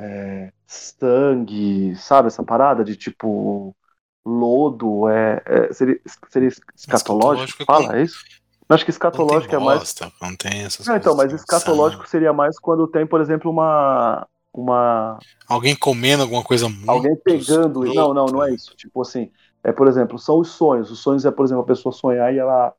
é, 0.00 0.52
sangue, 0.66 1.94
sabe? 1.96 2.28
Essa 2.28 2.42
parada 2.42 2.84
de 2.84 2.96
tipo. 2.96 3.74
Lodo, 4.22 5.08
é, 5.08 5.42
é 5.46 5.72
seria, 5.72 5.98
seria 6.28 6.48
escatológico? 6.48 6.84
escatológico 6.84 7.64
fala, 7.64 7.96
é, 7.96 8.02
isso? 8.02 8.22
Acho 8.70 8.84
que 8.84 8.90
escatológico 8.90 9.52
não 9.54 9.62
é 9.62 9.64
mais. 9.64 9.94
Não 10.22 10.36
tem 10.36 10.62
essas 10.62 10.86
não, 10.86 10.96
então, 10.96 11.16
mas 11.16 11.32
escatológico 11.32 12.08
seria 12.08 12.32
mais 12.32 12.58
quando 12.58 12.86
tem, 12.86 13.04
por 13.04 13.20
exemplo, 13.20 13.50
uma. 13.50 14.26
Uma... 14.52 15.18
Alguém 15.48 15.76
comendo 15.76 16.22
alguma 16.22 16.42
coisa 16.42 16.68
muito. 16.68 16.90
Alguém 16.90 17.16
pegando. 17.16 17.84
Não, 17.84 18.12
não, 18.12 18.26
não 18.26 18.44
é 18.44 18.52
isso. 18.52 18.74
Tipo 18.76 19.02
assim, 19.02 19.30
é, 19.62 19.72
por 19.72 19.88
exemplo, 19.88 20.18
são 20.18 20.38
os 20.38 20.48
sonhos. 20.48 20.90
Os 20.90 20.98
sonhos 20.98 21.24
é, 21.24 21.30
por 21.30 21.44
exemplo, 21.44 21.62
a 21.62 21.66
pessoa 21.66 21.92
sonhar 21.92 22.34
e 22.34 22.38
ela, 22.38 22.74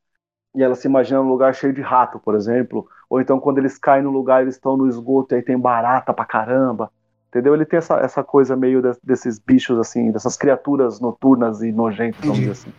e 0.56 0.64
ela 0.64 0.76
se 0.76 0.88
imagina 0.88 1.22
num 1.22 1.30
lugar 1.30 1.54
cheio 1.56 1.74
de 1.74 1.82
rato, 1.82 2.20
por 2.20 2.36
exemplo. 2.36 2.88
Ou 3.10 3.22
então 3.22 3.40
quando 3.40 3.58
eles 3.58 3.78
caem 3.78 4.04
no 4.04 4.12
lugar, 4.12 4.42
eles 4.42 4.56
estão 4.56 4.76
no 4.76 4.88
esgoto 4.88 5.34
e 5.34 5.38
aí 5.38 5.42
tem 5.42 5.58
barata 5.58 6.14
pra 6.14 6.26
caramba. 6.26 6.92
Entendeu? 7.30 7.54
Ele 7.54 7.66
tem 7.66 7.78
essa, 7.78 7.96
essa 7.96 8.24
coisa 8.24 8.58
meio 8.58 8.82
de, 8.82 8.92
desses 9.02 9.40
bichos, 9.40 9.80
assim, 9.80 10.12
dessas 10.12 10.36
criaturas 10.36 11.00
noturnas 11.00 11.62
e 11.62 11.72
nojentas, 11.72 12.20
vamos 12.22 12.40
dizer 12.40 12.52
assim. 12.52 12.74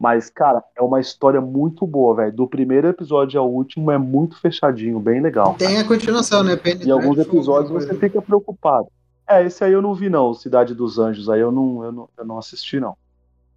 Mas, 0.00 0.30
cara, 0.30 0.64
é 0.74 0.80
uma 0.80 0.98
história 0.98 1.42
muito 1.42 1.86
boa, 1.86 2.16
velho. 2.16 2.32
Do 2.32 2.48
primeiro 2.48 2.88
episódio 2.88 3.38
ao 3.38 3.52
último 3.52 3.90
é 3.90 3.98
muito 3.98 4.40
fechadinho, 4.40 4.98
bem 4.98 5.20
legal. 5.20 5.54
Tem 5.58 5.68
cara. 5.68 5.80
a 5.82 5.84
continuação, 5.84 6.42
né? 6.42 6.56
Penny 6.56 6.86
e 6.86 6.90
alguns 6.90 7.18
episódios 7.18 7.70
você 7.70 7.94
fica 7.94 8.22
preocupado. 8.22 8.86
É, 9.28 9.44
esse 9.44 9.62
aí 9.62 9.72
eu 9.72 9.82
não 9.82 9.94
vi, 9.94 10.08
não. 10.08 10.32
Cidade 10.32 10.74
dos 10.74 10.98
Anjos, 10.98 11.28
aí 11.28 11.40
eu 11.40 11.52
não, 11.52 11.84
eu 11.84 11.92
não, 11.92 12.08
eu 12.16 12.24
não 12.24 12.38
assisti, 12.38 12.80
não. 12.80 12.96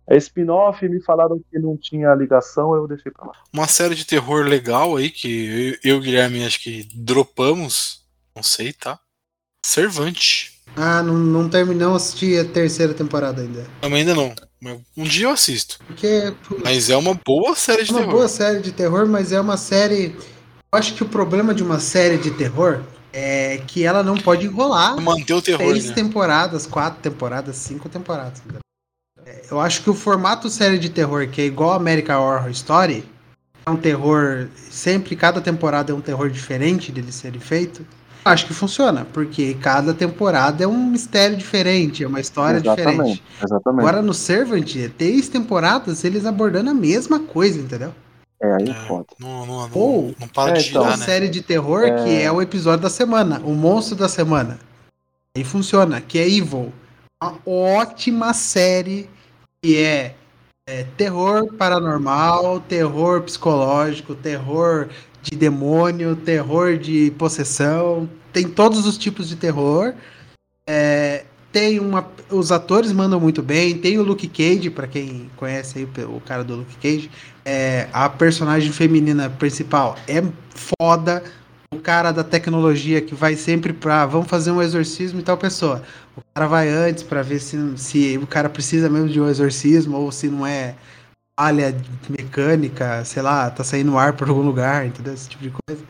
É 0.05 0.17
spin-off, 0.17 0.85
me 0.89 1.01
falaram 1.01 1.39
que 1.49 1.57
não 1.57 1.77
tinha 1.77 2.13
ligação, 2.13 2.75
eu 2.75 2.89
deixei 2.89 3.09
pra 3.09 3.27
lá. 3.27 3.33
Uma 3.53 3.69
série 3.69 3.95
de 3.95 4.05
terror 4.05 4.45
legal 4.45 4.97
aí, 4.97 5.09
que 5.09 5.79
eu 5.81 5.95
e 5.95 5.97
o 5.97 6.01
Guilherme 6.01 6.45
acho 6.45 6.61
que 6.61 6.85
dropamos. 6.93 8.03
Não 8.35 8.43
sei, 8.43 8.73
tá? 8.73 8.99
Servante. 9.65 10.61
Ah, 10.75 11.01
não, 11.01 11.13
não 11.13 11.49
terminou 11.49 11.95
assistir 11.95 12.37
a 12.37 12.43
terceira 12.43 12.93
temporada 12.93 13.41
ainda. 13.41 13.65
Também 13.79 13.99
ainda 13.99 14.13
não. 14.13 14.35
Um 14.95 15.03
dia 15.03 15.25
eu 15.25 15.31
assisto. 15.31 15.79
Porque, 15.85 16.33
mas 16.63 16.89
é 16.89 16.97
uma 16.97 17.13
boa 17.13 17.55
série 17.55 17.83
de 17.83 17.89
é 17.89 17.93
uma 17.93 17.99
terror. 17.99 18.13
Uma 18.13 18.17
boa 18.17 18.27
série 18.27 18.61
de 18.61 18.71
terror, 18.71 19.07
mas 19.07 19.31
é 19.31 19.39
uma 19.39 19.57
série. 19.57 20.15
Eu 20.71 20.79
acho 20.79 20.93
que 20.93 21.03
o 21.03 21.07
problema 21.07 21.53
de 21.53 21.63
uma 21.63 21.79
série 21.79 22.17
de 22.17 22.31
terror 22.31 22.81
é 23.11 23.61
que 23.67 23.83
ela 23.83 24.01
não 24.01 24.17
pode 24.17 24.45
enrolar. 24.45 24.99
Manter 24.99 25.33
o 25.33 25.41
terror. 25.41 25.71
Seis 25.71 25.85
né? 25.87 25.93
temporadas, 25.93 26.65
quatro 26.65 27.01
temporadas, 27.01 27.55
cinco 27.57 27.89
temporadas. 27.89 28.41
É, 29.25 29.43
eu 29.51 29.59
acho 29.59 29.83
que 29.83 29.89
o 29.89 29.93
formato 29.93 30.49
série 30.49 30.79
de 30.79 30.89
terror, 30.89 31.27
que 31.27 31.41
é 31.41 31.45
igual 31.45 31.73
American 31.73 32.21
Horror 32.21 32.49
Story, 32.49 33.05
é 33.65 33.69
um 33.69 33.77
terror. 33.77 34.47
Sempre, 34.69 35.15
cada 35.15 35.39
temporada 35.41 35.91
é 35.91 35.95
um 35.95 36.01
terror 36.01 36.29
diferente 36.29 36.91
dele 36.91 37.11
ser 37.11 37.37
feito 37.39 37.85
acho 38.23 38.45
que 38.45 38.53
funciona, 38.53 39.05
porque 39.13 39.53
cada 39.55 39.93
temporada 39.93 40.63
é 40.63 40.67
um 40.67 40.87
mistério 40.87 41.35
diferente, 41.35 42.03
é 42.03 42.07
uma 42.07 42.19
história 42.19 42.57
exatamente, 42.57 42.91
diferente. 42.91 43.23
Exatamente. 43.43 43.79
Agora 43.81 44.01
no 44.01 44.13
Servant, 44.13 44.75
três 44.97 45.29
temporadas 45.29 46.03
eles 46.03 46.25
abordando 46.25 46.69
a 46.69 46.73
mesma 46.73 47.19
coisa, 47.19 47.59
entendeu? 47.59 47.93
É, 48.41 48.53
aí 48.55 48.69
é, 48.69 48.73
foda. 48.87 49.07
Não, 49.19 49.45
não, 49.45 49.67
não, 49.67 49.77
Ou 49.77 50.15
não 50.19 50.27
para 50.27 50.51
é, 50.51 50.53
de 50.55 50.59
girar, 50.61 50.83
então, 50.83 50.97
né? 50.97 51.05
série 51.05 51.29
de 51.29 51.41
terror 51.41 51.83
é... 51.83 52.03
que 52.03 52.21
é 52.21 52.31
o 52.31 52.41
episódio 52.41 52.81
da 52.83 52.89
semana, 52.89 53.39
o 53.43 53.53
monstro 53.53 53.95
da 53.95 54.09
semana. 54.09 54.59
Aí 55.35 55.43
funciona, 55.43 56.01
que 56.01 56.19
é 56.19 56.27
Evil. 56.27 56.71
Uma 57.21 57.37
ótima 57.45 58.33
série 58.33 59.09
que 59.61 59.77
é, 59.77 60.15
é 60.67 60.83
terror 60.97 61.53
paranormal, 61.53 62.59
terror 62.59 63.21
psicológico, 63.21 64.13
terror 64.13 64.89
de 65.23 65.37
demônio, 65.37 66.15
terror 66.17 66.77
de 66.77 67.11
possessão, 67.17 68.09
tem 68.31 68.47
todos 68.47 68.85
os 68.85 68.97
tipos 68.97 69.29
de 69.29 69.37
terror. 69.37 69.93
É, 70.67 71.23
tem 71.51 71.79
uma, 71.79 72.05
os 72.29 72.51
atores 72.51 72.91
mandam 72.91 73.19
muito 73.19 73.41
bem. 73.41 73.77
Tem 73.77 73.97
o 73.97 74.03
Luke 74.03 74.27
Cage, 74.27 74.69
para 74.69 74.87
quem 74.87 75.29
conhece 75.37 75.79
aí 75.79 76.05
o 76.05 76.19
cara 76.19 76.43
do 76.43 76.57
Luke 76.57 76.75
Cage, 76.81 77.09
é, 77.45 77.87
a 77.93 78.09
personagem 78.09 78.71
feminina 78.71 79.29
principal 79.29 79.95
é 80.07 80.21
foda. 80.79 81.23
O 81.71 81.79
cara 81.79 82.11
da 82.11 82.23
tecnologia 82.23 83.01
que 83.01 83.15
vai 83.15 83.35
sempre 83.35 83.73
pra 83.73 84.05
vamos 84.05 84.27
fazer 84.27 84.51
um 84.51 84.61
exorcismo 84.61 85.19
e 85.19 85.23
tal 85.23 85.37
pessoa. 85.37 85.81
O 86.15 86.21
cara 86.33 86.47
vai 86.47 86.69
antes 86.69 87.01
para 87.01 87.21
ver 87.23 87.39
se, 87.39 87.57
se 87.77 88.17
o 88.17 88.27
cara 88.27 88.49
precisa 88.49 88.89
mesmo 88.89 89.09
de 89.09 89.19
um 89.19 89.27
exorcismo 89.27 89.97
ou 89.97 90.11
se 90.11 90.27
não 90.27 90.45
é 90.45 90.75
falha 91.39 91.75
mecânica, 92.09 93.03
sei 93.05 93.21
lá, 93.21 93.49
tá 93.49 93.63
saindo 93.63 93.97
ar 93.97 94.13
por 94.13 94.29
algum 94.29 94.41
lugar, 94.41 94.85
entendeu? 94.85 95.13
Esse 95.13 95.29
tipo 95.29 95.43
de 95.43 95.51
coisa. 95.51 95.83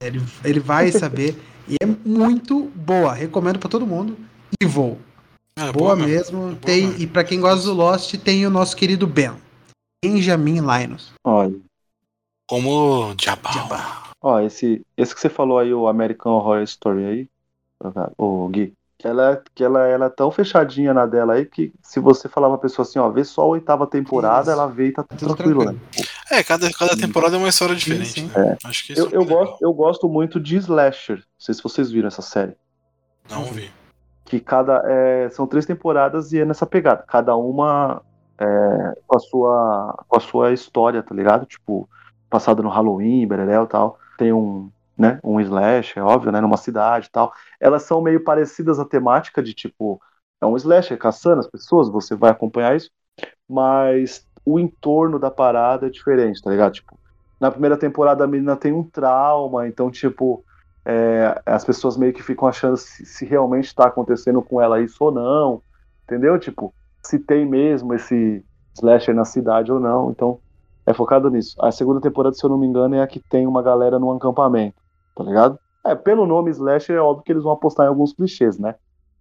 Ele, 0.00 0.22
ele 0.44 0.60
vai 0.60 0.92
saber. 0.92 1.36
E 1.68 1.76
é 1.82 1.86
muito 1.86 2.70
boa. 2.74 3.12
Recomendo 3.12 3.58
para 3.58 3.68
todo 3.68 3.86
mundo. 3.86 4.16
E 4.60 4.66
vou. 4.66 4.98
É, 5.58 5.72
boa, 5.72 5.94
boa, 5.94 5.96
mesmo. 5.96 6.52
É 6.52 6.54
tem, 6.54 6.88
boa, 6.88 7.00
e 7.00 7.06
para 7.06 7.24
quem 7.24 7.40
gosta 7.40 7.66
do 7.66 7.74
Lost, 7.74 8.14
tem 8.18 8.46
o 8.46 8.50
nosso 8.50 8.76
querido 8.76 9.06
Ben. 9.06 9.32
Benjamin 10.04 10.60
Linus. 10.60 11.12
Olha. 11.24 11.56
Como 12.48 13.14
Jabba. 13.20 13.50
Ó, 14.22 14.40
esse, 14.40 14.84
esse 14.96 15.14
que 15.14 15.20
você 15.20 15.28
falou 15.28 15.58
aí, 15.58 15.74
o 15.74 15.88
American 15.88 16.32
Horror 16.32 16.62
Story 16.62 17.04
aí, 17.04 17.28
o 18.16 18.48
Gui, 18.48 18.72
ela, 19.04 19.32
é, 19.32 19.42
que 19.54 19.62
ela, 19.62 19.86
ela 19.86 20.06
é 20.06 20.10
tão 20.10 20.30
fechadinha 20.30 20.94
na 20.94 21.04
dela 21.04 21.34
aí 21.34 21.44
que 21.44 21.72
se 21.82 22.00
você 22.00 22.28
falar 22.28 22.48
uma 22.48 22.58
pessoa 22.58 22.86
assim, 22.86 22.98
ó, 22.98 23.08
vê 23.10 23.24
só 23.24 23.42
a 23.42 23.46
oitava 23.46 23.86
temporada, 23.86 24.50
Isso. 24.50 24.50
ela 24.50 24.66
vê 24.66 24.88
e 24.88 24.92
tá 24.92 25.02
tudo 25.02 25.34
tranquilo, 25.34 25.64
tranquilo, 25.64 25.72
né? 25.72 26.04
É, 26.30 26.42
cada, 26.42 26.70
cada 26.72 26.96
temporada 26.96 27.36
é 27.36 27.38
uma 27.38 27.48
história 27.48 27.74
diferente. 27.74 28.22
Né? 28.22 28.32
É. 28.34 28.68
Acho 28.68 28.86
que 28.86 28.98
eu, 28.98 29.06
é 29.06 29.16
eu, 29.16 29.24
gosto, 29.24 29.56
eu 29.62 29.72
gosto 29.72 30.08
muito 30.08 30.40
de 30.40 30.56
Slasher. 30.56 31.16
Não 31.16 31.24
sei 31.38 31.54
se 31.54 31.62
vocês 31.62 31.90
viram 31.90 32.08
essa 32.08 32.22
série. 32.22 32.56
Não 33.30 33.44
vi. 33.44 33.70
Que 34.24 34.40
cada. 34.40 34.82
É, 34.86 35.28
são 35.30 35.46
três 35.46 35.66
temporadas 35.66 36.32
e 36.32 36.40
é 36.40 36.44
nessa 36.44 36.66
pegada. 36.66 37.04
Cada 37.06 37.36
uma 37.36 38.02
é, 38.38 38.94
com, 39.06 39.16
a 39.16 39.20
sua, 39.20 40.04
com 40.08 40.16
a 40.16 40.20
sua 40.20 40.52
história, 40.52 41.02
tá 41.02 41.14
ligado? 41.14 41.46
Tipo, 41.46 41.88
passado 42.28 42.62
no 42.62 42.68
Halloween, 42.68 43.26
Bererel 43.26 43.64
e 43.64 43.68
tal. 43.68 43.98
Tem 44.18 44.32
um, 44.32 44.70
né? 44.96 45.20
Um 45.22 45.40
slash, 45.40 45.98
é 45.98 46.02
óbvio, 46.02 46.32
né? 46.32 46.40
Numa 46.40 46.56
cidade 46.56 47.08
e 47.08 47.10
tal. 47.10 47.32
Elas 47.60 47.82
são 47.82 48.00
meio 48.00 48.22
parecidas 48.24 48.78
a 48.78 48.84
temática 48.84 49.42
de 49.42 49.52
tipo, 49.52 50.00
é 50.40 50.46
um 50.46 50.56
slasher 50.56 50.98
caçando 50.98 51.40
as 51.40 51.46
pessoas, 51.46 51.88
você 51.88 52.14
vai 52.14 52.30
acompanhar 52.30 52.76
isso, 52.76 52.90
mas 53.48 54.26
o 54.44 54.58
entorno 54.58 55.18
da 55.18 55.30
parada 55.30 55.86
é 55.86 55.90
diferente, 55.90 56.42
tá 56.42 56.50
ligado? 56.50 56.72
Tipo, 56.74 56.98
na 57.40 57.50
primeira 57.50 57.76
temporada 57.76 58.24
a 58.24 58.26
menina 58.26 58.56
tem 58.56 58.72
um 58.72 58.82
trauma, 58.82 59.68
então, 59.68 59.90
tipo, 59.90 60.44
é, 60.84 61.40
as 61.44 61.64
pessoas 61.64 61.96
meio 61.96 62.12
que 62.12 62.22
ficam 62.22 62.48
achando 62.48 62.76
se, 62.76 63.04
se 63.04 63.24
realmente 63.24 63.66
está 63.66 63.86
acontecendo 63.86 64.40
com 64.40 64.60
ela 64.60 64.80
isso 64.80 65.04
ou 65.04 65.10
não, 65.10 65.62
entendeu? 66.04 66.38
Tipo, 66.38 66.72
se 67.02 67.18
tem 67.18 67.44
mesmo 67.44 67.92
esse 67.94 68.44
slasher 68.74 69.14
na 69.14 69.24
cidade 69.24 69.72
ou 69.72 69.80
não, 69.80 70.10
então 70.10 70.38
é 70.86 70.94
focado 70.94 71.28
nisso. 71.28 71.56
A 71.60 71.72
segunda 71.72 72.00
temporada, 72.00 72.34
se 72.36 72.44
eu 72.44 72.50
não 72.50 72.58
me 72.58 72.66
engano, 72.66 72.94
é 72.94 73.02
a 73.02 73.06
que 73.06 73.20
tem 73.20 73.46
uma 73.46 73.62
galera 73.62 73.98
no 73.98 74.12
acampamento 74.12 74.85
tá 75.16 75.24
ligado? 75.24 75.58
É, 75.84 75.94
pelo 75.94 76.26
nome 76.26 76.50
Slasher, 76.50 76.96
é 76.96 77.00
óbvio 77.00 77.24
que 77.24 77.32
eles 77.32 77.42
vão 77.42 77.52
apostar 77.52 77.86
em 77.86 77.88
alguns 77.88 78.12
clichês, 78.12 78.58
né? 78.58 78.74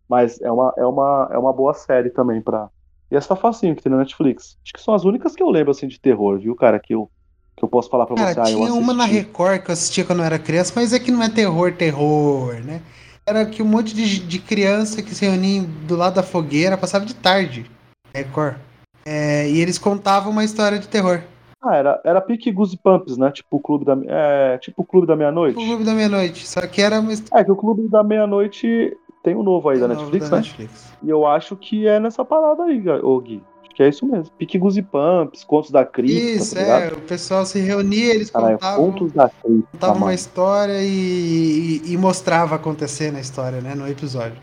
Mas 0.09 0.39
é 0.41 0.51
uma, 0.51 0.73
é 0.77 0.85
uma, 0.85 1.29
é 1.31 1.37
uma 1.37 1.53
boa 1.53 1.73
série 1.73 2.09
também 2.09 2.41
pra. 2.41 2.69
E 3.09 3.15
essa 3.15 3.29
tá 3.29 3.35
facinho 3.35 3.75
que 3.75 3.83
tem 3.83 3.91
na 3.91 3.99
Netflix. 3.99 4.57
Acho 4.63 4.73
que 4.73 4.81
são 4.81 4.93
as 4.93 5.05
únicas 5.05 5.35
que 5.35 5.41
eu 5.41 5.49
lembro, 5.49 5.71
assim, 5.71 5.87
de 5.87 5.99
terror, 5.99 6.39
viu, 6.39 6.55
cara? 6.55 6.79
Que 6.79 6.93
eu, 6.93 7.09
que 7.55 7.63
eu 7.63 7.69
posso 7.69 7.89
falar 7.89 8.05
pra 8.05 8.15
cara, 8.15 8.33
você. 8.33 8.39
Ah, 8.39 8.43
tinha 8.43 8.73
uma 8.73 8.93
na 8.93 9.05
Record 9.05 9.61
que 9.61 9.69
eu 9.69 9.73
assistia 9.73 10.03
quando 10.03 10.19
eu 10.19 10.25
era 10.25 10.39
criança, 10.39 10.73
mas 10.75 10.91
é 10.91 10.99
que 10.99 11.11
não 11.11 11.23
é 11.23 11.29
terror, 11.29 11.71
terror, 11.73 12.55
né? 12.63 12.81
Era 13.25 13.45
que 13.45 13.61
um 13.61 13.65
monte 13.65 13.95
de, 13.95 14.19
de 14.19 14.39
criança 14.39 15.01
que 15.01 15.13
se 15.13 15.25
reunia 15.25 15.63
do 15.87 15.95
lado 15.95 16.15
da 16.15 16.23
fogueira 16.23 16.77
passava 16.77 17.05
de 17.05 17.15
tarde. 17.15 17.69
Record. 18.13 18.57
É, 19.05 19.49
e 19.49 19.61
eles 19.61 19.77
contavam 19.77 20.31
uma 20.31 20.43
história 20.43 20.79
de 20.79 20.87
terror. 20.87 21.21
Ah, 21.66 21.76
era, 21.76 22.01
era 22.03 22.22
pique 22.22 22.51
Goose 22.51 22.78
Pumps, 22.78 23.18
né? 23.18 23.32
Tipo 23.32 23.57
o 23.57 23.59
Clube 23.59 23.86
da, 23.86 23.97
é, 24.05 24.57
tipo 24.59 24.84
o 24.84 24.86
Clube 24.86 25.07
da 25.07 25.16
Meia-Noite. 25.16 25.57
O 25.57 25.66
Clube 25.66 25.84
da 25.84 25.95
Meia-Noite, 25.95 26.47
só 26.47 26.61
que 26.68 26.80
era... 26.80 27.03
É, 27.34 27.43
que 27.43 27.51
o 27.51 27.55
Clube 27.55 27.89
da 27.89 28.03
Meia-Noite 28.03 28.95
tem 29.24 29.36
um 29.36 29.41
novo 29.41 29.68
aí 29.70 29.80
da 29.80 29.88
Netflix, 29.88 30.30
da 30.30 30.36
né? 30.36 30.41
Netflix. 30.43 30.93
E 31.01 31.09
eu 31.09 31.26
acho 31.26 31.55
que 31.55 31.88
é 31.88 31.99
nessa 31.99 32.24
parada 32.24 32.66
aí, 32.66 32.88
ô 33.01 33.20
Gui. 33.20 33.41
Acho 33.63 33.76
que 33.76 33.82
é 33.82 33.89
isso 33.89 34.05
mesmo. 34.05 34.32
Pique 34.38 34.59
Goose 34.59 34.84
Pumps, 34.84 35.43
Contos 35.43 35.72
da 35.72 35.84
Cripta, 35.84 36.13
Isso, 36.13 36.53
tá 36.53 36.61
é. 36.61 36.88
O 36.89 37.01
pessoal 37.01 37.43
se 37.43 37.59
reunia, 37.59 38.13
eles 38.13 38.30
Caralho, 38.30 38.59
contavam... 38.59 38.91
Contos 38.91 39.11
da 39.11 39.28
Cripta, 39.28 39.68
Contavam 39.72 40.01
uma 40.03 40.13
história 40.13 40.80
e, 40.84 41.82
e, 41.84 41.93
e, 41.93 41.97
mostrava 41.97 42.53
acontecer 42.53 43.11
na 43.11 43.20
história, 43.20 43.59
né? 43.59 43.74
No 43.74 43.88
episódio. 43.88 44.38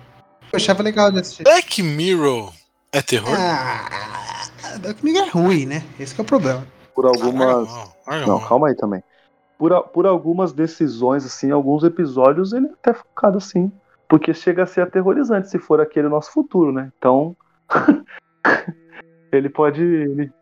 Eu 0.52 0.56
achava 0.56 0.82
legal 0.82 1.12
de 1.12 1.20
assistir. 1.20 1.44
Black 1.44 1.80
Mirror 1.80 2.52
é 2.90 3.00
terror? 3.00 3.34
Ah, 3.38 4.78
Black 4.80 5.04
Mirror 5.04 5.28
é 5.28 5.30
ruim, 5.30 5.66
né? 5.66 5.84
Esse 6.00 6.18
é 6.18 6.22
o 6.22 6.26
problema. 6.26 6.66
Por 6.94 7.06
algumas. 7.06 7.68
Ah, 8.06 8.20
não, 8.20 8.26
Não, 8.26 8.40
calma 8.40 8.68
aí 8.68 8.74
também. 8.74 9.02
Por, 9.58 9.80
por 9.88 10.06
algumas 10.06 10.52
decisões, 10.52 11.24
assim, 11.24 11.50
alguns 11.50 11.84
episódios, 11.84 12.52
ele 12.52 12.66
é 12.66 12.70
até 12.72 12.94
focado 12.94 13.38
assim. 13.38 13.70
Porque 14.08 14.34
chega 14.34 14.64
a 14.64 14.66
ser 14.66 14.82
aterrorizante 14.82 15.48
se 15.48 15.58
for 15.58 15.80
aquele 15.80 16.08
nosso 16.08 16.32
futuro, 16.32 16.72
né? 16.72 16.92
Então. 16.98 17.36
ele 19.32 19.48
pode. 19.48 19.82
Ele 19.82 20.32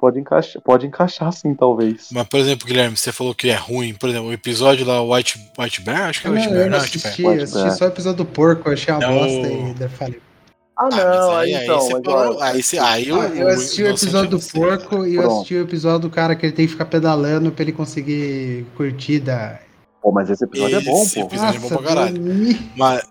pode 0.00 0.18
encaixar, 0.18 0.60
pode 0.62 0.86
encaixar 0.86 1.32
sim, 1.32 1.54
talvez. 1.54 2.08
Mas, 2.10 2.26
por 2.26 2.40
exemplo, 2.40 2.66
Guilherme, 2.66 2.96
você 2.96 3.12
falou 3.12 3.32
que 3.32 3.48
é 3.48 3.54
ruim. 3.54 3.94
Por 3.94 4.08
exemplo, 4.08 4.30
o 4.30 4.32
episódio 4.32 4.84
lá, 4.84 5.00
White, 5.00 5.38
White 5.56 5.80
Bear, 5.82 6.08
acho 6.08 6.20
que 6.20 6.26
é 6.26 6.30
Não, 6.30 6.36
White 6.36 6.48
eu 6.48 6.54
Bear, 6.54 6.70
não 6.70 6.78
né? 6.78 6.82
White 6.82 6.98
Bear. 6.98 7.06
assisti, 7.06 7.22
Bear. 7.22 7.36
eu 7.36 7.42
assisti 7.44 7.78
só 7.78 7.84
o 7.84 7.88
episódio 7.88 8.24
do 8.24 8.26
porco, 8.26 8.68
eu 8.68 8.72
achei 8.72 8.92
uma 8.92 9.06
bosta 9.06 9.84
e 9.84 9.88
falei. 9.90 10.31
Ah, 10.82 10.88
Ah, 10.92 11.04
não, 11.04 11.30
aí, 11.36 11.54
aí, 11.54 11.54
aí 11.56 11.64
então. 11.64 11.80
você 11.80 11.92
mas, 11.94 12.02
parou. 12.02 12.42
Aí, 12.42 12.62
você, 12.62 12.78
aí 12.78 13.04
Ah, 13.12 13.28
eu 13.28 13.48
assisti 13.48 13.82
o 13.82 13.88
episódio 13.88 14.30
do 14.30 14.40
porco 14.40 15.06
e 15.06 15.14
eu 15.16 15.26
assisti 15.30 15.54
o 15.54 15.62
episódio 15.62 16.00
do 16.00 16.10
cara 16.10 16.34
que 16.34 16.46
ele 16.46 16.52
tem 16.52 16.66
que 16.66 16.72
ficar 16.72 16.86
pedalando 16.86 17.52
pra 17.52 17.62
ele 17.62 17.72
conseguir 17.72 18.66
curtir 18.76 19.20
da. 19.20 19.58
Pô, 20.00 20.10
mas 20.10 20.28
esse 20.30 20.44
episódio 20.44 20.78
Esse 20.78 20.88
é 20.88 20.90
bom, 20.90 21.08
pô. 21.08 21.20
episódio 21.34 21.56
é 21.56 21.60
bom 21.60 21.68
pra 21.68 21.82
caralho. 21.82 22.22
Mas, 22.76 23.02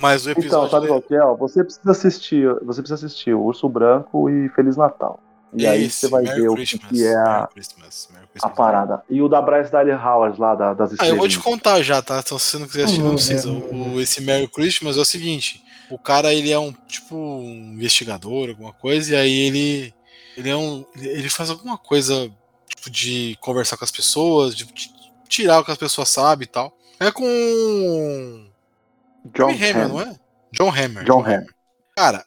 mas 0.00 0.26
o 0.26 0.30
Então, 0.30 0.42
episódio. 0.42 0.70
sabe 0.70 0.86
qual 0.86 1.02
que 1.02 1.14
é? 1.14 1.22
ó? 1.22 1.34
Você 1.36 1.62
precisa 1.64 1.90
assistir, 1.90 2.48
você 2.62 2.80
precisa 2.80 3.06
assistir 3.06 3.34
o 3.34 3.42
Urso 3.42 3.68
Branco 3.68 4.30
e 4.30 4.48
Feliz 4.50 4.76
Natal. 4.76 5.20
E 5.52 5.66
aí 5.66 5.84
Esse, 5.84 6.00
você 6.00 6.08
vai 6.08 6.22
Merry 6.24 6.40
ver 6.42 6.48
o 6.48 6.54
que, 6.54 6.56
Christmas, 6.66 6.90
que 6.90 7.04
é 7.06 7.14
a, 7.16 7.24
Merry 7.24 7.48
Christmas, 7.54 8.08
Merry 8.12 8.27
a 8.42 8.48
parada. 8.50 9.02
E 9.08 9.20
o 9.22 9.28
da 9.28 9.40
Bryce 9.42 9.70
Daley 9.70 9.94
Howard 9.94 10.40
lá, 10.40 10.54
da- 10.54 10.74
das 10.74 10.90
Ah, 10.90 10.94
estrelas. 10.94 11.14
eu 11.14 11.18
vou 11.18 11.28
te 11.28 11.38
contar 11.38 11.82
já, 11.82 12.00
tá? 12.02 12.20
Então, 12.24 12.38
se 12.38 12.46
você 12.50 12.58
não 12.58 12.66
quiser 12.66 12.84
assistir, 12.84 13.00
não 13.02 13.08
Uhum, 13.10 13.14
precisa. 13.16 13.48
é. 13.48 13.52
O, 13.52 14.00
esse 14.00 14.20
Merry 14.20 14.48
Christmas 14.48 14.96
é 14.96 15.00
o 15.00 15.04
seguinte: 15.04 15.62
o 15.90 15.98
cara, 15.98 16.32
ele 16.32 16.50
é 16.50 16.58
um, 16.58 16.72
tipo, 16.86 17.14
um 17.16 17.72
investigador, 17.74 18.50
alguma 18.50 18.72
coisa, 18.72 19.14
e 19.14 19.16
aí 19.16 19.32
ele. 19.46 19.94
Ele 20.36 20.50
é 20.50 20.56
um. 20.56 20.84
Ele 20.96 21.28
faz 21.28 21.50
alguma 21.50 21.76
coisa, 21.76 22.30
tipo, 22.68 22.90
de 22.90 23.36
conversar 23.40 23.76
com 23.76 23.84
as 23.84 23.90
pessoas, 23.90 24.54
de, 24.56 24.64
de 24.66 24.90
tirar 25.28 25.60
o 25.60 25.64
que 25.64 25.72
as 25.72 25.78
pessoas 25.78 26.08
sabem 26.08 26.44
e 26.44 26.48
tal. 26.48 26.72
É 27.00 27.10
com. 27.10 27.24
John 29.34 29.48
John 29.48 29.50
Hammer, 29.52 29.88
não 29.88 30.00
é? 30.00 30.16
John 30.52 30.70
Hammer. 30.70 31.04
John 31.04 31.20
Hammer. 31.20 31.46
Cara, 31.96 32.24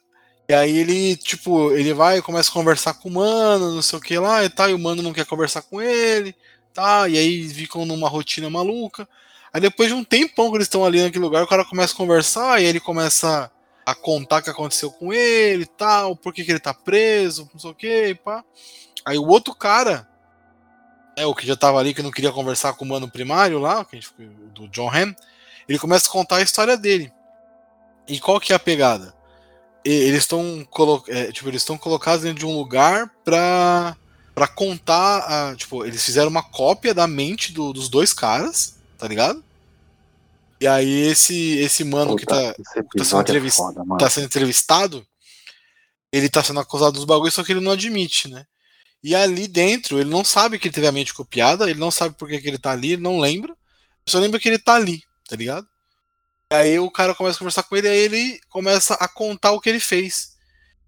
e 0.48 0.54
aí 0.54 0.76
ele, 0.76 1.16
tipo, 1.16 1.70
ele 1.72 1.94
vai 1.94 2.18
e 2.18 2.22
começa 2.22 2.50
a 2.50 2.52
conversar 2.52 2.94
com 2.94 3.08
o 3.08 3.12
mano, 3.12 3.74
não 3.74 3.82
sei 3.82 3.98
o 3.98 4.02
que 4.02 4.18
lá 4.18 4.44
e 4.44 4.50
tal, 4.50 4.68
e 4.68 4.74
o 4.74 4.78
mano 4.78 5.02
não 5.02 5.12
quer 5.12 5.24
conversar 5.24 5.62
com 5.62 5.80
ele, 5.80 6.34
tá? 6.74 7.08
E 7.08 7.16
aí 7.16 7.48
ficam 7.48 7.86
numa 7.86 8.08
rotina 8.08 8.50
maluca. 8.50 9.08
Aí 9.52 9.60
depois 9.60 9.88
de 9.88 9.94
um 9.94 10.04
tempão 10.04 10.50
que 10.50 10.56
eles 10.56 10.66
estão 10.66 10.84
ali 10.84 11.02
naquele 11.02 11.24
lugar, 11.24 11.42
o 11.44 11.46
cara 11.46 11.64
começa 11.64 11.94
a 11.94 11.96
conversar 11.96 12.60
e 12.60 12.64
ele 12.64 12.80
começa 12.80 13.50
a 13.84 13.94
contar 13.94 14.38
o 14.38 14.42
que 14.42 14.50
aconteceu 14.50 14.90
com 14.90 15.12
ele 15.12 15.64
e 15.64 15.66
tal, 15.66 16.16
por 16.16 16.32
que, 16.32 16.44
que 16.44 16.50
ele 16.52 16.60
tá 16.60 16.72
preso, 16.72 17.48
não 17.52 17.60
sei 17.60 17.70
o 17.70 17.74
que, 17.74 18.14
pá. 18.16 18.44
Aí 19.04 19.18
o 19.18 19.26
outro 19.26 19.54
cara, 19.54 20.08
é 21.16 21.26
o 21.26 21.34
que 21.34 21.46
já 21.46 21.56
tava 21.56 21.78
ali, 21.78 21.94
que 21.94 22.02
não 22.02 22.10
queria 22.10 22.32
conversar 22.32 22.74
com 22.74 22.84
o 22.84 22.88
mano 22.88 23.10
primário 23.10 23.58
lá, 23.58 23.86
do 24.54 24.68
John 24.68 24.90
Ham, 24.90 25.14
ele 25.68 25.78
começa 25.78 26.08
a 26.08 26.12
contar 26.12 26.36
a 26.36 26.42
história 26.42 26.76
dele. 26.76 27.12
E 28.08 28.18
qual 28.20 28.40
que 28.40 28.52
é 28.52 28.56
a 28.56 28.58
pegada? 28.58 29.14
Eles 29.84 30.20
estão 30.20 30.66
é, 31.08 31.32
tipo, 31.32 31.48
eles 31.48 31.62
estão 31.62 31.76
colocados 31.76 32.22
dentro 32.22 32.38
de 32.38 32.46
um 32.46 32.56
lugar 32.56 33.10
pra, 33.24 33.96
pra 34.34 34.46
contar. 34.46 35.18
A, 35.50 35.56
tipo, 35.56 35.84
eles 35.84 36.04
fizeram 36.04 36.28
uma 36.28 36.42
cópia 36.42 36.94
da 36.94 37.06
mente 37.06 37.52
do- 37.52 37.72
dos 37.72 37.88
dois 37.88 38.12
caras, 38.12 38.76
tá 38.96 39.08
ligado? 39.08 39.42
E 40.60 40.66
aí 40.66 41.08
esse, 41.08 41.56
esse 41.58 41.82
mano 41.82 42.12
que 42.16 42.24
tá, 42.24 42.54
tá 42.54 43.04
sendo, 43.04 43.16
é 43.18 43.20
foda, 43.74 43.84
tá 43.98 44.08
sendo 44.08 44.24
entrevistado, 44.26 45.04
ele 46.12 46.28
tá 46.28 46.42
sendo 46.44 46.60
acusado 46.60 46.92
dos 46.92 47.04
bagulhos, 47.04 47.34
só 47.34 47.42
que 47.42 47.50
ele 47.52 47.60
não 47.60 47.72
admite, 47.72 48.28
né? 48.28 48.44
E 49.02 49.16
ali 49.16 49.48
dentro, 49.48 49.98
ele 49.98 50.08
não 50.08 50.24
sabe 50.24 50.60
que 50.60 50.68
ele 50.68 50.74
teve 50.74 50.86
a 50.86 50.92
mente 50.92 51.12
copiada, 51.12 51.68
ele 51.68 51.80
não 51.80 51.90
sabe 51.90 52.14
por 52.16 52.28
que, 52.28 52.40
que 52.40 52.46
ele 52.46 52.58
tá 52.58 52.70
ali, 52.70 52.92
ele 52.92 53.02
não 53.02 53.18
lembra. 53.18 53.56
Só 54.06 54.20
lembra 54.20 54.38
que 54.38 54.48
ele 54.48 54.58
tá 54.58 54.74
ali, 54.74 55.02
tá 55.28 55.34
ligado? 55.34 55.66
E 56.52 56.54
aí 56.54 56.78
o 56.78 56.90
cara 56.90 57.14
começa 57.14 57.36
a 57.36 57.38
conversar 57.38 57.62
com 57.62 57.74
ele, 57.74 57.88
aí 57.88 57.96
ele 57.98 58.38
começa 58.50 58.92
a 58.94 59.08
contar 59.08 59.52
o 59.52 59.60
que 59.60 59.70
ele 59.70 59.80
fez. 59.80 60.36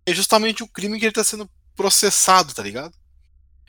É 0.05 0.13
justamente 0.13 0.63
o 0.63 0.69
crime 0.69 0.99
que 0.99 1.07
ele 1.07 1.13
tá 1.13 1.25
sendo 1.25 1.49
processado, 1.75 2.53
tá 2.53 2.63
ligado? 2.63 2.93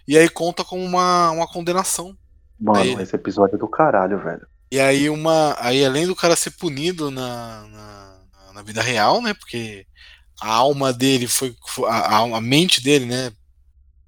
E 0.06 0.18
aí 0.18 0.28
conta 0.28 0.62
como 0.66 0.84
uma, 0.84 1.32
uma 1.32 1.48
condenação. 1.48 2.14
Mano, 2.60 2.80
Aí- 2.82 3.02
esse 3.02 3.16
episódio 3.16 3.56
é 3.56 3.58
do 3.58 3.68
caralho, 3.70 4.20
velho. 4.22 4.46
E 4.70 4.78
aí 4.78 5.10
uma. 5.10 5.56
Aí 5.58 5.86
além 5.86 6.06
do 6.06 6.14
cara 6.16 6.36
ser 6.36 6.52
punido 6.52 7.10
na, 7.10 7.66
na, 7.68 8.52
na 8.56 8.62
vida 8.62 8.82
real, 8.82 9.22
né? 9.22 9.34
Porque 9.34 9.88
a 10.42 10.50
alma 10.54 10.92
dele 10.92 11.28
foi. 11.28 11.56
a- 11.88 12.18
a 12.18 12.42
mente 12.42 12.82
dele, 12.84 13.06
né? 13.06 13.32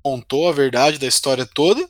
Contou 0.03 0.49
a 0.49 0.51
verdade 0.51 0.97
da 0.97 1.07
história 1.07 1.45
toda. 1.45 1.87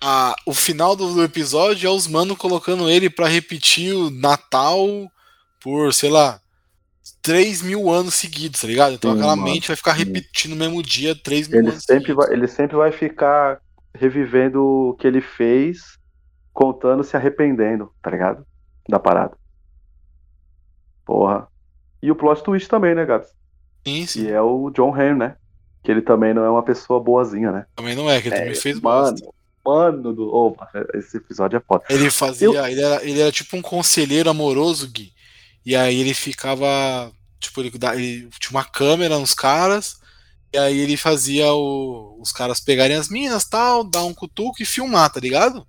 A, 0.00 0.34
o 0.46 0.54
final 0.54 0.96
do, 0.96 1.14
do 1.14 1.22
episódio 1.24 1.86
é 1.86 1.90
os 1.90 2.06
mano 2.06 2.34
colocando 2.36 2.88
ele 2.88 3.10
pra 3.10 3.28
repetir 3.28 3.94
o 3.94 4.10
Natal 4.10 4.86
por, 5.60 5.92
sei 5.92 6.08
lá, 6.10 6.40
3 7.22 7.62
mil 7.62 7.90
anos 7.90 8.14
seguidos, 8.14 8.60
tá 8.60 8.66
ligado? 8.66 8.94
Então 8.94 9.12
Sim, 9.12 9.18
aquela 9.18 9.36
mano, 9.36 9.42
mente 9.42 9.68
vai 9.68 9.76
ficar 9.76 9.92
repetindo 9.92 10.52
no 10.52 10.56
mesmo 10.56 10.82
dia 10.82 11.14
3 11.14 11.48
mil 11.48 11.60
Ele 11.60 11.70
anos 11.70 11.84
sempre, 11.84 12.06
seguidos. 12.06 12.16
vai, 12.16 12.32
ele 12.32 12.48
sempre 12.48 12.76
vai 12.76 12.92
ficar 12.92 13.60
revivendo 13.94 14.62
o 14.62 14.94
que 14.94 15.06
ele 15.06 15.20
fez, 15.20 15.98
contando, 16.52 17.04
se 17.04 17.16
arrependendo, 17.16 17.92
tá 18.02 18.10
ligado? 18.10 18.46
Da 18.88 18.98
parada. 18.98 19.36
Porra. 21.04 21.48
E 22.02 22.10
o 22.10 22.16
plot 22.16 22.42
twist 22.42 22.68
também, 22.68 22.94
né, 22.94 23.04
Gabs? 23.04 23.28
Sim, 23.86 24.06
sim. 24.06 24.24
Que 24.24 24.30
é 24.30 24.40
o 24.40 24.70
John 24.70 24.94
Hamm, 24.94 25.18
né? 25.18 25.36
Que 25.82 25.90
ele 25.90 26.02
também 26.02 26.32
não 26.32 26.44
é 26.44 26.50
uma 26.50 26.62
pessoa 26.62 27.02
boazinha, 27.02 27.52
né? 27.52 27.66
Também 27.74 27.94
não 27.94 28.08
é, 28.08 28.20
que 28.20 28.28
ele 28.28 28.36
também 28.36 28.54
fez 28.54 28.80
mano, 28.80 29.10
bosta. 29.12 29.39
Mano 29.64 30.12
do. 30.14 30.28
Opa, 30.34 30.68
esse 30.94 31.16
episódio 31.16 31.56
é 31.56 31.60
foda. 31.60 31.84
Ele 31.90 32.10
fazia. 32.10 32.48
Ele, 32.70 32.80
era, 32.82 33.04
ele 33.04 33.20
era 33.20 33.32
tipo 33.32 33.56
um 33.56 33.62
conselheiro 33.62 34.30
amoroso, 34.30 34.88
Gui. 34.88 35.12
E 35.64 35.74
aí 35.76 36.00
ele 36.00 36.14
ficava. 36.14 37.12
Tipo, 37.38 37.60
ele, 37.60 37.72
ele 37.94 38.28
tinha 38.38 38.50
uma 38.50 38.64
câmera 38.64 39.18
nos 39.18 39.34
caras. 39.34 39.98
E 40.52 40.58
aí 40.58 40.78
ele 40.78 40.96
fazia 40.96 41.52
o- 41.52 42.18
os 42.20 42.32
caras 42.32 42.58
pegarem 42.60 42.96
as 42.96 43.08
minas 43.08 43.44
tal, 43.44 43.84
dar 43.84 44.04
um 44.04 44.12
cutuco 44.12 44.60
e 44.62 44.66
filmar, 44.66 45.08
tá 45.10 45.20
ligado? 45.20 45.66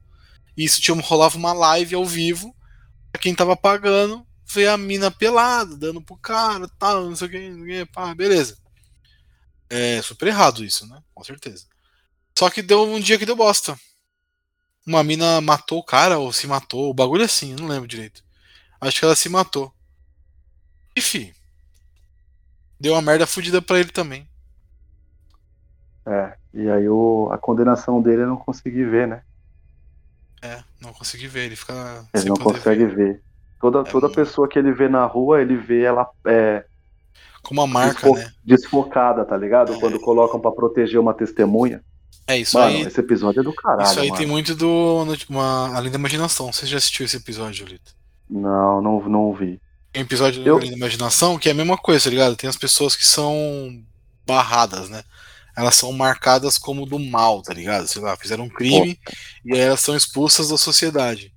E 0.58 0.64
isso 0.66 0.82
tinha, 0.82 1.00
rolava 1.00 1.38
uma 1.38 1.54
live 1.54 1.94
ao 1.96 2.06
vivo. 2.06 2.56
Pra 3.12 3.22
quem 3.22 3.36
tava 3.36 3.56
pagando, 3.56 4.26
ver 4.48 4.68
a 4.68 4.78
mina 4.78 5.12
pelada, 5.12 5.78
dando 5.78 6.02
pro 6.02 6.16
cara 6.18 6.68
tal, 6.80 7.06
não 7.06 7.16
sei 7.16 7.28
o 7.28 7.30
que, 7.30 7.50
não 7.50 7.66
sei 7.66 7.82
o 7.82 7.86
que, 7.86 7.92
pá, 7.92 8.16
beleza. 8.16 8.58
É 9.70 10.02
super 10.02 10.28
errado 10.28 10.64
isso, 10.64 10.86
né? 10.88 11.02
Com 11.14 11.24
certeza. 11.24 11.66
Só 12.38 12.50
que 12.50 12.62
deu 12.62 12.84
um 12.84 13.00
dia 13.00 13.18
que 13.18 13.26
deu 13.26 13.36
bosta 13.36 13.78
uma 14.86 15.04
mina 15.04 15.40
matou 15.42 15.78
o 15.80 15.84
cara 15.84 16.18
ou 16.18 16.34
se 16.34 16.48
matou. 16.48 16.90
O 16.90 16.94
bagulho 16.94 17.22
é 17.22 17.26
assim, 17.26 17.52
eu 17.52 17.58
não 17.60 17.68
lembro 17.68 17.88
direito. 17.88 18.24
Acho 18.80 19.00
que 19.00 19.06
ela 19.06 19.16
se 19.16 19.30
matou. 19.30 19.72
Enfim. 20.98 21.32
Deu 22.80 22.94
uma 22.94 23.02
merda 23.02 23.28
fodida 23.28 23.62
pra 23.62 23.80
ele 23.80 23.92
também. 23.92 24.28
É. 26.06 26.36
E 26.54 26.68
aí 26.70 26.90
o, 26.90 27.30
a 27.32 27.38
condenação 27.38 28.02
dele 28.02 28.24
eu 28.24 28.28
não 28.28 28.38
consegui 28.38 28.84
ver, 28.84 29.08
né? 29.08 29.22
É, 30.42 30.64
não 30.82 30.92
consegui 30.92 31.28
ver. 31.28 31.46
Ele 31.46 31.56
fica. 31.56 32.08
Ele 32.14 32.26
não 32.30 32.36
consegue 32.36 32.86
ver. 32.88 32.96
ver. 32.96 33.24
Toda, 33.62 33.84
toda 33.84 34.08
muito- 34.08 34.16
pessoa 34.16 34.50
que 34.50 34.58
ele 34.58 34.72
vê 34.74 34.90
na 34.90 35.06
rua, 35.06 35.40
ele 35.42 35.56
vê 35.56 35.84
ela 35.84 36.10
é, 36.26 36.66
Com 37.44 37.54
uma 37.54 37.68
marca, 37.68 38.02
desfo- 38.02 38.16
né? 38.16 38.34
desfocada, 38.44 39.24
tá 39.24 39.38
ligado? 39.38 39.74
É. 39.74 39.80
Quando 39.80 40.00
colocam 40.00 40.40
pra 40.40 40.52
proteger 40.52 41.00
uma 41.00 41.14
testemunha. 41.14 41.84
É 42.28 42.38
isso 42.38 42.58
mano, 42.58 42.76
aí. 42.78 42.82
esse 42.84 43.00
episódio 43.00 43.42
é 43.42 43.44
do 43.44 43.54
caralho, 43.54 43.90
Isso 43.90 44.00
aí 44.00 44.08
mano. 44.10 44.18
tem 44.20 44.28
muito 44.28 44.56
do. 44.56 45.06
Uma, 45.30 45.76
Além 45.76 45.92
da 45.92 45.98
imaginação. 45.98 46.52
Você 46.52 46.66
já 46.66 46.78
assistiu 46.78 47.06
esse 47.06 47.18
episódio, 47.18 47.66
Lito? 47.66 47.94
Não, 48.30 48.82
não, 48.82 49.10
não 49.10 49.34
vi. 49.34 49.60
Tem 49.92 50.02
um 50.02 50.06
episódio 50.06 50.42
do 50.42 50.48
Eu- 50.48 50.58
Além 50.58 50.70
da 50.72 50.78
Imaginação 50.78 51.38
que 51.38 51.50
é 51.50 51.52
a 51.52 51.56
mesma 51.56 51.78
coisa, 51.78 52.06
tá 52.06 52.10
ligado? 52.10 52.36
Tem 52.36 52.50
as 52.50 52.56
pessoas 52.56 52.96
que 52.96 53.06
são 53.06 53.84
barradas, 54.26 54.90
né? 54.90 55.04
Elas 55.58 55.76
são 55.76 55.92
marcadas 55.92 56.58
como 56.58 56.86
do 56.86 56.98
mal, 56.98 57.42
tá 57.42 57.54
ligado? 57.54 57.86
Sei 57.88 58.02
lá, 58.02 58.16
fizeram 58.16 58.46
um 58.46 58.50
crime 58.50 58.98
e 59.44 59.54
aí 59.54 59.60
elas 59.60 59.82
são 59.82 59.96
expulsas 59.96 60.48
da 60.48 60.58
sociedade. 60.58 61.34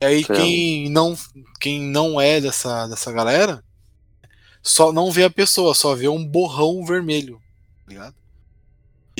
E 0.00 0.06
aí 0.06 0.24
quem 0.24 0.88
não, 0.88 1.14
quem 1.60 1.82
não 1.82 2.18
é 2.18 2.40
dessa, 2.40 2.86
dessa 2.86 3.12
galera 3.12 3.62
só 4.62 4.92
não 4.92 5.10
vê 5.10 5.24
a 5.24 5.30
pessoa, 5.30 5.74
só 5.74 5.94
vê 5.94 6.08
um 6.08 6.24
borrão 6.24 6.84
vermelho, 6.86 7.38
tá 7.84 7.90
ligado? 7.92 8.14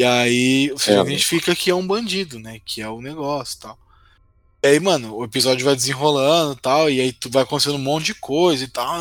E 0.01 0.05
aí 0.05 0.71
você 0.71 0.93
É, 0.93 1.01
identifica 1.01 1.55
que 1.55 1.71
é 1.71 1.75
um 1.75 1.87
bandido, 1.87 2.39
né? 2.39 2.61
Que 2.65 2.81
é 2.83 2.89
o 2.89 3.03
negócio 3.03 3.57
e 3.59 3.61
tal. 3.61 3.79
E 4.65 4.69
aí, 4.69 4.81
mano, 4.81 5.15
o 5.17 5.25
episódio 5.25 5.65
vai 5.65 5.77
desenrolando 5.77 6.55
e 6.55 6.61
tal, 6.63 6.91
e 6.91 7.01
aí 7.01 7.13
tu 7.13 7.31
vai 7.31 7.43
acontecendo 7.45 7.77
um 7.77 7.79
monte 7.79 8.07
de 8.07 8.15
coisa 8.17 8.65
e 8.65 8.69
tal. 8.69 8.99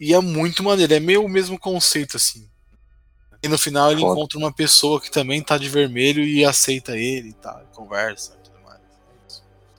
E 0.00 0.12
é 0.12 0.20
muito 0.20 0.62
maneiro, 0.62 0.92
é 0.94 1.00
meio 1.00 1.24
o 1.24 1.28
mesmo 1.28 1.58
conceito, 1.58 2.16
assim. 2.16 2.50
E 3.42 3.48
no 3.48 3.58
final 3.58 3.92
ele 3.92 4.00
Foda. 4.00 4.04
encontra 4.04 4.38
uma 4.38 4.52
pessoa 4.54 5.00
que 5.00 5.10
também 5.10 5.42
tá 5.42 5.58
de 5.58 5.68
vermelho 5.68 6.24
e 6.24 6.44
aceita 6.44 6.96
ele 6.96 7.30
e 7.30 7.34
tal, 7.34 7.62
e 7.64 7.68
conversa 7.68 8.34
e 8.34 8.42
tudo 8.44 8.60
mais. 8.60 8.80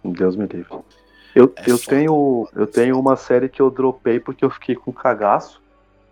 Deus 0.03 0.35
me 0.35 0.47
livre. 0.47 0.79
Eu, 1.33 1.55
É 1.55 1.63
eu, 1.65 1.77
foda. 1.77 1.79
tenho, 1.79 2.49
eu 2.53 2.67
tenho 2.67 2.99
uma 2.99 3.15
série 3.15 3.49
que 3.49 3.61
eu 3.61 3.71
dropei 3.71 4.19
porque 4.19 4.45
eu 4.45 4.49
fiquei 4.49 4.75
com 4.75 4.93
cagaço, 4.93 5.61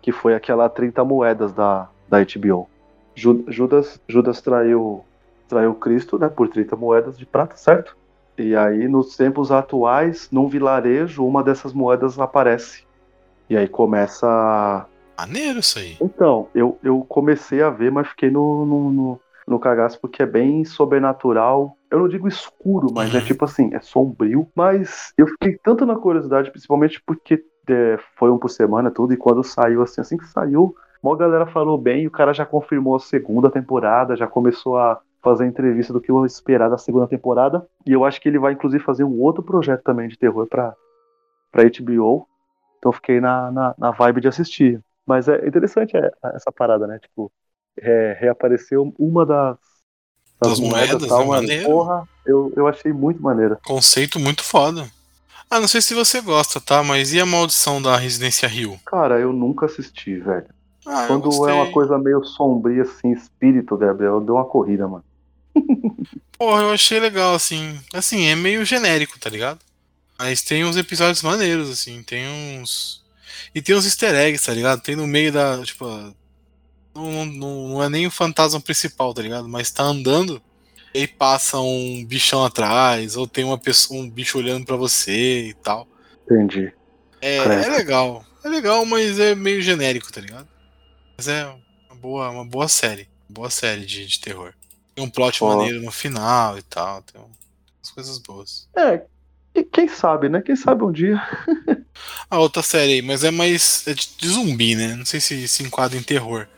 que 0.02 0.12
foi 0.12 0.34
aquela 0.34 0.68
30 0.68 1.04
moedas 1.04 1.52
da, 1.52 1.90
da 2.08 2.20
HBO. 2.20 2.71
Ju- 3.14 3.44
Judas, 3.48 4.00
Judas 4.08 4.40
traiu 4.40 5.04
extraiu 5.42 5.74
Cristo, 5.74 6.18
né, 6.18 6.28
por 6.28 6.48
30 6.48 6.74
moedas 6.76 7.18
de 7.18 7.26
prata, 7.26 7.56
certo? 7.56 7.94
E 8.38 8.56
aí, 8.56 8.88
nos 8.88 9.16
tempos 9.16 9.52
atuais, 9.52 10.28
num 10.32 10.48
vilarejo, 10.48 11.24
uma 11.24 11.42
dessas 11.44 11.74
moedas 11.74 12.18
aparece. 12.18 12.84
E 13.50 13.56
aí 13.56 13.68
começa. 13.68 14.86
Maneiro 15.18 15.58
isso 15.58 15.78
aí. 15.78 15.98
Então, 16.00 16.48
eu, 16.54 16.78
eu 16.82 17.04
comecei 17.06 17.62
a 17.62 17.68
ver, 17.68 17.92
mas 17.92 18.08
fiquei 18.08 18.30
no, 18.30 18.64
no, 18.64 18.90
no, 18.90 19.20
no 19.46 19.58
cagaço 19.60 20.00
porque 20.00 20.22
é 20.22 20.26
bem 20.26 20.64
sobrenatural. 20.64 21.76
Eu 21.90 21.98
não 21.98 22.08
digo 22.08 22.26
escuro, 22.26 22.88
mas 22.90 23.14
é 23.14 23.18
Uhum. 23.18 23.24
tipo 23.24 23.44
assim, 23.44 23.74
é 23.74 23.80
sombrio. 23.80 24.48
Mas 24.56 25.12
eu 25.18 25.26
fiquei 25.26 25.58
tanto 25.62 25.84
na 25.84 25.96
curiosidade, 25.96 26.50
principalmente 26.50 27.02
porque 27.06 27.44
é, 27.68 27.98
foi 28.16 28.30
um 28.30 28.38
por 28.38 28.48
semana 28.48 28.90
tudo, 28.90 29.12
e 29.12 29.16
quando 29.18 29.44
saiu, 29.44 29.82
assim, 29.82 30.00
assim 30.00 30.16
que 30.16 30.26
saiu, 30.26 30.74
uma 31.02 31.16
galera 31.16 31.46
falou 31.46 31.76
bem, 31.76 32.02
e 32.02 32.06
o 32.06 32.10
cara 32.10 32.32
já 32.32 32.46
confirmou 32.46 32.94
a 32.94 33.00
segunda 33.00 33.50
temporada, 33.50 34.16
já 34.16 34.26
começou 34.26 34.78
a 34.78 35.00
fazer 35.22 35.46
entrevista 35.46 35.92
do 35.92 36.00
que 36.00 36.10
eu 36.10 36.24
esperar 36.26 36.68
da 36.70 36.78
segunda 36.78 37.06
temporada. 37.06 37.66
E 37.86 37.92
eu 37.92 38.04
acho 38.04 38.20
que 38.20 38.28
ele 38.28 38.38
vai, 38.38 38.52
inclusive, 38.52 38.82
fazer 38.82 39.04
um 39.04 39.20
outro 39.20 39.42
projeto 39.42 39.82
também 39.82 40.08
de 40.08 40.18
terror 40.18 40.46
pra, 40.46 40.74
pra 41.50 41.64
HBO. 41.64 42.26
Então 42.78 42.90
eu 42.90 42.92
fiquei 42.92 43.20
na, 43.20 43.50
na, 43.50 43.74
na 43.78 43.90
vibe 43.90 44.20
de 44.20 44.28
assistir. 44.28 44.80
Mas 45.06 45.28
é 45.28 45.46
interessante 45.46 45.96
é, 45.96 46.10
essa 46.34 46.52
parada, 46.52 46.86
né? 46.86 46.98
Tipo, 46.98 47.32
é, 47.76 48.16
reapareceu 48.20 48.94
uma 48.98 49.26
das, 49.26 49.58
Das 50.40 50.60
moedas, 50.60 51.06
tal, 51.08 51.20
né? 51.20 51.26
mano. 51.26 51.42
Maneiro. 51.42 51.68
Porra, 51.68 52.08
eu, 52.26 52.52
eu 52.56 52.66
achei 52.66 52.92
muito 52.92 53.22
maneira. 53.22 53.58
Conceito 53.64 54.18
muito 54.18 54.42
foda. 54.42 54.88
Ah, 55.50 55.60
não 55.60 55.68
sei 55.68 55.80
se 55.80 55.94
você 55.94 56.20
gosta, 56.20 56.60
tá? 56.60 56.82
Mas 56.82 57.12
e 57.12 57.20
a 57.20 57.26
maldição 57.26 57.80
da 57.80 57.96
Residência 57.96 58.48
Rio? 58.48 58.78
Cara, 58.86 59.20
eu 59.20 59.32
nunca 59.32 59.66
assisti, 59.66 60.18
velho. 60.18 60.46
Ah, 60.84 61.06
Quando 61.06 61.48
é 61.48 61.52
uma 61.52 61.70
coisa 61.70 61.96
meio 61.98 62.24
sombria, 62.24 62.82
assim, 62.82 63.12
espírito, 63.12 63.76
Gabriel, 63.76 64.20
deu 64.20 64.34
uma 64.34 64.44
corrida, 64.44 64.88
mano. 64.88 65.04
Porra, 66.36 66.62
eu 66.62 66.70
achei 66.70 66.98
legal, 66.98 67.34
assim. 67.34 67.78
Assim, 67.92 68.26
é 68.26 68.34
meio 68.34 68.64
genérico, 68.64 69.18
tá 69.18 69.30
ligado? 69.30 69.60
Mas 70.18 70.42
tem 70.42 70.64
uns 70.64 70.76
episódios 70.76 71.22
maneiros, 71.22 71.70
assim. 71.70 72.02
Tem 72.02 72.26
uns. 72.28 73.02
E 73.54 73.62
tem 73.62 73.76
uns 73.76 73.84
easter 73.84 74.14
eggs, 74.14 74.44
tá 74.44 74.52
ligado? 74.52 74.82
Tem 74.82 74.96
no 74.96 75.06
meio 75.06 75.32
da. 75.32 75.62
Tipo. 75.62 75.86
Não, 76.94 77.24
não, 77.24 77.68
não 77.68 77.82
é 77.82 77.88
nem 77.88 78.06
o 78.06 78.10
fantasma 78.10 78.60
principal, 78.60 79.14
tá 79.14 79.22
ligado? 79.22 79.48
Mas 79.48 79.70
tá 79.70 79.84
andando. 79.84 80.42
E 80.94 80.98
aí 80.98 81.06
passa 81.06 81.58
um 81.58 82.04
bichão 82.04 82.44
atrás, 82.44 83.16
ou 83.16 83.26
tem 83.26 83.44
uma 83.44 83.56
pessoa, 83.56 83.98
um 83.98 84.10
bicho 84.10 84.36
olhando 84.36 84.66
pra 84.66 84.76
você 84.76 85.48
e 85.48 85.54
tal. 85.54 85.88
Entendi. 86.24 86.72
É, 87.20 87.36
é 87.36 87.68
legal. 87.68 88.24
É 88.44 88.48
legal, 88.48 88.84
mas 88.84 89.18
é 89.18 89.34
meio 89.34 89.62
genérico, 89.62 90.12
tá 90.12 90.20
ligado? 90.20 90.51
Mas 91.22 91.28
é 91.28 91.46
uma 91.88 92.00
boa, 92.00 92.30
uma 92.30 92.44
boa 92.44 92.66
série. 92.66 93.06
Boa 93.28 93.48
série 93.48 93.86
de, 93.86 94.04
de 94.08 94.20
terror. 94.20 94.52
Tem 94.92 95.04
um 95.04 95.08
plot 95.08 95.44
Ó. 95.44 95.56
maneiro 95.56 95.80
no 95.80 95.92
final 95.92 96.58
e 96.58 96.62
tal. 96.62 97.00
Tem 97.02 97.20
um- 97.20 97.26
umas 97.26 97.90
coisas 97.94 98.18
boas. 98.18 98.68
É, 98.76 99.02
e 99.54 99.62
quem 99.62 99.86
sabe, 99.86 100.28
né? 100.28 100.42
Quem 100.42 100.56
sabe 100.56 100.82
um 100.82 100.90
dia. 100.90 101.22
A 102.28 102.38
outra 102.40 102.60
série 102.60 102.94
aí, 102.94 103.02
mas 103.02 103.22
é 103.22 103.30
mais 103.30 103.86
é 103.86 103.94
de, 103.94 104.08
zumbi, 104.26 104.74
né? 104.74 104.96
Não 104.96 105.06
sei 105.06 105.20
se 105.20 105.46
se 105.46 105.62
enquadra 105.62 105.96
em 105.96 106.02
terror. 106.02 106.48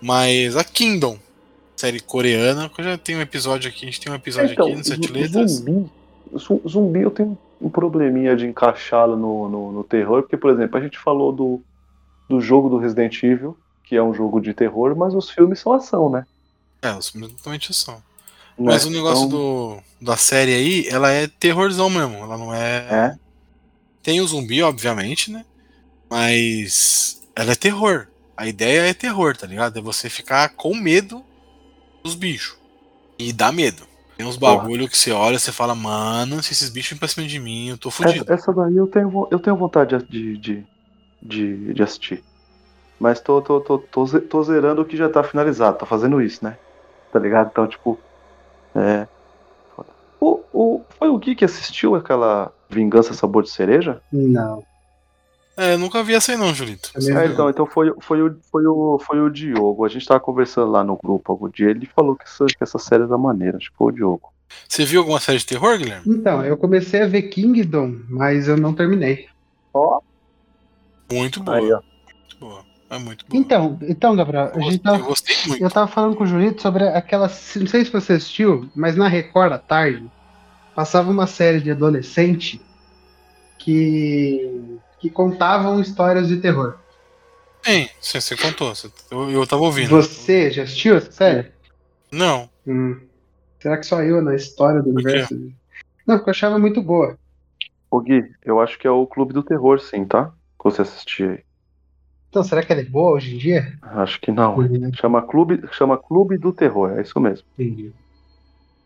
Mas 0.00 0.56
a 0.56 0.64
Kingdom, 0.64 1.18
série 1.76 2.00
coreana, 2.00 2.70
que 2.70 2.80
eu 2.80 2.84
já 2.86 2.96
tenho 2.96 3.18
um 3.18 3.22
episódio 3.22 3.68
aqui, 3.68 3.82
a 3.82 3.86
gente 3.90 4.00
tem 4.00 4.10
um 4.10 4.16
episódio 4.16 4.52
aqui 4.58 4.74
no 4.74 4.82
Sete 4.82 5.12
Letras. 5.12 5.50
Zumbi, 5.56 5.90
zu- 6.38 6.62
zumbi 6.66 7.02
eu 7.02 7.10
tenho 7.10 7.36
um 7.60 7.68
probleminha 7.68 8.34
de 8.34 8.46
encaixá-lo 8.46 9.14
no, 9.14 9.46
no, 9.50 9.72
no 9.72 9.84
terror, 9.84 10.22
porque, 10.22 10.38
por 10.38 10.50
exemplo, 10.52 10.78
a 10.78 10.82
gente 10.82 10.96
falou 10.98 11.30
do, 11.32 11.60
do 12.30 12.40
jogo 12.40 12.70
do 12.70 12.78
Resident 12.78 13.22
Evil, 13.22 13.54
que 13.86 13.96
é 13.96 14.02
um 14.02 14.14
jogo 14.14 14.40
de 14.40 14.52
terror, 14.54 14.96
mas 14.96 15.14
os 15.14 15.30
filmes 15.30 15.60
são 15.60 15.72
ação, 15.72 16.10
né? 16.10 16.26
É, 16.82 16.92
os 16.92 17.08
filmes 17.08 17.32
totalmente 17.32 17.72
são. 17.74 18.02
Não 18.58 18.72
Mas 18.72 18.84
é? 18.84 18.86
o 18.86 18.90
negócio 18.90 19.26
Então, 19.26 19.28
do, 19.28 19.82
da 20.00 20.16
série 20.16 20.54
aí, 20.54 20.88
ela 20.88 21.10
é 21.10 21.26
terrorzão 21.28 21.90
mesmo. 21.90 22.16
Ela 22.16 22.38
não 22.38 22.54
é. 22.54 22.90
É? 22.90 23.18
Tem 24.02 24.20
o 24.20 24.26
zumbi, 24.26 24.62
obviamente, 24.62 25.30
né? 25.30 25.44
Mas 26.10 27.22
ela 27.34 27.52
é 27.52 27.56
terror. 27.56 28.08
A 28.36 28.46
ideia 28.48 28.88
é 28.88 28.94
terror, 28.94 29.36
tá 29.36 29.46
ligado? 29.46 29.78
É 29.78 29.82
você 29.82 30.10
ficar 30.10 30.50
com 30.50 30.74
medo 30.74 31.24
dos 32.04 32.14
bichos. 32.14 32.56
E 33.18 33.32
dá 33.32 33.52
medo. 33.52 33.86
Tem 34.16 34.26
uns 34.26 34.36
Porra. 34.38 34.56
bagulho 34.58 34.88
que 34.88 34.96
você 34.98 35.12
olha 35.12 35.36
e 35.36 35.40
você 35.40 35.52
fala, 35.52 35.74
mano, 35.74 36.42
se 36.42 36.52
esses 36.52 36.70
bichos 36.70 36.90
vêm 36.90 36.98
pra 36.98 37.08
cima 37.08 37.26
de 37.26 37.38
mim, 37.38 37.68
eu 37.68 37.78
tô 37.78 37.90
fudido. 37.90 38.28
Essa, 38.28 38.34
essa 38.34 38.52
daí 38.52 38.76
eu 38.76 38.86
tenho, 38.86 39.28
eu 39.30 39.38
tenho 39.38 39.56
vontade 39.56 39.98
de, 40.08 40.36
de, 40.38 40.66
de, 41.22 41.74
de 41.74 41.82
assistir. 41.82 42.24
Mas 42.98 43.20
tô, 43.20 43.42
tô, 43.42 43.60
tô, 43.60 43.78
tô, 43.78 44.06
tô 44.06 44.42
zerando 44.42 44.82
o 44.82 44.84
que 44.84 44.96
já 44.96 45.08
tá 45.08 45.22
finalizado, 45.22 45.78
tá 45.78 45.86
fazendo 45.86 46.20
isso, 46.20 46.44
né? 46.44 46.56
Tá 47.12 47.18
ligado? 47.18 47.48
Então, 47.50 47.66
tipo. 47.66 47.98
É. 48.74 49.06
O, 50.20 50.40
o, 50.52 50.80
foi 50.98 51.08
o 51.08 51.18
Gui 51.18 51.34
que 51.34 51.44
assistiu 51.44 51.94
aquela 51.94 52.52
Vingança 52.70 53.12
Sabor 53.12 53.42
de 53.42 53.50
Cereja? 53.50 54.00
Não. 54.10 54.64
É, 55.56 55.72
eu 55.72 55.78
nunca 55.78 56.02
vi 56.02 56.14
essa 56.14 56.32
aí 56.32 56.38
não, 56.38 56.52
Julito. 56.52 56.90
É, 56.96 57.26
então, 57.26 57.48
então 57.48 57.64
foi, 57.64 57.90
foi, 58.00 58.20
o, 58.20 58.38
foi, 58.50 58.66
o, 58.66 58.98
foi 58.98 59.20
o 59.20 59.30
Diogo. 59.30 59.86
A 59.86 59.88
gente 59.88 60.06
tava 60.06 60.20
conversando 60.20 60.70
lá 60.70 60.84
no 60.84 60.96
grupo 60.96 61.32
algum 61.32 61.48
dia. 61.48 61.70
Ele 61.70 61.86
falou 61.86 62.14
que 62.14 62.24
essa, 62.24 62.44
que 62.44 62.62
essa 62.62 62.78
série 62.78 63.04
é 63.04 63.06
da 63.06 63.16
maneira. 63.16 63.56
Acho 63.56 63.70
que 63.70 63.76
foi 63.76 63.92
o 63.92 63.94
Diogo. 63.94 64.32
Você 64.68 64.84
viu 64.84 65.00
alguma 65.00 65.18
série 65.18 65.38
de 65.38 65.46
terror, 65.46 65.78
Guilherme? 65.78 66.02
Então, 66.06 66.44
eu 66.44 66.58
comecei 66.58 67.02
a 67.02 67.06
ver 67.06 67.22
Kingdom, 67.22 68.00
mas 68.08 68.48
eu 68.48 68.56
não 68.56 68.74
terminei. 68.74 69.28
Ó, 69.72 70.00
Muito 71.10 71.42
boa. 71.42 71.56
aí, 71.56 71.72
ó. 71.72 71.80
Muito 72.06 72.36
boa. 72.38 72.65
É 72.88 72.98
muito 72.98 73.26
boa. 73.26 73.40
Então, 73.40 73.78
então, 73.82 74.14
Gabriel, 74.16 74.52
eu, 74.54 74.60
a 74.60 74.70
gente 74.70 74.82
gostei, 74.82 74.92
tá 74.92 74.98
eu 74.98 75.04
gostei 75.04 75.36
muito. 75.46 75.62
Eu 75.64 75.70
tava 75.70 75.88
falando 75.88 76.16
com 76.16 76.24
o 76.24 76.26
Julito 76.26 76.62
sobre 76.62 76.86
aquela. 76.88 77.26
Não 77.26 77.66
sei 77.66 77.84
se 77.84 77.90
você 77.90 78.14
assistiu, 78.14 78.68
mas 78.74 78.96
na 78.96 79.08
Record 79.08 79.52
à 79.52 79.58
tarde 79.58 80.08
passava 80.74 81.10
uma 81.10 81.26
série 81.26 81.60
de 81.60 81.70
adolescente 81.70 82.60
que. 83.58 84.78
que 85.00 85.10
contavam 85.10 85.80
histórias 85.80 86.28
de 86.28 86.36
terror. 86.38 86.76
Sim, 87.62 87.88
você, 88.00 88.20
você 88.20 88.36
contou. 88.36 88.74
você- 88.74 88.90
eu, 89.10 89.30
eu 89.30 89.46
tava 89.46 89.62
ouvindo. 89.62 89.90
Você 89.90 90.50
já 90.52 90.62
assistiu 90.62 90.96
essa 90.96 91.10
série? 91.10 91.50
Não. 92.12 92.48
Hum. 92.66 93.00
Será 93.58 93.76
que 93.78 93.86
só 93.86 94.00
eu 94.02 94.22
na 94.22 94.36
história 94.36 94.80
do 94.80 94.92
Por 94.92 95.02
quê? 95.02 95.08
universo? 95.08 95.52
Não, 96.06 96.16
porque 96.18 96.30
eu 96.30 96.32
achava 96.32 96.58
muito 96.58 96.80
boa. 96.80 97.18
Ô 97.90 98.00
Gui, 98.00 98.30
eu 98.44 98.60
acho 98.60 98.78
que 98.78 98.86
é 98.86 98.90
o 98.90 99.06
Clube 99.06 99.32
do 99.32 99.42
Terror, 99.42 99.80
sim, 99.80 100.04
tá? 100.04 100.26
Que 100.26 100.64
você 100.64 100.82
assistiu 100.82 101.30
aí. 101.30 101.45
Então, 102.28 102.42
será 102.42 102.62
que 102.62 102.72
ela 102.72 102.82
é 102.82 102.84
boa 102.84 103.12
hoje 103.12 103.34
em 103.34 103.38
dia? 103.38 103.72
Acho 103.82 104.20
que 104.20 104.30
não. 104.30 104.56
Uhum. 104.58 104.92
Chama 104.94 105.22
Clube, 105.22 105.62
chama 105.72 105.96
Clube 105.96 106.36
do 106.36 106.52
Terror, 106.52 106.98
é 106.98 107.02
isso 107.02 107.18
mesmo. 107.20 107.46
Entendi. 107.58 107.92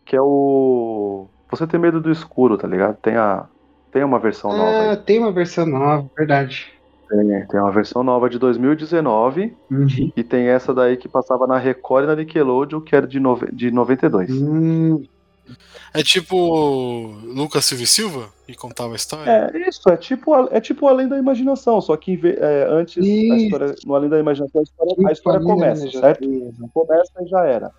Que 0.05 0.15
é 0.15 0.21
o. 0.21 1.27
Você 1.49 1.67
tem 1.67 1.79
medo 1.79 1.99
do 1.99 2.11
escuro, 2.11 2.57
tá 2.57 2.67
ligado? 2.67 2.95
Tem 3.01 3.15
a. 3.15 3.45
Tem 3.91 4.03
uma 4.05 4.19
versão 4.19 4.51
nova 4.55 4.69
Ah, 4.71 4.91
aí. 4.91 4.97
tem 4.97 5.19
uma 5.19 5.31
versão 5.33 5.65
nova, 5.65 6.09
verdade. 6.17 6.71
Tem, 7.09 7.45
tem 7.47 7.59
uma 7.59 7.71
versão 7.73 8.03
nova 8.03 8.29
de 8.29 8.39
2019 8.39 9.53
Uhum. 9.69 10.11
e 10.15 10.23
tem 10.23 10.47
essa 10.47 10.73
daí 10.73 10.95
que 10.95 11.09
passava 11.09 11.45
na 11.45 11.57
Record 11.57 12.05
e 12.05 12.07
na 12.07 12.15
Nickelodeon, 12.15 12.79
que 12.79 12.95
era 12.95 13.05
de, 13.05 13.19
nove, 13.19 13.47
de 13.51 13.69
92. 13.69 14.31
Hum, 14.31 15.03
É 15.93 16.01
tipo 16.01 17.13
Lucas 17.25 17.65
Silva 17.65 17.83
e 17.83 17.87
Silva, 17.87 18.29
que 18.51 18.57
contava 18.57 18.93
a 18.93 18.95
história? 18.95 19.29
É, 19.53 19.69
isso, 19.69 19.89
é 19.89 19.97
tipo, 19.97 20.35
é 20.51 20.61
tipo 20.61 20.87
Além 20.87 21.07
da 21.07 21.17
Imaginação, 21.17 21.81
só 21.81 21.95
que 21.97 22.19
é, 22.23 22.67
antes, 22.69 22.97
história, 23.05 23.75
no 23.85 23.95
Além 23.95 24.09
da 24.09 24.19
Imaginação, 24.19 24.61
a 24.61 24.63
história, 24.63 24.95
a 25.07 25.11
história 25.11 25.39
começa, 25.41 25.91
certo? 25.91 26.27
Começa 26.73 27.11
e 27.21 27.27
já 27.27 27.45
era. 27.45 27.71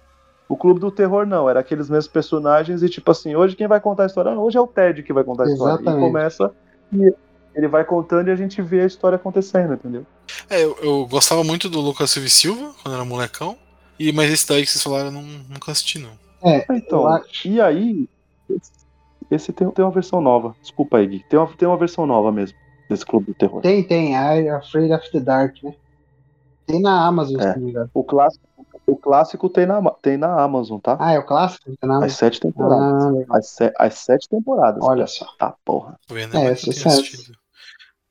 O 0.49 0.57
Clube 0.57 0.81
do 0.81 0.91
Terror 0.91 1.27
não, 1.27 1.49
era 1.49 1.61
aqueles 1.61 1.89
mesmos 1.89 2.09
personagens 2.13 2.83
e 2.83 2.89
tipo 2.89 3.11
assim, 3.11 3.35
hoje 3.35 3.57
quem 3.57 3.67
vai 3.67 3.81
contar 3.81 4.03
a 4.03 4.07
história? 4.07 4.33
Ah, 4.33 4.39
hoje 4.39 4.59
é 4.59 4.61
o 4.61 4.67
Ted 4.67 5.03
que 5.03 5.13
vai 5.13 5.25
contar 5.25 5.45
a 5.45 5.47
história. 5.51 5.73
E 5.73 5.77
Exatamente. 5.77 6.07
começa 6.07 6.53
e 6.93 7.15
ele 7.55 7.69
vai 7.69 7.85
contando 7.85 8.29
e 8.29 8.31
a 8.31 8.37
gente 8.37 8.61
vê 8.61 8.81
a 8.81 8.87
história 8.87 9.17
acontecendo, 9.17 9.75
entendeu? 9.75 10.07
É, 10.51 10.63
eu, 10.63 10.77
eu 10.83 11.07
gostava 11.07 11.43
muito 11.45 11.69
do 11.69 11.81
Lucas 11.81 12.11
Silva 12.11 12.27
e 12.27 12.31
Silva, 12.31 12.75
quando 12.83 12.95
era 12.95 13.05
molecão. 13.05 13.57
E, 13.99 14.13
mas 14.13 14.31
esse 14.33 14.49
daí 14.49 14.63
que 14.63 14.71
vocês 14.71 14.83
falaram, 14.83 15.07
eu 15.07 15.13
não, 15.13 15.23
nunca 15.23 15.73
assisti, 15.73 15.99
não. 15.99 16.11
É, 16.43 16.65
Então, 16.71 17.03
eu 17.03 17.09
acho. 17.09 17.49
e 17.49 17.61
aí, 17.61 18.09
esse- 19.35 19.53
tem, 19.53 19.71
tem 19.71 19.85
uma 19.85 19.91
versão 19.91 20.21
nova. 20.21 20.55
Desculpa 20.61 20.99
aí, 20.99 21.07
Gui. 21.07 21.25
Tem 21.29 21.39
uma, 21.39 21.47
tem 21.57 21.69
uma 21.69 21.77
versão 21.77 22.07
nova 22.07 22.31
mesmo, 22.33 22.57
desse 22.89 23.05
Clube 23.07 23.27
do 23.27 23.35
Terror. 23.35 23.61
Tem, 23.63 23.83
tem. 23.83 24.13
I 24.15 24.49
Afraid 24.51 24.93
of 24.93 25.11
the 25.13 25.21
Dark, 25.21 25.55
né? 25.63 25.75
Tem 26.67 26.81
na 26.81 27.07
Amazon, 27.07 27.41
É. 27.41 27.53
se 27.53 27.59
não 27.59 27.65
me 27.65 27.71
engano. 27.71 27.91
O 27.93 28.05
clássico, 28.05 28.45
o 28.87 28.97
clássico 28.97 29.49
tem, 29.49 29.67
na, 29.67 29.81
tem 30.03 30.17
na 30.17 30.41
Amazon, 30.43 30.79
tá? 30.79 30.97
Ah, 31.01 31.13
é 31.13 31.19
o 31.19 31.25
clássico? 31.27 31.65
Tem 31.67 31.77
na 31.89 31.95
As 31.97 31.99
Amazon. 32.03 32.17
sete 32.17 32.41
temporadas. 32.41 33.05
Ah. 33.29 33.37
As, 33.39 33.49
se- 33.49 33.73
as 33.79 33.95
sete 33.95 34.29
temporadas. 34.29 34.83
Olha 34.85 35.07
só. 35.07 35.27
Tá, 35.39 35.55
porra. 35.65 35.99
Vendo, 36.09 36.37
É, 36.37 36.55
sucesso. 36.55 37.33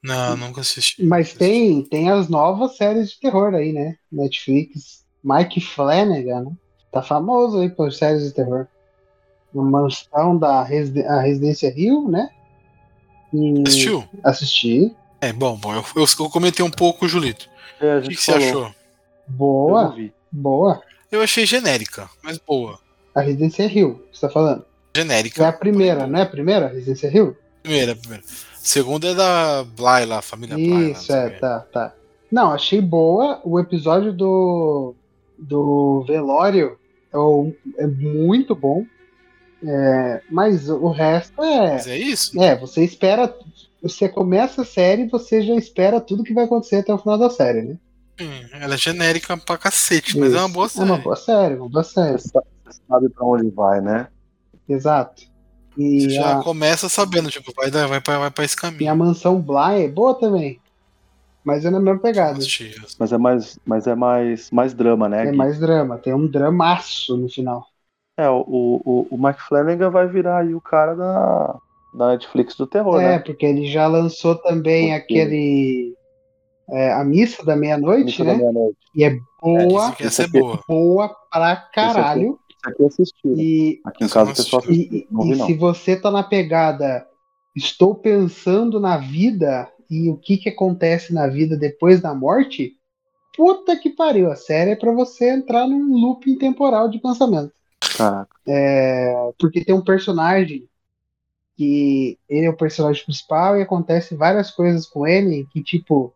Não, 0.04 0.36
nunca 0.36 0.62
assisti. 0.62 1.06
Mas 1.06 1.34
tem, 1.34 1.84
tem 1.84 2.10
as 2.10 2.28
novas 2.28 2.76
séries 2.76 3.12
de 3.12 3.20
terror 3.20 3.54
aí, 3.54 3.72
né? 3.72 3.96
Netflix. 4.12 5.06
Mike 5.24 5.62
Flanagan, 5.62 6.42
né? 6.46 6.52
Tá 6.92 7.02
famoso 7.04 7.60
aí 7.60 7.70
por 7.70 7.94
séries 7.94 8.24
de 8.24 8.32
terror. 8.34 8.68
A 9.56 9.62
mansão 9.62 10.38
da 10.38 10.64
Residen- 10.64 11.06
a 11.08 11.20
Residência 11.22 11.70
Rio, 11.70 12.08
né? 12.10 12.30
E 13.34 13.64
Assistiu? 13.66 14.04
Assisti. 14.24 14.96
É, 15.20 15.32
bom, 15.32 15.56
bom 15.56 15.74
eu, 15.74 15.84
eu, 15.96 16.06
eu 16.20 16.30
comentei 16.30 16.64
um 16.66 16.70
pouco, 16.72 17.08
Julito. 17.08 17.50
É, 17.80 17.94
a 17.94 17.98
O 18.00 18.02
que, 18.02 18.10
que 18.10 18.22
você 18.22 18.32
achou? 18.32 18.72
Boa, 19.28 19.96
boa. 20.32 20.82
Eu 21.12 21.22
achei 21.22 21.46
genérica, 21.46 22.10
mas 22.24 22.38
boa. 22.38 22.80
A 23.14 23.22
Residência 23.22 23.68
Rio, 23.68 24.04
você 24.12 24.22
tá 24.28 24.30
falando. 24.34 24.66
Genérica. 24.96 25.44
É 25.44 25.48
a 25.48 25.54
primeira, 25.54 26.08
não 26.08 26.20
é 26.20 26.24
a 26.24 26.26
primeira? 26.26 26.68
Residência 26.68 27.10
Rio? 27.10 27.38
Primeira, 27.64 27.96
primeira. 27.96 28.24
Segunda 28.58 29.08
é 29.10 29.16
da 29.16 29.64
Bly 29.64 30.06
lá, 30.06 30.20
a 30.20 30.22
família 30.22 30.56
Bly. 30.56 30.70
lá, 30.70 30.76
não 30.80 30.92
Isso, 30.92 31.12
é, 31.14 31.30
tá, 31.32 31.60
tá. 31.72 31.94
Não, 32.32 32.52
achei 32.52 32.80
boa. 32.82 33.42
O 33.44 33.60
episódio 33.60 34.14
do, 34.14 34.96
do 35.38 36.04
velório 36.08 36.78
é, 37.14 37.18
o- 37.18 37.54
é 37.78 37.88
muito 37.88 38.56
bom. 38.56 38.86
É, 39.64 40.24
mas 40.30 40.70
o 40.70 40.90
resto 40.90 41.44
é. 41.44 41.76
Mas 41.76 41.88
é 41.88 41.98
isso? 41.98 42.38
É, 42.40 42.56
você 42.58 42.84
espera. 42.84 43.34
Você 43.82 44.08
começa 44.10 44.62
a 44.62 44.66
série 44.66 45.08
você 45.08 45.42
já 45.42 45.56
espera 45.56 46.00
tudo 46.02 46.24
que 46.24 46.34
vai 46.34 46.46
acontecer 46.46 46.78
até 46.78 46.94
o 46.94 46.98
final 47.00 47.18
da 47.18 47.30
série, 47.30 47.62
né? 47.64 47.80
Hum, 48.20 48.48
ela 48.54 48.76
é 48.76 48.78
genérica 48.78 49.36
pra 49.38 49.58
cacete, 49.58 50.18
mas 50.18 50.34
é 50.34 50.40
uma 50.40 50.48
Isso. 50.48 50.50
boa 50.50 50.70
É 50.76 50.80
série. 50.80 50.84
uma 50.84 50.98
boa 50.98 51.16
série, 51.16 51.56
uma 51.56 51.70
boa 51.70 51.84
série. 51.84 52.20
Você 52.20 52.30
sa- 52.30 52.44
você 52.66 52.80
sabe 52.88 53.10
pra 53.10 53.26
onde 53.26 53.50
vai, 53.52 53.82
né? 53.82 54.08
Exato. 54.68 55.22
E 55.78 55.88
Você 55.98 56.10
já 56.10 56.36
a, 56.40 56.44
começa 56.44 56.90
sabendo, 56.90 57.30
tipo, 57.32 57.54
vai, 57.56 57.72
vai, 57.72 58.02
pra, 58.02 58.20
vai 58.20 58.32
pra 58.32 58.44
esse 58.44 58.58
e 58.78 58.86
caminho. 58.86 58.88
a 58.88 58.94
mansão 58.96 59.42
Bly 59.42 59.84
é 59.86 59.88
boa 59.90 60.14
também. 60.20 60.62
Mas 61.46 61.66
é 61.66 61.72
na 61.72 61.80
mesma 61.82 62.02
pegada. 62.02 62.54
Mas 63.00 63.12
é 63.12 63.18
mais, 63.18 63.60
mas 63.66 63.88
é 63.88 63.96
mais, 63.96 64.50
mais 64.52 64.74
drama, 64.74 65.10
né? 65.10 65.26
É 65.26 65.32
Gui? 65.32 65.32
mais 65.32 65.60
drama, 65.60 65.98
tem 65.98 66.14
um 66.14 66.28
dramaço 66.30 67.18
no 67.18 67.28
final. 67.28 67.66
É, 68.24 68.30
o, 68.30 68.44
o, 68.48 69.08
o 69.12 69.18
Mike 69.18 69.42
Flanagan 69.42 69.90
vai 69.90 70.08
virar 70.08 70.40
aí 70.40 70.54
o 70.54 70.62
cara 70.62 70.94
da, 70.96 71.56
da 71.94 72.08
Netflix 72.10 72.56
do 72.56 72.68
terror, 72.68 73.02
É, 73.02 73.10
né? 73.14 73.20
porque 73.20 73.46
ele 73.46 73.66
já 73.66 73.88
lançou 73.88 74.36
também 74.36 74.90
Porque- 75.00 75.14
aquele. 75.22 75.96
é, 76.70 76.94
a 76.94 77.04
Missa 77.04 77.44
da 77.46 77.56
Meia-Noite, 77.56 78.06
Missa 78.06 78.24
da 78.26 78.32
né? 78.34 78.38
Meia-Noite. 78.40 78.78
E 78.96 79.04
é 79.04 79.10
Dizem 79.10 79.24
boa, 79.68 79.96
essa 80.00 80.22
é 80.22 80.26
aqui- 80.26 80.40
boa. 80.40 80.60
boa 80.68 81.16
pra 81.32 81.56
caralho. 81.56 82.38
Isso 82.50 82.70
aqui 82.70 82.84
é 82.84 82.86
assistir. 82.86 83.28
E, 83.40 83.82
Aqui 83.86 84.04
em 84.04 84.08
casa 84.10 84.32
o 84.32 84.36
pessoal 84.36 84.62
e, 84.70 85.08
Não 85.10 85.24
vi, 85.24 85.32
e 85.32 85.36
não. 85.36 85.46
se 85.48 85.54
você 85.56 85.96
tá 85.96 86.12
na 86.12 86.22
pegada, 86.24 87.08
estou 87.56 87.96
pensando 87.96 88.80
na 88.80 88.98
vida 88.98 89.68
e 89.90 90.10
o 90.10 90.16
que 90.18 90.38
que 90.38 90.50
acontece 90.50 91.12
na 91.14 91.28
vida 91.28 91.58
depois 91.58 92.00
da 92.00 92.14
morte, 92.14 92.74
puta 93.36 93.76
que 93.76 93.90
pariu. 93.90 94.32
A 94.32 94.36
série 94.36 94.72
é 94.72 94.76
pra 94.76 94.92
você 94.92 95.32
entrar 95.32 95.68
num 95.68 96.00
looping 96.00 96.38
temporal 96.38 96.88
de 96.88 97.00
pensamento. 97.00 97.52
É, 98.48 99.32
porque 99.40 99.64
tem 99.64 99.76
um 99.76 99.84
personagem 99.84 100.68
que 101.56 102.18
ele 102.30 102.46
é 102.46 102.50
o 102.50 102.58
personagem 102.58 103.04
principal 103.04 103.58
e 103.58 103.62
acontece 103.62 104.16
várias 104.16 104.50
coisas 104.52 104.86
com 104.88 105.06
ele 105.06 105.48
que 105.52 105.62
tipo 105.62 106.14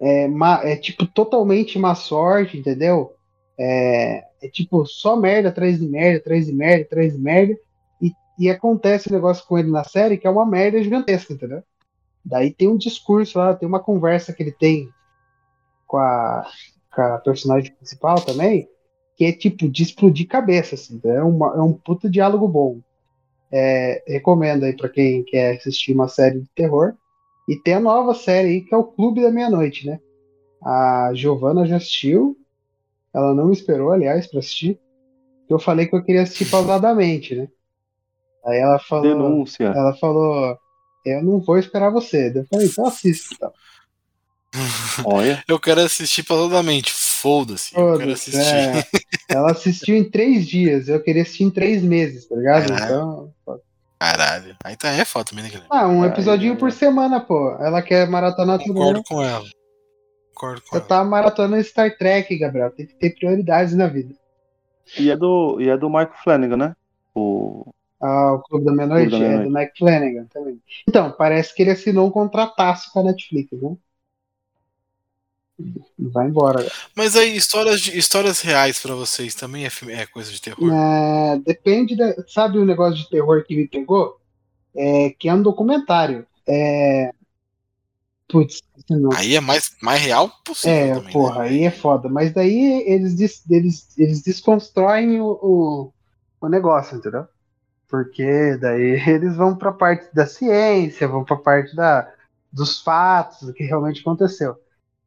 é, 0.00 0.28
é 0.72 0.76
tipo 0.76 1.06
totalmente 1.06 1.78
má 1.78 1.94
sorte, 1.94 2.58
entendeu? 2.58 3.14
É, 3.58 4.24
é 4.42 4.48
tipo 4.48 4.84
só 4.86 5.16
merda 5.16 5.50
atrás 5.50 5.78
de 5.78 5.86
merda, 5.86 6.18
atrás 6.18 6.46
de 6.46 6.52
merda, 6.52 6.84
atrás 6.84 7.12
de 7.12 7.18
merda 7.18 7.56
e, 8.02 8.12
e 8.38 8.50
acontece 8.50 9.08
um 9.08 9.12
negócio 9.12 9.46
com 9.46 9.56
ele 9.56 9.70
na 9.70 9.84
série 9.84 10.18
que 10.18 10.26
é 10.26 10.30
uma 10.30 10.44
merda 10.44 10.82
gigantesca, 10.82 11.32
entendeu? 11.32 11.62
Daí 12.24 12.52
tem 12.52 12.68
um 12.68 12.76
discurso 12.76 13.38
lá, 13.38 13.54
tem 13.54 13.68
uma 13.68 13.80
conversa 13.80 14.32
que 14.32 14.42
ele 14.42 14.52
tem 14.52 14.88
com 15.86 15.98
a, 15.98 16.44
com 16.92 17.02
a 17.02 17.18
personagem 17.18 17.72
principal 17.74 18.20
também, 18.20 18.68
que 19.16 19.24
é 19.24 19.32
tipo 19.32 19.68
de 19.68 19.82
explodir 19.82 20.26
cabeça, 20.26 20.74
assim, 20.74 21.00
é, 21.04 21.22
uma, 21.22 21.54
é 21.54 21.60
um 21.60 21.72
puta 21.72 22.10
diálogo 22.10 22.48
bom. 22.48 22.80
É, 23.52 24.02
recomendo 24.06 24.64
aí 24.64 24.76
pra 24.76 24.88
quem 24.88 25.22
quer 25.22 25.56
assistir 25.56 25.92
uma 25.92 26.08
série 26.08 26.40
de 26.40 26.48
terror. 26.54 26.94
E 27.48 27.56
tem 27.56 27.74
a 27.74 27.80
nova 27.80 28.14
série 28.14 28.48
aí 28.48 28.60
que 28.62 28.74
é 28.74 28.76
o 28.76 28.84
Clube 28.84 29.22
da 29.22 29.30
Meia-Noite, 29.30 29.86
né? 29.86 30.00
A 30.64 31.12
Giovana 31.14 31.66
já 31.66 31.76
assistiu, 31.76 32.36
ela 33.12 33.34
não 33.34 33.46
me 33.46 33.52
esperou, 33.52 33.92
aliás, 33.92 34.26
pra 34.26 34.40
assistir. 34.40 34.78
Eu 35.48 35.58
falei 35.58 35.86
que 35.86 35.94
eu 35.94 36.02
queria 36.02 36.22
assistir 36.22 36.46
pausadamente, 36.46 37.34
né? 37.34 37.48
Aí 38.44 38.58
ela 38.58 38.78
falou, 38.78 39.04
Denúncia. 39.04 39.66
ela 39.66 39.94
falou, 39.94 40.58
eu 41.04 41.22
não 41.22 41.38
vou 41.38 41.58
esperar 41.58 41.90
você. 41.90 42.32
Eu 42.34 42.46
falei, 42.46 42.66
então 42.66 42.86
assista. 42.86 43.34
Então. 43.34 43.52
Olha. 45.04 45.42
Eu 45.46 45.60
quero 45.60 45.80
assistir 45.80 46.22
totalmente. 46.24 46.92
Foda-se. 47.24 47.74
Eu 47.74 47.96
quero 47.96 48.12
assistir. 48.12 48.38
é. 48.38 48.84
Ela 49.34 49.52
assistiu 49.52 49.96
em 49.96 50.04
três 50.04 50.46
dias, 50.46 50.88
eu 50.88 51.02
queria 51.02 51.22
assistir 51.22 51.44
em 51.44 51.50
três 51.50 51.82
meses, 51.82 52.28
tá 52.28 52.36
ligado? 52.36 52.68
Caralho. 52.68 52.84
Então, 52.84 53.60
Caralho. 53.98 54.54
Aí 54.62 54.76
tá 54.76 54.90
é 54.90 55.06
foda 55.06 55.24
também, 55.30 55.44
né, 55.44 55.62
ah, 55.70 55.88
um 55.88 56.04
episodinho 56.04 56.56
por 56.56 56.70
semana, 56.70 57.20
pô. 57.20 57.52
Ela 57.58 57.80
quer 57.80 58.06
maratonar 58.06 58.58
tudo. 58.58 58.74
Concordo 58.74 58.98
né? 58.98 59.04
com 59.08 59.22
ela. 59.22 59.44
Concordo 60.34 60.60
com 60.60 60.68
Você 60.68 60.76
ela. 60.76 60.84
tá 60.84 61.02
maratonando 61.02 61.64
Star 61.64 61.96
Trek, 61.96 62.36
Gabriel. 62.36 62.70
Tem 62.70 62.86
que 62.86 62.94
ter 62.94 63.14
prioridades 63.14 63.74
na 63.74 63.86
vida. 63.86 64.14
E 64.98 65.10
é 65.10 65.16
do, 65.16 65.58
e 65.58 65.70
é 65.70 65.78
do 65.78 65.88
Mike 65.88 66.12
Flanagan, 66.22 66.58
né? 66.58 66.76
O, 67.14 67.72
Ah, 68.02 68.34
o 68.34 68.42
Clube 68.42 68.66
da 68.66 68.72
Meia-Noite 68.72 69.14
é 69.14 69.38
do 69.38 69.50
Mike 69.50 69.78
Flanagan 69.78 70.26
também. 70.30 70.60
Então, 70.86 71.10
parece 71.10 71.54
que 71.54 71.62
ele 71.62 71.70
assinou 71.70 72.06
um 72.06 72.10
contrataço 72.10 72.92
com 72.92 73.00
a 73.00 73.04
Netflix, 73.04 73.50
né? 73.52 73.74
Vai 75.98 76.26
embora. 76.28 76.66
Mas 76.96 77.16
aí, 77.16 77.36
histórias, 77.36 77.80
de- 77.80 77.96
histórias 77.96 78.40
reais 78.40 78.78
pra 78.80 78.94
vocês 78.94 79.34
também 79.34 79.64
é, 79.64 79.70
é 79.90 80.06
coisa 80.06 80.30
de 80.32 80.40
terror? 80.40 80.72
É, 80.72 81.38
depende 81.38 81.96
da. 81.96 82.12
Sabe 82.26 82.58
o 82.58 82.64
negócio 82.64 82.96
de 82.96 83.08
terror 83.08 83.44
que 83.44 83.56
me 83.56 83.68
pegou? 83.68 84.18
É, 84.76 85.10
que 85.18 85.28
é 85.28 85.34
um 85.34 85.42
documentário. 85.42 86.26
É. 86.46 87.10
Putz. 88.28 88.60
Aí 89.16 89.36
é 89.36 89.40
mais, 89.40 89.76
mais 89.80 90.00
real 90.02 90.30
possível 90.44 90.76
É, 90.76 90.94
também. 90.94 91.12
porra, 91.12 91.42
né? 91.44 91.48
aí 91.48 91.64
é 91.64 91.70
foda. 91.70 92.08
Mas 92.08 92.32
daí 92.32 92.82
eles, 92.86 93.14
des- 93.14 93.42
eles, 93.48 93.96
eles 93.96 94.22
desconstroem 94.22 95.20
o, 95.20 95.26
o, 95.40 95.92
o 96.40 96.48
negócio, 96.48 96.96
entendeu? 96.96 97.26
Porque 97.88 98.56
daí 98.60 99.00
eles 99.08 99.36
vão 99.36 99.54
pra 99.56 99.72
parte 99.72 100.12
da 100.14 100.26
ciência, 100.26 101.06
vão 101.06 101.24
pra 101.24 101.36
parte 101.36 101.74
da, 101.76 102.12
dos 102.52 102.80
fatos, 102.82 103.42
do 103.46 103.54
que 103.54 103.62
realmente 103.64 104.00
aconteceu. 104.00 104.56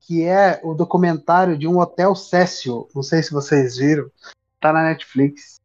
Que 0.07 0.23
é 0.23 0.61
o 0.63 0.73
documentário 0.73 1.57
de 1.57 1.67
um 1.67 1.79
hotel 1.79 2.15
Cecil. 2.15 2.88
Não 2.95 3.03
sei 3.03 3.21
se 3.21 3.31
vocês 3.31 3.77
viram. 3.77 4.09
Tá 4.59 4.71
na 4.71 4.84
Netflix. 4.84 5.59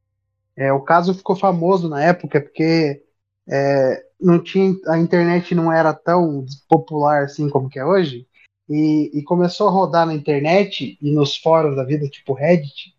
É, 0.56 0.72
o 0.72 0.80
caso 0.80 1.14
ficou 1.14 1.36
famoso 1.36 1.88
na 1.88 2.02
época 2.02 2.40
porque 2.40 3.02
é, 3.48 4.04
não 4.20 4.42
tinha, 4.42 4.74
a 4.88 4.98
internet 4.98 5.54
não 5.54 5.72
era 5.72 5.94
tão 5.94 6.44
popular 6.68 7.24
assim 7.24 7.48
como 7.48 7.68
que 7.68 7.78
é 7.78 7.84
hoje 7.84 8.26
e, 8.68 9.10
e 9.14 9.22
começou 9.22 9.68
a 9.68 9.70
rodar 9.70 10.06
na 10.06 10.14
internet 10.14 10.98
e 11.00 11.10
nos 11.10 11.36
fóruns 11.36 11.76
da 11.76 11.84
vida, 11.84 12.08
tipo 12.08 12.32
Reddit, 12.34 12.94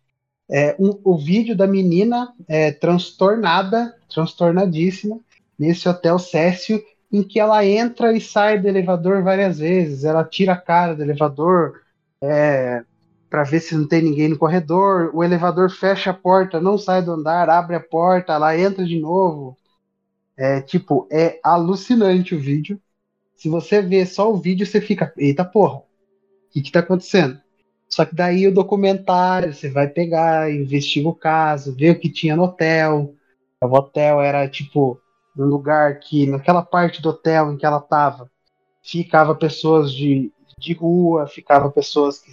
é, 0.50 0.74
um- 0.78 0.98
o 1.04 1.16
vídeo 1.16 1.56
da 1.56 1.66
menina 1.66 2.34
é, 2.48 2.72
transtornada, 2.72 3.94
transtornadíssima, 4.12 5.20
nesse 5.58 5.88
hotel 5.88 6.18
Cécio, 6.18 6.82
em 7.14 7.22
que 7.22 7.38
ela 7.38 7.64
entra 7.64 8.12
e 8.12 8.20
sai 8.20 8.58
do 8.58 8.66
elevador 8.66 9.22
várias 9.22 9.60
vezes, 9.60 10.02
ela 10.02 10.24
tira 10.24 10.54
a 10.54 10.60
cara 10.60 10.96
do 10.96 11.02
elevador 11.02 11.82
é, 12.20 12.82
para 13.30 13.44
ver 13.44 13.60
se 13.60 13.76
não 13.76 13.86
tem 13.86 14.02
ninguém 14.02 14.28
no 14.28 14.36
corredor, 14.36 15.12
o 15.14 15.22
elevador 15.22 15.70
fecha 15.70 16.10
a 16.10 16.14
porta, 16.14 16.60
não 16.60 16.76
sai 16.76 17.02
do 17.02 17.12
andar, 17.12 17.48
abre 17.48 17.76
a 17.76 17.80
porta, 17.80 18.32
ela 18.32 18.58
entra 18.58 18.84
de 18.84 18.98
novo. 18.98 19.56
É 20.36 20.60
tipo, 20.60 21.06
é 21.08 21.38
alucinante 21.44 22.34
o 22.34 22.40
vídeo. 22.40 22.80
Se 23.36 23.48
você 23.48 23.80
vê 23.80 24.04
só 24.04 24.32
o 24.32 24.36
vídeo, 24.36 24.66
você 24.66 24.80
fica, 24.80 25.12
eita 25.16 25.44
porra, 25.44 25.76
o 25.76 25.84
que, 26.50 26.62
que 26.62 26.72
tá 26.72 26.80
acontecendo? 26.80 27.40
Só 27.88 28.04
que 28.04 28.12
daí 28.12 28.48
o 28.48 28.54
documentário, 28.54 29.54
você 29.54 29.70
vai 29.70 29.86
pegar, 29.86 30.50
investiga 30.52 31.08
o 31.08 31.14
caso, 31.14 31.76
vê 31.76 31.90
o 31.90 32.00
que 32.00 32.10
tinha 32.10 32.34
no 32.34 32.42
hotel. 32.42 33.14
O 33.62 33.66
hotel 33.66 34.20
era 34.20 34.48
tipo 34.48 35.00
um 35.36 35.46
lugar 35.46 35.98
que, 35.98 36.26
naquela 36.26 36.62
parte 36.62 37.02
do 37.02 37.10
hotel 37.10 37.52
em 37.52 37.56
que 37.56 37.66
ela 37.66 37.80
tava, 37.80 38.30
ficava 38.82 39.34
pessoas 39.34 39.92
de, 39.92 40.32
de 40.58 40.72
rua, 40.74 41.26
ficava 41.26 41.70
pessoas 41.70 42.18
que 42.18 42.30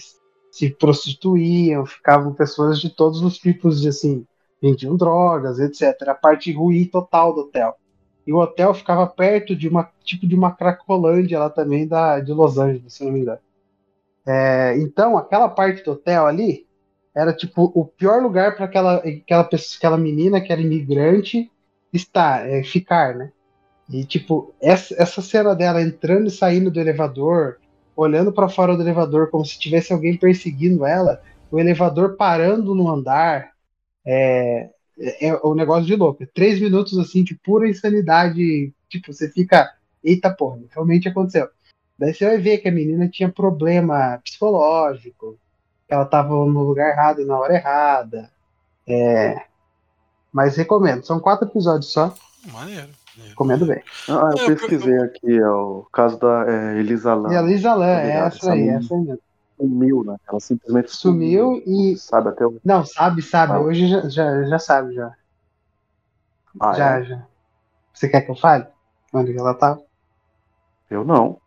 se 0.52 0.70
prostituíam, 0.70 1.86
ficavam 1.86 2.34
pessoas 2.34 2.80
de 2.80 2.90
todos 2.90 3.22
os 3.22 3.38
tipos 3.38 3.82
de 3.82 3.88
assim, 3.88 4.26
vendiam 4.62 4.98
drogas, 4.98 5.60
etc. 5.60 6.10
A 6.10 6.14
parte 6.14 6.52
ruim 6.52 6.86
total 6.86 7.34
do 7.34 7.42
hotel. 7.42 7.76
E 8.28 8.34
o 8.34 8.38
hotel 8.38 8.74
ficava 8.74 9.08
perto 9.08 9.56
de 9.56 9.68
uma 9.68 9.90
tipo 10.04 10.28
de 10.28 10.36
uma 10.36 10.52
cracolândia 10.52 11.40
lá 11.40 11.50
também 11.50 11.88
da, 11.88 12.20
de 12.20 12.32
Los 12.34 12.58
Angeles, 12.58 12.94
se 12.94 13.04
não 13.04 13.12
me 13.12 13.22
engano. 13.22 13.40
É, 14.26 14.78
então, 14.78 15.18
aquela 15.18 15.50
parte 15.50 15.84
do 15.84 15.94
hotel 15.94 16.28
ali 16.28 16.68
era 17.16 17.34
tipo 17.34 17.72
o 17.74 17.86
pior 17.86 18.22
lugar 18.22 18.56
para 18.56 18.66
aquela, 18.66 18.98
aquela, 18.98 19.50
aquela 19.78 19.98
menina 19.98 20.40
que 20.40 20.52
era 20.52 20.62
imigrante 20.62 21.52
estar, 21.94 22.48
é, 22.50 22.64
ficar, 22.64 23.16
né? 23.16 23.32
E 23.90 24.06
tipo, 24.06 24.54
essa, 24.62 24.96
essa 24.98 25.22
cena 25.22 25.54
dela 25.54 25.82
entrando 25.82 26.28
e 26.28 26.32
saindo 26.32 26.72
do 26.72 26.80
elevador, 26.80 27.58
olhando 27.96 28.32
para 28.32 28.48
fora 28.48 28.76
do 28.76 28.82
elevador 28.82 29.30
como 29.30 29.46
se 29.46 29.60
tivesse 29.60 29.92
alguém 29.92 30.16
perseguindo 30.18 30.86
ela, 30.86 31.22
o 31.52 31.60
elevador 31.60 32.16
parando 32.16 32.74
no 32.74 32.90
andar, 32.90 33.52
é, 34.06 34.70
é, 34.98 35.28
é 35.28 35.40
um 35.44 35.54
negócio 35.54 35.86
de 35.86 35.96
louco. 35.96 36.26
Três 36.34 36.60
minutos 36.60 36.98
assim 36.98 37.24
de 37.24 37.36
pura 37.36 37.70
insanidade. 37.70 38.74
Tipo, 38.88 39.14
você 39.14 39.30
fica, 39.30 39.74
eita 40.04 40.30
porra, 40.34 40.60
realmente 40.72 41.10
aconteceu. 41.10 41.50
Daí 41.98 42.14
você 42.14 42.26
vai 42.26 42.38
ver 42.38 42.58
que 42.60 42.70
a 42.70 42.72
menina 42.72 43.08
tinha 43.10 43.30
problema 43.30 44.20
psicológico, 44.24 45.38
que 45.88 45.94
ela 45.94 46.04
estava 46.04 46.30
no 46.30 46.64
lugar 46.64 46.90
errado 46.90 47.26
na 47.26 47.38
hora 47.38 47.56
errada. 47.56 48.32
É, 48.88 49.36
Mas 50.32 50.56
recomendo. 50.56 51.06
São 51.06 51.20
quatro 51.20 51.48
episódios 51.48 51.92
só. 51.92 52.14
Maneiro. 52.52 52.90
Recomendo 53.28 53.66
bem. 53.66 53.84
Ah, 54.08 54.32
eu 54.38 54.44
É, 54.44 54.56
pesquisei 54.56 54.98
aqui, 55.00 55.38
é 55.38 55.50
o 55.50 55.86
caso 55.92 56.18
da 56.18 56.46
é, 56.48 56.80
Elisa 56.80 57.14
Lam. 57.14 57.32
E 57.32 57.36
a 57.36 57.42
Lisa 57.42 57.74
Lan, 57.74 57.86
é 57.88 58.12
essa 58.12 58.54
aí, 58.54 58.70
essa 58.70 58.96
aí 58.96 59.02
mesmo. 59.02 59.20
Sumiu, 59.58 60.04
né? 60.04 60.16
Ela 60.28 60.40
simplesmente 60.40 60.92
Sumiu 60.92 61.62
e. 61.68 61.96
Sabe 61.98 62.30
até 62.30 62.46
o. 62.46 62.60
Não, 62.64 62.84
sabe, 62.86 63.22
sabe. 63.22 63.54
Ah. 63.54 63.60
Hoje 63.60 63.88
já, 63.88 64.10
já, 64.10 64.44
já 64.44 64.60
sabe, 64.60 64.96
já. 64.96 65.14
Ah, 66.60 66.74
já, 66.74 67.00
é? 67.00 67.04
já. 67.04 67.28
Você 67.94 68.10
quer 68.10 68.22
que 68.22 68.32
eu 68.32 68.36
fale? 68.36 68.66
Onde 69.14 69.34
que 69.34 69.40
ela 69.40 69.54
tá? 69.54 69.78
Eu 70.90 71.04
não. 71.04 71.38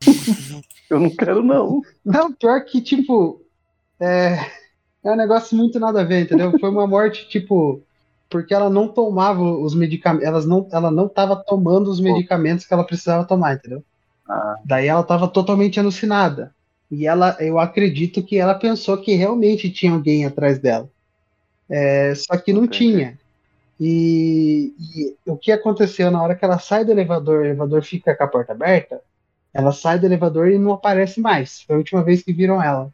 eu 0.90 0.98
não 0.98 1.10
quero, 1.10 1.42
não. 1.42 1.82
Não, 2.04 2.32
pior 2.32 2.64
que, 2.64 2.80
tipo. 2.80 3.40
É, 4.00 4.38
é 5.04 5.12
um 5.12 5.16
negócio 5.16 5.56
muito 5.56 5.78
nada 5.78 6.00
a 6.00 6.04
ver, 6.04 6.22
entendeu? 6.24 6.58
Foi 6.58 6.70
uma 6.70 6.86
morte, 6.86 7.28
tipo. 7.28 7.82
Porque 8.30 8.54
ela 8.54 8.70
não 8.70 8.88
tomava 8.88 9.42
os 9.42 9.74
medicamentos. 9.74 10.26
Elas 10.26 10.46
não, 10.46 10.68
ela 10.72 10.90
não 10.90 11.08
tava 11.08 11.36
tomando 11.36 11.90
os 11.90 12.00
medicamentos 12.00 12.64
que 12.64 12.72
ela 12.72 12.84
precisava 12.84 13.24
tomar, 13.24 13.54
entendeu? 13.54 13.82
Ah. 14.28 14.56
Daí 14.64 14.86
ela 14.86 15.02
tava 15.02 15.26
totalmente 15.26 15.80
alucinada. 15.80 16.54
E 16.90 17.06
ela, 17.06 17.36
eu 17.40 17.58
acredito 17.58 18.22
que 18.22 18.36
ela 18.36 18.54
pensou 18.54 18.98
que 18.98 19.14
realmente 19.14 19.70
tinha 19.70 19.92
alguém 19.92 20.24
atrás 20.24 20.58
dela. 20.58 20.88
É, 21.68 22.14
só 22.14 22.36
que 22.36 22.52
não 22.52 22.64
Entendi. 22.64 22.78
tinha. 22.78 23.18
E, 23.78 24.74
e 24.78 25.16
o 25.24 25.36
que 25.36 25.50
aconteceu 25.52 26.10
na 26.10 26.22
hora 26.22 26.34
que 26.34 26.44
ela 26.44 26.58
sai 26.58 26.84
do 26.84 26.90
elevador, 26.90 27.40
o 27.40 27.44
elevador 27.44 27.82
fica 27.82 28.14
com 28.14 28.24
a 28.24 28.28
porta 28.28 28.52
aberta, 28.52 29.00
ela 29.54 29.72
sai 29.72 29.98
do 29.98 30.06
elevador 30.06 30.50
e 30.50 30.58
não 30.58 30.72
aparece 30.72 31.20
mais. 31.20 31.62
Foi 31.62 31.76
a 31.76 31.78
última 31.78 32.02
vez 32.02 32.22
que 32.22 32.32
viram 32.32 32.62
ela. 32.62 32.92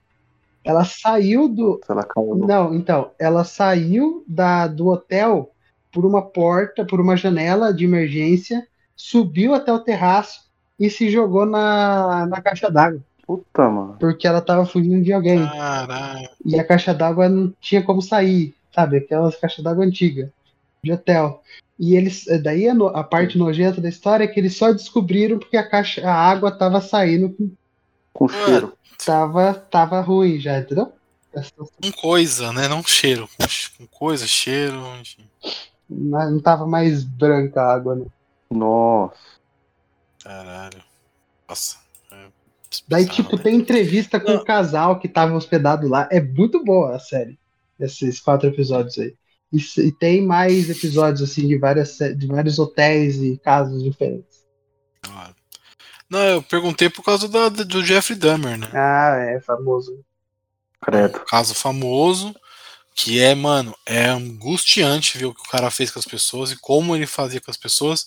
Ela 0.66 0.84
saiu 0.84 1.48
do. 1.48 1.80
Ela 1.88 2.02
caiu. 2.04 2.34
Não, 2.36 2.74
então, 2.74 3.10
ela 3.18 3.44
saiu 3.44 4.24
da, 4.26 4.66
do 4.66 4.88
hotel 4.88 5.52
por 5.92 6.04
uma 6.04 6.20
porta, 6.22 6.84
por 6.84 7.00
uma 7.00 7.16
janela 7.16 7.72
de 7.72 7.84
emergência, 7.84 8.66
subiu 8.94 9.54
até 9.54 9.72
o 9.72 9.78
terraço 9.78 10.40
e 10.78 10.90
se 10.90 11.08
jogou 11.08 11.46
na, 11.46 12.26
na 12.26 12.40
caixa 12.40 12.70
d'água. 12.70 13.00
Puta, 13.26 13.68
mano. 13.68 13.96
Porque 13.98 14.26
ela 14.26 14.40
tava 14.40 14.66
fugindo 14.66 15.02
de 15.02 15.12
alguém. 15.12 15.44
Caralho. 15.46 16.28
E 16.44 16.58
a 16.58 16.64
caixa 16.64 16.92
d'água 16.92 17.28
não 17.28 17.52
tinha 17.60 17.82
como 17.82 18.02
sair, 18.02 18.54
sabe? 18.74 18.98
Aquelas 18.98 19.36
caixas 19.36 19.64
d'água 19.64 19.84
antigas, 19.84 20.28
de 20.82 20.92
hotel. 20.92 21.42
E 21.78 21.94
eles, 21.96 22.24
daí 22.42 22.68
a, 22.68 22.74
no- 22.74 22.86
a 22.88 23.02
parte 23.04 23.36
nojenta 23.38 23.80
da 23.80 23.88
história 23.88 24.24
é 24.24 24.26
que 24.26 24.38
eles 24.40 24.56
só 24.56 24.72
descobriram 24.72 25.38
porque 25.38 25.56
a 25.56 25.68
caixa, 25.68 26.08
a 26.08 26.14
água 26.14 26.50
tava 26.50 26.80
saindo, 26.80 27.34
com- 28.16 28.28
Com 28.28 28.28
cheiro. 28.28 28.72
tava, 29.04 29.54
tava 29.54 30.00
ruim 30.00 30.38
já, 30.40 30.58
entendeu? 30.58 30.92
Com 31.82 31.92
coisa, 31.92 32.52
né? 32.52 32.66
Não 32.66 32.82
cheiro. 32.82 33.28
Com, 33.76 33.86
coisa, 33.88 34.26
cheiro, 34.26 34.76
enfim. 35.00 35.24
Não 35.88 36.30
não 36.32 36.40
tava 36.40 36.66
mais 36.66 37.04
branca 37.04 37.60
a 37.62 37.74
água, 37.74 37.94
né? 37.94 38.06
Nossa. 38.50 39.14
Caralho. 40.22 40.82
Nossa. 41.48 41.76
É 42.10 42.26
Daí, 42.88 43.06
tipo, 43.06 43.36
né? 43.36 43.42
tem 43.42 43.56
entrevista 43.56 44.18
com 44.18 44.32
o 44.32 44.44
casal 44.44 44.98
que 44.98 45.08
tava 45.08 45.34
hospedado 45.34 45.86
lá. 45.88 46.08
É 46.10 46.20
muito 46.20 46.64
boa 46.64 46.96
a 46.96 46.98
série. 46.98 47.38
Esses 47.78 48.18
quatro 48.20 48.48
episódios 48.48 48.98
aí. 48.98 49.14
E, 49.52 49.60
se- 49.60 49.86
e 49.86 49.92
tem 49.92 50.26
mais 50.26 50.68
episódios, 50.70 51.22
assim, 51.30 51.46
de, 51.46 51.56
várias, 51.58 51.98
de 52.16 52.26
vários 52.26 52.58
hotéis 52.58 53.16
e 53.22 53.36
casos 53.38 53.82
diferentes. 53.84 54.44
Claro. 55.02 55.35
Não, 56.08 56.20
eu 56.20 56.42
perguntei 56.42 56.88
por 56.88 57.02
causa 57.02 57.28
da- 57.28 57.48
do 57.48 57.84
Jeffrey 57.84 58.18
Dahmer, 58.18 58.58
né? 58.58 58.68
Ah, 58.72 59.16
é 59.36 59.40
famoso. 59.40 60.04
Credo. 60.80 61.18
Um 61.18 61.24
caso 61.24 61.54
famoso, 61.54 62.34
que 62.94 63.20
é, 63.20 63.34
mano, 63.34 63.74
é 63.84 64.06
angustiante 64.06 65.18
ver 65.18 65.26
o 65.26 65.34
que 65.34 65.40
o 65.40 65.50
cara 65.50 65.70
fez 65.70 65.90
com 65.90 65.98
as 65.98 66.04
pessoas 66.04 66.52
e 66.52 66.56
como 66.60 66.94
ele 66.94 67.06
fazia 67.06 67.40
com 67.40 67.50
as 67.50 67.56
pessoas. 67.56 68.06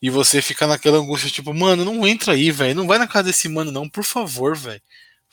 E 0.00 0.08
você 0.10 0.40
fica 0.42 0.66
naquela 0.66 0.98
angústia, 0.98 1.30
tipo, 1.30 1.52
mano, 1.54 1.84
não 1.84 2.06
entra 2.06 2.32
aí, 2.34 2.50
velho. 2.50 2.74
Não 2.74 2.86
vai 2.86 2.98
na 2.98 3.06
casa 3.06 3.24
desse 3.24 3.48
mano, 3.48 3.70
não, 3.72 3.88
por 3.88 4.04
favor, 4.04 4.56
velho. 4.56 4.80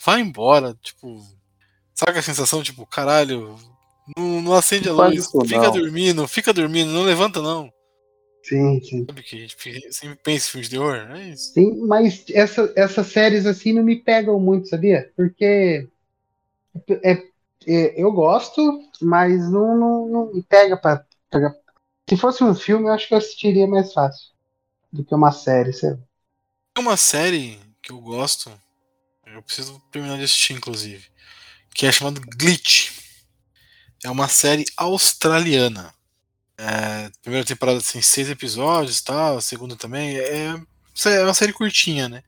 Vai 0.03 0.19
embora. 0.21 0.75
Tipo, 0.81 1.21
sabe 1.93 2.17
a 2.19 2.21
sensação, 2.23 2.61
tipo, 2.63 2.85
caralho, 2.85 3.57
não, 4.17 4.41
não 4.41 4.53
acende 4.53 4.88
a 4.89 4.91
Não 4.91 4.97
faz 4.99 5.15
luz, 5.15 5.25
isso, 5.25 5.41
fica 5.41 5.61
não. 5.63 5.71
dormindo, 5.71 6.27
fica 6.27 6.53
dormindo, 6.53 6.91
não 6.91 7.03
levanta, 7.03 7.41
não. 7.41 7.71
Sim, 8.44 8.80
sim. 8.82 9.07
Sabe 9.07 9.24
que 9.24 9.36
a 9.38 9.40
gente 9.40 9.94
sempre 9.94 10.18
pensa 10.22 10.48
em 10.48 10.52
filme 10.52 10.64
de 10.65 10.70
terror? 10.72 10.95
É 10.95 11.30
isso. 11.30 11.53
Sim, 11.53 11.86
mas 11.88 12.26
essa, 12.32 12.74
essas 12.76 13.07
séries, 13.07 13.45
assim, 13.45 13.74
não 13.74 13.84
me 13.84 13.95
pegam 13.95 14.40
muito, 14.40 14.68
sabia? 14.68 15.11
Porque 15.15 15.88
é, 17.03 17.11
é- 17.68 18.02
eu 18.02 18.11
gosto, 18.11 18.61
mas 19.02 19.49
não, 19.52 19.78
não, 19.78 20.07
não 20.07 20.34
me 20.34 20.44
pega 20.44 20.78
pra 20.78 21.06
pegar. 21.30 21.53
Se 22.10 22.18
fosse 22.18 22.44
um 22.44 22.56
filme, 22.56 22.88
eu 22.88 22.94
acho 22.94 23.07
que 23.07 23.14
eu 23.14 23.20
assistiria 23.20 23.68
mais 23.68 23.94
fácil 23.94 24.32
do 24.91 25.06
que 25.06 25.15
uma 25.15 25.32
série, 25.32 25.74
sei 25.74 25.91
lá. 25.91 25.99
Tem 26.76 26.84
uma 26.86 26.98
série 26.98 27.60
que 27.82 27.91
eu 27.91 27.99
gosto, 27.99 28.52
eu 29.28 29.44
preciso 29.44 29.80
terminar 29.91 30.18
de 30.18 30.24
assistir, 30.26 30.53
inclusive, 30.53 31.07
que 31.74 31.86
é 31.88 31.91
chamada 31.94 32.22
Glitch. 32.38 32.91
É 34.03 34.10
uma 34.10 34.28
série 34.28 34.65
australiana. 34.78 35.94
É, 36.57 37.09
primeira 37.21 37.45
temporada 37.45 37.81
tem 37.81 38.01
seis 38.01 38.30
episódios 38.30 38.99
e 38.99 39.03
tal, 39.03 39.38
a 39.38 39.41
segunda 39.41 39.75
também. 39.75 40.17
É, 40.17 40.55
é 41.05 41.23
uma 41.23 41.34
série 41.34 41.53
curtinha, 41.53 42.07
né? 42.07 42.23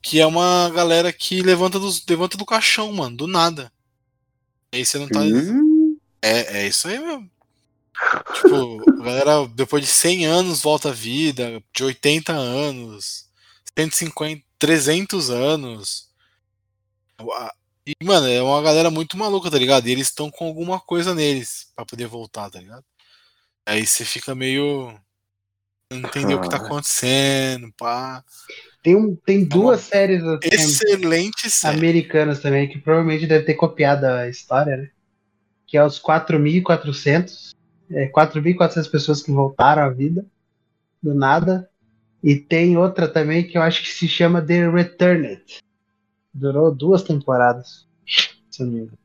Que 0.00 0.20
é 0.20 0.26
uma 0.26 0.70
galera 0.70 1.12
que 1.12 1.42
levanta, 1.42 1.78
dos, 1.78 2.04
levanta 2.06 2.36
do 2.36 2.46
caixão, 2.46 2.92
mano, 2.92 3.16
do 3.16 3.26
nada. 3.26 3.72
Aí 4.72 4.84
você 4.84 4.98
não 4.98 5.08
tá. 5.08 5.20
Hum, 5.20 5.96
É, 6.22 6.62
é 6.62 6.66
isso 6.66 6.88
aí 6.88 6.98
mesmo. 6.98 7.30
Tipo, 8.34 9.00
a 9.00 9.04
galera, 9.04 9.48
depois 9.48 9.84
de 9.84 9.90
100 9.90 10.26
anos, 10.26 10.62
volta 10.62 10.88
à 10.88 10.92
vida, 10.92 11.62
de 11.74 11.84
80 11.84 12.32
anos, 12.32 13.28
150, 13.78 14.42
300 14.58 15.30
anos. 15.30 16.08
E, 17.86 17.94
mano, 18.04 18.26
é 18.28 18.42
uma 18.42 18.62
galera 18.62 18.90
muito 18.90 19.16
maluca, 19.16 19.50
tá 19.50 19.58
ligado? 19.58 19.86
E 19.88 19.92
eles 19.92 20.08
estão 20.08 20.30
com 20.30 20.46
alguma 20.46 20.80
coisa 20.80 21.14
neles 21.14 21.66
pra 21.74 21.84
poder 21.84 22.06
voltar, 22.06 22.50
tá 22.50 22.60
ligado? 22.60 22.84
Aí 23.66 23.86
você 23.86 24.04
fica 24.04 24.34
meio. 24.34 24.92
Não 25.90 25.98
entender 25.98 26.34
o 26.34 26.40
que 26.40 26.48
tá 26.48 26.56
acontecendo, 26.56 27.70
pá. 27.76 28.24
Tem, 28.82 28.96
um, 28.96 29.14
tem 29.14 29.44
duas 29.44 29.80
séries 29.80 30.22
assim, 30.24 30.48
Excelente 30.50 31.50
série. 31.50 31.76
americanas 31.76 32.40
também, 32.40 32.68
que 32.68 32.78
provavelmente 32.78 33.26
deve 33.26 33.44
ter 33.44 33.54
copiado 33.54 34.06
a 34.06 34.28
história, 34.28 34.76
né? 34.76 34.90
Que 35.66 35.76
é 35.76 35.84
os 35.84 36.00
4.400. 36.00 37.52
É, 37.90 38.08
4.400 38.08 38.90
pessoas 38.90 39.22
que 39.22 39.30
voltaram 39.30 39.82
à 39.82 39.90
vida, 39.90 40.24
do 41.02 41.14
nada. 41.14 41.68
E 42.22 42.36
tem 42.36 42.76
outra 42.76 43.06
também 43.06 43.46
que 43.46 43.58
eu 43.58 43.62
acho 43.62 43.82
que 43.82 43.88
se 43.88 44.08
chama 44.08 44.40
The 44.40 44.70
Returned. 44.70 45.60
Durou 46.32 46.74
duas 46.74 47.02
temporadas. 47.02 47.86
Se 48.50 48.62
eu 48.62 48.66
não 48.66 48.72
me 48.72 48.80
engano. 48.80 48.98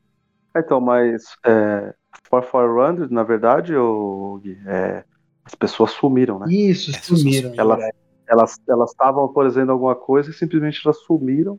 Então, 0.56 0.80
mas 0.80 1.24
é, 1.44 1.94
For 2.28 2.42
Forerunner, 2.42 3.10
na 3.10 3.22
verdade, 3.22 3.74
o 3.74 4.40
Gui, 4.42 4.58
é, 4.66 5.04
as 5.44 5.54
pessoas 5.54 5.92
sumiram, 5.92 6.38
né? 6.38 6.46
Isso, 6.52 6.92
sumiram. 7.02 7.52
Elas 7.56 7.80
elas 8.28 8.56
elas 8.68 8.90
estavam 8.90 9.22
autorizando 9.22 9.72
alguma 9.72 9.94
coisa 9.96 10.30
e 10.30 10.34
simplesmente 10.34 10.80
elas 10.84 10.98
sumiram 11.00 11.58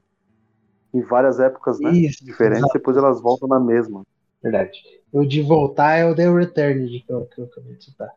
em 0.94 1.02
várias 1.02 1.40
épocas, 1.40 1.80
né? 1.80 1.92
Isso, 1.92 2.24
Diferentes, 2.24 2.70
depois 2.74 2.96
elas 2.98 3.22
voltam 3.22 3.48
na 3.48 3.60
mesma. 3.60 4.04
Verdade. 4.42 4.72
O 5.12 5.26
de 5.26 5.42
voltar 5.42 5.96
é 5.98 6.06
o 6.06 6.16
The 6.16 6.32
Returned 6.32 7.04
que 7.06 7.12
eu, 7.12 7.26
que 7.26 7.42
eu 7.42 7.46
acabei 7.46 7.76
de 7.76 7.86
citar. 7.86 8.10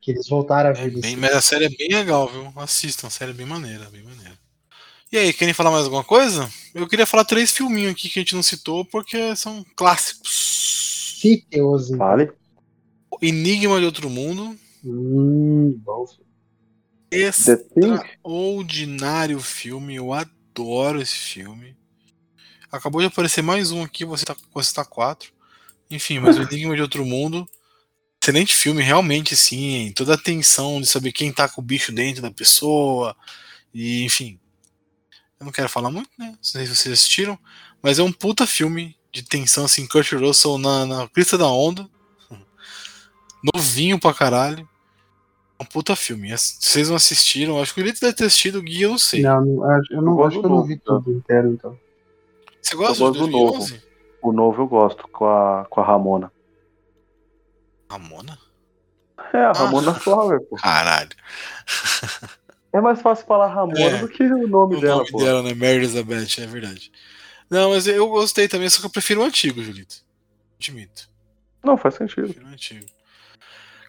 Que 0.00 0.12
eles 0.12 0.28
voltaram 0.28 0.70
à 0.70 0.72
É 0.72 0.88
vida. 0.88 1.00
bem- 1.00 1.16
mas 1.16 1.34
a 1.34 1.40
série 1.40 1.66
é 1.66 1.68
bem 1.68 1.88
legal, 1.90 2.28
viu? 2.28 2.50
Assistam, 2.56 3.06
a 3.08 3.10
série 3.10 3.32
é 3.32 3.34
bem 3.34 3.46
maneira, 3.46 3.88
bem 3.90 4.02
maneira. 4.02 4.32
E 5.12 5.16
aí, 5.18 5.32
querem 5.32 5.54
falar 5.54 5.70
mais 5.70 5.84
alguma 5.84 6.02
coisa? 6.04 6.48
Eu 6.74 6.88
queria 6.88 7.06
falar 7.06 7.24
três 7.24 7.52
filminhos 7.52 7.92
aqui 7.92 8.08
que 8.08 8.18
a 8.18 8.22
gente 8.22 8.34
não 8.34 8.42
citou 8.42 8.84
porque 8.84 9.36
são 9.36 9.64
clássicos. 9.76 10.85
Então. 11.24 11.96
Vale? 11.96 12.30
Enigma 13.22 13.80
de 13.80 13.86
Outro 13.86 14.10
Mundo, 14.10 14.54
Hum, 14.88 15.72
bom. 15.84 16.06
Extraordinário 17.10 19.40
filme, 19.40 19.96
eu 19.96 20.12
adoro 20.12 21.02
esse 21.02 21.16
filme. 21.16 21.76
Acabou 22.70 23.00
de 23.00 23.08
aparecer 23.08 23.42
mais 23.42 23.72
um 23.72 23.82
aqui, 23.82 24.04
você 24.04 24.24
tá, 24.24 24.36
você 24.54 24.72
tá 24.72 24.84
quatro. 24.84 25.32
Enfim, 25.90 26.20
mas 26.20 26.38
o 26.38 26.42
Enigma 26.42 26.76
de 26.76 26.82
Outro 26.82 27.04
Mundo, 27.04 27.48
excelente 28.22 28.56
filme, 28.56 28.80
realmente 28.80 29.36
sim. 29.36 29.92
Toda 29.96 30.14
a 30.14 30.18
tensão 30.18 30.80
de 30.80 30.86
saber 30.86 31.10
quem 31.10 31.32
tá 31.32 31.48
com 31.48 31.60
o 31.60 31.64
bicho 31.64 31.90
dentro 31.90 32.22
da 32.22 32.30
pessoa. 32.30 33.16
E, 33.74 34.04
enfim. 34.04 34.38
Eu 35.40 35.46
não 35.46 35.52
quero 35.52 35.68
falar 35.68 35.90
muito, 35.90 36.10
né? 36.16 36.28
Não 36.28 36.38
sei 36.40 36.64
se 36.64 36.76
vocês 36.76 36.92
assistiram. 36.92 37.36
Mas 37.82 37.98
é 37.98 38.04
um 38.04 38.12
puta 38.12 38.46
filme 38.46 38.96
de 39.16 39.22
tensão, 39.22 39.64
assim, 39.64 39.86
Kurt 39.86 40.12
Russell 40.12 40.58
na, 40.58 40.84
na 40.84 41.08
crista 41.08 41.38
da 41.38 41.46
onda. 41.48 41.88
Novinho 43.54 43.98
pra 43.98 44.12
caralho. 44.12 44.68
É 45.58 45.62
um 45.62 45.66
puta 45.66 45.96
filme. 45.96 46.30
Vocês 46.36 46.88
não 46.88 46.96
assistiram, 46.96 47.60
acho 47.60 47.72
que 47.72 47.80
o 47.80 47.82
Elite 47.84 48.00
deve 48.00 48.12
ter 48.14 48.26
assistido, 48.26 48.58
o 48.58 48.62
Gui 48.62 48.82
eu 48.82 48.90
não 48.90 48.98
sei. 48.98 49.22
Não, 49.22 49.38
eu 49.90 50.02
não 50.02 50.18
Eu 50.18 50.24
acho 50.24 50.40
gosto 50.40 50.40
que 50.40 50.46
eu 50.46 50.50
não 50.50 50.62
vi 50.64 50.80
novo, 50.84 51.02
tudo 51.04 51.16
inteiro, 51.16 51.48
então. 51.48 51.78
Você 52.60 52.76
gosta 52.76 53.02
Eu 53.02 53.10
de 53.12 53.18
gosto 53.18 53.26
do 53.30 53.32
novo. 53.32 53.52
2011? 53.58 53.82
O 54.22 54.32
novo 54.32 54.62
eu 54.62 54.66
gosto, 54.66 55.08
com 55.08 55.24
a, 55.26 55.64
com 55.70 55.80
a 55.80 55.84
Ramona. 55.86 56.30
Ramona? 57.90 58.38
É, 59.32 59.38
a 59.38 59.52
Ramona 59.52 59.94
Flower, 59.94 60.40
pô. 60.42 60.56
Caralho. 60.56 61.10
É 62.72 62.80
mais 62.80 63.00
fácil 63.00 63.24
falar 63.26 63.46
Ramona 63.46 63.80
É. 63.80 63.98
do 63.98 64.08
que 64.08 64.22
o 64.24 64.46
nome 64.46 64.76
o 64.76 64.80
dela, 64.80 64.96
nome 64.98 65.10
pô. 65.10 65.18
dela, 65.22 65.42
né? 65.42 65.54
Mary 65.54 65.76
Elizabeth, 65.76 66.38
é 66.42 66.46
verdade. 66.46 66.92
Não, 67.50 67.70
mas 67.70 67.86
eu 67.86 68.08
gostei 68.08 68.48
também, 68.48 68.68
só 68.68 68.80
que 68.80 68.86
eu 68.86 68.90
prefiro 68.90 69.20
o 69.20 69.24
antigo, 69.24 69.62
Julito. 69.62 69.96
Admito. 70.58 71.08
Não, 71.64 71.76
faz 71.76 71.94
sentido. 71.94 72.24
Prefiro 72.24 72.46
o 72.46 72.50
antigo. 72.50 72.86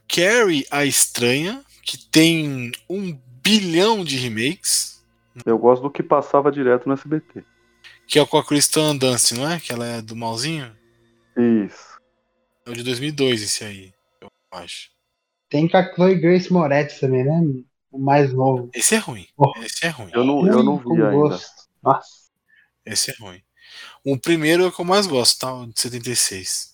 Carrie 0.07 0.65
a 0.71 0.85
Estranha, 0.85 1.63
que 1.83 1.97
tem 1.97 2.71
um 2.89 3.13
bilhão 3.43 4.03
de 4.03 4.17
remakes, 4.17 5.03
Eu 5.45 5.57
gosto 5.57 5.83
do 5.83 5.91
que 5.91 6.01
passava 6.01 6.51
direto 6.51 6.87
no 6.87 6.93
SBT. 6.93 7.43
que 8.07 8.17
é 8.19 8.25
com 8.25 8.37
a 8.37 8.45
Kristen 8.45 8.97
Dunst, 8.97 9.31
não 9.33 9.49
é? 9.49 9.59
Que 9.59 9.71
ela 9.71 9.85
é 9.85 10.01
do 10.01 10.15
malzinho. 10.15 10.75
Isso. 11.37 11.97
É 12.65 12.69
o 12.71 12.73
de 12.73 12.83
2002 12.83 13.41
esse 13.43 13.63
aí, 13.63 13.93
eu 14.21 14.29
acho. 14.51 14.89
Tem 15.49 15.67
com 15.67 15.77
a 15.77 15.93
Chloe 15.93 16.15
Grace 16.15 16.51
Moretz 16.51 16.99
também, 16.99 17.23
né? 17.23 17.63
O 17.91 17.97
mais 17.99 18.33
novo. 18.33 18.69
Esse 18.73 18.95
é 18.95 18.97
ruim. 18.97 19.27
Oh. 19.37 19.51
Esse 19.63 19.85
é 19.85 19.89
ruim. 19.89 20.11
Eu 20.13 20.23
não, 20.25 20.45
eu 20.47 20.63
não 20.63 20.77
vi 20.77 20.91
ainda. 20.91 21.11
gosto. 21.11 21.67
Nossa. 21.81 22.27
Esse 22.85 23.11
é 23.11 23.15
ruim. 23.19 23.41
O 24.09 24.17
primeiro 24.17 24.63
é 24.63 24.67
o 24.67 24.71
que 24.71 24.79
eu 24.79 24.85
mais 24.85 25.05
gosto, 25.05 25.37
tá? 25.37 25.53
O 25.53 25.65
de 25.67 25.81
76. 25.81 26.73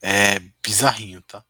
É 0.00 0.40
bizarrinho, 0.64 1.20
tá? 1.20 1.44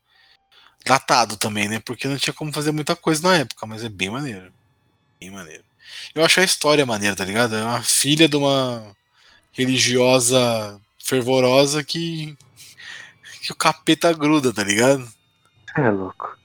Datado 0.84 1.36
também, 1.36 1.68
né? 1.68 1.78
Porque 1.78 2.08
não 2.08 2.18
tinha 2.18 2.34
como 2.34 2.52
fazer 2.52 2.72
muita 2.72 2.96
coisa 2.96 3.22
na 3.22 3.36
época, 3.36 3.64
mas 3.64 3.84
é 3.84 3.88
bem 3.88 4.10
maneiro. 4.10 4.52
Bem 5.20 5.30
maneiro. 5.30 5.62
Eu 6.12 6.24
acho 6.24 6.40
a 6.40 6.42
história 6.42 6.84
maneira, 6.84 7.14
tá 7.14 7.24
ligado? 7.24 7.54
É 7.54 7.62
uma 7.62 7.80
filha 7.80 8.28
de 8.28 8.34
uma 8.34 8.92
religiosa 9.52 10.80
fervorosa 10.98 11.84
que. 11.84 12.36
que 13.40 13.52
o 13.52 13.56
capeta 13.56 14.12
gruda, 14.12 14.52
tá 14.52 14.64
ligado? 14.64 15.08
É 15.76 15.88
louco. 15.90 16.36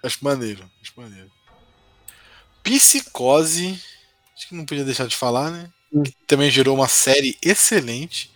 Acho 0.00 0.24
maneiro, 0.24 0.70
acho 0.80 0.92
maneiro. 0.96 1.30
Psicose, 2.62 3.82
acho 4.36 4.46
que 4.46 4.54
não 4.54 4.64
podia 4.64 4.84
deixar 4.84 5.08
de 5.08 5.16
falar, 5.16 5.50
né? 5.50 5.72
Que 5.92 6.12
também 6.26 6.50
gerou 6.50 6.76
uma 6.76 6.88
série 6.88 7.36
excelente 7.42 8.30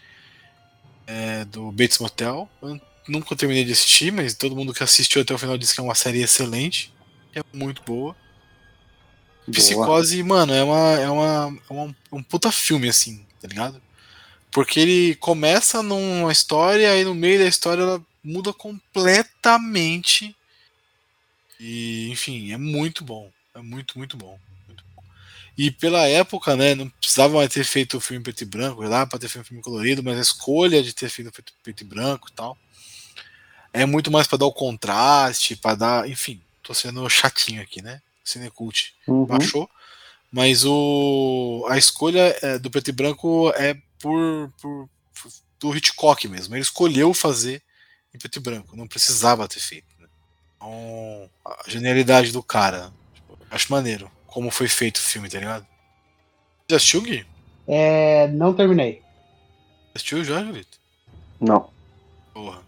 é, 1.07 1.45
do 1.45 1.71
Bates 1.71 1.99
Motel. 1.99 2.49
Eu 2.63 2.81
nunca 3.09 3.37
terminei 3.37 3.65
de 3.65 3.73
assistir, 3.73 4.13
mas 4.13 4.35
todo 4.35 4.57
mundo 4.57 4.73
que 4.75 4.83
assistiu 4.83 5.23
até 5.23 5.35
o 5.35 5.39
final 5.39 5.57
disse 5.59 5.75
que 5.75 5.81
é 5.81 5.83
uma 5.85 5.95
série 5.95 6.23
excelente. 6.23 6.93
É 7.35 7.43
muito 7.53 7.83
boa. 7.83 8.17
Boa. 9.47 9.53
Psicose, 9.53 10.23
mano, 10.23 10.53
é 10.55 10.63
uma, 10.65 10.91
é 11.01 11.11
uma, 11.11 11.59
é 11.69 11.73
uma- 11.73 11.97
um 12.13 12.23
puta 12.23 12.51
filme, 12.51 12.89
assim, 12.89 13.25
tá 13.41 13.49
ligado? 13.49 13.81
Porque 14.53 14.81
ele 14.81 15.17
começa 15.17 15.83
numa 15.83 16.33
história 16.33 16.99
e 17.01 17.05
no 17.05 17.15
meio 17.15 17.41
da 17.41 17.47
história 17.47 17.83
ela 17.83 18.03
muda 18.25 18.53
completamente. 18.53 20.37
E, 21.59 22.09
enfim, 22.11 22.53
é 22.53 22.57
muito 22.57 23.05
bom. 23.05 23.31
É 23.55 23.61
muito, 23.61 23.99
muito 23.99 24.17
bom. 24.17 24.39
E 25.57 25.71
pela 25.71 26.07
época, 26.09 26.57
né, 26.57 26.75
não 26.75 26.89
precisava 26.89 27.35
mais 27.37 27.49
ter 27.53 27.65
feito 27.65 27.97
o 27.97 28.01
filme 28.01 28.23
preto 28.23 28.43
e 28.43 28.45
branco, 28.45 28.83
lá 28.83 29.07
para 29.07 29.19
ter 29.19 29.29
feito 29.29 29.45
um 29.45 29.49
filme 29.49 29.63
colorido, 29.63 30.03
mas 30.03 30.19
a 30.19 30.23
escolha 30.23 30.83
de 30.83 30.93
ter 30.93 31.09
feito 31.09 31.31
preto, 31.31 31.53
preto 31.63 31.81
e 31.83 31.85
branco 31.85 32.29
e 32.29 32.33
tal 32.35 32.59
é 33.73 33.85
muito 33.85 34.11
mais 34.11 34.27
para 34.27 34.39
dar 34.39 34.47
o 34.47 34.53
contraste, 34.53 35.57
para 35.57 35.75
dar, 35.75 36.09
enfim, 36.09 36.41
tô 36.63 36.73
sendo 36.73 37.09
chatinho 37.11 37.61
aqui, 37.61 37.83
né? 37.83 38.01
Cinecult 38.25 38.95
Uhum. 39.07 39.27
baixou. 39.27 39.69
Mas 40.31 40.65
o, 40.65 41.67
a 41.69 41.77
escolha 41.77 42.37
é, 42.43 42.59
do 42.59 42.71
preto 42.71 42.89
e 42.89 42.93
branco 42.93 43.51
é 43.57 43.75
por, 44.01 44.53
por, 44.61 44.89
por- 45.21 45.33
do 45.61 45.77
Hitchcock 45.77 46.27
mesmo. 46.29 46.55
Ele 46.55 46.63
escolheu 46.63 47.13
fazer 47.13 47.63
em 48.15 48.19
preto 48.19 48.37
e 48.37 48.41
branco, 48.41 48.77
não 48.77 48.87
precisava 48.87 49.47
ter 49.49 49.61
feito. 49.61 49.87
né? 49.99 50.07
Então, 50.57 51.31
a 51.45 51.65
genialidade 51.69 52.33
do 52.33 52.43
cara. 52.43 52.93
tipo, 53.13 53.39
acho 53.51 53.71
maneiro 53.73 54.11
como 54.35 54.51
foi 54.51 54.67
feito 54.69 54.97
o 54.97 55.01
filme, 55.01 55.29
tá 55.31 55.39
ligado? 55.39 55.65
Já 56.69 56.77
assistiu, 56.77 57.01
Gui? 57.03 57.25
É, 57.69 58.27
não 58.29 58.53
terminei. 58.53 59.01
Assistiu 59.95 60.25
já, 60.25 60.43
Julito? 60.45 60.77
Não. 61.41 61.71
Porra. 62.35 62.61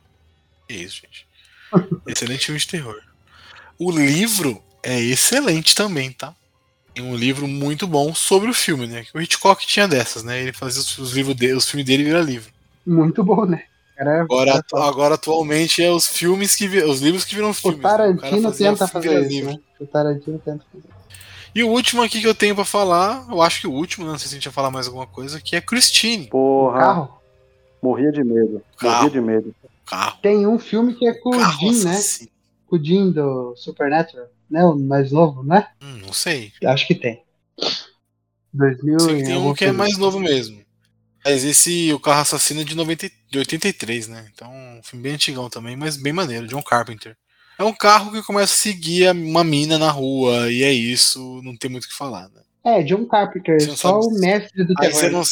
Que 0.69 0.75
isso, 0.75 1.03
gente. 1.03 1.27
Excelente 2.07 2.47
filme 2.47 2.61
de 2.61 2.69
terror. 2.69 3.03
O 3.79 3.91
livro 3.91 4.63
é 4.83 4.99
excelente 5.01 5.75
também, 5.75 6.13
tá? 6.13 6.35
Tem 6.95 7.05
um 7.05 7.17
livro 7.17 7.47
muito 7.47 7.87
bom 7.87 8.15
sobre 8.15 8.49
o 8.49 8.55
filme, 8.55 8.87
né? 8.87 9.05
O 9.13 9.21
Hitchcock 9.21 9.67
tinha 9.67 9.87
dessas, 9.89 10.23
né? 10.23 10.41
Ele 10.41 10.53
fazia 10.53 10.81
os, 10.81 10.97
os 10.99 11.13
livros 11.13 11.35
dele, 11.37 11.55
os 11.55 11.69
filmes 11.69 11.85
dele 11.85 12.05
virar 12.05 12.23
livro. 12.23 12.51
Muito 12.87 13.23
bom, 13.25 13.45
né? 13.45 13.65
Cara, 13.97 14.23
Agora, 14.23 14.51
cara, 14.53 14.63
top. 14.63 14.89
agora 14.89 15.15
atualmente 15.17 15.83
é 15.83 15.91
os 15.91 16.07
filmes 16.07 16.55
que 16.55 16.69
vi- 16.69 16.83
os 16.85 17.01
livros 17.01 17.25
que 17.25 17.35
viram 17.35 17.51
o 17.51 17.55
filmes. 17.55 17.81
né? 17.81 17.87
O 17.87 17.91
cara 17.91 18.15
Tarantino 18.17 18.43
fazia 18.51 18.71
tenta 18.73 18.89
fazer 18.89 19.21
isso, 19.21 19.29
livro. 19.29 19.51
né? 19.53 19.59
O 19.81 19.87
Tarantino 19.87 20.39
tenta 20.39 20.65
fazer. 20.73 20.89
E 21.57 21.65
o 21.65 21.71
último 21.71 22.03
aqui 22.03 22.21
que 22.21 22.27
eu 22.27 22.35
tenho 22.35 22.55
pra 22.55 22.67
falar, 22.67 23.27
eu 23.31 23.41
acho 23.41 23.63
que 23.63 23.67
o 23.67 23.73
último, 23.73 24.05
né? 24.05 24.13
não 24.13 24.19
sei 24.19 24.29
se 24.29 24.35
a 24.35 24.37
gente 24.37 24.45
vai 24.45 24.53
falar 24.53 24.71
mais 24.71 24.87
alguma 24.87 25.07
coisa, 25.07 25.41
que 25.41 25.57
é 25.57 25.61
Christine. 25.63 26.27
Porra. 26.27 26.79
Carro. 26.79 27.19
Morria 27.83 28.13
de 28.13 28.23
medo. 28.23 28.63
Carro. 28.77 29.05
Morria 29.05 29.11
de 29.11 29.27
medo. 29.27 29.55
Carro. 29.87 30.19
Tem 30.21 30.47
um 30.47 30.59
filme 30.59 30.93
que 30.95 31.09
é 31.09 31.15
com 31.15 31.31
o 31.31 31.39
Carro 31.39 31.59
Jim, 31.59 31.83
né? 31.83 31.99
Com 32.67 32.77
o 32.77 32.85
Jim 32.85 33.11
do 33.11 33.57
Supernatural. 33.57 34.27
Né? 34.51 34.63
O 34.67 34.77
mais 34.77 35.11
novo, 35.11 35.43
né? 35.43 35.67
Hum, 35.81 36.03
não 36.05 36.13
sei. 36.13 36.53
Acho 36.63 36.87
que 36.87 36.95
tem. 36.95 37.23
2000 38.53 39.01
Sei 39.01 39.17
que 39.17 39.23
e 39.23 39.25
tem 39.25 39.37
um 39.39 39.55
que 39.55 39.65
é 39.65 39.73
mais 39.73 39.97
novo 39.97 40.21
mesmo. 40.21 40.61
Mas 41.25 41.43
esse, 41.43 41.91
o 41.91 41.99
Carro 41.99 42.21
Assassino 42.21 42.61
é 42.61 42.65
de, 42.65 42.77
90, 42.77 43.07
e- 43.07 43.13
de 43.31 43.39
83, 43.39 44.09
né? 44.09 44.31
Então, 44.31 44.53
um 44.53 44.83
filme 44.83 45.03
bem 45.03 45.15
antigão 45.15 45.49
também, 45.49 45.75
mas 45.75 45.97
bem 45.97 46.13
maneiro, 46.13 46.47
John 46.47 46.63
Carpenter. 46.63 47.17
É 47.59 47.65
um 47.65 47.73
carro 47.73 48.13
que 48.13 48.23
começa 48.23 48.53
a 48.53 48.57
seguir 48.57 49.11
uma 49.11 49.43
mina 49.43 49.79
na 49.79 49.91
rua, 49.91 50.51
e 50.51 50.63
é 50.63 50.73
isso, 50.73 51.41
não 51.43 51.57
tem 51.57 51.71
muito 51.71 51.85
o 51.85 51.89
que 51.89 51.95
falar, 51.95 52.29
né? 52.29 52.43
É, 52.65 52.83
John 52.83 53.07
Carpenter, 53.07 53.61
só 53.63 53.77
sabe 53.77 54.07
o 54.07 54.21
mestre 54.21 54.65
do 54.65 54.75
Aí 54.79 54.91
terror. 54.91 54.95
você 54.95 55.11
não. 55.11 55.23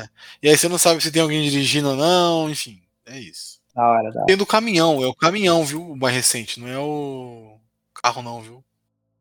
É. 0.00 0.08
E 0.42 0.48
aí 0.48 0.56
você 0.56 0.68
não 0.68 0.78
sabe 0.78 1.02
se 1.02 1.10
tem 1.10 1.22
alguém 1.22 1.48
dirigindo 1.48 1.90
ou 1.90 1.96
não, 1.96 2.50
enfim, 2.50 2.82
é 3.06 3.18
isso. 3.18 3.60
Da 3.74 3.88
hora, 3.88 4.10
da 4.10 4.18
hora. 4.18 4.26
Tem 4.26 4.36
do 4.36 4.44
caminhão, 4.44 5.02
é 5.02 5.06
o 5.06 5.14
caminhão, 5.14 5.64
viu? 5.64 5.92
O 5.92 5.96
mais 5.96 6.14
recente, 6.14 6.60
não 6.60 6.68
é 6.68 6.78
o 6.78 7.58
carro, 8.02 8.22
não, 8.22 8.42
viu? 8.42 8.64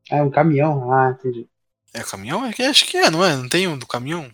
É 0.10 0.22
um 0.22 0.30
caminhão? 0.30 0.92
Ah, 0.92 1.16
entendi. 1.18 1.48
É 1.94 2.02
caminhão? 2.02 2.46
É 2.46 2.52
que 2.52 2.64
acho 2.64 2.86
que 2.86 2.98
é, 2.98 3.10
não 3.10 3.24
é? 3.24 3.36
Não 3.36 3.48
tem 3.48 3.68
um 3.68 3.78
do 3.78 3.86
caminhão? 3.86 4.30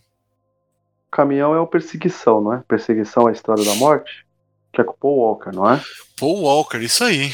Caminhão 1.11 1.53
é 1.53 1.59
o 1.59 1.67
Perseguição, 1.67 2.41
não 2.41 2.53
é? 2.53 2.63
Perseguição 2.67 3.27
é 3.27 3.29
a 3.29 3.33
Estrada 3.33 3.63
da 3.63 3.75
Morte? 3.75 4.25
Que 4.71 4.81
é 4.81 4.83
com 4.83 4.91
o 4.93 4.97
Paul 4.97 5.17
Walker, 5.17 5.51
não 5.53 5.69
é? 5.69 5.81
Paul 6.19 6.41
Walker, 6.41 6.77
isso 6.79 7.03
aí. 7.03 7.33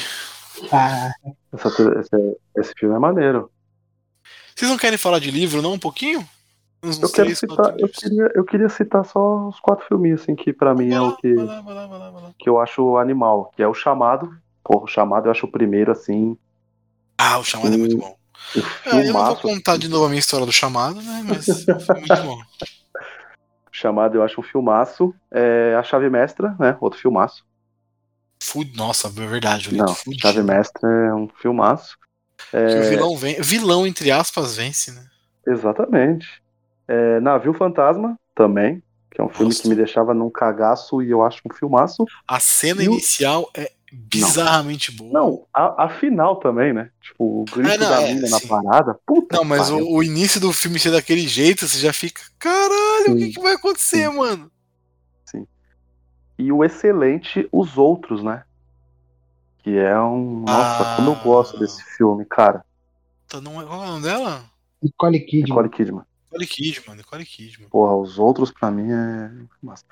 Ah, 0.71 1.11
Essa, 1.53 1.67
esse, 1.99 2.37
esse 2.57 2.73
filme 2.77 2.95
é 2.95 2.99
maneiro. 2.99 3.51
Vocês 4.55 4.71
não 4.71 4.77
querem 4.77 4.97
falar 4.97 5.19
de 5.19 5.29
livro, 5.31 5.61
não, 5.61 5.73
um 5.73 5.79
pouquinho? 5.79 6.19
Uns, 6.81 6.97
Eu 6.99 7.05
uns 7.05 7.11
quero 7.11 7.25
três, 7.25 7.39
citar, 7.39 7.77
eu 7.79 7.89
queria, 7.89 8.31
eu 8.35 8.45
queria 8.45 8.69
citar 8.69 9.03
só 9.05 9.47
os 9.49 9.59
quatro 9.59 9.85
filminhos, 9.87 10.21
assim, 10.21 10.35
que 10.35 10.53
pra 10.53 10.73
mim 10.73 10.93
é 10.93 10.99
Vai 10.99 10.99
o 10.99 11.09
lá, 11.09 11.17
que, 11.17 11.33
vai 11.33 11.45
lá, 11.45 11.61
vai 11.61 11.73
lá, 11.75 11.87
vai 11.87 11.99
lá, 11.99 12.09
lá. 12.11 12.31
que 12.39 12.47
eu 12.47 12.59
acho 12.59 12.97
animal, 12.97 13.51
que 13.55 13.61
é 13.61 13.67
o 13.67 13.73
chamado. 13.73 14.31
Porra, 14.63 14.85
o 14.85 14.87
chamado 14.87 15.27
eu 15.27 15.31
acho 15.31 15.45
o 15.45 15.51
primeiro, 15.51 15.91
assim, 15.91 16.37
Ah, 17.17 17.37
o 17.37 17.43
chamado 17.43 17.73
é 17.73 17.77
muito 17.77 17.97
bom. 17.97 18.15
É, 18.85 19.09
eu 19.09 19.13
não 19.13 19.25
vou 19.25 19.35
contar 19.37 19.77
de 19.77 19.87
novo 19.89 20.05
a 20.05 20.09
minha 20.09 20.19
história 20.19 20.45
do 20.45 20.51
chamado, 20.51 21.01
né? 21.01 21.23
Mas 21.27 21.45
foi 21.65 21.95
muito 21.95 22.23
bom. 22.23 22.37
Chamado 23.75 24.15
eu 24.15 24.23
acho 24.23 24.39
um 24.39 24.43
filmaço. 24.43 25.13
É, 25.31 25.75
a 25.77 25.83
Chave 25.83 26.09
Mestra, 26.09 26.55
né? 26.59 26.77
Outro 26.79 26.97
filmaço. 26.99 27.43
Fud... 28.41 28.75
Nossa, 28.77 29.07
é 29.07 29.11
verdade, 29.11 29.65
Julito. 29.65 29.85
Não, 29.85 29.93
fudido. 29.95 30.21
Chave 30.21 30.43
Mestra 30.43 30.87
é 30.89 31.13
um 31.13 31.27
filmaço. 31.41 31.97
Que 32.51 32.57
o 32.57 32.59
É, 32.59 32.89
vilão 32.89 33.17
vem. 33.17 33.41
Vilão, 33.41 33.85
entre 33.85 34.11
aspas, 34.11 34.55
vence, 34.55 34.91
né? 34.91 35.05
exatamente. 35.47 36.41
É, 36.87 37.19
Navio 37.19 37.53
Fantasma, 37.53 38.17
também. 38.33 38.81
Que 39.11 39.21
é 39.21 39.23
um 39.23 39.29
filme 39.29 39.45
Gosto. 39.51 39.61
que 39.63 39.69
me 39.69 39.75
deixava 39.75 40.13
num 40.13 40.29
cagaço 40.29 41.01
e 41.01 41.09
eu 41.11 41.23
acho 41.23 41.41
um 41.49 41.53
filmaço. 41.53 42.05
A 42.27 42.39
cena 42.39 42.83
E 42.83 42.87
o- 42.89 42.93
inicial 42.93 43.49
é 43.55 43.71
bizarramente 43.95 44.91
boa. 44.91 45.11
Não, 45.13 45.45
a, 45.53 45.85
a 45.85 45.89
final 45.89 46.35
também, 46.37 46.73
né? 46.73 46.89
Tipo, 47.01 47.41
o 47.41 47.45
grito 47.45 47.69
É, 47.69 47.77
não, 47.77 47.89
da 47.89 48.01
é, 48.01 48.13
mina 48.13 48.29
na 48.29 48.39
sim. 48.39 48.47
parada. 48.47 48.99
Puta 49.05 49.37
Não, 49.37 49.43
mas 49.43 49.69
o, 49.69 49.77
o 49.77 50.03
início 50.03 50.39
do 50.39 50.51
filme 50.51 50.79
ser 50.79 50.91
daquele 50.91 51.27
jeito, 51.27 51.67
você 51.67 51.77
já 51.79 51.93
fica. 51.93 52.21
Caralho, 52.37 53.13
o 53.13 53.15
que, 53.17 53.25
Sim. 53.25 53.31
que 53.31 53.39
vai 53.41 53.53
acontecer, 53.53 54.09
mano? 54.09 54.51
E 56.37 56.51
o 56.51 56.65
excelente 56.65 57.47
Os 57.51 57.77
Outros, 57.77 58.21
né? 58.21 58.43
Que 59.59 59.77
é 59.77 59.97
um. 59.97 60.41
Nossa, 60.41 60.83
Ah. 60.83 60.95
como 60.97 61.11
eu 61.11 61.15
gosto 61.23 61.57
desse 61.57 61.81
filme, 61.95 62.25
cara. 62.25 62.63
Tá, 63.27 63.39
não 63.39 63.61
é- 63.61 63.65
Qual 63.65 63.81
é 63.81 63.87
o 63.87 63.91
nome 63.91 64.03
dela? 64.03 64.43
Nicole 64.83 65.19
Kidman. 65.21 65.45
Nicole 65.45 65.69
Kidman. 65.69 66.03
Nicole 66.25 66.45
Kidman, 66.47 66.95
Nicole 66.97 67.25
Kidman. 67.25 67.69
Porra, 67.69 67.95
Os 67.95 68.19
Outros 68.19 68.51
pra 68.51 68.69
mim 68.69 68.91
é. 68.91 69.31
Massa. 69.63 69.85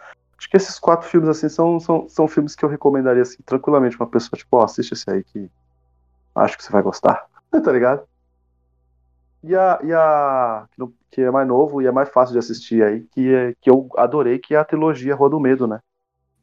Acho 0.44 0.50
que 0.50 0.58
esses 0.58 0.78
quatro 0.78 1.08
filmes, 1.08 1.30
assim, 1.30 1.48
são, 1.48 1.80
são, 1.80 2.10
são 2.10 2.28
filmes 2.28 2.54
que 2.54 2.66
eu 2.66 2.70
recomendaria, 2.70 3.22
assim, 3.22 3.42
tranquilamente 3.46 3.96
pra 3.96 4.06
uma 4.06 4.12
pessoa, 4.12 4.38
tipo, 4.38 4.58
ó, 4.58 4.64
assiste 4.66 4.92
esse 4.92 5.10
aí 5.10 5.24
que 5.24 5.50
acho 6.36 6.58
que 6.58 6.64
você 6.66 6.70
vai 6.70 6.82
gostar. 6.82 7.26
tá 7.50 7.72
ligado? 7.72 8.04
E 9.42 9.56
a. 9.56 9.80
E 9.82 9.94
a 9.94 10.68
que 11.10 11.22
é 11.22 11.32
mais 11.32 11.48
novo 11.48 11.82
e 11.82 11.88
é 11.88 11.92
mais 11.92 12.10
fácil 12.10 12.34
de 12.34 12.40
assistir 12.40 12.84
aí, 12.84 13.06
que, 13.14 13.34
é, 13.34 13.54
que 13.62 13.70
eu 13.70 13.88
adorei, 13.96 14.38
que 14.38 14.54
é 14.54 14.58
a 14.58 14.66
trilogia 14.66 15.16
Rua 15.16 15.30
do 15.30 15.40
Medo, 15.40 15.66
né? 15.66 15.80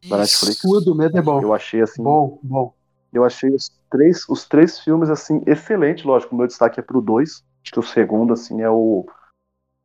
Da 0.08 0.16
Netflix. 0.16 0.64
O 0.64 0.80
do 0.80 0.94
medo 0.94 1.18
é 1.18 1.20
bom. 1.20 1.42
Eu 1.42 1.52
achei, 1.52 1.82
assim, 1.82 2.02
Bom, 2.02 2.38
bom. 2.42 2.72
Eu 3.12 3.24
achei 3.24 3.50
os 3.50 3.70
três, 3.90 4.26
os 4.28 4.46
três 4.46 4.78
filmes, 4.78 5.10
assim, 5.10 5.42
excelentes. 5.46 6.04
Lógico, 6.04 6.34
o 6.34 6.38
meu 6.38 6.46
destaque 6.46 6.80
é 6.80 6.82
pro 6.82 7.02
dois. 7.02 7.44
Acho 7.62 7.72
que 7.72 7.80
o 7.80 7.82
segundo, 7.82 8.32
assim, 8.32 8.62
é 8.62 8.70
o. 8.70 9.06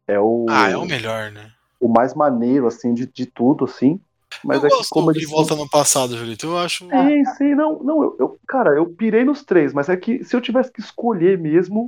É 0.07 0.17
o. 0.19 0.45
Ah, 0.47 0.69
é 0.69 0.77
o 0.77 0.85
melhor, 0.85 1.31
né? 1.31 1.51
O 1.85 1.87
mais 1.87 2.15
maneiro, 2.15 2.65
assim, 2.65 2.95
de, 2.95 3.05
de 3.05 3.27
tudo, 3.27 3.65
assim. 3.65 3.99
Mas 4.43 4.57
eu 4.61 4.65
é 4.67 4.69
que 4.71 4.75
gosto 4.77 4.89
como 4.89 5.13
de 5.13 5.19
eles 5.19 5.29
volta 5.29 5.55
no 5.55 5.69
passado, 5.69 6.17
Julito. 6.17 6.47
Eu 6.47 6.57
acho. 6.57 6.89
Sim, 6.89 7.25
sim, 7.37 7.53
não, 7.53 7.77
não, 7.83 8.03
eu, 8.03 8.15
eu- 8.19 8.39
cara, 8.47 8.71
eu 8.71 8.87
pirei 8.89 9.23
nos 9.23 9.43
três, 9.43 9.71
mas 9.71 9.87
é 9.87 9.95
que 9.95 10.23
se 10.23 10.35
eu 10.35 10.41
tivesse 10.41 10.71
que 10.71 10.81
escolher 10.81 11.37
mesmo 11.37 11.87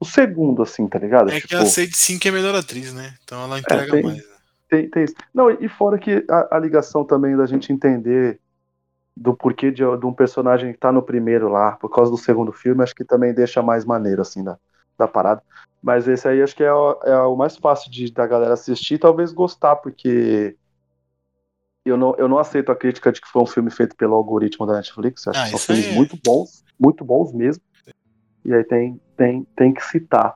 o 0.00 0.04
segundo, 0.04 0.62
assim, 0.62 0.88
tá 0.88 0.98
ligado? 0.98 1.30
É 1.30 1.36
Tipo, 1.36 1.46
que 1.46 1.54
a 1.54 1.64
Sade 1.64 1.96
Sink 1.96 2.26
é 2.26 2.30
a 2.30 2.34
melhor 2.34 2.56
atriz, 2.56 2.92
né? 2.92 3.14
Então 3.22 3.40
ela 3.44 3.60
entrega 3.60 3.92
tem- 3.92 4.02
mais. 4.02 4.16
né? 4.18 4.24
tem, 4.68 4.90
tem 4.90 5.04
isso. 5.04 5.14
Não, 5.32 5.48
e 5.48 5.68
fora 5.68 5.96
que 5.96 6.24
a, 6.28 6.56
a 6.56 6.58
ligação 6.58 7.04
também 7.04 7.36
da 7.36 7.46
gente 7.46 7.72
entender 7.72 8.40
do 9.16 9.32
porquê 9.32 9.70
de, 9.70 9.82
de 9.84 10.06
um 10.06 10.12
personagem 10.12 10.72
que 10.72 10.78
tá 10.78 10.90
no 10.90 11.02
primeiro 11.02 11.48
lá, 11.48 11.72
por 11.72 11.88
causa 11.88 12.10
do 12.10 12.18
segundo 12.18 12.52
filme, 12.52 12.82
acho 12.82 12.94
que 12.96 13.04
também 13.04 13.32
deixa 13.32 13.62
mais 13.62 13.84
maneiro, 13.84 14.22
assim, 14.22 14.42
da, 14.42 14.58
da 15.00 15.08
parada. 15.08 15.42
Mas 15.82 16.06
esse 16.06 16.28
aí 16.28 16.42
acho 16.42 16.54
que 16.54 16.62
é 16.62 16.72
o, 16.72 16.92
é 17.04 17.16
o 17.22 17.34
mais 17.36 17.56
fácil 17.56 17.90
de, 17.90 18.12
da 18.12 18.26
galera 18.26 18.54
assistir 18.54 18.94
e 18.94 18.98
talvez 18.98 19.32
gostar, 19.32 19.76
porque 19.76 20.56
eu 21.84 21.96
não, 21.96 22.14
eu 22.16 22.28
não 22.28 22.38
aceito 22.38 22.70
a 22.70 22.76
crítica 22.76 23.10
de 23.10 23.20
que 23.20 23.28
foi 23.28 23.42
um 23.42 23.46
filme 23.46 23.70
feito 23.70 23.96
pelo 23.96 24.14
algoritmo 24.14 24.66
da 24.66 24.74
Netflix. 24.74 25.24
Eu 25.26 25.32
acho 25.32 25.40
Ah, 25.40 25.44
que 25.44 25.50
são 25.50 25.58
filmes 25.58 25.86
aí 25.86 25.92
é. 25.92 25.94
muito 25.94 26.18
bons, 26.22 26.62
muito 26.78 27.04
bons 27.04 27.32
mesmo. 27.32 27.62
E 28.44 28.54
aí 28.54 28.64
tem, 28.64 29.00
tem, 29.16 29.46
tem 29.56 29.72
que 29.72 29.82
citar. 29.84 30.34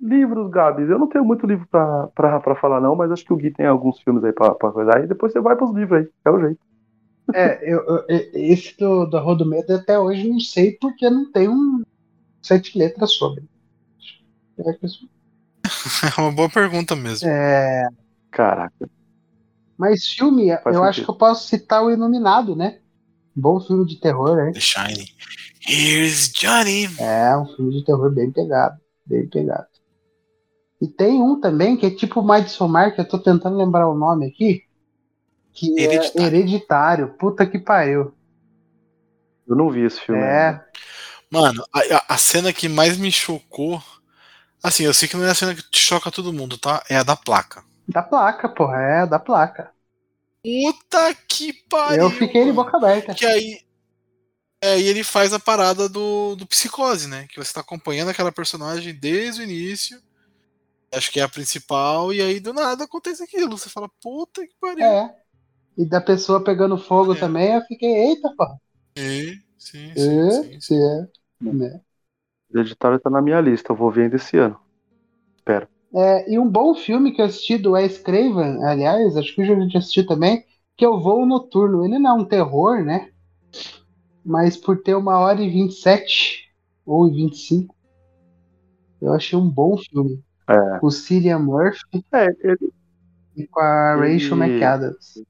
Livros, 0.00 0.50
Gabs, 0.50 0.88
eu 0.90 0.98
não 0.98 1.06
tenho 1.08 1.24
muito 1.24 1.46
livro 1.46 1.66
pra, 1.70 2.08
pra, 2.08 2.40
pra 2.40 2.54
falar, 2.56 2.80
não, 2.80 2.96
mas 2.96 3.10
acho 3.12 3.24
que 3.24 3.32
o 3.32 3.36
Gui 3.36 3.52
tem 3.52 3.66
alguns 3.66 4.00
filmes 4.00 4.24
aí 4.24 4.32
pra, 4.32 4.54
pra 4.54 4.72
coisar. 4.72 5.02
E 5.02 5.06
depois 5.06 5.32
você 5.32 5.40
vai 5.40 5.54
pros 5.56 5.72
livros 5.72 6.00
aí, 6.00 6.08
é 6.24 6.30
o 6.30 6.40
jeito. 6.40 6.58
É, 7.34 7.60
eu, 7.62 7.78
eu- 7.86 8.04
esse 8.08 8.76
do, 8.76 9.06
do 9.06 9.18
Rua 9.18 9.36
do 9.36 9.46
Medo 9.46 9.72
até 9.74 9.98
hoje 9.98 10.28
não 10.28 10.40
sei 10.40 10.76
porque 10.78 11.08
não 11.08 11.30
tem 11.30 11.48
um 11.48 11.80
sete 12.42 12.76
letras 12.76 13.12
sobre. 13.14 13.44
É, 14.58 14.70
É 16.16 16.20
uma 16.20 16.32
boa 16.32 16.48
pergunta 16.48 16.94
mesmo. 16.96 17.28
é, 17.28 17.88
Caraca. 18.30 18.88
mas 19.78 20.06
filme, 20.08 20.48
Faz 20.62 20.74
eu 20.76 20.82
acho 20.82 20.96
sentido. 20.96 21.04
que 21.06 21.10
eu 21.10 21.18
posso 21.18 21.48
citar 21.48 21.82
o 21.84 21.90
Iluminado, 21.90 22.54
né? 22.56 22.78
Bom 23.34 23.60
filme 23.60 23.86
de 23.86 23.96
terror, 24.00 24.36
né? 24.36 24.52
The 24.52 24.60
Shining. 24.60 25.06
Here's 25.66 26.30
Johnny. 26.32 26.88
É, 26.98 27.36
um 27.36 27.46
filme 27.46 27.72
de 27.72 27.84
terror 27.84 28.10
bem 28.10 28.30
pegado. 28.30 28.78
Bem 29.06 29.26
pegado. 29.28 29.66
E 30.80 30.88
tem 30.88 31.20
um 31.20 31.40
também 31.40 31.76
que 31.76 31.86
é 31.86 31.90
tipo 31.90 32.22
Midsommar, 32.22 32.94
que 32.94 33.00
eu 33.00 33.08
tô 33.08 33.18
tentando 33.18 33.56
lembrar 33.56 33.88
o 33.88 33.94
nome 33.94 34.26
aqui. 34.26 34.62
Que 35.52 35.78
Hereditário. 35.80 36.20
é 36.20 36.26
Hereditário. 36.26 37.08
Puta 37.14 37.46
que 37.46 37.58
pariu. 37.58 38.12
Eu 39.46 39.54
não 39.56 39.70
vi 39.70 39.82
esse 39.84 40.00
filme. 40.00 40.20
É, 40.20 40.48
ainda. 40.48 40.66
Mano, 41.30 41.64
a- 41.72 42.14
a 42.14 42.18
cena 42.18 42.52
que 42.52 42.68
mais 42.68 42.96
me 42.98 43.10
chocou. 43.12 43.80
Assim, 44.62 44.84
eu 44.84 44.94
sei 44.94 45.08
que 45.08 45.16
não 45.16 45.24
é 45.24 45.30
a 45.30 45.34
cena 45.34 45.54
que 45.54 45.78
choca 45.78 46.10
todo 46.10 46.32
mundo, 46.32 46.56
tá? 46.58 46.82
É 46.88 46.96
a 46.96 47.02
da 47.02 47.16
placa. 47.16 47.62
da 47.86 48.02
placa, 48.02 48.48
porra. 48.48 48.80
É, 48.82 49.06
da 49.06 49.18
placa. 49.20 49.72
Puta 50.42 51.14
que 51.28 51.52
pariu. 51.68 52.08
eu 52.08 52.10
fiquei 52.10 52.44
de 52.44 52.52
boca 52.52 52.76
aberta. 52.76 53.16
Que 53.16 53.26
aí. 53.26 53.60
É, 54.62 54.78
e 54.80 54.84
ele 54.86 55.02
faz 55.04 55.32
a 55.32 55.40
parada 55.40 55.88
do, 55.88 56.36
do 56.36 56.46
psicose, 56.46 57.08
né? 57.08 57.26
Que 57.28 57.38
você 57.38 57.52
tá 57.52 57.60
acompanhando 57.60 58.10
aquela 58.10 58.32
personagem 58.32 58.94
desde 58.94 59.40
o 59.42 59.44
início. 59.44 60.00
Acho 60.92 61.10
que 61.12 61.20
é 61.20 61.24
a 61.24 61.28
principal, 61.28 62.12
e 62.14 62.22
aí 62.22 62.40
do 62.40 62.52
nada 62.54 62.84
acontece 62.84 63.22
aquilo. 63.22 63.58
Você 63.58 63.70
fala, 63.70 63.90
puta 64.00 64.46
que 64.46 64.54
pariu. 64.60 65.00
É. 65.00 65.14
E 65.78 65.86
da 65.86 66.00
pessoa 66.00 66.44
pegando 66.44 66.78
fogo 66.78 67.14
É. 67.14 67.16
também, 67.16 67.54
eu 67.54 67.62
fiquei, 67.66 67.90
eita, 67.90 68.34
porra. 68.36 68.60
Sim, 68.96 69.42
sim, 69.58 69.96
É, 69.96 70.00
sim, 70.28 70.28
sim, 70.28 70.60
sim. 70.60 70.76
é? 70.76 71.08
O 71.44 71.91
Hereditário 72.54 72.98
tá 73.00 73.10
na 73.10 73.22
minha 73.22 73.40
lista, 73.40 73.72
eu 73.72 73.76
vou 73.76 73.90
ver 73.90 74.04
ainda 74.04 74.16
esse 74.16 74.36
ano. 74.38 74.58
Espero. 75.36 75.68
É, 75.94 76.32
e 76.32 76.38
um 76.38 76.48
bom 76.48 76.74
filme 76.74 77.12
que 77.12 77.20
eu 77.20 77.26
assisti 77.26 77.58
do 77.58 77.72
Wes 77.72 77.98
Craven, 77.98 78.64
aliás, 78.64 79.16
acho 79.16 79.34
que 79.34 79.42
o 79.42 79.44
Júlio 79.44 79.66
assistiu 79.76 80.06
também, 80.06 80.44
que 80.76 80.84
é 80.84 80.88
o 80.88 80.98
Voo 81.00 81.26
Noturno. 81.26 81.84
Ele 81.84 81.98
não 81.98 82.10
é 82.18 82.22
um 82.22 82.24
terror, 82.24 82.82
né? 82.82 83.10
Mas 84.24 84.56
por 84.56 84.80
ter 84.82 84.94
uma 84.94 85.18
hora 85.18 85.42
e 85.42 85.50
27 85.50 86.50
ou 86.86 87.08
e 87.08 87.12
25, 87.12 87.74
eu 89.00 89.12
achei 89.12 89.38
um 89.38 89.48
bom 89.48 89.76
filme. 89.76 90.22
É. 90.48 90.78
Com 90.78 90.86
o 90.86 90.90
Cillian 90.90 91.38
Murphy 91.38 92.04
É, 92.12 92.26
ele, 92.40 92.72
e 93.36 93.46
com 93.46 93.60
a 93.60 93.96
Ele- 93.98 94.12
Rachel 94.14 94.36
McAdams. 94.36 95.22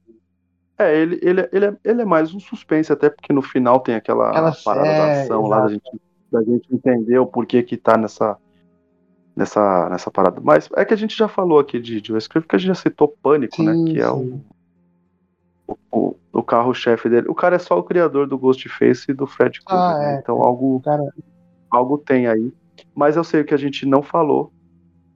é, 0.77 0.97
ele, 1.01 1.19
ele, 1.21 1.49
ele, 1.51 1.65
é, 1.65 1.77
ele 1.83 2.01
é 2.01 2.05
mais 2.05 2.33
um 2.33 2.39
suspense, 2.39 2.91
até 2.91 3.09
porque 3.09 3.31
no 3.33 3.41
final 3.41 3.79
tem 3.79 3.95
aquela 3.95 4.29
Aquela 4.29 4.51
parada 4.63 4.87
da 4.87 5.07
é, 5.07 5.23
ação 5.23 5.47
lá 5.47 5.61
da 5.61 5.67
gente, 5.69 5.83
da 6.33 6.43
gente 6.43 6.67
entender 6.73 7.17
o 7.19 7.25
porquê 7.25 7.63
que 7.63 7.77
tá 7.77 7.97
nessa, 7.97 8.37
nessa, 9.35 9.89
nessa 9.89 10.11
parada. 10.11 10.41
Mas 10.41 10.69
é 10.75 10.83
que 10.83 10.93
a 10.93 10.97
gente 10.97 11.15
já 11.15 11.27
falou 11.27 11.59
aqui 11.59 11.79
de, 11.79 12.01
de 12.01 12.11
Wes 12.11 12.27
Craven, 12.27 12.47
que 12.47 12.55
a 12.55 12.59
gente 12.59 12.67
já 12.69 12.75
citou 12.75 13.07
Pânico, 13.07 13.55
Sim, 13.55 13.65
né? 13.65 13.91
Que 13.91 13.99
é 14.01 14.05
sim. 14.07 14.41
o, 15.67 15.77
o, 15.91 16.15
o 16.33 16.43
carro-chefe 16.43 17.07
dele. 17.09 17.27
O 17.29 17.35
cara 17.35 17.55
é 17.55 17.59
só 17.59 17.77
o 17.77 17.83
criador 17.83 18.27
do 18.27 18.37
Ghostface 18.37 19.05
e 19.09 19.13
do 19.13 19.27
Fred 19.27 19.61
Krueger, 19.63 19.85
Ah, 19.85 19.97
né? 19.99 20.15
é. 20.15 20.19
Então 20.19 20.41
algo, 20.41 20.81
Cara, 20.83 21.03
algo 21.69 21.97
tem 21.97 22.27
aí. 22.27 22.51
Mas 22.95 23.15
eu 23.15 23.23
sei 23.23 23.41
o 23.41 23.45
que 23.45 23.53
a 23.53 23.57
gente 23.57 23.85
não 23.85 24.01
falou, 24.01 24.51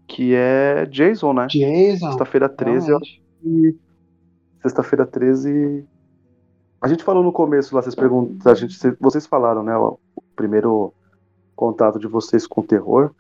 que 0.08 0.34
é 0.34 0.86
Jason, 0.86 1.34
né? 1.34 1.48
Jason. 1.48 2.08
Sexta-feira 2.08 2.48
13, 2.48 2.92
eu 2.92 3.00
e 3.44 3.76
sexta-feira 4.62 5.06
13. 5.06 5.86
A 6.82 6.88
gente 6.88 7.04
falou 7.04 7.24
no 7.24 7.32
começo 7.32 7.76
lá, 7.76 7.82
vocês 7.82 7.96
perguntam, 7.96 8.52
a 8.52 8.56
gente, 8.56 8.78
vocês 9.00 9.26
falaram, 9.26 9.64
né? 9.64 9.76
O 9.76 10.00
primeiro 10.36 10.94
contato 11.58 12.00
de 12.00 12.08
vocês 12.08 12.48
com 12.48 12.62
o 12.62 12.64
terror. 12.64 13.12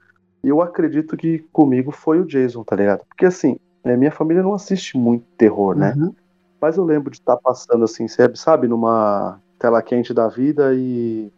E 0.43 0.47
eu 0.47 0.61
acredito 0.61 1.17
que 1.17 1.39
comigo 1.51 1.91
foi 1.91 2.21
o 2.21 2.25
Jason, 2.25 2.63
tá 2.63 2.75
ligado? 2.75 3.03
Porque 3.09 3.25
assim, 3.25 3.59
né, 3.83 3.97
minha 3.97 4.11
família 4.11 4.43
não 4.43 4.53
assiste 4.53 4.97
muito 4.97 5.25
terror, 5.37 5.75
né? 5.75 5.93
Uhum. 5.97 6.13
Mas 6.61 6.77
eu 6.77 6.85
lembro 6.85 7.11
de 7.11 7.17
estar 7.17 7.35
passando 7.37 7.83
assim, 7.83 8.07
sabe, 8.07 8.39
sabe, 8.39 8.67
numa 8.67 9.39
tela 9.59 9.81
quente 9.81 10.13
da 10.13 10.27
vida 10.27 10.73
e, 10.73 11.31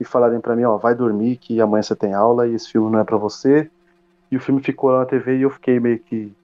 e 0.00 0.04
falarem 0.04 0.40
pra 0.40 0.56
mim, 0.56 0.64
ó, 0.64 0.76
vai 0.76 0.94
dormir 0.94 1.36
que 1.36 1.60
amanhã 1.60 1.82
você 1.82 1.94
tem 1.94 2.14
aula 2.14 2.48
e 2.48 2.54
esse 2.54 2.70
filme 2.70 2.90
não 2.90 2.98
é 2.98 3.04
pra 3.04 3.16
você. 3.16 3.70
E 4.30 4.36
o 4.36 4.40
filme 4.40 4.62
ficou 4.62 4.90
lá 4.90 5.00
na 5.00 5.06
TV 5.06 5.38
e 5.38 5.42
eu 5.42 5.50
fiquei 5.50 5.78
meio 5.78 5.98
que 5.98 6.34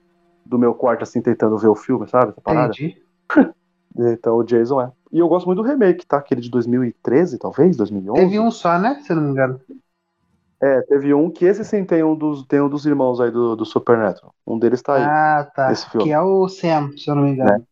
do 0.45 0.59
meu 0.59 0.73
quarto 0.73 1.03
assim 1.03 1.21
tentando 1.21 1.57
ver 1.57 1.67
o 1.67 1.75
filme, 1.75 2.07
sabe? 2.07 2.31
Essa 2.31 2.41
parada. 2.41 2.73
Entendi. 2.73 3.01
Então 3.97 4.35
o 4.35 4.43
Jason 4.43 4.81
é. 4.81 4.91
E 5.09 5.19
eu 5.19 5.27
gosto 5.29 5.45
muito 5.45 5.61
do 5.61 5.67
remake, 5.67 6.05
tá? 6.05 6.17
Aquele 6.17 6.41
de 6.41 6.49
2013, 6.49 7.37
talvez, 7.37 7.77
2011. 7.77 8.19
Teve 8.19 8.39
um 8.41 8.51
só, 8.51 8.77
né? 8.77 8.99
Se 9.01 9.13
eu 9.13 9.15
não 9.15 9.23
me 9.23 9.31
engano. 9.31 9.61
É, 10.61 10.81
teve 10.83 11.13
um 11.13 11.29
que 11.29 11.45
esse 11.45 11.63
sim 11.65 11.83
tem 11.83 12.03
um 12.03 12.15
dos, 12.15 12.45
tem 12.45 12.61
um 12.61 12.69
dos 12.69 12.85
irmãos 12.85 13.19
aí 13.19 13.29
do, 13.29 13.55
do 13.55 13.65
Supernatural. 13.65 14.33
Um 14.47 14.57
deles 14.57 14.81
tá 14.81 14.95
aí. 14.95 15.03
Ah, 15.03 15.51
tá. 15.53 15.71
esse 15.71 15.89
filme. 15.89 16.05
Que 16.05 16.13
é 16.13 16.21
o 16.21 16.47
Sam, 16.47 16.91
se 16.97 17.09
eu 17.09 17.15
não 17.15 17.23
me 17.23 17.31
engano. 17.31 17.65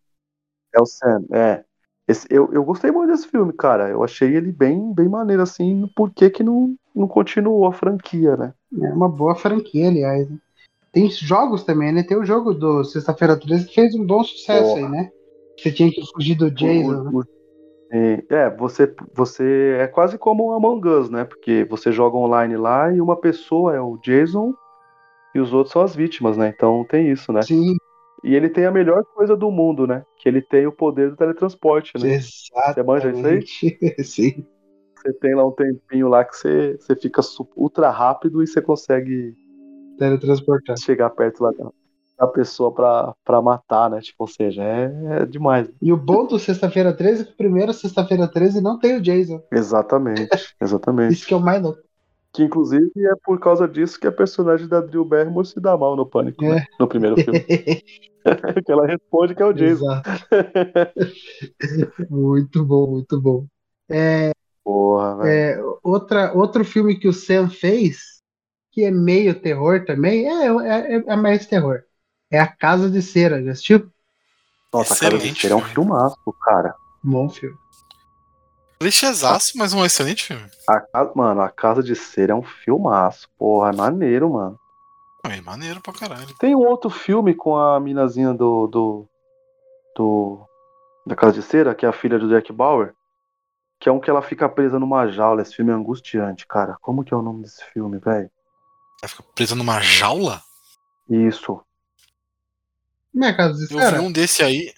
É 0.74 0.82
o 0.82 0.86
Sam, 0.86 1.24
é. 1.32 1.64
Esse, 2.08 2.28
eu, 2.30 2.50
eu 2.52 2.64
gostei 2.64 2.92
muito 2.92 3.12
desse 3.12 3.28
filme, 3.28 3.54
cara. 3.54 3.90
Eu 3.90 4.04
achei 4.04 4.36
ele 4.36 4.52
bem, 4.52 4.94
bem 4.94 5.08
maneiro, 5.08 5.42
assim. 5.42 5.88
Por 5.96 6.12
que 6.12 6.30
que 6.30 6.44
não, 6.44 6.76
não 6.94 7.08
continuou 7.08 7.66
a 7.66 7.72
franquia, 7.72 8.36
né? 8.36 8.54
É 8.82 8.92
uma 8.92 9.08
boa 9.08 9.36
franquia, 9.36 9.88
aliás. 9.88 10.30
né? 10.30 10.38
Tem 10.92 11.10
jogos 11.10 11.64
também, 11.64 11.92
né? 11.92 12.04
Tem 12.04 12.18
o 12.18 12.26
jogo 12.26 12.54
do 12.54 12.84
Sexta-feira 12.84 13.40
13 13.40 13.68
que 13.68 13.76
fez 13.76 13.96
um 13.96 14.06
bom 14.06 14.24
sucesso 14.24 14.76
Porra. 14.76 14.86
aí, 14.86 14.90
né? 14.90 15.12
Você 15.58 15.72
tinha 15.72 15.90
que 15.90 16.04
fugir 16.14 16.36
do 16.36 16.52
Jason, 16.52 16.92
O- 16.92 17.20
né? 17.20 17.24
O- 17.94 18.34
é, 18.34 18.50
você, 18.56 18.94
você 19.14 19.78
é 19.80 19.88
quase 19.88 20.18
como 20.18 20.48
um 20.48 20.52
Among 20.54 20.88
Us, 20.88 21.10
né? 21.10 21.24
Porque 21.26 21.66
você 21.66 21.92
joga 21.92 22.18
online 22.18 22.58
lá 22.58 22.92
e 22.92 23.00
uma 23.02 23.16
pessoa 23.16 23.76
é 23.76 23.80
o 23.82 23.98
Jason 23.98 24.54
e 25.36 25.40
os 25.40 25.54
outros 25.54 25.74
são 25.74 25.82
as 25.82 25.96
vítimas, 25.96 26.38
né? 26.38 26.50
Então 26.56 26.86
tem 26.90 27.12
isso, 27.12 27.32
né? 27.32 27.42
Sim, 27.42 27.76
E 28.24 28.36
ele 28.36 28.50
tem 28.50 28.66
a 28.66 28.72
melhor 28.72 29.04
coisa 29.14 29.36
do 29.36 29.52
mundo, 29.52 29.86
né? 29.86 30.04
Que 30.18 30.30
ele 30.30 30.42
tem 30.42 30.66
o 30.66 30.72
poder 30.72 31.10
do 31.12 31.18
teletransporte, 31.18 31.98
né? 31.98 32.20
manja 32.86 33.10
isso 33.12 33.28
aí? 33.28 33.40
exatamente. 33.40 33.78
Sim. 34.04 34.46
Você 34.96 35.14
tem 35.20 35.36
lá 35.36 35.46
um 35.46 35.52
tempinho 35.52 36.08
lá 36.08 36.24
que 36.24 36.36
você, 36.36 36.78
você 36.78 36.96
fica 36.96 37.22
ultra 37.56 37.90
rápido 37.90 38.42
e 38.42 38.48
você 38.48 38.62
consegue 38.62 39.36
Teletransportar. 40.00 40.78
chegar 40.80 41.10
perto 41.10 41.44
lá 41.44 41.52
da, 41.52 41.72
da 42.26 42.28
pessoa 42.32 42.72
pra, 42.72 43.14
pra 43.24 43.42
matar, 43.42 43.90
né? 43.90 44.00
Tipo, 44.00 44.24
ou 44.24 44.28
seja, 44.28 44.64
é, 44.64 44.92
é 45.22 45.26
demais. 45.26 45.70
E 45.82 45.92
o 45.92 45.98
bom 45.98 46.26
do 46.26 46.40
Sexta-feira 46.40 46.94
13 46.94 47.22
é 47.22 47.26
que 47.26 47.32
o 47.34 47.38
primeiro 47.38 47.74
Sexta-feira 47.74 48.28
13 48.28 48.62
não 48.62 48.80
tem 48.80 48.98
o 48.98 49.02
Jason. 49.02 49.42
Exatamente, 49.52 50.56
exatamente. 50.62 51.14
Isso 51.14 51.28
que 51.28 51.34
é 51.34 51.38
o 51.38 51.42
mais 51.42 51.62
louco. 51.62 51.80
Que 52.32 52.44
inclusive 52.44 52.90
é 52.98 53.16
por 53.24 53.40
causa 53.40 53.68
disso 53.68 54.00
que 54.00 54.08
a 54.08 54.12
personagem 54.12 54.68
da 54.68 54.82
Drew 54.82 55.06
Barrymore 55.06 55.46
se 55.46 55.60
dá 55.60 55.78
mal 55.78 55.96
no 55.96 56.06
pânico, 56.06 56.44
É. 56.46 56.56
né? 56.56 56.66
No 56.80 56.88
primeiro 56.88 57.16
filme. 57.16 57.40
que 58.66 58.72
ela 58.72 58.88
responde 58.88 59.36
que 59.36 59.44
é 59.44 59.46
o 59.46 59.54
Jason. 59.54 59.86
Exato. 59.86 60.10
muito 62.10 62.66
bom, 62.66 62.88
muito 62.92 63.22
bom. 63.22 63.46
Porra, 64.64 65.18
velho. 65.18 65.30
É, 65.30 65.78
outra, 65.84 66.34
outro 66.34 66.64
filme 66.64 66.98
que 66.98 67.08
o 67.08 67.14
Sam 67.14 67.50
fez, 67.50 68.22
que 68.72 68.84
é 68.84 68.92
meio 68.92 69.40
terror 69.40 69.86
também, 69.86 70.26
é, 70.28 70.48
é, 70.48 71.04
é 71.06 71.16
mais 71.16 71.46
terror. 71.46 71.84
É 72.34 72.40
A 72.40 72.48
Casa 72.48 72.90
de 72.90 73.00
Cera, 73.00 73.44
já 73.44 73.52
assistiu? 73.52 73.92
Nossa, 74.74 74.96
cara, 74.96 75.16
excelente 75.16 75.46
esse 75.46 75.54
é 75.54 75.56
um 75.56 75.60
filme. 75.60 75.74
filmaço, 75.76 76.18
cara. 76.42 76.74
Bom 77.04 77.30
filme. 77.30 77.56
Clichêzaço, 78.80 79.56
mas 79.56 79.72
um 79.72 79.86
excelente 79.86 80.24
filme. 80.26 80.50
A 80.68 80.82
casa, 80.82 81.12
mano, 81.16 81.42
a 81.42 81.50
Casa 81.50 81.84
de 81.84 81.96
Cera 81.96 82.34
é 82.34 82.36
um 82.36 82.42
filmaço. 82.42 83.30
Porra, 83.38 83.70
é 83.70 83.76
maneiro, 83.76 84.32
mano. 84.32 84.60
É 85.26 85.40
maneiro 85.42 85.80
pra 85.80 85.94
caralho. 85.94 86.34
Tem 86.40 86.56
um 86.56 86.66
outro 86.66 86.90
filme 86.90 87.36
com 87.36 87.56
a 87.56 87.80
minazinha 87.80 88.34
do. 88.34 88.66
do. 88.66 89.10
do 89.96 90.40
da 91.06 91.16
Casa 91.16 91.34
de 91.34 91.44
Cera, 91.44 91.76
que 91.76 91.86
é 91.86 91.90
a 91.90 91.94
filha 91.94 92.18
do 92.18 92.28
Jack 92.28 92.52
Bauer. 92.52 92.96
Que 93.80 93.90
é 93.90 93.92
um 93.92 94.00
que 94.00 94.10
ela 94.10 94.24
fica 94.24 94.50
presa 94.50 94.80
numa 94.80 95.06
jaula. 95.08 95.44
Esse 95.44 95.56
filme 95.56 95.72
é 95.72 95.76
angustiante, 95.76 96.48
cara. 96.48 96.78
Como 96.82 97.04
que 97.04 97.14
é 97.14 97.18
o 97.18 97.22
nome 97.22 97.44
desse 97.44 97.64
filme, 97.66 98.00
velho? 98.00 98.32
Ela 99.04 99.10
fica 99.10 99.24
presa 99.36 99.54
numa 99.54 99.80
jaula? 99.82 100.42
Isso. 101.08 101.62
Como 103.14 103.26
é 103.26 103.36
Eu 103.70 103.92
vi 103.92 104.00
um 104.00 104.12
desse 104.12 104.42
aí. 104.44 104.74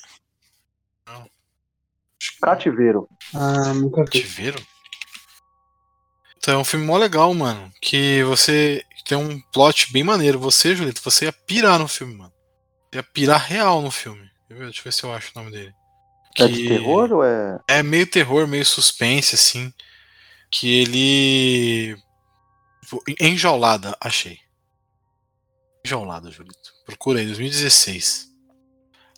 Não. 1.08 1.24
Que 2.20 2.40
Cativeiro. 2.42 3.08
Ah, 3.34 3.74
nunca 3.74 4.02
vi. 4.04 4.08
Cativeiro? 4.12 4.62
Então 6.38 6.56
é 6.56 6.58
um 6.58 6.66
filme 6.66 6.86
mó 6.86 6.98
legal, 6.98 7.34
mano. 7.34 7.72
Que 7.82 8.24
você 8.24 8.84
tem 9.06 9.18
um 9.18 9.40
plot 9.52 9.92
bem 9.92 10.04
maneiro. 10.04 10.38
Você, 10.40 10.76
Julito, 10.76 11.02
você 11.04 11.26
ia 11.26 11.34
pirar 11.34 11.80
no 11.80 11.88
filme, 11.88 12.16
mano. 12.16 12.34
Você 12.92 13.00
ia 13.00 13.04
pirar 13.04 13.40
real 13.42 13.82
no 13.82 13.90
filme. 13.90 14.30
Deixa 14.50 14.80
eu 14.80 14.84
ver- 14.84 14.94
se 14.94 15.04
eu 15.04 15.14
acho 15.14 15.32
o 15.36 15.40
nome 15.40 15.52
dele. 15.52 15.74
É 16.38 16.48
de 16.48 16.68
terror 16.68 17.12
ou 17.14 17.24
é. 17.24 17.60
É 17.68 17.82
meio 17.82 18.06
terror, 18.06 18.46
meio 18.48 18.66
suspense, 18.66 19.36
assim. 19.36 19.74
Que 20.52 20.82
ele. 20.82 21.98
tipo, 22.84 23.02
Enjaulada, 23.20 23.98
achei. 24.00 24.40
Enjaulada, 25.86 26.32
Julito. 26.32 26.74
Procura 26.84 27.20
aí, 27.20 27.28
2016. 27.28 28.34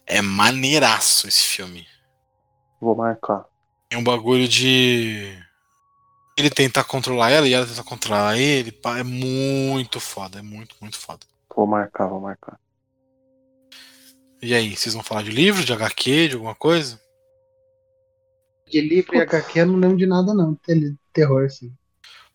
É 0.05 0.21
maneiraço 0.21 1.25
esse 1.25 1.45
filme. 1.45 1.87
Vou 2.81 2.93
marcar. 2.93 3.45
É 3.89 3.97
um 3.97 4.03
bagulho 4.03 4.49
de. 4.49 5.31
Ele 6.37 6.49
tentar 6.49 6.83
controlar 6.83 7.31
ela 7.31 7.47
e 7.47 7.53
ela 7.53 7.65
tentar 7.65 7.85
controlar 7.85 8.37
ele. 8.37 8.77
É 8.99 9.03
muito 9.03 10.01
foda, 10.01 10.39
é 10.39 10.41
muito, 10.41 10.75
muito 10.81 10.97
foda. 10.97 11.25
Vou 11.55 11.65
marcar, 11.65 12.07
vou 12.07 12.19
marcar. 12.19 12.59
E 14.41 14.53
aí, 14.53 14.75
vocês 14.75 14.93
vão 14.93 15.03
falar 15.03 15.23
de 15.23 15.31
livro, 15.31 15.63
de 15.63 15.71
HQ, 15.71 16.27
de 16.27 16.33
alguma 16.35 16.53
coisa? 16.53 17.01
De 18.69 18.81
livro 18.81 19.15
e 19.15 19.21
HQ 19.21 19.59
eu 19.59 19.65
não 19.67 19.79
lembro 19.79 19.97
de 19.97 20.05
nada, 20.05 20.33
não. 20.33 20.53
Ter- 20.53 20.95
Terror, 21.13 21.45
assim. 21.45 21.73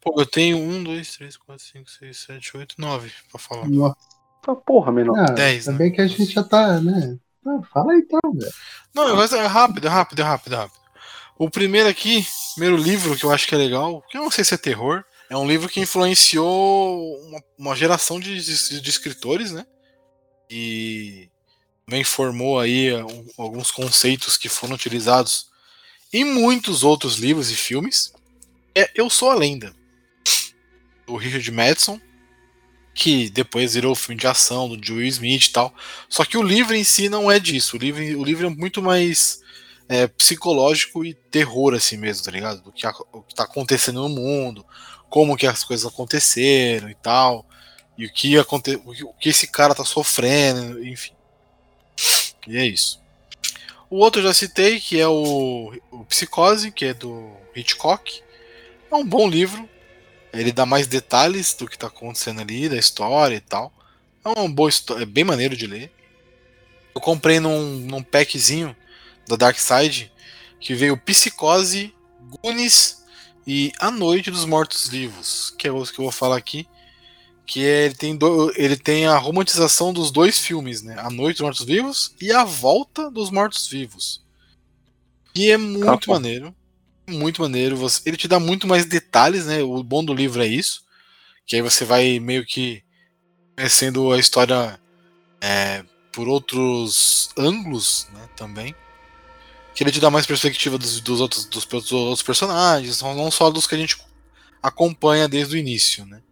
Pô, 0.00 0.18
eu 0.18 0.26
tenho 0.26 0.56
um, 0.56 0.82
dois, 0.82 1.14
três, 1.14 1.36
quatro, 1.36 1.62
cinco, 1.62 1.88
seis, 1.88 2.16
sete, 2.16 2.56
oito, 2.56 2.74
nove 2.78 3.12
pra 3.30 3.38
falar. 3.38 3.68
Nossa, 3.68 4.11
Ah, 4.46 4.54
porra, 4.56 4.90
menor. 4.92 5.16
ah, 5.18 5.32
Dez, 5.32 5.68
ainda 5.68 5.78
bem 5.78 5.92
que 5.92 6.00
a 6.00 6.06
gente 6.06 6.26
já 6.32 6.42
tá, 6.42 6.80
né? 6.80 7.16
Ah, 7.46 7.60
fala 7.72 7.92
aí 7.92 7.98
então, 8.00 8.20
velho. 8.32 8.52
Não, 8.94 9.14
o 9.14 9.16
resto 9.16 9.36
é 9.36 9.46
rápido, 9.46 9.86
é 9.86 9.90
rápido, 9.90 10.20
é 10.20 10.24
rápido, 10.24 10.52
é 10.54 10.56
rápido. 10.58 10.80
O 11.38 11.48
primeiro 11.50 11.88
aqui, 11.88 12.26
primeiro 12.54 12.76
livro 12.76 13.16
que 13.16 13.24
eu 13.24 13.30
acho 13.32 13.46
que 13.48 13.54
é 13.54 13.58
legal, 13.58 14.02
que 14.10 14.16
eu 14.18 14.22
não 14.22 14.30
sei 14.30 14.44
se 14.44 14.54
é 14.54 14.56
terror, 14.58 15.02
é 15.30 15.36
um 15.36 15.46
livro 15.46 15.68
que 15.68 15.80
influenciou 15.80 17.18
uma, 17.26 17.42
uma 17.58 17.76
geração 17.76 18.20
de, 18.20 18.40
de- 18.40 18.80
de 18.80 18.90
escritores, 18.90 19.50
né? 19.50 19.64
E 20.50 21.30
também 21.86 22.04
formou 22.04 22.60
aí 22.60 22.94
um- 22.94 23.26
alguns 23.38 23.70
conceitos 23.70 24.36
que 24.36 24.48
foram 24.48 24.74
utilizados 24.74 25.46
em 26.12 26.24
muitos 26.24 26.84
outros 26.84 27.16
livros 27.16 27.50
e 27.50 27.56
filmes. 27.56 28.12
É 28.74 28.90
Eu 28.94 29.08
Sou 29.08 29.30
a 29.30 29.34
Lenda, 29.34 29.74
do 31.06 31.16
Richard 31.16 31.50
Madison, 31.50 32.00
que 32.94 33.30
depois 33.30 33.74
virou 33.74 33.94
filme 33.94 34.20
de 34.20 34.26
ação 34.26 34.68
do 34.68 34.84
Joe 34.84 35.06
Smith 35.08 35.46
e 35.46 35.52
tal. 35.52 35.74
Só 36.08 36.24
que 36.24 36.36
o 36.38 36.42
livro 36.42 36.74
em 36.74 36.84
si 36.84 37.08
não 37.08 37.30
é 37.30 37.38
disso. 37.38 37.76
O 37.76 37.80
livro, 37.80 38.02
o 38.20 38.24
livro 38.24 38.46
é 38.46 38.50
muito 38.50 38.82
mais 38.82 39.40
é, 39.88 40.06
psicológico 40.06 41.04
e 41.04 41.14
terror, 41.14 41.74
assim 41.74 41.96
mesmo, 41.96 42.24
tá 42.24 42.30
ligado? 42.30 42.62
Do 42.62 42.72
que, 42.72 42.86
a- 42.86 42.94
o 43.12 43.22
que 43.22 43.34
tá 43.34 43.44
acontecendo 43.44 44.02
no 44.02 44.08
mundo, 44.08 44.64
como 45.10 45.36
que 45.36 45.46
as 45.46 45.64
coisas 45.64 45.86
aconteceram 45.86 46.88
e 46.90 46.94
tal. 46.94 47.46
E 47.96 48.06
o 48.06 48.12
que, 48.12 48.38
aconte, 48.38 48.74
o 48.84 49.12
que 49.14 49.28
esse 49.28 49.46
cara 49.46 49.74
tá 49.74 49.84
sofrendo, 49.84 50.84
enfim. 50.84 51.12
E 52.46 52.56
é 52.56 52.66
isso. 52.66 53.00
O 53.90 53.98
outro 53.98 54.20
eu 54.22 54.26
já 54.26 54.34
citei, 54.34 54.80
que 54.80 54.98
é 55.00 55.06
o, 55.06 55.72
o 55.90 56.04
Psicose, 56.06 56.72
que 56.72 56.86
é 56.86 56.94
do 56.94 57.32
Hitchcock. 57.54 58.22
É 58.90 58.94
um 58.94 59.04
bom 59.04 59.28
livro. 59.28 59.68
Ele 60.32 60.50
dá 60.52 60.64
mais 60.64 60.86
detalhes 60.86 61.52
do 61.54 61.68
que 61.68 61.76
tá 61.78 61.88
acontecendo 61.88 62.40
ali, 62.40 62.68
da 62.68 62.76
história 62.76 63.36
e 63.36 63.40
tal. 63.40 63.72
É 64.24 64.28
uma 64.28 64.48
boa 64.48 64.68
história, 64.70 65.02
é 65.02 65.06
bem 65.06 65.24
maneiro 65.24 65.56
de 65.56 65.66
ler. 65.66 65.92
Eu 66.94 67.00
comprei 67.00 67.38
num, 67.40 67.76
num 67.78 68.02
packzinho 68.02 68.74
da 69.28 69.36
Dark 69.36 69.58
Side 69.58 70.10
que 70.60 70.74
veio 70.74 70.96
Psicose, 70.96 71.94
Goonies 72.42 73.02
e 73.46 73.72
A 73.80 73.90
Noite 73.90 74.30
dos 74.30 74.44
Mortos 74.44 74.88
Vivos, 74.88 75.52
que 75.58 75.66
é 75.66 75.72
o 75.72 75.82
que 75.84 75.98
eu 75.98 76.04
vou 76.04 76.12
falar 76.12 76.36
aqui. 76.36 76.66
Que 77.44 77.66
é, 77.66 77.84
ele, 77.86 77.94
tem 77.94 78.16
do- 78.16 78.52
ele 78.56 78.76
tem 78.76 79.06
a 79.06 79.18
romantização 79.18 79.92
dos 79.92 80.10
dois 80.12 80.38
filmes, 80.38 80.80
né? 80.82 80.94
A 80.98 81.10
Noite 81.10 81.38
dos 81.38 81.42
Mortos 81.42 81.64
Vivos 81.66 82.14
e 82.20 82.30
A 82.32 82.44
Volta 82.44 83.10
dos 83.10 83.30
Mortos 83.30 83.66
Vivos. 83.66 84.22
E 85.34 85.50
é 85.50 85.56
muito 85.58 86.06
bom. 86.06 86.12
maneiro. 86.14 86.54
Muito 87.08 87.42
maneiro. 87.42 87.76
Ele 88.06 88.16
te 88.16 88.28
dá 88.28 88.38
muito 88.38 88.66
mais 88.66 88.86
detalhes, 88.86 89.46
né? 89.46 89.62
O 89.62 89.82
bom 89.82 90.04
do 90.04 90.14
livro 90.14 90.42
é 90.42 90.46
isso. 90.46 90.84
Que 91.46 91.56
aí 91.56 91.62
você 91.62 91.84
vai 91.84 92.18
meio 92.20 92.46
que 92.46 92.82
conhecendo 93.56 94.12
a 94.12 94.18
história 94.18 94.80
é, 95.40 95.84
por 96.12 96.28
outros 96.28 97.30
ângulos, 97.36 98.08
né? 98.12 98.28
Também. 98.36 98.74
Que 99.74 99.82
ele 99.82 99.90
te 99.90 100.00
dá 100.00 100.10
mais 100.10 100.26
perspectiva 100.26 100.78
dos, 100.78 101.00
dos 101.00 101.20
outros, 101.20 101.44
dos, 101.46 101.64
dos 101.64 101.92
outros 101.92 102.22
personagens, 102.22 103.00
não 103.00 103.14
não 103.14 103.30
só 103.30 103.50
dos 103.50 103.66
que 103.66 103.74
a 103.74 103.78
gente 103.78 103.96
acompanha 104.62 105.26
desde 105.28 105.56
o 105.56 105.58
início, 105.58 106.06
né? 106.06 106.22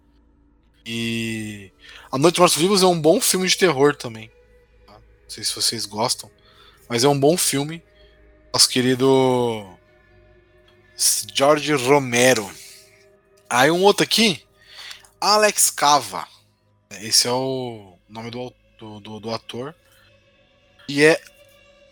E 0.87 1.73
A 2.11 2.19
Noite 2.19 2.35
dos 2.35 2.41
Mortos 2.41 2.59
Vivos 2.59 2.83
é 2.83 2.87
um 2.87 3.01
bom 3.01 3.21
filme 3.21 3.49
de 3.49 3.57
terror 3.57 3.95
também. 3.97 4.31
tá? 4.87 4.95
Não 4.95 5.29
sei 5.29 5.43
se 5.43 5.55
vocês 5.55 5.87
gostam, 5.87 6.31
mas 6.89 7.05
é 7.05 7.09
um 7.09 7.19
bom 7.19 7.37
filme. 7.37 7.83
Nosso 8.53 8.69
querido 8.69 9.67
George 11.35 11.73
Romero. 11.73 12.51
Aí 13.49 13.71
um 13.71 13.83
outro 13.83 14.05
aqui, 14.05 14.45
Alex 15.19 15.71
Cava. 15.71 16.29
Esse 17.01 17.27
é 17.27 17.33
o 17.33 17.95
nome 18.09 18.31
do, 18.31 18.53
do, 18.79 19.19
do, 19.19 19.31
ator. 19.31 19.75
E 20.87 21.03
é 21.03 21.19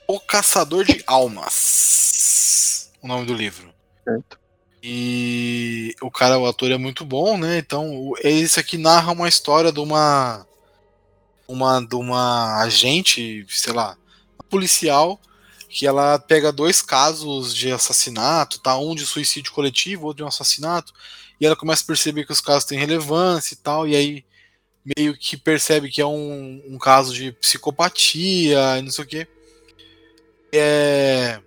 O 0.07 0.21
Caçador 0.21 0.85
de 0.85 1.03
Almas. 1.07 2.93
O 3.01 3.09
nome 3.09 3.25
do 3.25 3.33
livro. 3.33 3.73
Certo. 4.05 4.39
E 4.83 5.95
o 6.03 6.11
cara, 6.11 6.39
o 6.39 6.47
ator 6.47 6.71
é 6.71 6.77
muito 6.77 7.05
bom, 7.05 7.39
né? 7.39 7.59
Então, 7.59 8.13
esse 8.23 8.61
aqui 8.61 8.77
narra 8.77 9.13
uma 9.13 9.29
história 9.29 9.73
de 9.73 9.81
uma 9.81 10.47
uma 11.49 11.81
de 11.81 11.97
uma 11.97 12.61
agente, 12.61 13.47
sei 13.49 13.73
lá, 13.73 13.97
policial 14.51 15.19
que 15.69 15.87
ela 15.87 16.19
pega 16.19 16.51
dois 16.51 16.81
casos 16.81 17.55
de 17.55 17.71
assassinato, 17.71 18.59
tá? 18.61 18.79
Um 18.79 18.95
de 18.95 19.05
suicídio 19.05 19.53
coletivo, 19.53 20.07
outro 20.07 20.19
de 20.19 20.25
um 20.25 20.29
assassinato, 20.29 20.93
e 21.41 21.47
ela 21.47 21.57
começa 21.57 21.83
a 21.83 21.87
perceber 21.87 22.25
que 22.25 22.33
os 22.33 22.41
casos 22.41 22.65
têm 22.65 22.79
relevância 22.79 23.55
e 23.55 23.59
tal, 23.59 23.87
e 23.87 23.95
aí 23.95 24.25
meio 24.97 25.17
que 25.17 25.37
percebe 25.37 25.91
que 25.91 26.01
é 26.01 26.07
um, 26.07 26.63
um 26.67 26.79
caso 26.79 27.13
de 27.13 27.33
psicopatia 27.33 28.79
e 28.79 28.83
não 28.83 28.91
sei 28.91 29.05
o 29.05 29.07
quê. 29.07 29.29
É... 30.53 31.41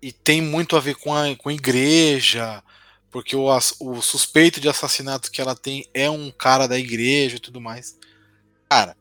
E 0.00 0.10
tem 0.10 0.40
muito 0.40 0.76
a 0.76 0.80
ver 0.80 0.96
com 0.96 1.14
a, 1.14 1.36
com 1.36 1.48
a 1.50 1.54
igreja, 1.54 2.62
porque 3.10 3.36
o, 3.36 3.46
o 3.80 4.02
suspeito 4.02 4.60
de 4.60 4.68
assassinato 4.68 5.30
que 5.30 5.40
ela 5.40 5.54
tem 5.54 5.86
é 5.92 6.08
um 6.08 6.30
cara 6.30 6.66
da 6.66 6.78
igreja 6.78 7.36
e 7.36 7.40
tudo 7.40 7.60
mais. 7.60 7.96
Cara, 8.68 8.96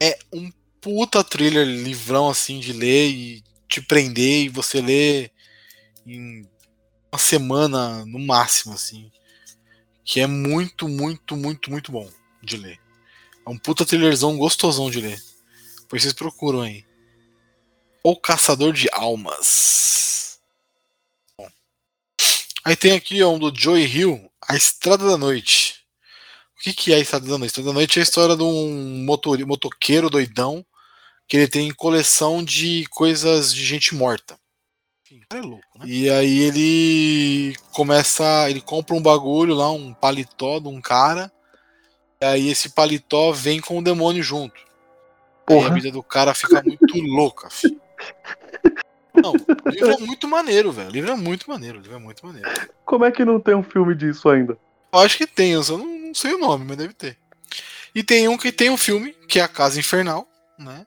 é 0.00 0.18
um 0.32 0.50
puta 0.80 1.22
thriller, 1.22 1.66
livrão 1.66 2.28
assim 2.28 2.60
de 2.60 2.72
ler 2.72 3.08
e 3.08 3.44
te 3.68 3.80
prender 3.80 4.44
e 4.44 4.48
você 4.48 4.80
lê 4.80 5.30
em 6.06 6.48
uma 7.12 7.18
semana 7.18 8.04
no 8.06 8.18
máximo, 8.18 8.74
assim. 8.74 9.10
Que 10.04 10.20
é 10.20 10.26
muito, 10.26 10.88
muito, 10.88 11.36
muito, 11.36 11.70
muito 11.70 11.90
bom 11.90 12.08
de 12.42 12.56
ler. 12.56 12.78
É 13.44 13.50
um 13.50 13.58
puta 13.58 13.84
thrillerzão 13.84 14.36
gostosão 14.36 14.90
de 14.90 15.00
ler. 15.00 15.22
Depois 15.80 16.02
vocês 16.02 16.14
procuram 16.14 16.62
aí. 16.62 16.84
O 18.02 18.16
Caçador 18.16 18.72
de 18.72 18.88
Almas. 18.92 20.40
Bom. 21.38 21.48
Aí 22.64 22.76
tem 22.76 22.92
aqui 22.92 23.22
um 23.24 23.38
do 23.38 23.52
Joey 23.54 23.84
Hill, 23.84 24.30
A 24.48 24.56
Estrada 24.56 25.08
da 25.08 25.16
Noite. 25.16 25.75
O 26.58 26.62
que, 26.62 26.72
que 26.72 26.92
é 26.92 26.96
a 26.96 26.98
Estrada 26.98 27.26
da 27.26 27.38
Noite? 27.38 27.44
A 27.44 27.46
Estrada 27.46 27.68
da 27.68 27.74
Noite 27.74 27.98
é 27.98 28.00
a 28.00 28.02
história 28.02 28.36
de 28.36 28.42
um 28.42 29.04
motor, 29.04 29.38
motoqueiro 29.46 30.08
doidão 30.08 30.64
que 31.28 31.36
ele 31.36 31.48
tem 31.48 31.72
coleção 31.72 32.42
de 32.42 32.86
coisas 32.90 33.52
de 33.52 33.64
gente 33.64 33.94
morta. 33.94 34.38
Enfim, 35.04 35.20
o 35.22 35.28
cara 35.28 35.42
é 35.42 35.46
louco, 35.46 35.78
né? 35.78 35.84
E 35.86 36.10
aí 36.10 36.38
ele 36.40 37.56
começa, 37.72 38.48
ele 38.48 38.60
compra 38.60 38.94
um 38.94 39.02
bagulho 39.02 39.54
lá, 39.54 39.70
um 39.70 39.92
paletó 39.92 40.58
de 40.58 40.68
um 40.68 40.80
cara, 40.80 41.30
e 42.20 42.24
aí 42.24 42.48
esse 42.48 42.70
paletó 42.70 43.32
vem 43.32 43.60
com 43.60 43.78
o 43.78 43.82
demônio 43.82 44.22
junto. 44.22 44.56
Aí 45.48 45.58
a 45.58 45.62
Porra. 45.62 45.74
vida 45.74 45.90
do 45.90 46.02
cara 46.02 46.34
fica 46.34 46.62
muito 46.62 46.98
louca, 47.06 47.50
filho. 47.50 47.80
Não, 49.14 49.32
o 49.32 49.70
livro 49.70 49.92
é 49.92 49.98
muito 49.98 50.28
maneiro, 50.28 50.72
velho. 50.72 50.88
O 50.88 50.92
livro 50.92 51.10
é 51.10 51.16
muito 51.16 51.48
maneiro, 51.48 51.78
o 51.78 51.82
livro 51.82 51.96
é 51.96 52.00
muito 52.00 52.24
maneiro. 52.26 52.48
Como 52.84 53.04
é 53.04 53.10
que 53.10 53.24
não 53.24 53.40
tem 53.40 53.54
um 53.54 53.62
filme 53.62 53.94
disso 53.94 54.28
ainda? 54.28 54.58
Acho 54.98 55.18
que 55.18 55.26
tem, 55.26 55.52
eu 55.52 55.62
só 55.62 55.76
não, 55.76 55.86
não 55.86 56.14
sei 56.14 56.34
o 56.34 56.38
nome, 56.38 56.64
mas 56.64 56.76
deve 56.76 56.94
ter. 56.94 57.18
E 57.94 58.02
tem 58.04 58.28
um 58.28 58.36
que 58.36 58.52
tem 58.52 58.70
um 58.70 58.76
filme, 58.76 59.12
que 59.28 59.38
é 59.38 59.42
A 59.42 59.48
Casa 59.48 59.78
Infernal, 59.78 60.28
né? 60.58 60.86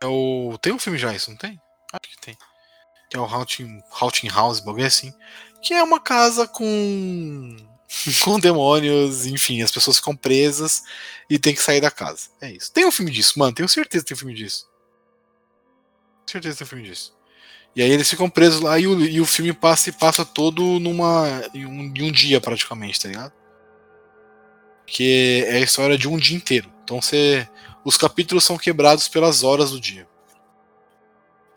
É 0.00 0.06
o. 0.06 0.56
Tem 0.60 0.72
um 0.72 0.78
filme 0.78 0.98
já, 0.98 1.12
isso, 1.12 1.30
não 1.30 1.36
tem? 1.36 1.60
Acho 1.92 2.14
que 2.14 2.20
tem. 2.20 2.36
Que 3.10 3.16
é 3.16 3.20
o 3.20 3.24
Haunting, 3.24 3.82
Haunting 4.00 4.28
House, 4.28 4.60
bagulho 4.60 4.86
assim. 4.86 5.12
Que 5.62 5.74
é 5.74 5.82
uma 5.82 6.00
casa 6.00 6.46
com. 6.46 7.56
com 8.22 8.38
demônios, 8.38 9.26
enfim, 9.26 9.62
as 9.62 9.70
pessoas 9.72 9.98
ficam 9.98 10.16
presas 10.16 10.82
e 11.28 11.38
tem 11.38 11.54
que 11.54 11.62
sair 11.62 11.80
da 11.80 11.90
casa. 11.90 12.28
É 12.40 12.50
isso. 12.50 12.72
Tem 12.72 12.84
um 12.84 12.92
filme 12.92 13.10
disso, 13.10 13.38
mano, 13.38 13.54
tenho 13.54 13.68
certeza 13.68 14.04
que 14.04 14.08
tem 14.08 14.16
um 14.16 14.18
filme 14.18 14.34
disso. 14.34 14.66
Tenho 16.26 16.42
certeza 16.42 16.54
que 16.54 16.58
tem 16.58 16.66
um 16.66 16.68
filme 16.68 16.84
disso. 16.84 17.14
E 17.76 17.82
aí 17.82 17.90
eles 17.90 18.08
ficam 18.08 18.30
presos 18.30 18.60
lá 18.60 18.78
e 18.78 18.86
o, 18.86 19.00
e 19.00 19.20
o 19.20 19.26
filme 19.26 19.52
passa 19.52 19.88
e 19.88 19.92
passa 19.92 20.24
todo 20.24 20.78
numa. 20.78 21.42
Em 21.52 21.66
um, 21.66 21.92
em 21.94 22.02
um 22.02 22.12
dia 22.12 22.40
praticamente, 22.40 23.00
tá 23.00 23.08
ligado? 23.08 23.32
Que 24.86 25.44
é 25.48 25.56
a 25.56 25.60
história 25.60 25.98
de 25.98 26.08
um 26.08 26.16
dia 26.16 26.36
inteiro. 26.36 26.70
Então 26.84 27.00
você. 27.00 27.48
Os 27.84 27.98
capítulos 27.98 28.44
são 28.44 28.56
quebrados 28.56 29.08
pelas 29.08 29.42
horas 29.42 29.72
do 29.72 29.80
dia. 29.80 30.08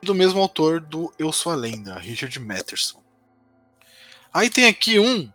Do 0.02 0.14
mesmo 0.14 0.42
autor 0.42 0.82
do 0.82 1.14
Eu 1.18 1.32
Sou 1.32 1.52
a 1.52 1.56
Lenda, 1.56 1.98
Richard 1.98 2.38
Matterson. 2.40 3.02
Aí 4.34 4.50
tem 4.50 4.66
aqui 4.66 5.00
um 5.00 5.32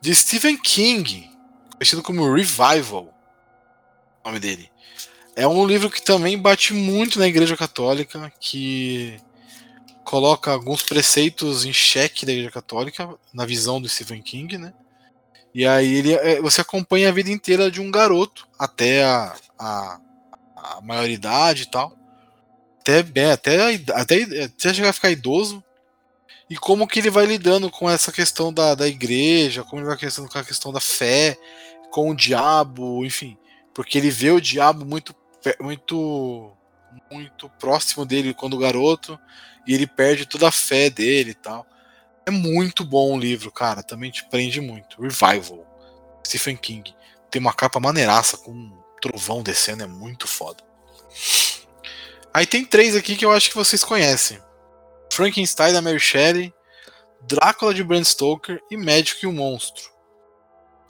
de 0.00 0.14
Stephen 0.14 0.56
King, 0.56 1.30
conhecido 1.76 2.02
como 2.02 2.32
Revival, 2.32 3.14
o 4.24 4.28
nome 4.28 4.40
dele. 4.40 4.70
É 5.36 5.46
um 5.46 5.66
livro 5.66 5.90
que 5.90 6.02
também 6.02 6.38
bate 6.38 6.72
muito 6.72 7.18
na 7.18 7.28
Igreja 7.28 7.56
Católica, 7.56 8.32
que 8.40 9.20
coloca 10.08 10.50
alguns 10.50 10.82
preceitos 10.82 11.66
em 11.66 11.72
xeque 11.72 12.24
da 12.24 12.32
Igreja 12.32 12.50
Católica, 12.50 13.14
na 13.30 13.44
visão 13.44 13.78
do 13.78 13.86
Stephen 13.86 14.22
King, 14.22 14.56
né? 14.56 14.72
E 15.54 15.66
aí 15.66 15.96
ele, 15.96 16.14
é, 16.14 16.40
você 16.40 16.62
acompanha 16.62 17.10
a 17.10 17.12
vida 17.12 17.30
inteira 17.30 17.70
de 17.70 17.78
um 17.78 17.90
garoto 17.90 18.48
até 18.58 19.04
a, 19.04 19.36
a, 19.58 20.00
a 20.56 20.80
maioridade 20.80 21.64
e 21.64 21.66
tal. 21.66 21.94
Até, 22.80 23.04
é, 23.16 23.32
até, 23.32 23.74
até, 23.92 24.44
até 24.44 24.72
chegar 24.72 24.88
a 24.88 24.94
ficar 24.94 25.10
idoso. 25.10 25.62
E 26.48 26.56
como 26.56 26.88
que 26.88 27.00
ele 27.00 27.10
vai 27.10 27.26
lidando 27.26 27.70
com 27.70 27.90
essa 27.90 28.10
questão 28.10 28.50
da, 28.50 28.74
da 28.74 28.88
igreja, 28.88 29.62
como 29.62 29.82
ele 29.82 29.88
vai 29.88 29.98
lidando 30.00 30.30
com 30.30 30.38
a 30.38 30.44
questão 30.44 30.72
da 30.72 30.80
fé, 30.80 31.36
com 31.90 32.08
o 32.08 32.16
diabo, 32.16 33.04
enfim. 33.04 33.36
Porque 33.74 33.98
ele 33.98 34.10
vê 34.10 34.30
o 34.30 34.40
diabo 34.40 34.86
muito, 34.86 35.14
muito, 35.60 36.50
muito 37.12 37.50
próximo 37.58 38.06
dele 38.06 38.32
quando 38.32 38.56
garoto 38.56 39.18
e 39.68 39.74
ele 39.74 39.86
perde 39.86 40.24
toda 40.24 40.48
a 40.48 40.52
fé 40.52 40.88
dele 40.88 41.32
e 41.32 41.34
tal. 41.34 41.66
É 42.24 42.30
muito 42.30 42.84
bom 42.84 43.14
o 43.14 43.20
livro, 43.20 43.52
cara. 43.52 43.82
Também 43.82 44.10
te 44.10 44.24
prende 44.24 44.60
muito. 44.62 45.00
Revival. 45.00 45.66
Stephen 46.26 46.56
King. 46.56 46.94
Tem 47.30 47.38
uma 47.38 47.52
capa 47.52 47.78
maneiraça 47.78 48.38
com 48.38 48.50
um 48.50 48.82
trovão 49.00 49.42
descendo, 49.42 49.84
é 49.84 49.86
muito 49.86 50.26
foda. 50.26 50.64
Aí 52.32 52.46
tem 52.46 52.64
três 52.64 52.96
aqui 52.96 53.14
que 53.14 53.24
eu 53.24 53.30
acho 53.30 53.50
que 53.50 53.56
vocês 53.56 53.84
conhecem: 53.84 54.38
Frankenstein 55.12 55.72
da 55.72 55.82
Mary 55.82 56.00
Shelley, 56.00 56.52
Drácula 57.22 57.74
de 57.74 57.84
Bram 57.84 58.02
Stoker 58.02 58.60
e 58.70 58.76
Médico 58.76 59.20
e 59.24 59.26
o 59.26 59.32
Monstro. 59.32 59.84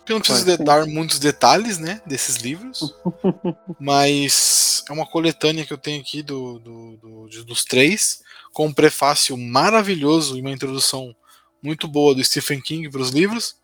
Eu 0.09 0.15
não 0.15 0.21
preciso 0.23 0.57
dar 0.65 0.87
muitos 0.87 1.19
detalhes, 1.19 1.79
né, 1.79 2.01
desses 2.07 2.37
livros, 2.37 2.95
mas 3.79 4.83
é 4.89 4.93
uma 4.93 5.07
coletânea 5.07 5.67
que 5.67 5.73
eu 5.73 5.77
tenho 5.77 6.01
aqui 6.01 6.23
do, 6.23 6.59
do, 6.59 6.97
do, 6.97 7.45
dos 7.45 7.63
três, 7.63 8.23
com 8.53 8.67
um 8.67 8.73
prefácio 8.73 9.37
maravilhoso 9.37 10.37
e 10.37 10.41
uma 10.41 10.51
introdução 10.51 11.15
muito 11.63 11.87
boa 11.89 12.15
do 12.15 12.25
Stephen 12.25 12.61
King 12.61 12.89
para 12.91 13.01
os 13.01 13.11
livros. 13.11 13.57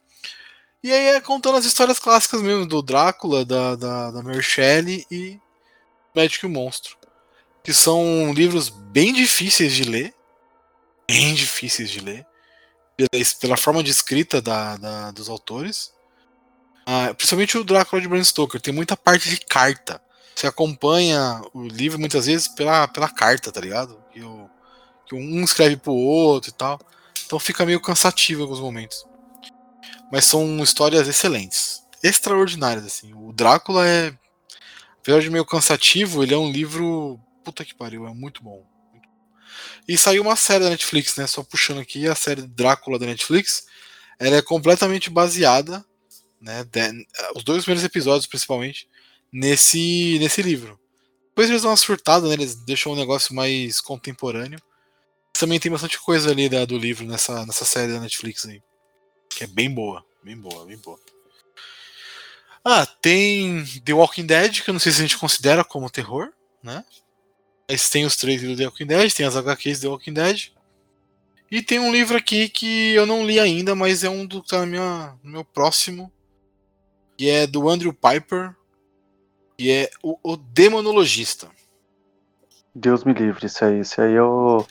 E 0.82 0.92
aí 0.92 1.16
é 1.16 1.20
contando 1.20 1.56
as 1.56 1.64
histórias 1.64 1.98
clássicas 1.98 2.42
mesmo 2.42 2.66
do 2.66 2.82
Drácula, 2.82 3.44
da, 3.44 3.74
da, 3.74 4.10
da 4.10 4.22
Mary 4.22 4.42
Shelley 4.42 5.06
e 5.10 5.40
Médico 6.14 6.44
e 6.44 6.48
o 6.48 6.50
Monstro. 6.50 6.96
Que 7.62 7.72
são 7.72 8.32
livros 8.34 8.68
bem 8.68 9.12
difíceis 9.12 9.72
de 9.72 9.84
ler. 9.84 10.14
Bem 11.08 11.34
difíceis 11.34 11.90
de 11.90 12.00
ler. 12.00 12.26
Pela, 12.96 13.24
pela 13.40 13.56
forma 13.56 13.82
de 13.82 13.90
escrita 13.90 14.42
da, 14.42 14.76
da 14.76 15.10
dos 15.10 15.30
autores. 15.30 15.90
Ah, 16.84 17.14
principalmente 17.14 17.56
o 17.56 17.64
Drácula 17.64 18.02
de 18.02 18.08
Bram 18.08 18.22
Stoker. 18.22 18.60
Tem 18.60 18.74
muita 18.74 18.94
parte 18.94 19.30
de 19.30 19.38
carta. 19.38 20.02
Você 20.36 20.46
acompanha 20.46 21.40
o 21.54 21.62
livro 21.62 21.98
muitas 21.98 22.26
vezes 22.26 22.48
pela, 22.48 22.86
pela 22.88 23.08
carta, 23.08 23.50
tá 23.50 23.60
ligado? 23.60 24.03
Que, 25.06 25.14
um 25.14 25.44
escreve 25.44 25.76
pro 25.76 25.92
outro 25.92 26.50
e 26.50 26.54
tal. 26.54 26.80
Então 27.26 27.38
fica 27.38 27.64
meio 27.64 27.80
cansativo 27.80 28.40
em 28.40 28.44
alguns 28.44 28.60
momentos. 28.60 29.04
Mas 30.10 30.24
são 30.24 30.62
histórias 30.62 31.08
excelentes. 31.08 31.82
Extraordinárias, 32.02 32.84
assim. 32.84 33.14
O 33.14 33.32
Drácula 33.32 33.86
é. 33.86 34.16
Apesar 34.98 35.20
de 35.20 35.30
meio 35.30 35.44
cansativo, 35.44 36.22
ele 36.22 36.34
é 36.34 36.38
um 36.38 36.50
livro. 36.50 37.18
Puta 37.42 37.64
que 37.64 37.74
pariu, 37.74 38.06
é 38.06 38.14
muito 38.14 38.42
bom. 38.42 38.64
E 39.86 39.98
saiu 39.98 40.22
uma 40.22 40.36
série 40.36 40.64
da 40.64 40.70
Netflix, 40.70 41.16
né? 41.16 41.26
Só 41.26 41.42
puxando 41.42 41.80
aqui 41.80 42.06
a 42.06 42.14
série 42.14 42.42
Drácula 42.42 42.98
da 42.98 43.06
Netflix. 43.06 43.66
Ela 44.18 44.36
é 44.36 44.42
completamente 44.42 45.10
baseada, 45.10 45.84
né? 46.40 46.64
De... 46.64 47.06
os 47.34 47.44
dois 47.44 47.64
primeiros 47.64 47.84
episódios, 47.84 48.26
principalmente, 48.26 48.88
nesse, 49.32 50.18
nesse 50.18 50.40
livro. 50.40 50.78
Depois 51.28 51.50
eles 51.50 51.62
dão 51.62 51.70
uma 51.70 51.76
surtada, 51.76 52.28
né? 52.28 52.34
Eles 52.34 52.54
deixam 52.54 52.92
um 52.92 52.96
negócio 52.96 53.34
mais 53.34 53.80
contemporâneo 53.80 54.60
também 55.38 55.58
tem 55.58 55.70
bastante 55.70 55.98
coisa 55.98 56.30
ali 56.30 56.48
da, 56.48 56.64
do 56.64 56.78
livro 56.78 57.04
nessa, 57.06 57.44
nessa 57.44 57.64
série 57.64 57.92
da 57.92 58.00
Netflix 58.00 58.46
aí. 58.46 58.62
Que 59.28 59.44
é 59.44 59.46
bem 59.46 59.72
boa. 59.72 60.04
Bem 60.22 60.36
boa, 60.36 60.64
bem 60.64 60.78
boa. 60.78 60.98
Ah, 62.64 62.86
tem 62.86 63.64
The 63.84 63.92
Walking 63.92 64.24
Dead, 64.24 64.62
que 64.62 64.70
eu 64.70 64.72
não 64.72 64.80
sei 64.80 64.92
se 64.92 64.98
a 64.98 65.02
gente 65.02 65.18
considera 65.18 65.64
como 65.64 65.90
terror, 65.90 66.32
né? 66.62 66.82
Mas 67.68 67.90
tem 67.90 68.06
os 68.06 68.16
três 68.16 68.40
do 68.40 68.56
The 68.56 68.64
Walking 68.64 68.86
Dead, 68.86 69.12
tem 69.12 69.26
as 69.26 69.36
HQs 69.36 69.80
do 69.80 69.82
The 69.82 69.88
Walking 69.88 70.12
Dead. 70.14 70.50
E 71.50 71.62
tem 71.62 71.78
um 71.78 71.92
livro 71.92 72.16
aqui 72.16 72.48
que 72.48 72.94
eu 72.94 73.04
não 73.04 73.26
li 73.26 73.38
ainda, 73.38 73.74
mas 73.74 74.02
é 74.02 74.08
um 74.08 74.24
do 74.24 74.42
que 74.42 74.48
tá 74.48 74.60
no, 74.60 74.66
minha, 74.66 75.14
no 75.22 75.30
meu 75.30 75.44
próximo. 75.44 76.10
Que 77.18 77.28
é 77.28 77.46
do 77.46 77.68
Andrew 77.68 77.92
Piper. 77.92 78.54
E 79.58 79.70
é 79.70 79.90
o, 80.02 80.18
o 80.22 80.36
Demonologista. 80.36 81.50
Deus 82.74 83.04
me 83.04 83.12
livre, 83.12 83.46
isso 83.46 83.64
aí. 83.64 83.80
Isso 83.80 84.00
aí 84.00 84.14
eu 84.14 84.66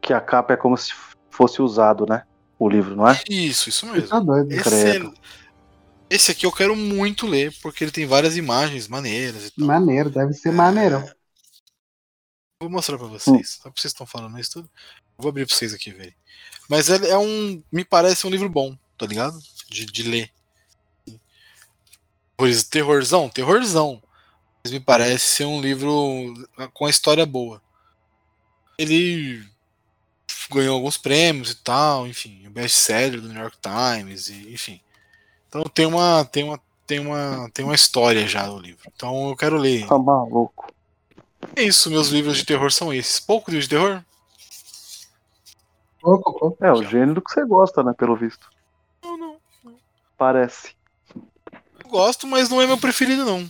que 0.00 0.12
a 0.12 0.20
capa 0.20 0.54
é 0.54 0.56
como 0.56 0.76
se 0.76 0.92
fosse 1.30 1.62
usado, 1.62 2.06
né? 2.06 2.24
O 2.58 2.68
livro, 2.68 2.94
não 2.94 3.08
é? 3.08 3.20
Isso, 3.28 3.68
isso 3.68 3.86
mesmo. 3.86 4.08
Tá 4.08 4.20
doido. 4.20 4.52
Esse, 4.52 4.98
é... 4.98 5.12
Esse 6.10 6.32
aqui 6.32 6.44
eu 6.44 6.52
quero 6.52 6.74
muito 6.74 7.26
ler, 7.26 7.54
porque 7.62 7.84
ele 7.84 7.90
tem 7.90 8.04
várias 8.06 8.36
imagens 8.36 8.88
maneiras 8.88 9.46
e 9.46 9.50
tal. 9.52 9.66
Maneiro, 9.66 10.10
deve 10.10 10.34
ser 10.34 10.52
maneirão. 10.52 11.08
Vou 12.60 12.68
mostrar 12.68 12.98
pra 12.98 13.06
vocês. 13.06 13.36
Hum. 13.36 13.62
Só 13.62 13.70
que 13.70 13.80
vocês 13.80 13.92
estão 13.92 14.06
falando 14.06 14.38
isso 14.38 14.52
tudo. 14.52 14.70
vou 15.16 15.30
abrir 15.30 15.46
pra 15.46 15.54
vocês 15.54 15.72
aqui 15.72 15.92
verem. 15.92 16.14
Mas 16.68 16.90
é, 16.90 17.10
é 17.10 17.16
um. 17.16 17.62
Me 17.72 17.84
parece 17.84 18.26
um 18.26 18.30
livro 18.30 18.48
bom, 18.48 18.76
tá 18.98 19.06
ligado? 19.06 19.38
De, 19.68 19.86
de 19.86 20.02
ler. 20.02 20.30
Terrorzão? 22.70 23.28
Terrorzão. 23.28 24.02
Mas 24.62 24.72
me 24.72 24.80
parece 24.80 25.24
ser 25.24 25.44
um 25.46 25.60
livro 25.60 26.34
com 26.74 26.86
a 26.86 26.90
história 26.90 27.24
boa. 27.24 27.62
Ele 28.78 29.49
ganhou 30.50 30.74
alguns 30.74 30.96
prêmios 30.96 31.50
e 31.50 31.56
tal, 31.56 32.06
enfim, 32.06 32.46
o 32.46 32.50
best-seller 32.50 33.20
do 33.20 33.28
New 33.28 33.40
York 33.40 33.56
Times, 33.60 34.28
e, 34.28 34.52
enfim. 34.52 34.80
Então 35.48 35.62
tem 35.64 35.86
uma, 35.86 36.24
tem 36.24 36.44
uma, 36.44 36.60
tem 36.86 36.98
uma, 37.00 37.50
tem 37.52 37.64
uma 37.64 37.74
história 37.74 38.26
já 38.26 38.46
no 38.46 38.58
livro. 38.58 38.82
Então 38.94 39.30
eu 39.30 39.36
quero 39.36 39.56
ler. 39.56 39.86
Tá 39.86 39.98
maluco. 39.98 40.72
É 41.56 41.62
isso, 41.62 41.90
meus 41.90 42.08
livros 42.08 42.36
de 42.36 42.44
terror 42.44 42.70
são 42.70 42.92
esses. 42.92 43.18
Pouco 43.18 43.50
livros 43.50 43.68
de 43.68 43.76
terror? 43.76 44.04
Pouco, 46.00 46.38
pouco. 46.38 46.64
É 46.64 46.72
o 46.72 46.82
gênero 46.82 47.20
que 47.20 47.30
você 47.30 47.44
gosta, 47.44 47.82
né, 47.82 47.92
pelo 47.96 48.16
visto. 48.16 48.48
Não, 49.02 49.16
não. 49.16 49.36
não. 49.64 49.74
Parece. 50.16 50.74
Eu 51.82 51.90
gosto, 51.90 52.26
mas 52.26 52.48
não 52.48 52.60
é 52.60 52.66
meu 52.66 52.78
preferido, 52.78 53.24
não. 53.24 53.48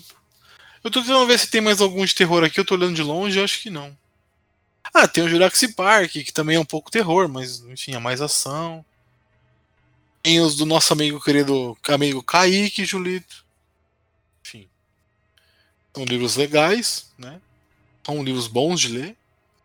Eu 0.82 0.90
tô 0.90 1.00
tentando 1.00 1.26
ver 1.26 1.38
se 1.38 1.50
tem 1.50 1.60
mais 1.60 1.80
algum 1.80 2.04
de 2.04 2.14
terror 2.14 2.42
aqui, 2.42 2.58
eu 2.58 2.64
tô 2.64 2.74
olhando 2.74 2.94
de 2.94 3.02
longe, 3.02 3.40
acho 3.40 3.60
que 3.60 3.70
não. 3.70 3.96
Ah, 4.92 5.06
tem 5.08 5.24
o 5.24 5.28
Jurassic 5.28 5.74
Park, 5.74 6.10
que 6.12 6.32
também 6.32 6.56
é 6.56 6.60
um 6.60 6.64
pouco 6.64 6.90
terror, 6.90 7.28
mas 7.28 7.60
enfim, 7.60 7.94
é 7.94 7.98
mais 7.98 8.20
ação. 8.20 8.84
Tem 10.22 10.40
os 10.40 10.56
do 10.56 10.66
nosso 10.66 10.92
amigo 10.92 11.20
querido 11.20 11.76
amigo 11.88 12.22
Kaique, 12.22 12.84
Julito. 12.84 13.44
Enfim. 14.44 14.68
São 15.94 16.04
livros 16.04 16.36
legais, 16.36 17.10
né? 17.18 17.40
São 18.04 18.22
livros 18.22 18.46
bons 18.46 18.80
de 18.80 18.88
ler. 18.88 19.16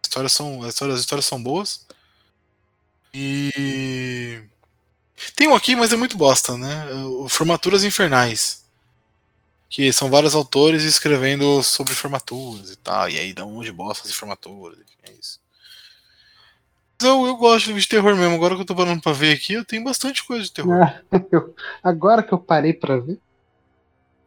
As 0.01 0.07
histórias 0.09 0.31
são, 0.33 0.63
as 0.63 0.73
histórias, 0.73 0.95
as 0.95 1.01
histórias 1.01 1.25
são 1.25 1.41
boas. 1.41 1.85
E. 3.13 4.43
Tem 5.35 5.47
um 5.47 5.55
aqui, 5.55 5.75
mas 5.75 5.93
é 5.93 5.95
muito 5.95 6.17
bosta, 6.17 6.57
né? 6.57 6.93
O 6.93 7.29
Formaturas 7.29 7.83
Infernais 7.83 8.64
que 9.75 9.91
são 9.91 10.09
vários 10.09 10.33
autores 10.33 10.83
escrevendo 10.83 11.61
sobre 11.61 11.93
formaturas 11.93 12.71
e 12.71 12.77
tal, 12.77 13.09
e 13.09 13.19
aí 13.19 13.33
dá 13.33 13.45
um 13.45 13.55
monte 13.55 13.65
de 13.65 13.73
bosta 13.73 14.07
de 14.07 14.13
formaturas, 14.13 14.79
é 15.03 15.11
isso. 15.11 15.37
eu, 17.03 17.27
eu 17.27 17.35
gosto 17.35 17.73
de 17.73 17.85
terror 17.85 18.15
mesmo. 18.15 18.35
Agora 18.35 18.55
que 18.55 18.61
eu 18.61 18.65
tô 18.65 18.73
parando 18.73 19.01
pra 19.01 19.11
ver 19.11 19.33
aqui, 19.35 19.51
eu 19.51 19.65
tenho 19.65 19.83
bastante 19.83 20.25
coisa 20.25 20.45
de 20.45 20.53
terror. 20.53 20.81
Ah, 20.81 21.01
eu- 21.29 21.53
agora 21.83 22.23
que 22.23 22.33
eu 22.33 22.39
parei 22.39 22.71
pra 22.71 22.95
ver. 22.99 23.19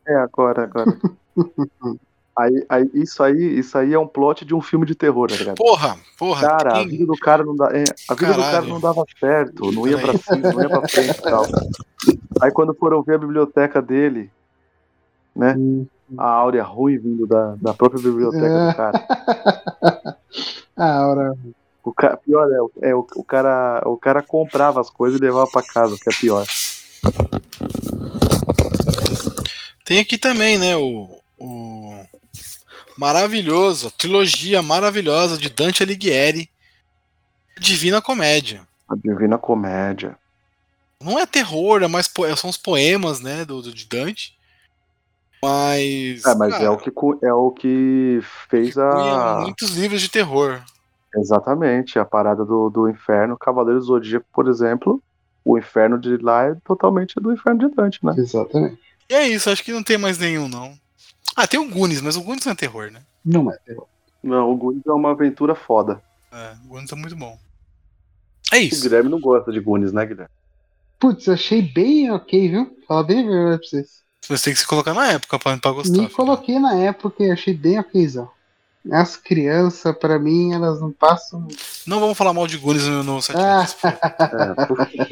É, 0.06 0.16
agora, 0.16 0.64
agora. 0.64 1.00
aí, 2.36 2.66
aí, 2.68 2.90
isso 2.92 3.22
aí, 3.22 3.58
isso 3.58 3.78
aí 3.78 3.94
é 3.94 3.98
um 3.98 4.06
plot 4.06 4.44
de 4.44 4.54
um 4.54 4.60
filme 4.60 4.84
de 4.84 4.94
terror, 4.94 5.30
tá 5.30 5.36
ligado? 5.36 5.56
Porra, 5.56 5.98
porra. 6.18 6.46
Cara, 6.46 6.72
a 6.72 6.80
tem- 6.80 6.88
vida 6.88 7.06
do 7.06 7.16
cara 7.16 7.42
não 7.42 7.56
dá, 7.56 7.70
é, 7.74 7.84
a 8.06 8.14
vida 8.14 8.34
do 8.34 8.42
cara 8.42 8.66
não 8.66 8.80
dava 8.80 9.02
certo, 9.18 9.72
não 9.72 9.88
ia 9.88 9.98
pra 9.98 10.12
cima, 10.18 10.52
não 10.52 10.60
ia 10.60 10.68
pra 10.68 10.86
frente 10.90 11.16
e 11.18 11.22
tal. 11.22 11.42
Aí 12.42 12.50
quando 12.52 12.74
foram 12.74 13.02
ver 13.02 13.14
a 13.14 13.18
biblioteca 13.18 13.80
dele, 13.80 14.30
né? 15.38 15.54
Hum. 15.56 15.86
A 16.16 16.26
áurea 16.30 16.62
ruim 16.64 16.98
vindo 16.98 17.26
da, 17.26 17.54
da 17.60 17.72
própria 17.74 18.02
biblioteca 18.02 18.46
É. 18.46 18.70
do 18.70 18.76
cara. 18.76 20.16
A 20.76 21.06
hora. 21.06 21.34
O 21.84 21.92
cara 21.92 22.16
pior 22.16 22.50
é, 22.52 22.60
o- 22.62 22.70
é 22.82 22.94
o, 22.94 23.06
o 23.16 23.24
cara, 23.24 23.82
o 23.86 23.96
cara 23.96 24.22
comprava 24.22 24.80
as 24.80 24.90
coisas 24.90 25.18
e 25.18 25.22
levava 25.22 25.46
pra 25.50 25.62
casa, 25.62 25.96
que 25.96 26.08
é 26.08 26.12
pior. 26.20 26.46
Tem 29.84 29.98
aqui 29.98 30.18
também, 30.18 30.58
né? 30.58 30.76
O, 30.76 31.18
o 31.38 32.04
maravilhoso, 32.96 33.88
a 33.88 33.90
trilogia 33.90 34.62
maravilhosa 34.62 35.36
de 35.38 35.48
Dante 35.48 35.82
Alighieri, 35.82 36.50
Divina 37.58 38.00
Comédia. 38.02 38.62
A 38.88 38.94
Divina 38.94 39.38
Comédia. 39.38 40.16
Não 41.02 41.18
é 41.18 41.24
terror, 41.26 41.82
é 41.82 41.88
mais 41.88 42.10
são 42.36 42.50
os 42.50 42.56
poemas, 42.56 43.20
né, 43.20 43.44
do, 43.44 43.62
do 43.62 43.72
de 43.72 43.86
Dante. 43.86 44.37
Mas, 45.42 46.24
É, 46.24 46.34
mas 46.34 46.52
cara, 46.52 46.64
é 46.64 46.70
o 46.70 46.76
que 46.76 46.92
é 47.22 47.32
o 47.32 47.50
que 47.52 48.20
fez 48.48 48.74
cunha 48.74 48.84
a 48.84 49.40
muitos 49.42 49.76
livros 49.76 50.00
de 50.00 50.08
terror. 50.10 50.60
exatamente 51.16 51.98
a 51.98 52.04
parada 52.04 52.44
do, 52.44 52.68
do 52.70 52.88
inferno, 52.88 53.38
Cavaleiro 53.38 53.78
do 53.80 53.86
Zodíaco, 53.86 54.26
por 54.32 54.48
exemplo. 54.48 55.02
O 55.44 55.56
inferno 55.56 55.98
de 55.98 56.16
lá 56.18 56.44
é 56.46 56.54
totalmente 56.64 57.14
do 57.20 57.32
inferno 57.32 57.68
de 57.68 57.74
Dante, 57.74 58.04
né? 58.04 58.14
Exatamente. 58.18 58.78
E 59.08 59.14
é 59.14 59.26
isso, 59.26 59.48
acho 59.48 59.64
que 59.64 59.72
não 59.72 59.82
tem 59.82 59.96
mais 59.96 60.18
nenhum, 60.18 60.48
não. 60.48 60.74
Ah, 61.34 61.46
tem 61.46 61.58
o 61.58 61.70
Goonies, 61.70 62.02
mas 62.02 62.16
o 62.16 62.22
Goonies 62.22 62.44
não 62.44 62.52
é 62.52 62.56
terror, 62.56 62.90
né? 62.90 63.00
Não 63.24 63.50
é 63.50 63.56
terror. 63.64 63.86
Não, 64.22 64.50
o 64.50 64.56
Goonies 64.56 64.84
é 64.86 64.92
uma 64.92 65.12
aventura 65.12 65.54
foda. 65.54 66.02
É, 66.32 66.52
o 66.64 66.68
Goonies 66.68 66.92
é 66.92 66.96
muito 66.96 67.16
bom. 67.16 67.38
É 68.52 68.56
O 68.56 68.60
isso. 68.60 68.82
Guilherme 68.82 69.08
não 69.08 69.20
gosta 69.20 69.50
de 69.52 69.60
Goonies, 69.60 69.92
né, 69.92 70.04
Guilherme? 70.04 70.30
Putz, 70.98 71.28
achei 71.28 71.62
bem 71.62 72.10
ok, 72.10 72.48
viu? 72.50 72.76
Fala 72.86 73.04
bem 73.04 73.20
a 73.20 73.30
verdade 73.30 73.58
pra 73.60 73.68
vocês. 73.68 74.02
Você 74.28 74.44
tem 74.44 74.54
que 74.54 74.60
se 74.60 74.66
colocar 74.66 74.94
na 74.94 75.12
época 75.12 75.38
pra, 75.38 75.56
pra 75.56 75.70
gostar. 75.72 75.92
Me 75.92 76.04
filho. 76.04 76.10
coloquei 76.14 76.58
na 76.58 76.74
época 76.78 77.24
e 77.24 77.30
achei 77.30 77.54
bem 77.54 77.78
okzão. 77.78 78.28
As 78.92 79.16
crianças, 79.16 79.94
pra 79.98 80.18
mim, 80.18 80.52
elas 80.54 80.80
não 80.80 80.92
passam. 80.92 81.46
Não 81.86 82.00
vamos 82.00 82.16
falar 82.16 82.32
mal 82.32 82.46
de 82.46 82.56
Goonies 82.56 82.86
no, 82.86 83.02
no 83.02 83.20
site. 83.20 83.38
Ah, 83.40 83.66
É, 84.62 84.66
por 84.66 84.76
favor. 84.76 85.06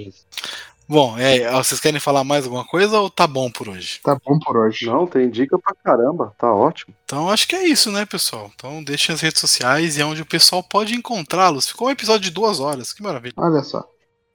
Bom, 0.89 1.19
é, 1.19 1.51
vocês 1.51 1.81
querem 1.81 1.99
falar 1.99 2.23
mais 2.23 2.45
alguma 2.45 2.65
coisa 2.65 3.01
ou 3.01 3.11
tá 3.11 3.27
bom 3.27 3.51
por 3.51 3.69
hoje? 3.69 3.99
tá 4.05 4.17
bom 4.25 4.39
por 4.39 4.57
hoje. 4.57 4.87
Não, 4.87 5.05
tem 5.05 5.29
dica 5.29 5.59
pra 5.59 5.75
caramba, 5.83 6.33
tá 6.39 6.53
ótimo. 6.55 6.95
Então 7.05 7.29
acho 7.29 7.49
que 7.49 7.57
é 7.57 7.67
isso, 7.67 7.91
né, 7.91 8.07
pessoal? 8.07 8.51
Então 8.55 8.85
deixem 8.85 9.13
as 9.13 9.21
redes 9.21 9.41
sociais 9.41 9.97
e 9.97 10.01
é 10.01 10.05
onde 10.05 10.23
o 10.23 10.27
pessoal 10.27 10.63
pode 10.63 10.95
encontrá-los. 10.95 11.69
Ficou 11.69 11.89
um 11.89 11.91
episódio 11.91 12.21
de 12.21 12.31
duas 12.31 12.61
horas, 12.61 12.93
que 12.93 13.03
maravilha. 13.03 13.35
Olha 13.37 13.65
só. 13.65 13.85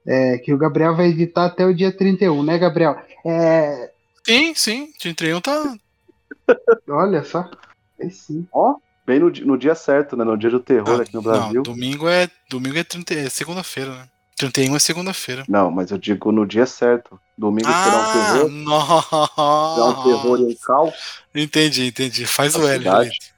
É, 0.06 0.36
que 0.38 0.52
o 0.52 0.58
Gabriel 0.58 0.94
vai 0.94 1.06
editar 1.06 1.46
até 1.46 1.64
o 1.64 1.74
dia 1.74 1.90
31, 1.90 2.42
né, 2.42 2.58
Gabriel? 2.58 2.96
É, 3.24 3.91
Sim, 4.24 4.54
sim, 4.54 4.92
31 5.00 5.40
tá. 5.40 5.74
olha 6.88 7.24
só. 7.24 7.50
É 7.98 8.08
sim. 8.10 8.46
Bem 9.06 9.18
no, 9.18 9.30
no 9.30 9.58
dia 9.58 9.74
certo, 9.74 10.16
né? 10.16 10.24
No 10.24 10.36
dia 10.36 10.50
do 10.50 10.60
terror 10.60 11.00
Ah, 11.00 11.02
aqui 11.02 11.14
no 11.14 11.22
não, 11.22 11.30
Brasil. 11.32 11.62
domingo 11.62 12.08
é. 12.08 12.30
Domingo 12.48 12.78
é, 12.78 12.84
30, 12.84 13.14
é 13.14 13.28
segunda-feira, 13.28 13.90
né? 13.94 14.08
31 14.36 14.74
é 14.74 14.78
segunda-feira. 14.78 15.44
Não, 15.48 15.70
mas 15.70 15.90
eu 15.90 15.98
digo 15.98 16.32
no 16.32 16.46
dia 16.46 16.66
certo. 16.66 17.20
Domingo 17.36 17.66
será 17.68 17.96
um 17.96 18.00
Ah, 18.00 18.12
terror. 18.12 18.48
Será 19.74 19.86
um 19.86 20.02
terror 20.04 20.38
e 20.38 20.42
nossa. 20.42 20.52
um 20.52 20.54
caos. 20.64 20.94
Entendi, 21.34 21.86
entendi. 21.86 22.26
Faz 22.26 22.54
na 22.54 22.60
o 22.64 22.68
L. 22.68 22.84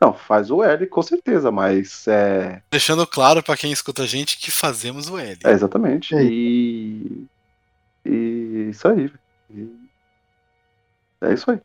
Não, 0.01 0.13
faz 0.15 0.51
o 0.51 0.63
L, 0.63 0.87
com 0.87 1.03
certeza, 1.03 1.51
mas 1.51 2.07
é. 2.09 2.63
Deixando 2.71 3.07
claro 3.07 3.43
pra 3.43 3.57
quem 3.57 3.73
escuta 3.73 4.03
a 4.03 4.07
gente 4.07 4.37
que 4.39 4.51
fazemos 4.51 5.09
o 5.09 5.19
L. 5.19 5.39
É, 5.45 5.51
exatamente. 5.53 6.15
E. 6.15 7.25
E 8.05 8.69
isso 8.71 8.87
aí. 8.89 9.07
velho. 9.09 9.19
E- 9.51 9.84
É 11.25 11.35
isso 11.35 11.51
aí. 11.51 11.61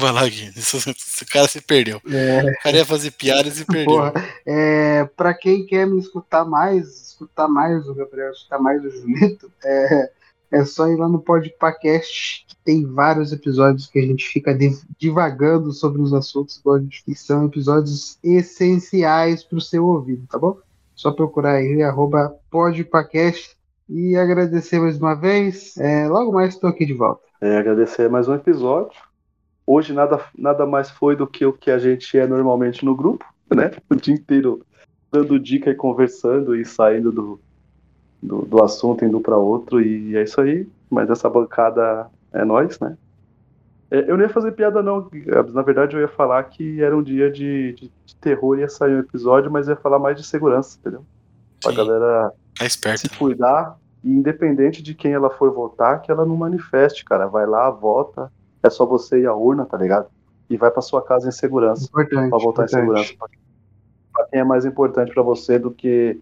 Vai 0.00 0.12
lá, 0.12 0.26
Gui. 0.28 0.50
Esse, 0.56 1.24
cara 1.26 1.46
se 1.46 1.60
perdeu. 1.60 2.00
É, 2.10 2.50
O 2.50 2.62
cara 2.62 2.76
ia 2.78 2.86
fazer 2.86 3.10
piadas 3.12 3.60
e 3.60 3.64
perdeu. 3.64 3.84
porra. 3.84 4.12
É, 4.46 5.04
pra 5.16 5.34
quem 5.34 5.66
quer 5.66 5.86
me 5.86 5.98
escutar 6.00 6.44
mais, 6.44 7.08
escutar 7.10 7.48
mais 7.48 7.86
o 7.86 7.94
Gabriel, 7.94 8.30
escutar 8.32 8.58
mais 8.58 8.82
o 8.84 8.90
Julito, 8.90 9.50
é, 9.62 10.10
é 10.52 10.64
só 10.64 10.88
ir 10.88 10.96
lá 10.96 11.06
no 11.08 11.20
Podpacast, 11.20 12.46
que 12.48 12.56
tem 12.64 12.86
vários 12.86 13.30
episódios 13.32 13.86
que 13.88 13.98
a 13.98 14.02
gente 14.02 14.26
fica 14.26 14.54
div- 14.54 14.82
divagando 14.98 15.70
sobre 15.72 16.00
os 16.00 16.14
assuntos 16.14 16.56
igual 16.56 16.76
a 16.76 16.80
gente- 16.80 17.04
que 17.04 17.14
são 17.14 17.44
episódios 17.46 18.18
essenciais 18.24 19.44
pro 19.44 19.60
seu 19.60 19.84
ouvido, 19.86 20.26
tá 20.30 20.38
bom? 20.38 20.56
Só 20.94 21.12
procurar 21.12 21.54
aí, 21.56 21.82
arroba 21.82 22.34
Podpacast. 22.50 23.56
E 23.92 24.14
agradecer 24.16 24.78
mais 24.78 24.96
uma 24.98 25.14
vez. 25.14 25.76
É, 25.76 26.06
logo 26.08 26.32
mais 26.32 26.54
estou 26.54 26.70
aqui 26.70 26.86
de 26.86 26.94
volta. 26.94 27.22
É, 27.40 27.56
agradecer 27.56 28.08
mais 28.10 28.28
um 28.28 28.34
episódio. 28.34 28.98
Hoje 29.66 29.92
nada, 29.92 30.20
nada 30.36 30.66
mais 30.66 30.90
foi 30.90 31.16
do 31.16 31.26
que 31.26 31.46
o 31.46 31.52
que 31.52 31.70
a 31.70 31.78
gente 31.78 32.18
é 32.18 32.26
normalmente 32.26 32.84
no 32.84 32.94
grupo, 32.94 33.24
né? 33.54 33.70
O 33.88 33.94
dia 33.94 34.14
inteiro 34.14 34.64
dando 35.10 35.38
dica 35.38 35.70
e 35.70 35.74
conversando 35.74 36.54
e 36.54 36.64
saindo 36.64 37.10
do, 37.10 37.40
do, 38.22 38.42
do 38.42 38.62
assunto, 38.62 39.04
indo 39.04 39.20
para 39.20 39.36
outro, 39.36 39.80
e 39.80 40.16
é 40.16 40.22
isso 40.22 40.40
aí. 40.40 40.68
Mas 40.90 41.08
essa 41.08 41.30
bancada 41.30 42.08
é 42.32 42.44
nós, 42.44 42.78
né? 42.78 42.96
É, 43.90 44.10
Eu 44.10 44.16
não 44.16 44.24
ia 44.24 44.28
fazer 44.28 44.52
piada, 44.52 44.82
não. 44.82 45.08
Gabs. 45.10 45.54
Na 45.54 45.62
verdade, 45.62 45.96
eu 45.96 46.00
ia 46.00 46.08
falar 46.08 46.42
que 46.44 46.82
era 46.82 46.96
um 46.96 47.02
dia 47.02 47.30
de, 47.30 47.72
de, 47.72 47.92
de 48.04 48.16
terror, 48.16 48.58
ia 48.58 48.68
sair 48.68 48.94
um 48.96 49.00
episódio, 49.00 49.50
mas 49.50 49.66
ia 49.66 49.76
falar 49.76 49.98
mais 49.98 50.16
de 50.16 50.24
segurança, 50.26 50.78
entendeu? 50.78 51.04
Pra 51.62 51.70
Sim, 51.70 51.76
galera 51.76 52.32
tá 52.58 52.66
esperto. 52.66 53.00
se 53.00 53.08
cuidar 53.08 53.76
e 54.02 54.10
independente 54.10 54.82
de 54.82 54.94
quem 54.94 55.12
ela 55.12 55.30
for 55.30 55.52
votar, 55.52 56.00
que 56.02 56.10
ela 56.10 56.24
não 56.24 56.36
manifeste, 56.36 57.04
cara. 57.04 57.26
Vai 57.26 57.46
lá, 57.46 57.70
vota. 57.70 58.32
É 58.62 58.70
só 58.70 58.84
você 58.86 59.20
ir 59.20 59.26
à 59.26 59.34
urna, 59.34 59.64
tá 59.66 59.76
ligado? 59.76 60.08
E 60.48 60.56
vai 60.56 60.70
pra 60.70 60.82
sua 60.82 61.02
casa 61.02 61.28
em 61.28 61.32
segurança, 61.32 61.84
Importante. 61.84 62.28
pra 62.30 62.38
votar 62.38 62.64
em 62.66 62.68
importante. 62.68 62.70
segurança. 62.70 63.14
Pra 64.12 64.26
quem 64.26 64.40
é 64.40 64.44
mais 64.44 64.64
importante 64.64 65.12
pra 65.14 65.22
você 65.22 65.58
do 65.58 65.70
que 65.70 66.20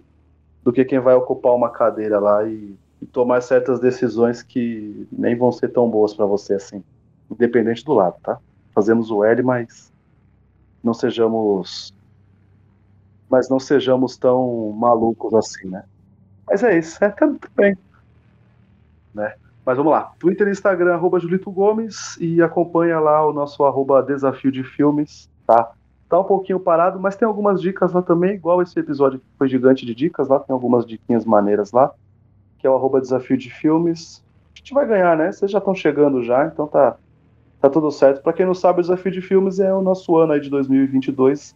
do 0.62 0.72
que 0.72 0.84
quem 0.84 0.98
vai 1.00 1.14
ocupar 1.14 1.55
uma 1.55 1.70
cadeira 1.70 2.18
lá 2.18 2.44
e, 2.44 2.76
e 3.00 3.06
tomar 3.06 3.40
certas 3.40 3.80
decisões 3.80 4.42
que 4.42 5.06
nem 5.10 5.34
vão 5.36 5.50
ser 5.50 5.68
tão 5.68 5.88
boas 5.88 6.12
pra 6.12 6.26
você 6.26 6.55
assim, 6.55 6.84
independente 7.30 7.82
do 7.84 7.94
lado, 7.94 8.16
tá? 8.22 8.38
Fazemos 8.74 9.10
o 9.10 9.24
L, 9.24 9.42
mas 9.42 9.90
não 10.84 10.92
sejamos 10.92 11.94
mas 13.30 13.48
não 13.48 13.59
sejamos 13.59 14.16
tão 14.16 14.72
malucos 14.72 15.32
assim, 15.34 15.68
né? 15.68 15.84
Mas 16.48 16.62
é 16.62 16.78
isso, 16.78 17.02
é 17.04 17.10
tudo 17.10 17.38
bem. 17.54 17.76
Né? 19.14 19.34
Mas 19.64 19.76
vamos 19.76 19.92
lá. 19.92 20.12
Twitter 20.18 20.48
e 20.48 20.50
Instagram, 20.50 20.94
arroba 20.94 21.20
Julito 21.20 21.50
Gomes, 21.50 22.16
e 22.18 22.40
acompanha 22.40 22.98
lá 22.98 23.26
o 23.26 23.32
nosso 23.32 23.64
arroba 23.64 24.02
Desafio 24.02 24.50
de 24.50 24.64
Filmes, 24.64 25.30
tá? 25.46 25.72
Tá 26.08 26.18
um 26.18 26.24
pouquinho 26.24 26.58
parado, 26.58 26.98
mas 26.98 27.16
tem 27.16 27.28
algumas 27.28 27.60
dicas 27.60 27.92
lá 27.92 28.00
também, 28.00 28.34
igual 28.34 28.62
esse 28.62 28.78
episódio 28.80 29.18
que 29.18 29.26
foi 29.36 29.46
gigante 29.46 29.84
de 29.84 29.94
dicas 29.94 30.26
lá, 30.26 30.40
tem 30.40 30.54
algumas 30.54 30.86
diquinhas 30.86 31.26
maneiras 31.26 31.70
lá, 31.70 31.92
que 32.58 32.66
é 32.66 32.70
o 32.70 32.74
arroba 32.74 32.98
Desafio 32.98 33.36
de 33.36 33.50
Filmes. 33.50 34.24
A 34.54 34.58
gente 34.58 34.72
vai 34.72 34.86
ganhar, 34.86 35.14
né? 35.18 35.30
Vocês 35.30 35.50
já 35.50 35.58
estão 35.58 35.74
chegando 35.74 36.22
já, 36.22 36.46
então 36.46 36.66
tá, 36.66 36.96
tá 37.60 37.68
tudo 37.68 37.90
certo. 37.90 38.22
Pra 38.22 38.32
quem 38.32 38.46
não 38.46 38.54
sabe, 38.54 38.78
o 38.78 38.82
Desafio 38.82 39.12
de 39.12 39.20
Filmes 39.20 39.60
é 39.60 39.72
o 39.74 39.82
nosso 39.82 40.16
ano 40.16 40.32
aí 40.32 40.40
de 40.40 40.48
2022, 40.48 41.54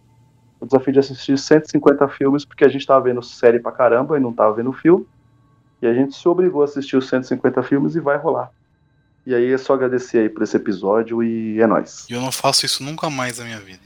o 0.63 0.67
desafio 0.67 0.93
de 0.93 1.01
assistir 1.01 1.37
150 1.37 2.09
filmes, 2.11 2.45
porque 2.45 2.65
a 2.65 2.69
gente 2.69 2.87
tava 2.87 3.03
vendo 3.03 3.21
série 3.21 3.59
pra 3.59 3.73
caramba 3.73 4.17
e 4.17 4.21
não 4.21 4.33
tava 4.33 4.55
vendo 4.55 4.73
filme. 4.73 5.05
E 5.83 5.87
a 5.89 5.93
gente 5.93 6.15
se 6.15 6.29
obrigou 6.29 6.63
a 6.63 6.67
assistir 6.67 6.97
os 6.97 7.09
150 7.09 7.61
filmes 7.65 7.97
e 7.97 8.01
vai 8.01 8.17
rolar. 8.17 8.49
E 9.27 9.35
aí 9.35 9.53
é 9.53 9.59
só 9.59 9.75
agradecer 9.75 10.19
aí 10.19 10.29
por 10.29 10.45
esse 10.45 10.57
episódio 10.57 11.21
e 11.21 11.61
é 11.61 11.67
nóis. 11.67 12.07
E 12.09 12.13
eu 12.13 12.21
não 12.21 12.31
faço 12.31 12.65
isso 12.65 12.85
nunca 12.85 13.11
mais 13.11 13.41
na 13.41 13.45
minha 13.45 13.59
vida. 13.59 13.83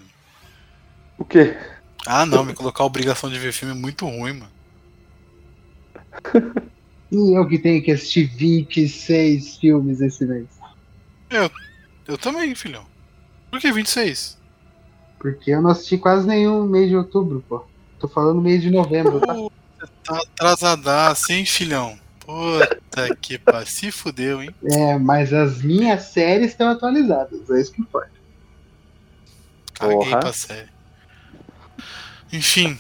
O 1.17 1.25
quê? 1.25 1.57
Ah, 2.07 2.27
não, 2.27 2.45
me 2.45 2.53
colocar 2.53 2.83
a 2.83 2.87
obrigação 2.87 3.31
de 3.31 3.39
ver 3.39 3.53
filme 3.53 3.75
é 3.75 3.79
muito 3.79 4.05
ruim, 4.05 4.35
mano. 4.35 4.53
E 7.09 7.39
eu 7.39 7.47
que 7.47 7.57
tenho 7.57 7.81
que 7.85 7.93
assistir 7.93 8.27
26 8.35 9.59
filmes 9.59 10.01
esse 10.01 10.27
mês. 10.27 10.49
Eu 12.05 12.19
também, 12.19 12.53
filhão. 12.57 12.85
Por 13.49 13.61
que 13.61 13.71
26? 13.71 14.37
Porque 15.19 15.51
eu 15.51 15.63
não 15.63 15.71
assisti 15.71 15.99
quase 15.99 16.27
nenhum 16.27 16.65
mês 16.67 16.89
de 16.89 16.97
outubro, 16.97 17.43
pô. 17.49 17.65
Tô 17.99 18.07
falando 18.09 18.41
mês 18.41 18.63
de 18.63 18.71
novembro, 18.71 19.21
tá? 19.21 19.35
Tá 20.05 20.19
atrasadaço, 20.19 21.33
hein, 21.33 21.45
filhão? 21.45 21.99
Puta 22.21 23.15
que 23.21 23.39
pariu. 23.39 23.67
Se 23.67 23.91
fudeu, 23.91 24.43
hein? 24.43 24.55
É, 24.65 24.99
mas 24.99 25.33
as 25.33 25.63
minhas 25.63 26.03
séries 26.05 26.49
estão 26.51 26.69
atualizadas, 26.69 27.49
é 27.51 27.61
isso 27.61 27.73
que 27.73 27.81
importa. 27.81 28.11
Caguei 29.75 29.97
Porra. 29.97 30.21
pra 30.21 30.33
série. 30.33 30.69
Enfim, 32.33 32.79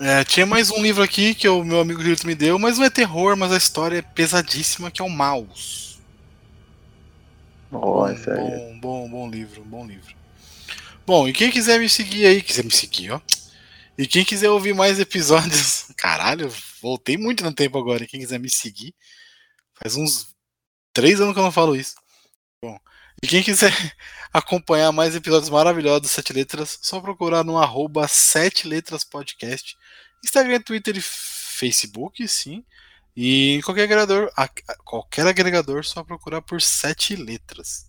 É, 0.00 0.22
tinha 0.22 0.46
mais 0.46 0.70
um 0.70 0.80
livro 0.80 1.02
aqui 1.02 1.34
que 1.34 1.48
o 1.48 1.64
meu 1.64 1.80
amigo 1.80 2.00
Julito 2.00 2.24
me 2.24 2.34
deu, 2.34 2.56
mas 2.56 2.78
não 2.78 2.84
é 2.84 2.90
terror, 2.90 3.36
mas 3.36 3.50
a 3.50 3.56
história 3.56 3.98
é 3.98 4.02
pesadíssima, 4.02 4.92
que 4.92 5.02
é 5.02 5.04
o 5.04 5.10
Maus. 5.10 5.98
Ó, 7.72 8.08
esse 8.08 8.30
aí. 8.30 8.38
Bom, 8.38 8.78
bom, 8.80 9.08
bom 9.10 9.28
livro, 9.28 9.64
bom 9.64 9.84
livro. 9.84 10.14
Bom, 11.08 11.26
e 11.26 11.32
quem 11.32 11.50
quiser 11.50 11.80
me 11.80 11.88
seguir 11.88 12.26
aí, 12.26 12.42
quiser 12.42 12.62
me 12.62 12.70
seguir, 12.70 13.12
ó. 13.12 13.20
E 13.96 14.06
quem 14.06 14.22
quiser 14.26 14.50
ouvir 14.50 14.74
mais 14.74 15.00
episódios, 15.00 15.86
caralho, 15.96 16.52
voltei 16.82 17.16
muito 17.16 17.42
no 17.42 17.50
tempo 17.50 17.78
agora. 17.78 18.04
E 18.04 18.06
quem 18.06 18.20
quiser 18.20 18.38
me 18.38 18.50
seguir, 18.50 18.94
faz 19.74 19.96
uns 19.96 20.26
três 20.92 21.18
anos 21.18 21.32
que 21.32 21.40
eu 21.40 21.44
não 21.44 21.50
falo 21.50 21.74
isso. 21.74 21.94
Bom, 22.62 22.78
e 23.22 23.26
quem 23.26 23.42
quiser 23.42 23.72
acompanhar 24.34 24.92
mais 24.92 25.14
episódios 25.14 25.48
maravilhosos 25.48 26.02
do 26.02 26.08
Sete 26.08 26.34
Letras, 26.34 26.78
só 26.82 27.00
procurar 27.00 27.42
no 27.42 27.56
arroba 27.56 28.06
Sete 28.06 28.68
Letras 28.68 29.02
Podcast. 29.02 29.78
Instagram, 30.22 30.60
Twitter 30.60 30.94
e 30.94 31.00
Facebook, 31.02 32.28
sim. 32.28 32.62
E 33.16 33.54
em 33.54 33.60
qualquer 33.62 33.84
agregador, 33.84 34.30
a- 34.36 34.44
a- 34.44 34.76
qualquer 34.84 35.26
agregador, 35.26 35.86
só 35.86 36.04
procurar 36.04 36.42
por 36.42 36.60
Sete 36.60 37.16
Letras. 37.16 37.86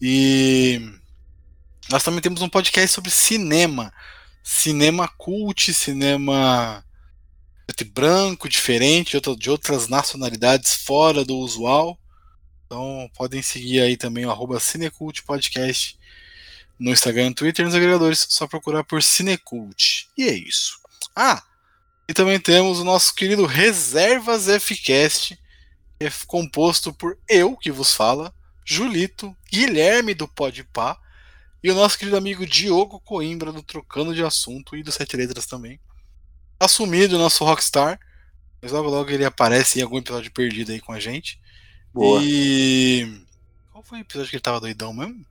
E 0.00 0.80
nós 1.88 2.02
também 2.02 2.20
temos 2.20 2.42
um 2.42 2.48
podcast 2.48 2.94
sobre 2.94 3.10
cinema. 3.10 3.92
Cinema 4.42 5.08
cult, 5.08 5.72
cinema 5.72 6.84
e 7.80 7.84
branco, 7.84 8.48
diferente, 8.48 9.10
de 9.10 9.16
outra- 9.16 9.36
de 9.36 9.50
outras 9.50 9.88
nacionalidades 9.88 10.74
fora 10.74 11.24
do 11.24 11.36
usual. 11.36 11.98
Então 12.66 13.10
podem 13.14 13.42
seguir 13.42 13.80
aí 13.80 13.96
também 13.96 14.26
o 14.26 14.30
arroba 14.30 14.60
Cinecult 14.60 15.22
Podcast 15.22 15.98
no 16.78 16.90
Instagram, 16.90 17.30
no 17.30 17.34
Twitter 17.34 17.62
e 17.62 17.66
nos 17.66 17.74
agregadores. 17.74 18.26
Só 18.28 18.46
procurar 18.46 18.84
por 18.84 19.02
Cinecult. 19.02 20.08
E 20.16 20.24
é 20.24 20.34
isso. 20.34 20.78
Ah, 21.16 21.42
e 22.08 22.12
também 22.12 22.38
temos 22.38 22.80
o 22.80 22.84
nosso 22.84 23.14
querido 23.14 23.46
Reservas 23.46 24.46
Fcast, 24.62 25.38
que 25.98 26.06
é 26.06 26.12
composto 26.26 26.92
por 26.92 27.16
eu, 27.28 27.56
que 27.56 27.70
vos 27.70 27.94
fala, 27.94 28.34
Julito, 28.64 29.34
Guilherme 29.50 30.12
do 30.14 30.28
Podpah 30.28 30.98
e 31.64 31.70
o 31.70 31.74
nosso 31.74 31.98
querido 31.98 32.18
amigo 32.18 32.46
Diogo 32.46 33.00
Coimbra 33.00 33.50
do 33.50 33.62
Trocando 33.62 34.14
de 34.14 34.22
Assunto 34.22 34.76
e 34.76 34.82
do 34.82 34.92
Sete 34.92 35.16
Letras 35.16 35.46
também. 35.46 35.80
Assumido 36.60 37.16
o 37.16 37.18
nosso 37.18 37.42
Rockstar, 37.42 37.98
mas 38.60 38.70
logo 38.70 38.90
logo 38.90 39.08
ele 39.08 39.24
aparece 39.24 39.80
em 39.80 39.82
algum 39.82 39.96
episódio 39.96 40.30
perdido 40.30 40.72
aí 40.72 40.80
com 40.80 40.92
a 40.92 41.00
gente. 41.00 41.40
Boa. 41.90 42.20
E. 42.22 43.18
Qual 43.72 43.82
foi 43.82 44.00
o 44.00 44.02
episódio 44.02 44.28
que 44.28 44.36
ele 44.36 44.42
tava 44.42 44.60
doidão 44.60 44.92
mesmo? 44.92 45.24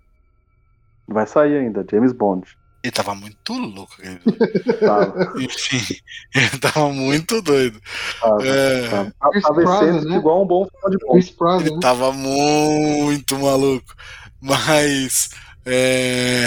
Vai 1.08 1.28
sair 1.28 1.56
ainda, 1.56 1.86
James 1.88 2.12
Bond. 2.12 2.48
Ele 2.82 2.92
tava 2.92 3.14
muito 3.14 3.54
louco 3.54 3.94
aquele 4.00 4.16
episódio. 4.26 4.80
Tava, 4.80 5.34
Enfim, 5.40 5.96
ele 6.34 6.60
tava 6.60 6.90
muito 6.90 7.44
doido. 7.44 7.80
tava, 8.20 8.48
É, 8.48 8.90
tava. 8.90 9.14
Vencendo 9.56 10.10
né? 10.10 10.18
igual 10.18 10.42
um 10.42 10.48
bom 10.48 10.66
final 10.66 10.90
de 10.90 10.98
bom. 10.98 11.60
Ele 11.60 11.72
né? 11.76 11.80
tava 11.80 12.12
muito 12.12 13.38
maluco. 13.38 13.94
Mas. 14.42 15.30
É. 15.66 16.46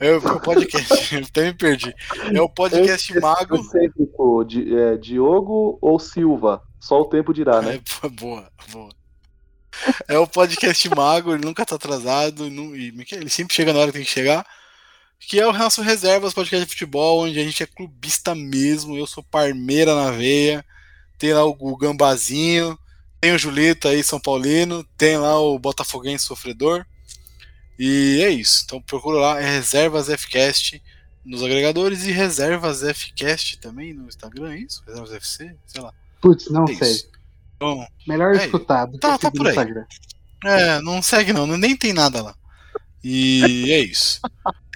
É 0.00 0.12
o 0.14 0.40
podcast, 0.40 1.16
até 1.26 1.46
me 1.46 1.54
perdi. 1.54 1.92
É 2.32 2.40
o 2.40 2.48
podcast 2.48 3.10
Esse- 3.12 3.20
Mago. 3.20 3.68
técnico, 3.70 4.44
Di- 4.44 4.72
é, 4.76 4.96
Diogo 4.96 5.76
ou 5.82 5.98
Silva? 5.98 6.62
Só 6.80 7.00
o 7.00 7.06
tempo 7.06 7.34
dirá, 7.34 7.60
né? 7.60 7.80
É, 8.04 8.08
boa, 8.10 8.48
boa. 8.70 8.90
É 10.06 10.16
o 10.18 10.26
podcast 10.26 10.88
Mago, 10.90 11.32
ele 11.34 11.44
nunca 11.44 11.66
tá 11.66 11.74
atrasado, 11.74 12.46
e 12.46 12.50
não- 12.50 12.76
e 12.76 12.92
ele 13.12 13.28
sempre 13.28 13.54
chega 13.54 13.72
na 13.72 13.80
hora 13.80 13.90
que 13.90 13.98
tem 13.98 14.06
que 14.06 14.10
chegar. 14.12 14.46
Que 15.20 15.40
é 15.40 15.46
o 15.48 15.52
nosso 15.52 15.82
Reservas 15.82 16.32
Podcast 16.32 16.64
de 16.64 16.70
Futebol, 16.72 17.24
onde 17.24 17.40
a 17.40 17.42
gente 17.42 17.60
é 17.62 17.66
clubista 17.66 18.36
mesmo. 18.36 18.96
Eu 18.96 19.04
sou 19.06 19.22
Parmeira 19.24 19.92
na 19.96 20.12
veia. 20.12 20.64
Tem 21.18 21.32
lá 21.34 21.44
o, 21.44 21.56
o 21.58 21.76
Gambazinho, 21.76 22.78
tem 23.20 23.32
o 23.34 23.38
Julito 23.38 23.88
aí, 23.88 24.04
São 24.04 24.20
Paulino, 24.20 24.84
tem 24.96 25.16
lá 25.18 25.36
o 25.40 25.58
Botafoguense 25.58 26.24
Sofredor. 26.24 26.86
E 27.78 28.20
é 28.22 28.30
isso. 28.30 28.62
Então 28.64 28.80
procura 28.82 29.18
lá, 29.18 29.40
é 29.40 29.44
Reservas 29.50 30.08
Fcast 30.08 30.82
nos 31.24 31.42
agregadores 31.42 32.04
e 32.06 32.10
Reservas 32.10 32.80
Fcast 32.82 33.58
também 33.58 33.92
no 33.94 34.08
Instagram, 34.08 34.52
é 34.52 34.58
isso? 34.58 34.82
Reservas 34.86 35.12
FC? 35.12 35.54
Sei 35.66 35.80
lá. 35.80 35.92
Putz, 36.20 36.50
não 36.50 36.64
É 36.64 36.74
sei. 36.74 36.90
isso. 36.92 37.10
Então, 37.56 37.86
Melhor 38.06 38.34
É, 38.34 38.44
escutado. 38.44 38.98
tá- 38.98 39.18
tá 39.18 39.30
por 39.30 39.46
aí. 39.46 39.52
Instagram. 39.52 39.84
É, 40.44 40.80
não 40.80 41.02
segue 41.02 41.32
não, 41.32 41.46
nem 41.46 41.76
tem 41.76 41.92
nada 41.92 42.22
lá. 42.22 42.34
E 43.02 43.70
é 43.72 43.78
isso. 43.80 44.20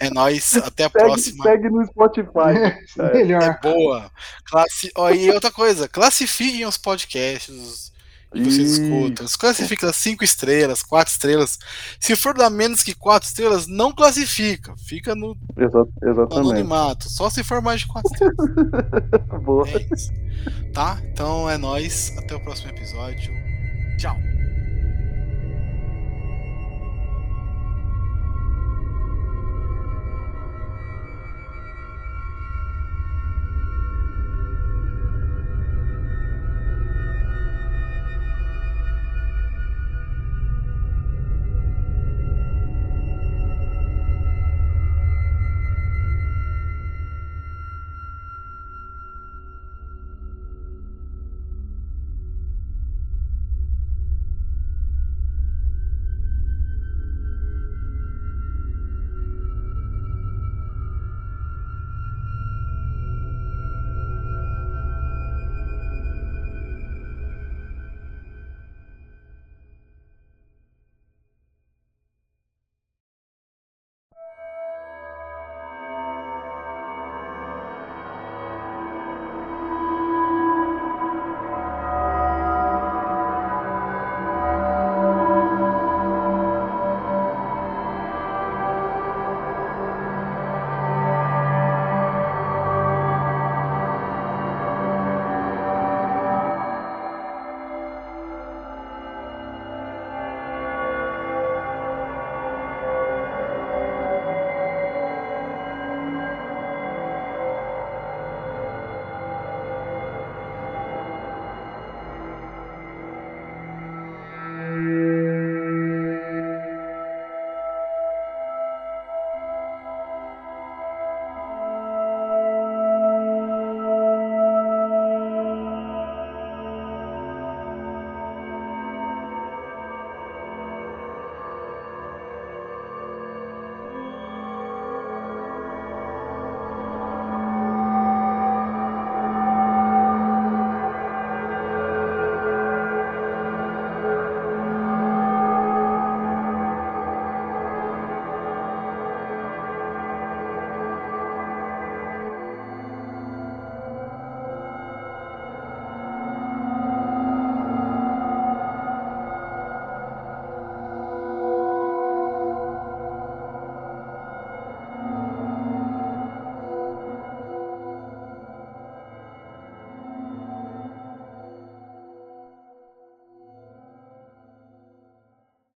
É 0.00 0.08
nóis, 0.10 0.54
até 0.58 0.84
a 0.84 0.90
Segue, 0.90 1.04
próxima. 1.04 1.44
segue 1.44 1.70
no 1.70 1.84
Spotify. 1.86 2.78
É, 2.98 3.12
melhor. 3.14 3.42
É 3.42 3.58
boa. 3.60 4.10
Classi... 4.44 4.90
Ó, 4.96 5.10
e 5.10 5.30
outra 5.30 5.50
coisa, 5.50 5.88
classifiquem 5.88 6.66
os 6.66 6.76
podcasts 6.76 7.91
que 8.32 8.44
vocês 8.44 8.78
Ih, 8.78 8.82
escutam. 8.84 9.26
Classifica 9.38 9.90
as 9.90 9.96
5 9.96 10.24
estrelas, 10.24 10.82
4 10.82 11.12
estrelas. 11.12 11.58
Se 12.00 12.16
for 12.16 12.34
dar 12.34 12.50
menos 12.50 12.82
que 12.82 12.94
4 12.94 13.28
estrelas, 13.28 13.66
não 13.66 13.92
classifica. 13.92 14.74
Fica 14.76 15.14
no 15.14 15.36
exa- 15.56 15.86
Exatamente. 16.02 16.34
anonimato. 16.38 17.08
Só 17.10 17.28
se 17.30 17.44
for 17.44 17.60
mais 17.62 17.80
de 17.82 17.86
4 17.88 18.10
estrelas. 18.12 18.36
Boa. 19.44 19.68
É. 19.68 19.86
Tá? 20.72 21.00
Então 21.04 21.48
é 21.48 21.56
nóis. 21.58 22.12
Até 22.18 22.34
o 22.34 22.40
próximo 22.40 22.70
episódio. 22.70 23.32
Tchau. 23.98 24.16